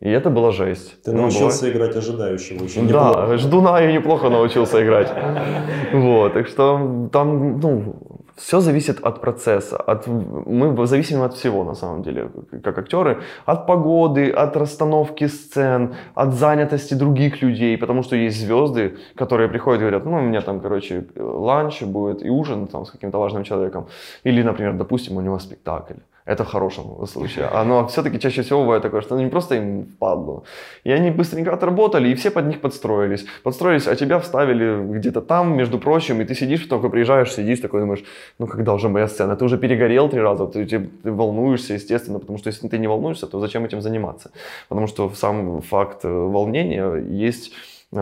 И 0.00 0.08
это 0.08 0.30
была 0.30 0.50
жесть. 0.52 1.02
Ты 1.02 1.12
Ну, 1.12 1.22
научился 1.22 1.64
бывает. 1.66 1.76
играть 1.76 1.96
ожидающего 1.96 2.64
очень 2.64 2.88
Да, 2.88 3.10
неплохо. 3.10 3.36
ждуна 3.38 3.80
я 3.80 3.92
неплохо 3.92 4.30
научился 4.30 4.82
играть. 4.82 5.12
Вот, 5.92 6.32
так 6.32 6.46
что 6.46 7.08
там, 7.12 7.58
ну, 7.60 8.09
все 8.40 8.60
зависит 8.60 9.00
от 9.00 9.20
процесса. 9.20 9.76
От, 9.76 10.06
мы 10.06 10.86
зависим 10.86 11.22
от 11.22 11.34
всего, 11.34 11.64
на 11.64 11.74
самом 11.74 12.02
деле, 12.02 12.30
как 12.64 12.78
актеры. 12.78 13.22
От 13.46 13.66
погоды, 13.66 14.30
от 14.30 14.56
расстановки 14.56 15.28
сцен, 15.28 15.94
от 16.14 16.34
занятости 16.34 16.94
других 16.94 17.42
людей. 17.42 17.76
Потому 17.76 18.02
что 18.02 18.16
есть 18.16 18.40
звезды, 18.40 18.96
которые 19.14 19.48
приходят 19.48 19.80
и 19.80 19.84
говорят, 19.84 20.04
ну, 20.06 20.16
у 20.16 20.20
меня 20.20 20.40
там, 20.40 20.60
короче, 20.60 21.04
ланч 21.16 21.82
будет 21.82 22.24
и 22.24 22.30
ужин 22.30 22.66
там 22.66 22.84
с 22.84 22.90
каким-то 22.90 23.18
важным 23.18 23.44
человеком. 23.44 23.86
Или, 24.24 24.42
например, 24.42 24.74
допустим, 24.74 25.16
у 25.16 25.20
него 25.20 25.38
спектакль. 25.38 25.94
Это 26.30 26.44
в 26.44 26.46
хорошем 26.46 27.06
случае. 27.06 27.48
А, 27.52 27.64
Но 27.64 27.86
все-таки 27.86 28.18
чаще 28.20 28.42
всего 28.42 28.60
бывает 28.62 28.82
такое, 28.82 29.00
что 29.00 29.16
ну, 29.16 29.22
не 29.22 29.30
просто 29.30 29.54
им 29.56 29.84
впадло. 29.84 30.42
И 30.84 30.92
они 30.92 31.10
быстренько 31.10 31.52
отработали, 31.52 32.08
и 32.08 32.14
все 32.14 32.30
под 32.30 32.46
них 32.46 32.60
подстроились. 32.60 33.26
Подстроились, 33.42 33.88
а 33.88 33.96
тебя 33.96 34.18
вставили 34.18 34.98
где-то 34.98 35.20
там, 35.22 35.56
между 35.56 35.78
прочим, 35.78 36.20
и 36.20 36.24
ты 36.24 36.34
сидишь, 36.34 36.66
только 36.66 36.88
приезжаешь, 36.88 37.32
сидишь 37.32 37.60
такой, 37.60 37.80
думаешь, 37.80 38.04
ну 38.38 38.46
когда 38.46 38.72
уже 38.74 38.88
моя 38.88 39.08
сцена? 39.08 39.34
Ты 39.34 39.44
уже 39.44 39.58
перегорел 39.58 40.08
три 40.08 40.20
раза, 40.20 40.46
ты, 40.46 40.66
ты- 40.66 40.88
ты 41.02 41.10
волнуешься, 41.12 41.74
естественно, 41.74 42.18
потому 42.20 42.38
что 42.38 42.50
если 42.50 42.68
ты 42.68 42.78
не 42.78 42.88
волнуешься, 42.88 43.26
то 43.26 43.40
зачем 43.40 43.64
этим 43.64 43.80
заниматься? 43.80 44.30
Потому 44.68 44.86
что 44.86 45.10
сам 45.14 45.60
факт 45.62 46.04
э, 46.04 46.08
волнения 46.08 46.94
есть 47.24 47.52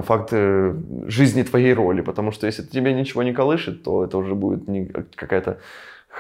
факт 0.03 0.29
э, 0.33 0.75
жизни 1.07 1.43
твоей 1.45 1.75
роли, 1.75 2.03
потому 2.03 2.33
что 2.33 2.47
если 2.47 2.63
тебе 2.63 2.93
ничего 2.93 3.23
не 3.23 3.33
колышет, 3.33 3.83
то 3.85 4.05
это 4.05 4.19
уже 4.19 4.35
будет 4.35 4.69
не 4.69 4.85
какая-то 5.17 5.57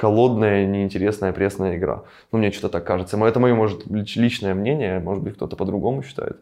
холодная, 0.00 0.66
неинтересная, 0.66 1.32
пресная 1.32 1.76
игра. 1.76 2.02
Ну, 2.32 2.38
мне 2.38 2.50
что-то 2.52 2.68
так 2.68 2.84
кажется. 2.84 3.16
Мо- 3.16 3.26
Это 3.26 3.40
мое, 3.40 3.54
может, 3.54 3.86
лич- 3.86 4.20
личное 4.20 4.54
мнение, 4.54 5.00
может 5.00 5.24
быть, 5.24 5.34
кто-то 5.34 5.56
по-другому 5.56 6.02
считает. 6.02 6.36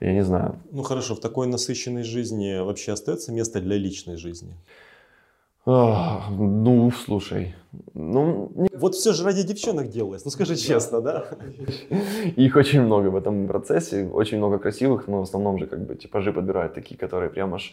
Я 0.00 0.12
не 0.12 0.24
знаю. 0.24 0.54
Ну 0.72 0.82
хорошо, 0.82 1.14
в 1.14 1.20
такой 1.20 1.46
насыщенной 1.46 2.02
жизни 2.02 2.58
вообще 2.60 2.92
остается 2.92 3.32
место 3.32 3.60
для 3.60 3.76
личной 3.76 4.16
жизни? 4.16 4.54
Ах, 5.66 6.30
ну, 6.30 6.90
слушай, 6.90 7.54
ну, 7.94 8.50
Вот 8.72 8.94
все 8.94 9.12
же 9.12 9.24
ради 9.24 9.42
девчонок 9.42 9.88
делалось, 9.90 10.24
ну 10.24 10.30
скажи 10.30 10.56
честно, 10.56 11.00
да? 11.00 11.26
их 12.36 12.56
очень 12.56 12.80
много 12.80 13.10
в 13.10 13.16
этом 13.16 13.46
процессе, 13.46 14.08
очень 14.12 14.38
много 14.38 14.58
красивых, 14.58 15.08
но 15.08 15.18
в 15.18 15.22
основном 15.22 15.58
же 15.58 15.66
как 15.66 15.86
бы 15.86 15.94
типажи 15.94 16.32
подбирают 16.32 16.74
такие, 16.74 16.96
которые 16.96 17.28
прям 17.30 17.54
аж 17.54 17.72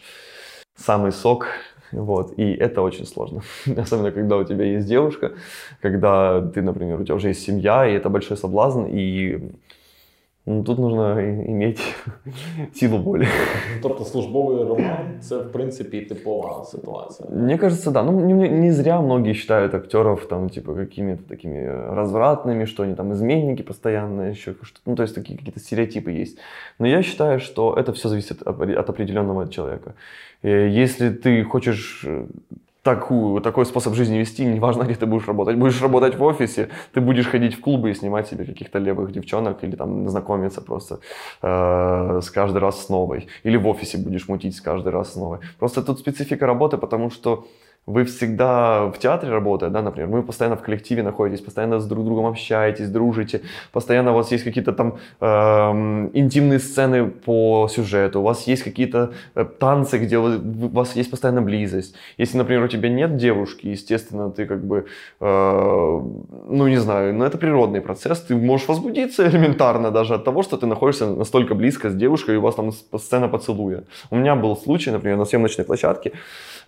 самый 0.78 1.12
сок, 1.12 1.46
вот, 1.92 2.38
и 2.38 2.52
это 2.52 2.82
очень 2.82 3.06
сложно. 3.06 3.42
Особенно, 3.76 4.12
когда 4.12 4.36
у 4.36 4.44
тебя 4.44 4.64
есть 4.64 4.86
девушка, 4.86 5.32
когда 5.80 6.40
ты, 6.40 6.62
например, 6.62 7.00
у 7.00 7.04
тебя 7.04 7.14
уже 7.14 7.28
есть 7.28 7.42
семья, 7.42 7.86
и 7.86 7.94
это 7.94 8.08
большой 8.08 8.36
соблазн, 8.36 8.84
и 8.84 9.52
ну, 10.48 10.62
тут 10.62 10.78
нужно 10.78 11.20
иметь 11.46 11.80
силу 12.74 12.98
воли. 12.98 13.26
Тобто 13.82 14.04
службовий 14.04 14.64
роман 14.64 15.20
це 15.20 15.36
в 15.38 15.52
принципі 15.52 16.00
типова 16.00 16.64
ситуація. 16.64 17.28
Мне 17.32 17.58
кажется, 17.58 17.90
да. 17.90 18.02
Ну, 18.02 18.12
не, 18.20 18.48
не- 18.48 18.72
зря 18.72 19.00
многие 19.00 19.34
считают 19.34 19.74
актеров 19.74 20.26
там, 20.26 20.48
типа, 20.50 20.74
какими-то 20.74 21.22
такими 21.28 21.66
развратными, 21.94 22.64
что 22.66 22.82
они 22.82 22.94
там 22.94 23.12
изменники 23.12 23.62
постоянно, 23.62 24.30
еще 24.30 24.54
что-то. 24.62 24.90
Ну, 24.90 24.94
то 24.96 25.02
есть 25.02 25.14
такие 25.14 25.38
какие-то 25.38 25.60
стереотипы 25.60 26.10
есть. 26.22 26.38
Но 26.78 26.86
я 26.86 27.02
считаю, 27.02 27.40
что 27.40 27.74
это 27.74 27.92
все 27.92 28.08
зависит 28.08 28.42
от, 28.42 28.60
от 28.60 28.90
определенного 28.90 29.48
человека. 29.48 29.92
Э, 30.42 30.68
Если 30.82 31.10
ты 31.10 31.44
хочешь 31.44 32.04
э, 32.06 32.26
такую, 32.88 33.40
такой 33.42 33.66
способ 33.66 33.94
жизни 33.94 34.18
вести, 34.18 34.44
неважно, 34.46 34.84
где 34.84 34.94
ты 34.94 35.06
будешь 35.06 35.28
работать. 35.28 35.56
Будешь 35.56 35.82
работать 35.82 36.16
в 36.16 36.22
офисе, 36.22 36.68
ты 36.94 37.00
будешь 37.00 37.26
ходить 37.26 37.54
в 37.54 37.60
клубы 37.60 37.90
и 37.90 37.94
снимать 37.94 38.28
себе 38.28 38.44
каких-то 38.44 38.78
левых 38.78 39.12
девчонок 39.12 39.64
или 39.64 39.76
там 39.76 40.08
знакомиться 40.08 40.60
просто 40.62 41.00
э, 41.42 42.20
с 42.22 42.30
каждый 42.30 42.58
раз 42.58 42.86
с 42.86 42.88
новой. 42.88 43.26
Или 43.44 43.58
в 43.58 43.66
офисе 43.66 43.98
будешь 43.98 44.28
мутить 44.28 44.56
с 44.56 44.60
каждый 44.60 44.92
раз 44.92 45.12
с 45.12 45.16
новой. 45.16 45.38
Просто 45.58 45.82
тут 45.82 45.98
специфика 45.98 46.46
работы, 46.46 46.78
потому 46.78 47.10
что 47.10 47.44
вы 47.88 48.04
всегда 48.04 48.86
в 48.86 48.98
театре 48.98 49.32
работая, 49.32 49.70
да, 49.70 49.80
например, 49.82 50.10
вы 50.10 50.22
постоянно 50.22 50.56
в 50.56 50.62
коллективе 50.62 51.02
находитесь, 51.02 51.40
постоянно 51.40 51.80
с 51.80 51.86
друг 51.86 52.04
другом 52.04 52.26
общаетесь, 52.26 52.90
дружите, 52.90 53.40
постоянно 53.72 54.12
у 54.12 54.14
вас 54.14 54.30
есть 54.30 54.44
какие-то 54.44 54.72
там 54.72 54.98
эм, 55.20 56.10
интимные 56.12 56.58
сцены 56.58 57.06
по 57.06 57.66
сюжету, 57.70 58.20
у 58.20 58.22
вас 58.22 58.46
есть 58.46 58.62
какие-то 58.62 59.12
э, 59.34 59.44
танцы, 59.58 59.98
где 59.98 60.18
вы- 60.18 60.38
у 60.38 60.68
вас 60.68 60.96
есть 60.96 61.10
постоянно 61.10 61.40
близость. 61.40 61.94
Если, 62.18 62.36
например, 62.36 62.64
у 62.64 62.68
тебя 62.68 62.90
нет 62.90 63.16
девушки, 63.16 63.68
естественно, 63.68 64.30
ты 64.30 64.44
как 64.44 64.64
бы, 64.64 64.84
э, 65.20 66.00
ну 66.48 66.68
не 66.68 66.76
знаю, 66.76 67.14
ну 67.14 67.24
это 67.24 67.38
природный 67.38 67.80
процесс, 67.80 68.20
ты 68.20 68.36
можешь 68.36 68.68
возбудиться 68.68 69.26
элементарно 69.28 69.90
даже 69.90 70.14
от 70.14 70.24
того, 70.24 70.42
что 70.42 70.56
ты 70.58 70.66
находишься 70.66 71.06
настолько 71.06 71.54
близко 71.54 71.88
с 71.88 71.94
девушкой, 71.94 72.34
и 72.34 72.38
у 72.38 72.42
вас 72.42 72.54
там 72.54 72.72
сцена 72.72 73.28
поцелуя. 73.28 73.84
У 74.10 74.16
меня 74.16 74.34
был 74.36 74.56
случай, 74.56 74.90
например, 74.90 75.16
на 75.16 75.24
съемочной 75.24 75.64
площадке, 75.64 76.12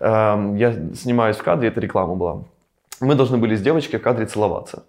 Эм, 0.00 0.56
я 0.56 0.74
снимаюсь 0.94 1.36
в 1.36 1.42
кадре, 1.42 1.68
это 1.68 1.80
реклама 1.80 2.14
была. 2.14 2.42
Мы 3.00 3.14
должны 3.14 3.36
были 3.38 3.54
с 3.54 3.60
девочкой 3.62 3.98
в 3.98 4.02
кадре 4.02 4.26
целоваться. 4.26 4.82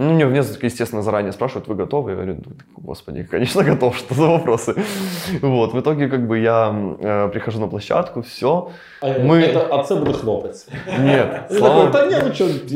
Ну, 0.00 0.12
мне, 0.12 0.26
мне, 0.26 0.42
естественно, 0.62 1.02
заранее 1.02 1.32
спрашивают, 1.32 1.66
вы 1.66 1.74
готовы? 1.74 2.10
Я 2.10 2.16
говорю, 2.16 2.36
«Ну, 2.46 2.52
господи, 2.76 3.24
конечно, 3.24 3.64
готов, 3.70 3.96
что 3.96 4.14
за 4.14 4.28
вопросы? 4.28 4.74
Вот, 5.42 5.74
в 5.74 5.80
итоге, 5.80 6.08
как 6.08 6.20
бы, 6.20 6.38
я 6.38 6.70
э, 7.00 7.28
прихожу 7.28 7.60
на 7.60 7.66
площадку, 7.66 8.20
все. 8.20 8.62
А, 9.02 9.06
це, 9.52 9.66
а 9.70 9.82
це 9.82 9.96
буде 9.96 10.12
хлопець. 10.12 10.68
Нет, 11.00 11.42
слава 11.50 11.90
та 11.90 12.06
ні, 12.06 12.16
ну 12.26 12.32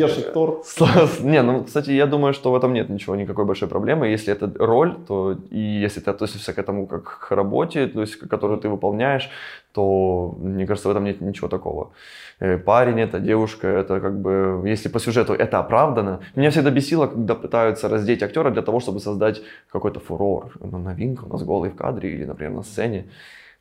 ж 0.09 0.21
актор. 0.21 0.51
Сла- 0.65 1.25
Не, 1.25 1.43
ну, 1.43 1.65
кстати, 1.65 1.95
я 1.95 2.07
думаю, 2.07 2.35
что 2.35 2.51
в 2.51 2.55
этом 2.57 2.73
нет 2.73 2.91
ничего, 2.91 3.17
никакой 3.17 3.45
большой 3.45 3.69
проблемы. 3.69 4.07
Если 4.07 4.35
это 4.35 4.51
роль, 4.67 4.95
то 5.09 5.37
и 5.53 5.83
если 5.85 6.01
ты 6.03 6.11
относишься 6.11 6.53
к 6.53 6.59
этому 6.59 6.87
как 6.87 7.03
к 7.29 7.37
работе, 7.37 7.87
то 7.87 8.01
есть, 8.01 8.17
к- 8.17 8.29
которую 8.29 8.59
ты 8.59 8.69
выполняешь, 8.69 9.31
то, 9.73 10.35
мне 10.39 10.67
кажется, 10.67 10.89
в 10.89 10.91
этом 10.91 11.05
нет 11.05 11.21
ничего 11.21 11.49
такого. 11.49 11.93
Э, 12.41 12.59
Парень 12.59 13.01
это, 13.01 13.21
девушка 13.21 13.69
это, 13.69 14.01
как 14.01 14.21
бы, 14.21 14.63
если 14.65 14.89
по 14.89 15.01
сюжету 15.01 15.33
это 15.33 15.59
оправдано. 15.59 16.21
Меня 16.37 16.51
всегда 16.51 16.71
бесило, 16.71 17.07
когда 17.07 17.35
пытаются 17.35 17.89
раздеть 17.89 18.23
актера 18.23 18.51
для 18.51 18.63
того, 18.63 18.81
чтобы 18.81 19.01
создать 19.01 19.43
какой-то 19.71 20.01
фурор. 20.01 20.53
Ну, 20.61 20.79
новинка 20.79 21.25
у 21.25 21.29
нас 21.29 21.43
голый 21.43 21.71
в 21.71 21.77
кадре 21.77 22.11
или, 22.11 22.25
например, 22.25 22.53
на 22.53 22.63
сцене. 22.63 23.07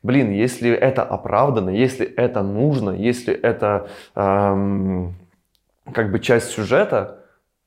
Блин, 0.02 0.32
если 0.32 0.70
это 0.70 1.02
оправдано, 1.04 1.70
если 1.70 2.04
это 2.06 2.42
нужно, 2.42 2.90
если 2.90 3.32
это 3.32 3.88
эм, 4.16 5.14
как 5.92 6.10
бы 6.10 6.18
часть 6.18 6.50
сюжета, 6.50 7.21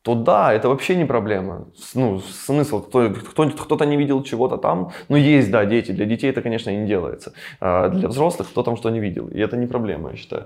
то 0.05 0.13
да, 0.13 0.53
это 0.53 0.69
вообще 0.69 0.95
не 0.95 1.05
проблема. 1.05 1.65
Ну, 1.95 2.19
смысл, 2.19 2.79
кто, 2.79 3.09
кто, 3.09 3.49
кто-то 3.49 3.85
не 3.85 3.97
видел 3.97 4.21
чего-то 4.21 4.57
там, 4.57 4.91
ну, 5.09 5.17
есть, 5.17 5.49
да, 5.49 5.65
дети, 5.65 5.93
для 5.93 6.05
детей 6.05 6.29
это, 6.29 6.43
конечно, 6.43 6.69
не 6.69 6.87
делается. 6.87 7.33
А 7.59 7.89
для 7.89 8.07
взрослых 8.07 8.47
кто 8.49 8.61
там 8.61 8.77
что 8.77 8.91
не 8.91 8.99
видел, 8.99 9.27
и 9.27 9.39
это 9.39 9.57
не 9.57 9.65
проблема, 9.65 10.11
я 10.11 10.15
считаю. 10.15 10.43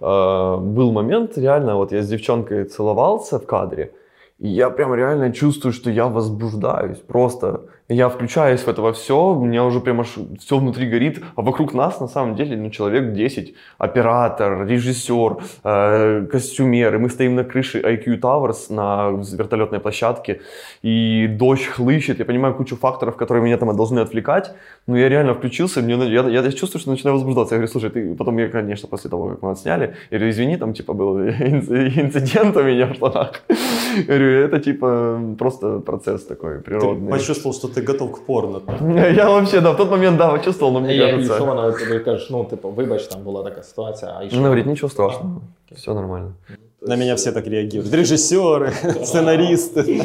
А, 0.00 0.56
был 0.58 0.92
момент, 0.92 1.36
реально, 1.36 1.74
вот 1.74 1.92
я 1.92 2.02
с 2.02 2.08
девчонкой 2.08 2.64
целовался 2.66 3.40
в 3.40 3.46
кадре, 3.46 3.90
и 4.38 4.48
я 4.48 4.70
прям 4.70 4.94
реально 4.94 5.32
чувствую, 5.32 5.72
что 5.72 5.90
я 5.90 6.06
возбуждаюсь, 6.06 6.98
просто 6.98 7.62
я 7.92 8.08
включаюсь 8.08 8.60
в 8.60 8.68
это 8.68 8.82
во 8.82 8.92
все, 8.92 9.14
у 9.32 9.44
меня 9.44 9.64
уже 9.64 9.80
прям 9.80 10.00
аж 10.00 10.08
все 10.40 10.58
внутри 10.58 10.88
горит, 10.88 11.22
а 11.36 11.42
вокруг 11.42 11.74
нас 11.74 12.00
на 12.00 12.08
самом 12.08 12.34
деле 12.36 12.56
ну, 12.56 12.70
человек 12.70 13.12
10, 13.12 13.54
оператор, 13.78 14.66
режиссер, 14.66 15.36
э, 15.64 16.26
костюмер, 16.30 16.94
и 16.94 16.98
мы 16.98 17.08
стоим 17.10 17.34
на 17.34 17.44
крыше 17.44 17.80
IQ 17.80 18.20
Towers 18.20 18.72
на 18.74 19.10
вертолетной 19.36 19.80
площадке, 19.80 20.40
и 20.82 21.26
дождь 21.28 21.66
хлыщет, 21.66 22.18
я 22.18 22.24
понимаю 22.24 22.54
кучу 22.54 22.76
факторов, 22.76 23.16
которые 23.16 23.42
меня 23.44 23.56
там 23.58 23.76
должны 23.76 24.00
отвлекать, 24.00 24.54
но 24.86 24.96
я 24.96 25.08
реально 25.08 25.34
включился, 25.34 25.80
мне, 25.82 25.96
на- 25.96 26.04
я, 26.04 26.22
я 26.28 26.52
чувствую, 26.52 26.80
что 26.80 26.90
начинаю 26.90 27.14
возбуждаться, 27.16 27.54
я 27.54 27.58
говорю, 27.58 27.70
слушай, 27.72 27.90
ты, 27.90 28.14
потом 28.14 28.38
я, 28.38 28.48
конечно, 28.48 28.88
после 28.88 29.10
того, 29.10 29.28
как 29.28 29.42
мы 29.42 29.50
отсняли, 29.50 29.94
я 30.10 30.18
говорю, 30.18 30.30
извини, 30.30 30.56
там, 30.56 30.72
типа, 30.72 30.92
был 30.94 31.18
инц- 31.18 32.00
инцидент 32.00 32.56
у 32.56 32.62
меня 32.62 32.86
в 32.86 32.94
штанах, 32.94 33.32
Я 33.96 34.04
говорю, 34.04 34.40
это, 34.46 34.58
типа, 34.60 35.20
просто 35.38 35.78
процесс 35.80 36.24
такой 36.24 36.56
Ты 36.58 36.62
природный. 36.64 37.10
почувствовал, 37.10 37.54
что 37.54 37.68
ты 37.68 37.81
готов 37.81 38.11
к 38.11 38.25
порно. 38.25 38.61
Я 39.15 39.29
вообще, 39.29 39.61
да, 39.61 39.71
в 39.71 39.77
тот 39.77 39.91
момент, 39.91 40.17
да, 40.17 40.31
почувствовал, 40.31 40.73
но 40.73 40.79
мне 40.79 40.95
Я 40.95 41.11
кажется... 41.11 41.33
пішов, 41.33 41.47
вона 41.47 41.71
тобі 41.71 41.99
кажеш, 41.99 42.29
ну, 42.29 42.45
типу, 42.45 42.69
вибач, 42.69 43.07
там 43.07 43.23
була 43.23 43.43
така 43.43 43.63
ситуація, 43.63 44.15
а 44.19 44.23
і 44.23 44.29
що? 44.29 44.37
Она 44.37 44.47
говорит, 44.47 44.65
ничего 44.65 44.89
страшного, 44.89 45.41
все 45.71 45.93
нормально. 45.93 46.33
На 46.81 46.95
меня 46.95 47.15
все 47.15 47.31
так 47.31 47.47
реагируют. 47.47 47.93
Режиссеры, 47.93 48.71
сценаристы. 49.03 50.03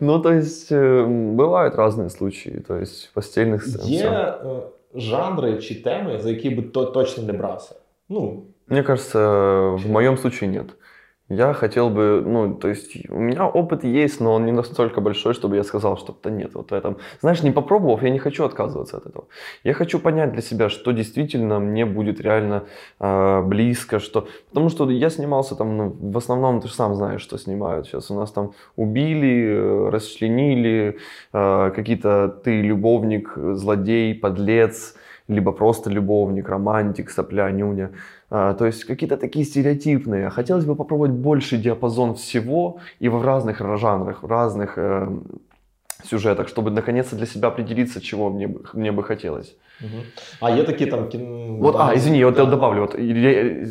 Ну, 0.00 0.20
то 0.20 0.32
есть, 0.32 0.72
э, 0.72 1.06
бывают 1.34 1.74
разные 1.74 2.08
случаи, 2.10 2.62
то 2.68 2.76
есть, 2.76 3.10
постельных 3.14 3.62
сцен. 3.62 3.80
Є 3.84 4.04
всё. 4.04 4.56
е, 4.56 4.60
жанри 4.94 5.58
чи 5.58 5.74
теми, 5.74 6.18
за 6.22 6.30
які 6.30 6.50
би 6.50 6.62
то 6.62 6.84
точно 6.84 7.22
не 7.22 7.32
брався. 7.32 7.74
Ну, 8.08 8.42
Мне 8.68 8.82
кажется, 8.82 9.18
в 9.70 9.90
моем 9.90 10.16
случае 10.16 10.50
нет. 10.50 10.66
Я 11.29 11.53
хотел 11.53 11.89
бы, 11.89 12.21
ну, 12.25 12.53
то 12.53 12.67
есть 12.67 13.09
у 13.09 13.17
меня 13.17 13.47
опыт 13.47 13.85
есть, 13.85 14.19
но 14.19 14.33
он 14.33 14.45
не 14.45 14.51
настолько 14.51 14.99
большой, 14.99 15.33
чтобы 15.33 15.55
я 15.55 15.63
сказал, 15.63 15.97
что 15.97 16.11
то 16.11 16.29
нет 16.29 16.53
вот 16.53 16.71
в 16.71 16.73
этом. 16.73 16.97
Знаешь, 17.21 17.41
не 17.43 17.51
попробовав, 17.51 18.03
я 18.03 18.09
не 18.09 18.19
хочу 18.19 18.43
отказываться 18.43 18.97
от 18.97 19.05
этого. 19.05 19.25
Я 19.63 19.73
хочу 19.73 19.99
понять 19.99 20.33
для 20.33 20.41
себя, 20.41 20.67
что 20.67 20.91
действительно 20.91 21.59
мне 21.59 21.85
будет 21.85 22.19
реально 22.19 22.65
э, 22.99 23.41
близко, 23.41 23.99
что... 23.99 24.27
Потому 24.49 24.67
что 24.67 24.89
я 24.89 25.09
снимался 25.09 25.55
там, 25.55 25.77
ну, 25.77 25.95
в 26.11 26.17
основном, 26.17 26.59
ты 26.59 26.67
же 26.67 26.73
сам 26.73 26.93
знаешь, 26.93 27.21
что 27.21 27.37
снимают 27.37 27.87
сейчас. 27.87 28.11
У 28.11 28.15
нас 28.15 28.31
там 28.31 28.51
убили, 28.75 29.45
э, 29.45 29.89
расчленили, 29.91 30.97
э, 31.31 31.71
какие-то 31.73 32.27
ты 32.43 32.61
любовник, 32.61 33.31
злодей, 33.37 34.13
подлец, 34.13 34.95
либо 35.28 35.52
просто 35.52 35.90
любовник, 35.90 36.48
романтик, 36.48 37.10
сопля, 37.10 37.50
нюня. 37.50 37.90
А, 38.30 38.54
то 38.54 38.66
есть 38.66 38.84
какие-то 38.84 39.16
такие 39.16 39.44
стереотипные. 39.44 40.30
Хотелось 40.30 40.64
бы 40.64 40.74
попробовать 40.74 41.12
больше 41.12 41.56
диапазон 41.56 42.14
всего 42.14 42.78
и 43.00 43.08
в 43.08 43.24
разных 43.24 43.60
жанрах, 43.78 44.22
в 44.22 44.26
разных 44.26 44.78
э, 44.78 45.08
сюжетах, 46.04 46.48
чтобы 46.48 46.70
наконец-то 46.70 47.16
для 47.16 47.26
себя 47.26 47.48
определиться, 47.48 48.00
чего 48.00 48.30
мне, 48.30 48.46
бы, 48.46 48.60
мне 48.74 48.92
бы 48.92 49.02
хотелось. 49.02 49.56
Угу. 49.80 50.02
А 50.40 50.50
є 50.50 50.64
такі 50.64 50.86
там 50.86 51.08
кін... 51.08 51.58
Вот, 51.60 51.76
а, 51.78 51.94
извини, 51.94 52.18
я 52.18 52.26
вот 52.26 52.38
я 52.38 52.44
добавлю, 52.44 52.80
вот, 52.80 52.96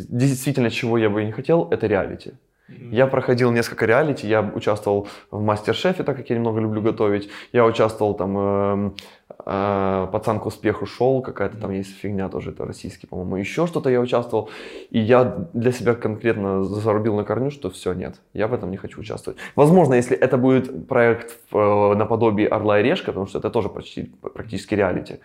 действительно, 0.09 0.69
чего 0.69 0.97
я 0.97 1.09
бы 1.09 1.21
и 1.21 1.25
не 1.25 1.31
хотел, 1.31 1.67
это 1.71 1.87
реалити. 1.87 2.31
Я 2.91 3.07
проходил 3.07 3.51
несколько 3.51 3.85
реалити, 3.85 4.27
я 4.27 4.41
участвовал 4.41 5.07
в 5.31 5.41
мастер-шефе, 5.41 6.03
так 6.03 6.17
как 6.17 6.29
я 6.29 6.35
немного 6.35 6.59
люблю 6.59 6.81
готовить. 6.81 7.29
Я 7.53 7.65
участвовал 7.65 8.13
там 8.13 8.37
э, 8.37 8.91
э, 9.44 10.08
пацан 10.12 10.40
к 10.40 10.46
успеху 10.46 10.86
шел, 10.86 11.22
какая-то 11.22 11.56
там 11.56 11.70
есть 11.70 11.96
фигня 11.96 12.28
тоже, 12.28 12.50
это 12.50 12.64
российский, 12.64 13.06
по-моему. 13.06 13.36
Еще 13.36 13.66
что-то 13.66 13.90
я 13.90 14.00
участвовал. 14.00 14.50
И 14.90 14.98
я 14.98 15.48
для 15.52 15.72
себя 15.72 15.94
конкретно 15.94 16.64
зарубил 16.64 17.16
на 17.16 17.24
корню, 17.24 17.50
что 17.50 17.70
все, 17.70 17.92
нет, 17.92 18.20
я 18.32 18.46
в 18.46 18.54
этом 18.54 18.70
не 18.70 18.76
хочу 18.76 19.00
участвовать. 19.00 19.38
Возможно, 19.56 19.94
если 19.94 20.16
это 20.16 20.36
будет 20.36 20.88
проект 20.88 21.38
э, 21.52 21.94
наподобие 21.94 22.48
Орла 22.48 22.80
и 22.80 22.82
Решка, 22.82 23.12
потому 23.12 23.26
что 23.26 23.38
это 23.38 23.50
тоже 23.50 23.68
почти, 23.68 24.12
практически 24.34 24.74
реалити. 24.74 25.20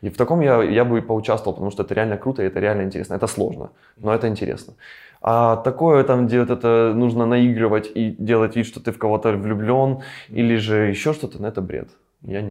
И 0.00 0.08
в 0.08 0.16
таком 0.16 0.40
я, 0.40 0.62
я 0.62 0.84
бы 0.84 1.00
поучаствовал, 1.02 1.54
потому 1.54 1.70
что 1.70 1.82
это 1.82 1.94
реально 1.94 2.16
круто 2.16 2.42
и 2.42 2.46
это 2.46 2.60
реально 2.60 2.82
интересно. 2.82 3.14
Это 3.14 3.26
сложно, 3.26 3.70
но 3.96 4.14
это 4.14 4.28
интересно. 4.28 4.74
А 5.22 5.56
такое 5.56 6.02
там, 6.02 6.26
где 6.26 6.40
вот 6.40 6.50
это 6.50 6.92
нужно 6.94 7.26
наигрывать 7.26 7.90
и 7.94 8.10
делать 8.18 8.56
вид, 8.56 8.66
что 8.66 8.80
ты 8.80 8.90
в 8.90 8.98
кого-то 8.98 9.32
влюблен, 9.32 10.00
или 10.28 10.56
же 10.56 10.88
еще 10.88 11.12
что-то, 11.12 11.40
ну 11.40 11.46
это 11.46 11.62
бред. 11.62 11.88
Я 12.22 12.42
не 12.42 12.50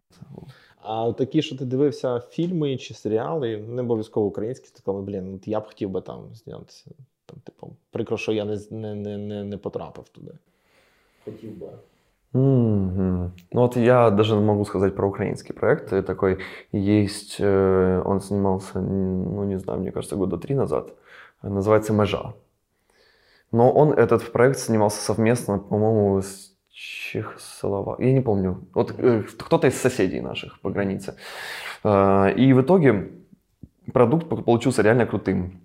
А 0.81 1.11
такі, 1.11 1.41
що 1.41 1.57
ти 1.57 1.65
дивився 1.65 2.19
фільми 2.19 2.77
чи 2.77 2.93
серіали, 2.93 3.57
не 3.57 3.81
обов'язково 3.81 4.27
українські, 4.27 4.67
ти 4.67 4.81
такий, 4.83 5.01
блін, 5.01 5.41
я 5.45 5.59
б 5.59 5.67
хотів 5.67 5.89
би 5.89 6.01
там 6.01 6.19
знятися. 6.33 6.91
Там, 7.25 7.39
типу, 7.43 7.75
прикро, 7.91 8.17
що 8.17 8.31
я 8.31 8.45
не 8.45 8.57
не, 8.71 9.17
не, 9.17 9.43
не 9.43 9.57
потрапив 9.57 10.09
туди. 10.09 10.31
Хотів 11.25 11.57
би. 11.57 11.67
Mm-hmm. 12.33 13.29
Ну 13.51 13.61
вот 13.61 13.77
я 13.77 14.09
даже 14.11 14.35
могу 14.35 14.65
сказать 14.65 14.95
про 14.95 15.07
украинский 15.07 15.55
проект. 15.55 15.89
Такой 16.05 16.37
есть, 16.71 17.37
э, 17.39 18.01
он 18.05 18.21
снимался, 18.21 18.79
ну 18.79 19.43
не 19.43 19.59
знаю, 19.59 19.79
мне 19.79 19.91
кажется, 19.91 20.15
года 20.15 20.37
три 20.37 20.55
назад. 20.55 20.93
Называется 21.41 21.93
«Межа». 21.93 22.33
Но 23.51 23.71
он, 23.73 23.93
этот 23.93 24.31
проект 24.31 24.59
снимался 24.59 25.01
совместно, 25.01 25.59
по-моему, 25.59 26.21
с 26.21 26.50
Чехословакией. 26.82 28.08
Я 28.08 28.14
не 28.14 28.20
помню. 28.22 28.64
Вот 28.74 28.94
э, 28.98 29.22
кто-то 29.22 29.68
из 29.68 29.80
соседей 29.80 30.20
наших 30.20 30.60
по 30.60 30.70
границе. 30.70 31.14
Э, 31.84 32.32
и 32.34 32.52
в 32.52 32.60
итоге 32.60 33.10
продукт 33.92 34.28
получился 34.44 34.82
реально 34.82 35.06
крутым. 35.06 35.60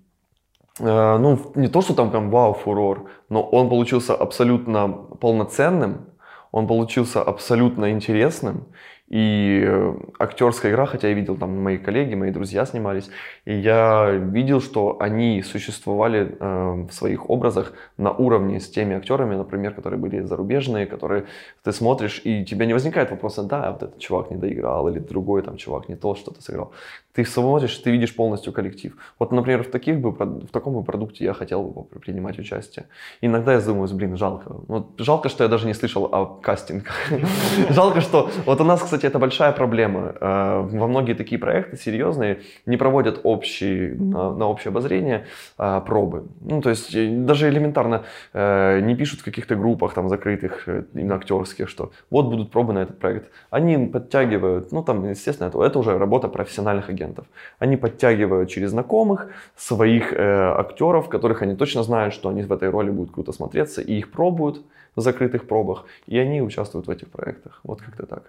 Э, 0.79 1.17
ну, 1.17 1.51
не 1.55 1.69
то, 1.69 1.81
что 1.81 1.93
там 1.93 2.11
прям 2.11 2.29
вау, 2.29 2.53
фурор, 2.53 3.09
но 3.29 3.41
он 3.41 3.69
получился 3.69 4.13
абсолютно 4.13 4.87
полноценным, 5.19 6.05
он 6.51 6.67
получился 6.67 7.23
абсолютно 7.23 7.89
интересным. 7.91 8.65
И 9.09 9.63
э, 9.65 9.95
актерская 10.19 10.71
игра, 10.71 10.85
хотя 10.85 11.07
я 11.07 11.13
видел 11.13 11.37
там 11.37 11.63
мои 11.63 11.77
коллеги, 11.77 12.15
мои 12.15 12.31
друзья 12.31 12.65
снимались, 12.65 13.09
и 13.45 13.53
я 13.53 14.11
видел, 14.11 14.59
что 14.59 14.97
они 14.99 15.41
существовали 15.43 16.35
э, 16.37 16.85
в 16.89 16.91
своих 16.91 17.29
образах 17.29 17.71
на 17.97 18.11
уровне 18.11 18.59
с 18.59 18.69
теми 18.69 18.97
актерами, 18.97 19.35
например, 19.35 19.73
которые 19.73 19.97
были 19.97 20.19
зарубежные, 20.19 20.85
которые 20.85 21.25
ты 21.63 21.71
смотришь, 21.71 22.21
и 22.25 22.41
у 22.41 22.45
тебя 22.45 22.65
не 22.65 22.73
возникает 22.73 23.11
вопроса, 23.11 23.43
да, 23.43 23.71
вот 23.71 23.83
этот 23.83 23.99
чувак 23.99 24.29
не 24.29 24.35
доиграл, 24.35 24.89
или 24.89 24.99
другой 24.99 25.41
там 25.41 25.55
чувак 25.55 25.87
не 25.87 25.95
то 25.95 26.15
что-то 26.15 26.41
сыграл. 26.41 26.73
Ты 27.13 27.25
смотришь, 27.25 27.75
ты 27.77 27.91
видишь 27.91 28.15
полностью 28.15 28.53
коллектив. 28.53 28.95
Вот, 29.19 29.31
например, 29.31 29.63
в, 29.63 29.71
таких 29.71 29.99
бы, 29.99 30.11
в 30.11 30.49
таком 30.51 30.73
бы 30.73 30.83
продукте 30.83 31.25
я 31.25 31.33
хотел 31.33 31.63
бы 31.63 31.99
принимать 31.99 32.37
участие. 32.39 32.85
Иногда 33.21 33.53
я 33.53 33.61
думаю, 33.61 33.87
блин, 33.95 34.17
жалко. 34.17 34.55
Вот 34.67 34.89
жалко, 34.99 35.29
что 35.29 35.43
я 35.43 35.49
даже 35.49 35.65
не 35.65 35.73
слышал 35.73 36.05
о 36.05 36.25
кастингах. 36.25 36.93
Жалко, 37.69 38.01
что... 38.01 38.29
Вот 38.45 38.61
у 38.61 38.63
нас, 38.63 38.81
кстати, 38.81 38.96
кстати, 38.97 39.11
это 39.11 39.19
большая 39.19 39.51
проблема. 39.51 40.15
Э, 40.19 40.61
во 40.61 40.87
многие 40.87 41.13
такие 41.13 41.39
проекты 41.39 41.77
серьезные 41.77 42.39
не 42.65 42.77
проводят 42.77 43.19
общие, 43.23 43.95
на, 43.95 44.33
на 44.33 44.47
общее 44.47 44.69
обозрение 44.69 45.25
а, 45.57 45.81
пробы. 45.81 46.23
Ну, 46.41 46.61
то 46.61 46.69
есть 46.69 46.95
э, 46.95 47.07
даже 47.07 47.49
элементарно 47.49 48.03
э, 48.33 48.79
не 48.81 48.95
пишут 48.95 49.19
в 49.19 49.23
каких-то 49.23 49.55
группах 49.55 49.93
там 49.93 50.09
закрытых, 50.09 50.67
именно 50.93 51.15
актерских, 51.15 51.69
что 51.69 51.91
вот 52.09 52.25
будут 52.25 52.51
пробы 52.51 52.73
на 52.73 52.79
этот 52.79 52.99
проект. 52.99 53.31
Они 53.51 53.77
подтягивают, 53.87 54.71
ну 54.71 54.83
там, 54.83 55.09
естественно, 55.09 55.49
это, 55.49 55.63
это 55.63 55.79
уже 55.79 55.97
работа 55.97 56.27
профессиональных 56.27 56.89
агентов. 56.89 57.25
Они 57.59 57.77
подтягивают 57.77 58.49
через 58.49 58.71
знакомых 58.71 59.27
своих 59.55 60.13
э, 60.13 60.17
актеров, 60.57 61.09
которых 61.09 61.43
они 61.43 61.55
точно 61.55 61.83
знают, 61.83 62.13
что 62.13 62.29
они 62.29 62.41
в 62.41 62.51
этой 62.51 62.69
роли 62.69 62.89
будут 62.89 63.13
круто 63.13 63.31
смотреться, 63.31 63.81
и 63.81 63.93
их 63.93 64.11
пробуют 64.11 64.61
в 64.97 65.01
закрытых 65.01 65.47
пробах, 65.47 65.85
и 66.07 66.17
они 66.17 66.41
участвуют 66.41 66.87
в 66.87 66.89
этих 66.89 67.07
проектах. 67.09 67.61
Вот 67.63 67.81
как-то 67.81 68.05
так. 68.05 68.23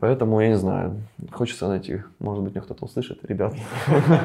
Поэтому, 0.00 0.40
я 0.40 0.48
не 0.48 0.58
знаю, 0.58 0.92
хочеться 1.30 1.66
знайти. 1.66 2.02
може 2.20 2.40
бути, 2.40 2.60
хтось 2.60 2.78
услышить, 2.78 3.26
ребят. 3.28 3.54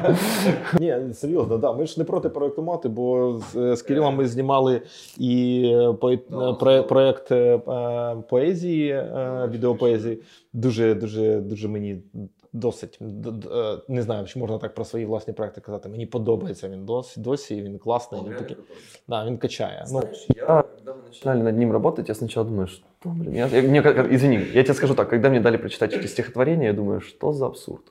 Ні, 0.80 0.96
серйозно, 1.14 1.58
да. 1.58 1.72
Ми 1.72 1.86
ж 1.86 1.94
не 1.98 2.04
проти 2.04 2.28
проєктувати, 2.28 2.88
бо 2.88 3.38
з, 3.52 3.76
з 3.76 3.82
Кирилом 3.82 4.16
ми 4.16 4.26
знімали 4.28 4.82
і 5.18 5.70
проект 6.88 6.88
про, 6.88 7.00
е, 7.36 8.16
поезії, 8.28 8.90
е, 8.90 9.48
відеопоезії. 9.52 10.22
Дуже, 10.52 10.94
дуже, 10.94 11.40
дуже 11.40 11.68
мені 11.68 12.02
досить 12.53 12.99
е, 13.01 13.77
не 13.87 14.01
знаю, 14.01 14.25
чи 14.25 14.39
можна 14.39 14.57
так 14.57 14.73
про 14.73 14.85
свої 14.85 15.05
власні 15.05 15.33
проекти 15.33 15.61
казати. 15.61 15.89
Мені 15.89 16.05
подобається 16.05 16.69
він 16.69 16.85
досі, 16.85 17.19
досі 17.19 17.61
він 17.61 17.77
класний, 17.77 18.21
він 18.25 18.35
такий. 18.35 18.57
Да, 19.07 19.25
він 19.25 19.37
качає. 19.37 19.85
Ну, 19.91 20.01
я, 20.35 20.45
когда 20.45 20.91
мы 20.91 21.07
начинали 21.07 21.43
над 21.43 21.57
ним 21.57 21.71
работать, 21.71 22.09
я 22.09 22.15
сначала 22.15 22.45
думаю, 22.45 22.67
что, 22.67 22.85
блин, 23.03 23.35
я, 23.35 23.47
мне, 23.47 23.79
извини, 24.11 24.45
я 24.53 24.63
тебе 24.63 24.73
скажу 24.73 24.95
так, 24.95 25.09
когда 25.09 25.29
мне 25.29 25.39
дали 25.39 25.57
прочитать 25.57 25.93
эти 25.93 26.07
стихотворения, 26.07 26.67
я 26.67 26.73
думаю, 26.73 27.01
что 27.01 27.33
за 27.33 27.45
абсурд. 27.45 27.83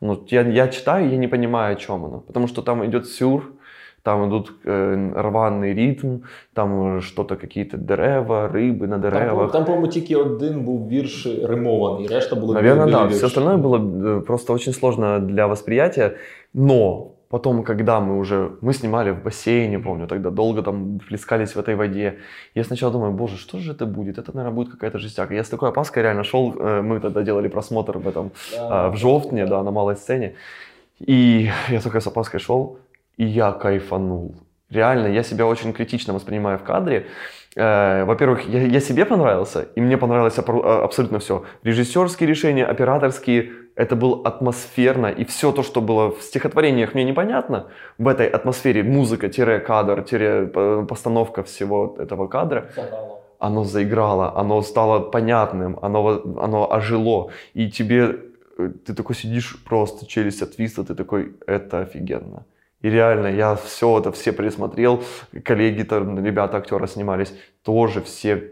Ну, 0.00 0.24
я, 0.30 0.42
я 0.42 0.68
читаю, 0.68 1.10
я 1.10 1.16
не 1.16 1.28
понимаю, 1.28 1.76
о 1.76 1.76
чем 1.76 2.04
оно, 2.04 2.20
потому 2.20 2.48
что 2.48 2.62
там 2.62 2.84
идет 2.84 3.06
сюр, 3.06 3.52
там 4.05 4.27
идут 4.27 4.51
э, 4.65 5.11
рваний 5.15 5.73
ритм, 5.73 6.17
там 6.53 7.01
что-то, 7.01 7.35
какие-то 7.35 7.77
дерева, 7.77 8.47
рыбы 8.53 8.87
на 8.87 8.99
деревах. 8.99 9.51
Там, 9.51 9.65
по-моему, 9.65 9.87
тільки 9.87 10.15
один 10.15 10.61
був 10.61 10.87
вірш 10.87 11.27
римований, 11.43 12.07
решта 12.07 12.35
було 12.35 12.53
Наверное, 12.53 12.85
да. 12.85 13.05
Все 13.07 13.25
остальное 13.25 13.57
было 13.57 13.77
э, 13.77 14.21
просто 14.21 14.53
очень 14.53 14.73
сложно 14.73 15.19
для 15.19 15.47
восприятия, 15.47 16.11
но 16.53 17.11
Потом, 17.29 17.63
когда 17.63 17.99
мы 17.99 18.19
уже, 18.19 18.51
мы 18.61 18.73
снимали 18.73 19.11
в 19.11 19.23
бассейне, 19.23 19.79
помню, 19.79 20.07
тогда 20.07 20.29
долго 20.29 20.61
там 20.61 20.99
плескались 21.09 21.55
в 21.55 21.59
этой 21.59 21.75
воде. 21.75 22.13
Я 22.55 22.63
сначала 22.63 22.93
думаю, 22.93 23.13
боже, 23.13 23.37
что 23.37 23.57
же 23.57 23.71
это 23.71 23.85
будет? 23.85 24.17
Это, 24.19 24.31
наверное, 24.35 24.55
будет 24.55 24.71
какая-то 24.71 24.99
жестяка. 24.99 25.33
Я 25.33 25.43
с 25.43 25.49
такой 25.49 25.69
опаской 25.69 26.03
реально 26.03 26.23
шел, 26.23 26.53
э, 26.59 26.81
мы 26.81 26.99
тогда 26.99 27.23
делали 27.23 27.49
просмотр 27.49 27.97
в 27.97 28.07
этом, 28.07 28.31
да, 28.57 28.89
в 28.89 28.95
Жовтне, 28.95 29.47
да, 29.47 29.63
на 29.63 29.71
малой 29.71 29.95
сцене. 29.95 30.35
И 30.99 31.49
я 31.69 31.81
только 31.81 31.99
с 31.99 32.07
опаской 32.07 32.39
шел, 32.39 32.77
и 33.17 33.25
я 33.25 33.51
кайфанул. 33.51 34.35
Реально, 34.69 35.07
я 35.07 35.23
себя 35.23 35.45
очень 35.45 35.73
критично 35.73 36.13
воспринимаю 36.13 36.57
в 36.57 36.63
кадре. 36.63 37.07
Э, 37.55 38.03
во-первых, 38.03 38.49
я, 38.49 38.63
я 38.63 38.79
себе 38.79 39.05
понравился, 39.05 39.67
и 39.75 39.81
мне 39.81 39.97
понравилось 39.97 40.37
а, 40.37 40.83
абсолютно 40.83 41.19
все. 41.19 41.45
Режиссерские 41.63 42.27
решения, 42.27 42.65
операторские, 42.65 43.51
это 43.75 43.95
было 43.95 44.27
атмосферно, 44.27 45.07
и 45.07 45.23
все 45.23 45.51
то, 45.51 45.63
что 45.63 45.81
было 45.81 46.11
в 46.11 46.21
стихотворениях 46.21 46.93
мне 46.93 47.03
непонятно, 47.03 47.67
в 47.97 48.07
этой 48.07 48.27
атмосфере 48.27 48.83
музыка-кадр, 48.83 50.05
постановка 50.87 51.43
всего 51.43 51.95
этого 51.99 52.27
кадра, 52.27 52.69
оно 53.39 53.63
заиграло, 53.63 54.35
оно 54.35 54.61
стало 54.61 54.99
понятным, 54.99 55.77
оно, 55.81 56.21
оно 56.41 56.71
ожило, 56.71 57.31
и 57.53 57.69
тебе, 57.69 58.19
э, 58.57 58.69
ты 58.85 58.93
такой 58.93 59.15
сидишь 59.15 59.57
просто, 59.63 60.05
челюсть 60.05 60.41
отвисла, 60.41 60.83
ты 60.83 60.95
такой, 60.95 61.35
это 61.45 61.81
офигенно. 61.81 62.45
И 62.85 62.89
реально, 62.91 63.27
я 63.27 63.55
все 63.55 63.97
это 63.97 64.11
все 64.11 64.31
пересмотрел, 64.31 65.03
коллеги, 65.43 65.81
там, 65.81 66.23
ребята, 66.23 66.57
актеры 66.57 66.87
снимались, 66.87 67.33
тоже 67.63 67.99
все 68.01 68.51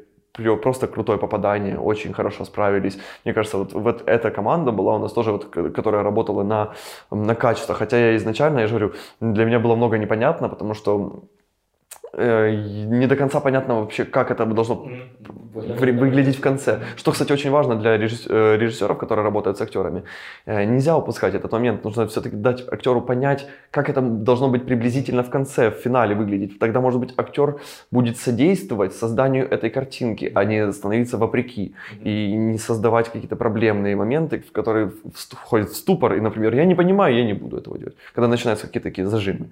просто 0.64 0.88
крутое 0.88 1.19
попадание, 1.19 1.77
очень 1.77 2.14
хорошо 2.14 2.45
справились. 2.45 2.97
Мне 3.26 3.35
кажется, 3.35 3.57
вот, 3.60 3.73
вот 3.73 4.03
эта 4.07 4.31
команда 4.31 4.72
была 4.72 4.95
у 4.95 4.99
нас 4.99 5.14
тоже, 5.14 5.31
вот, 5.31 5.45
которая 5.76 6.01
работала 6.01 6.41
на, 6.41 6.73
на 7.11 7.35
качество. 7.35 7.76
Хотя 7.76 7.97
я 7.97 8.15
изначально, 8.15 8.61
я 8.61 8.68
же 8.68 8.76
говорю, 8.76 8.93
для 9.19 9.45
меня 9.45 9.60
было 9.60 9.76
много 9.76 9.99
непонятно, 9.99 10.49
потому 10.49 10.73
что 10.73 11.26
не 12.15 13.07
до 13.07 13.15
конца 13.15 13.40
понятно 13.40 13.80
вообще, 13.80 14.06
как 14.06 14.30
это 14.30 14.45
должно 14.45 14.88
выглядеть 15.53 16.38
в 16.38 16.41
конце. 16.41 16.80
Что, 16.95 17.11
кстати, 17.11 17.31
очень 17.31 17.52
важно 17.52 17.76
для 17.76 17.95
э, 17.95 17.98
режиссеров, 17.98 18.98
которые 18.98 19.23
работают 19.23 19.57
с 19.57 19.61
актерами. 19.61 20.03
Э, 20.45 20.64
Нельзя 20.64 20.95
упускать 20.95 21.34
этот 21.34 21.52
момент. 21.52 21.84
Нужно 21.84 22.06
все-таки 22.07 22.35
дать 22.35 22.64
актеру 22.72 23.02
понять, 23.02 23.48
как 23.72 23.90
это 23.90 24.02
должно 24.02 24.49
быть 24.49 24.65
приблизительно 24.65 25.23
в 25.23 25.30
конце, 25.30 25.69
в 25.69 25.76
финале 25.76 26.15
выглядеть. 26.15 26.60
Тогда, 26.60 26.81
может 26.81 26.99
быть, 26.99 27.14
актер 27.18 27.60
будет 27.91 28.18
содействовать 28.18 28.94
созданию 28.94 29.49
этой 29.49 29.69
картинки, 29.69 30.31
а 30.35 30.44
не 30.44 30.72
становиться 30.72 31.18
вопреки. 31.18 31.76
И 32.03 32.35
не 32.35 32.57
создавать 32.57 33.10
какие-то 33.10 33.35
проблемные 33.35 33.95
моменты, 33.95 34.44
в 34.48 34.52
которые 34.52 34.91
входит 35.31 35.69
в 35.69 35.76
ступор. 35.76 36.14
И, 36.14 36.22
например, 36.22 36.53
я 36.53 36.65
не 36.65 36.76
понимаю, 36.76 37.15
я 37.15 37.26
не 37.26 37.34
буду 37.34 37.57
этого 37.57 37.77
делать. 37.77 37.95
Когда 38.14 38.27
начинаются 38.27 38.68
какие-то 38.68 38.90
такие 38.90 39.07
зажимы. 39.07 39.49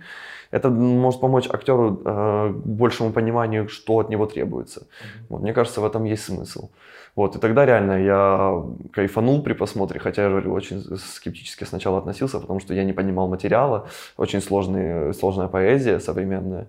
Это 0.51 0.69
может 0.69 1.21
помочь 1.21 1.47
актеру 1.49 2.01
э, 2.03 2.53
большему 2.65 3.11
пониманию, 3.11 3.67
что 3.69 3.99
от 3.99 4.09
него 4.09 4.25
требуется. 4.25 4.87
Вот, 5.29 5.41
мне 5.41 5.53
кажется, 5.53 5.81
в 5.81 5.85
этом 5.85 6.03
есть 6.03 6.23
смысл. 6.23 6.69
Вот, 7.15 7.35
и 7.35 7.39
тогда 7.39 7.65
реально 7.65 8.03
я 8.03 8.63
кайфанул 8.93 9.43
при 9.43 9.53
просмотре, 9.53 9.99
хотя 9.99 10.23
я 10.23 10.29
говорю, 10.29 10.53
очень 10.53 10.81
скептически 10.97 11.65
сначала 11.65 11.97
относился, 11.97 12.39
потому 12.39 12.59
что 12.59 12.73
я 12.73 12.83
не 12.85 12.93
понимал 12.93 13.27
материала, 13.27 13.87
очень 14.17 14.41
сложный, 14.41 15.13
сложная 15.13 15.47
поэзия 15.47 15.99
современная. 15.99 16.67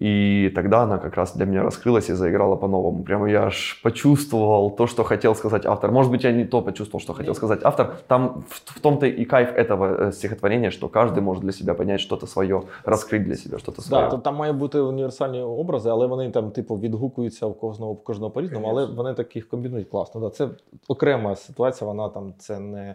И 0.00 0.50
тогда 0.54 0.82
она 0.82 0.98
как 0.98 1.14
раз 1.14 1.36
для 1.36 1.46
меня 1.46 1.62
раскрылась 1.62 2.10
и 2.10 2.14
заиграла 2.14 2.56
по-новому. 2.56 3.04
Прямо 3.04 3.30
я 3.30 3.44
аж 3.44 3.80
почувствовал 3.82 4.70
то, 4.70 4.86
что 4.86 5.04
хотел 5.04 5.34
сказать 5.34 5.66
автор. 5.66 5.90
Может 5.90 6.10
быть, 6.12 6.24
я 6.24 6.32
не 6.32 6.44
то 6.44 6.62
почувствовал, 6.62 7.00
что 7.00 7.12
хотел 7.12 7.34
сказать 7.34 7.60
автор. 7.62 7.94
Там 8.06 8.44
в, 8.48 8.62
в 8.76 8.80
том-то 8.80 9.06
и 9.06 9.24
кайф 9.24 9.52
этого 9.56 10.08
э, 10.08 10.12
стихотворения, 10.12 10.70
что 10.70 10.88
каждый 10.88 11.22
может 11.22 11.42
для 11.42 11.52
себя 11.52 11.74
понять 11.74 12.00
что-то 12.00 12.26
свое, 12.26 12.62
раскрыть 12.84 13.24
для 13.24 13.36
себя 13.36 13.58
что-то 13.58 13.82
своє. 13.82 14.02
Да, 14.02 14.10
то 14.10 14.18
там 14.18 14.36
має 14.36 14.52
бути 14.52 14.80
універсальні 14.80 15.42
образи, 15.42 15.90
але 15.90 16.06
вони 16.06 16.30
там, 16.30 16.50
типу, 16.50 16.76
відгукуються 16.76 17.46
в 17.46 17.58
кожного 17.58 17.92
в 17.92 18.04
кожного 18.04 18.30
по-різному, 18.30 18.68
але 18.68 18.86
вони 18.86 19.14
так 19.14 19.36
їх 19.36 19.48
комбінують 19.48 19.88
класно. 19.88 20.20
Да. 20.20 20.30
Це 20.30 20.48
окрема 20.88 21.36
ситуація, 21.36 21.88
вона 21.88 22.08
там 22.08 22.34
це 22.38 22.58
не 22.58 22.94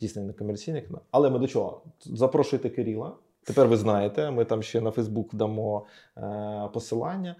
дійсно 0.00 0.22
не 0.22 0.32
комерційне 0.32 0.80
кіно. 0.80 1.00
Але 1.10 1.30
ми 1.30 1.38
до 1.38 1.46
чого? 1.46 1.80
Запрошуйте 2.04 2.68
Кирила. 2.68 3.12
Тепер 3.44 3.68
ви 3.68 3.76
знаєте, 3.76 4.30
ми 4.30 4.44
там 4.44 4.62
ще 4.62 4.80
на 4.80 4.90
Фейсбук 4.90 5.34
дамо 5.34 5.86
е, 6.18 6.68
посилання. 6.72 7.36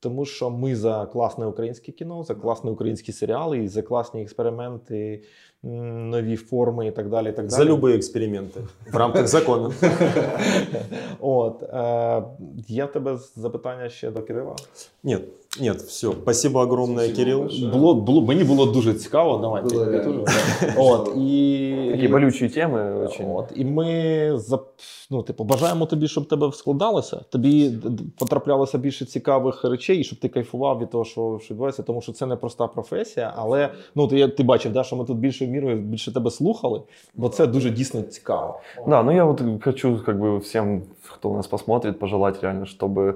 Тому 0.00 0.24
що 0.24 0.50
ми 0.50 0.76
за 0.76 1.06
класне 1.06 1.46
українське 1.46 1.92
кіно, 1.92 2.22
за 2.22 2.34
класні 2.34 2.70
українські 2.70 3.12
серіали 3.12 3.58
і 3.58 3.68
за 3.68 3.82
класні 3.82 4.22
експерименти, 4.22 5.22
м, 5.64 6.10
нові 6.10 6.36
форми 6.36 6.86
і 6.86 6.90
так 6.90 7.08
далі. 7.08 7.28
І 7.28 7.32
так 7.32 7.50
За 7.50 7.58
далі. 7.58 7.68
любые 7.70 7.96
эксперименты 7.96 8.60
в 8.92 8.96
рамках 8.96 9.26
закона. 9.28 9.70
От, 11.20 11.62
е, 11.62 12.22
є 12.68 12.84
в 12.84 12.92
тебе 12.92 13.18
запитання 13.36 13.88
ще 13.88 14.10
до 14.10 14.22
Кирила? 14.22 14.56
Нет, 15.02 15.22
нет, 15.60 15.76
все. 15.82 16.12
Спасибо 16.12 16.60
огромное, 16.62 17.08
Кирилл. 17.12 17.48
Було, 17.72 17.94
було, 17.94 18.22
мені 18.22 18.44
було 18.44 18.66
дуже 18.66 18.94
цікаво. 18.94 19.38
Давай, 19.38 19.62
Було 19.62 19.84
ти- 19.84 19.90
ти 19.90 19.96
реально. 19.98 20.24
теж. 20.24 20.74
От, 20.76 21.12
і, 21.16 21.88
Такие 21.90 22.08
болючие 22.08 22.48
темы 22.50 23.04
очень. 23.06 23.26
От, 23.30 23.52
і 23.54 23.64
ми 23.64 23.84
зап- 24.34 24.60
ну, 25.10 25.22
типу, 25.22 25.44
бажаємо 25.44 25.86
тобі, 25.86 26.08
щоб 26.08 26.28
тебе 26.28 26.52
складалося, 26.52 27.16
тобі 27.30 27.68
д- 27.68 27.88
д- 27.88 28.04
потраплялося 28.18 28.78
більше 28.78 29.04
цікавих 29.04 29.64
речей, 29.64 29.98
і 29.98 30.04
щоб 30.04 30.18
ти 30.18 30.28
кайфував 30.28 30.78
від 30.78 30.90
того, 30.90 31.04
що, 31.04 31.38
що 31.44 31.54
відбувається, 31.54 31.82
тому 31.82 32.00
що 32.00 32.12
це 32.12 32.26
не 32.26 32.36
проста 32.36 32.66
професія, 32.66 33.32
але 33.36 33.68
ну, 33.94 34.08
ти, 34.08 34.28
ти 34.28 34.42
бачив, 34.42 34.72
да, 34.72 34.84
що 34.84 34.96
ми 34.96 35.04
тут 35.04 35.18
більшою 35.18 35.50
мірою 35.50 35.76
більше 35.76 36.14
тебе 36.14 36.30
слухали, 36.30 36.82
бо 37.14 37.28
це 37.28 37.46
дуже 37.46 37.70
дійсно 37.70 38.02
цікаво. 38.02 38.60
Да, 38.88 39.02
ну 39.02 39.12
я 39.12 39.24
вот 39.24 39.42
хочу 39.64 40.00
как 40.06 40.18
бы 40.18 40.38
всем, 40.38 40.82
кто 41.14 41.32
нас 41.32 41.46
посмотрит, 41.46 41.98
пожелать 41.98 42.42
реально, 42.42 42.64
чтобы 42.64 43.14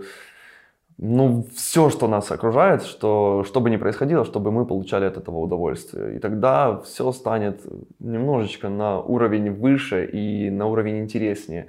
ну, 1.00 1.46
все, 1.56 1.90
что 1.90 2.08
нас 2.08 2.32
окружает, 2.32 2.84
что, 2.84 3.44
что 3.44 3.60
бы 3.62 3.70
ни 3.70 3.78
происходило, 3.78 4.26
чтобы 4.26 4.52
мы 4.52 4.66
получали 4.66 5.06
от 5.06 5.18
этого 5.18 5.38
удовольствие. 5.38 6.16
И 6.16 6.20
тогда 6.20 6.82
все 6.84 7.12
станет 7.12 7.62
немножечко 8.00 8.70
на 8.70 9.00
уровень 9.00 9.52
выше 9.52 10.06
и 10.06 10.50
на 10.50 10.66
уровень 10.66 11.00
интереснее. 11.00 11.68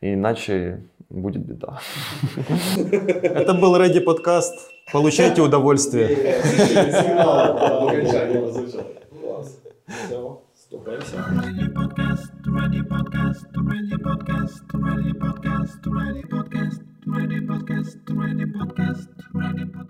Иначе 0.00 0.82
будет 1.10 1.44
беда. 1.44 1.80
Это 3.22 3.52
был 3.54 3.76
Ready 3.76 4.00
подкаст. 4.00 4.70
Получайте 4.92 5.42
удовольствие. 5.42 6.08
Клас. 9.20 9.60
Все, 9.86 10.38
ступаємося. 10.54 11.24
Ready 17.06 17.40
Podcast, 17.40 17.96
Ready 18.10 18.44
Podcast, 18.44 19.08
Ready 19.32 19.64
Podcast. 19.64 19.86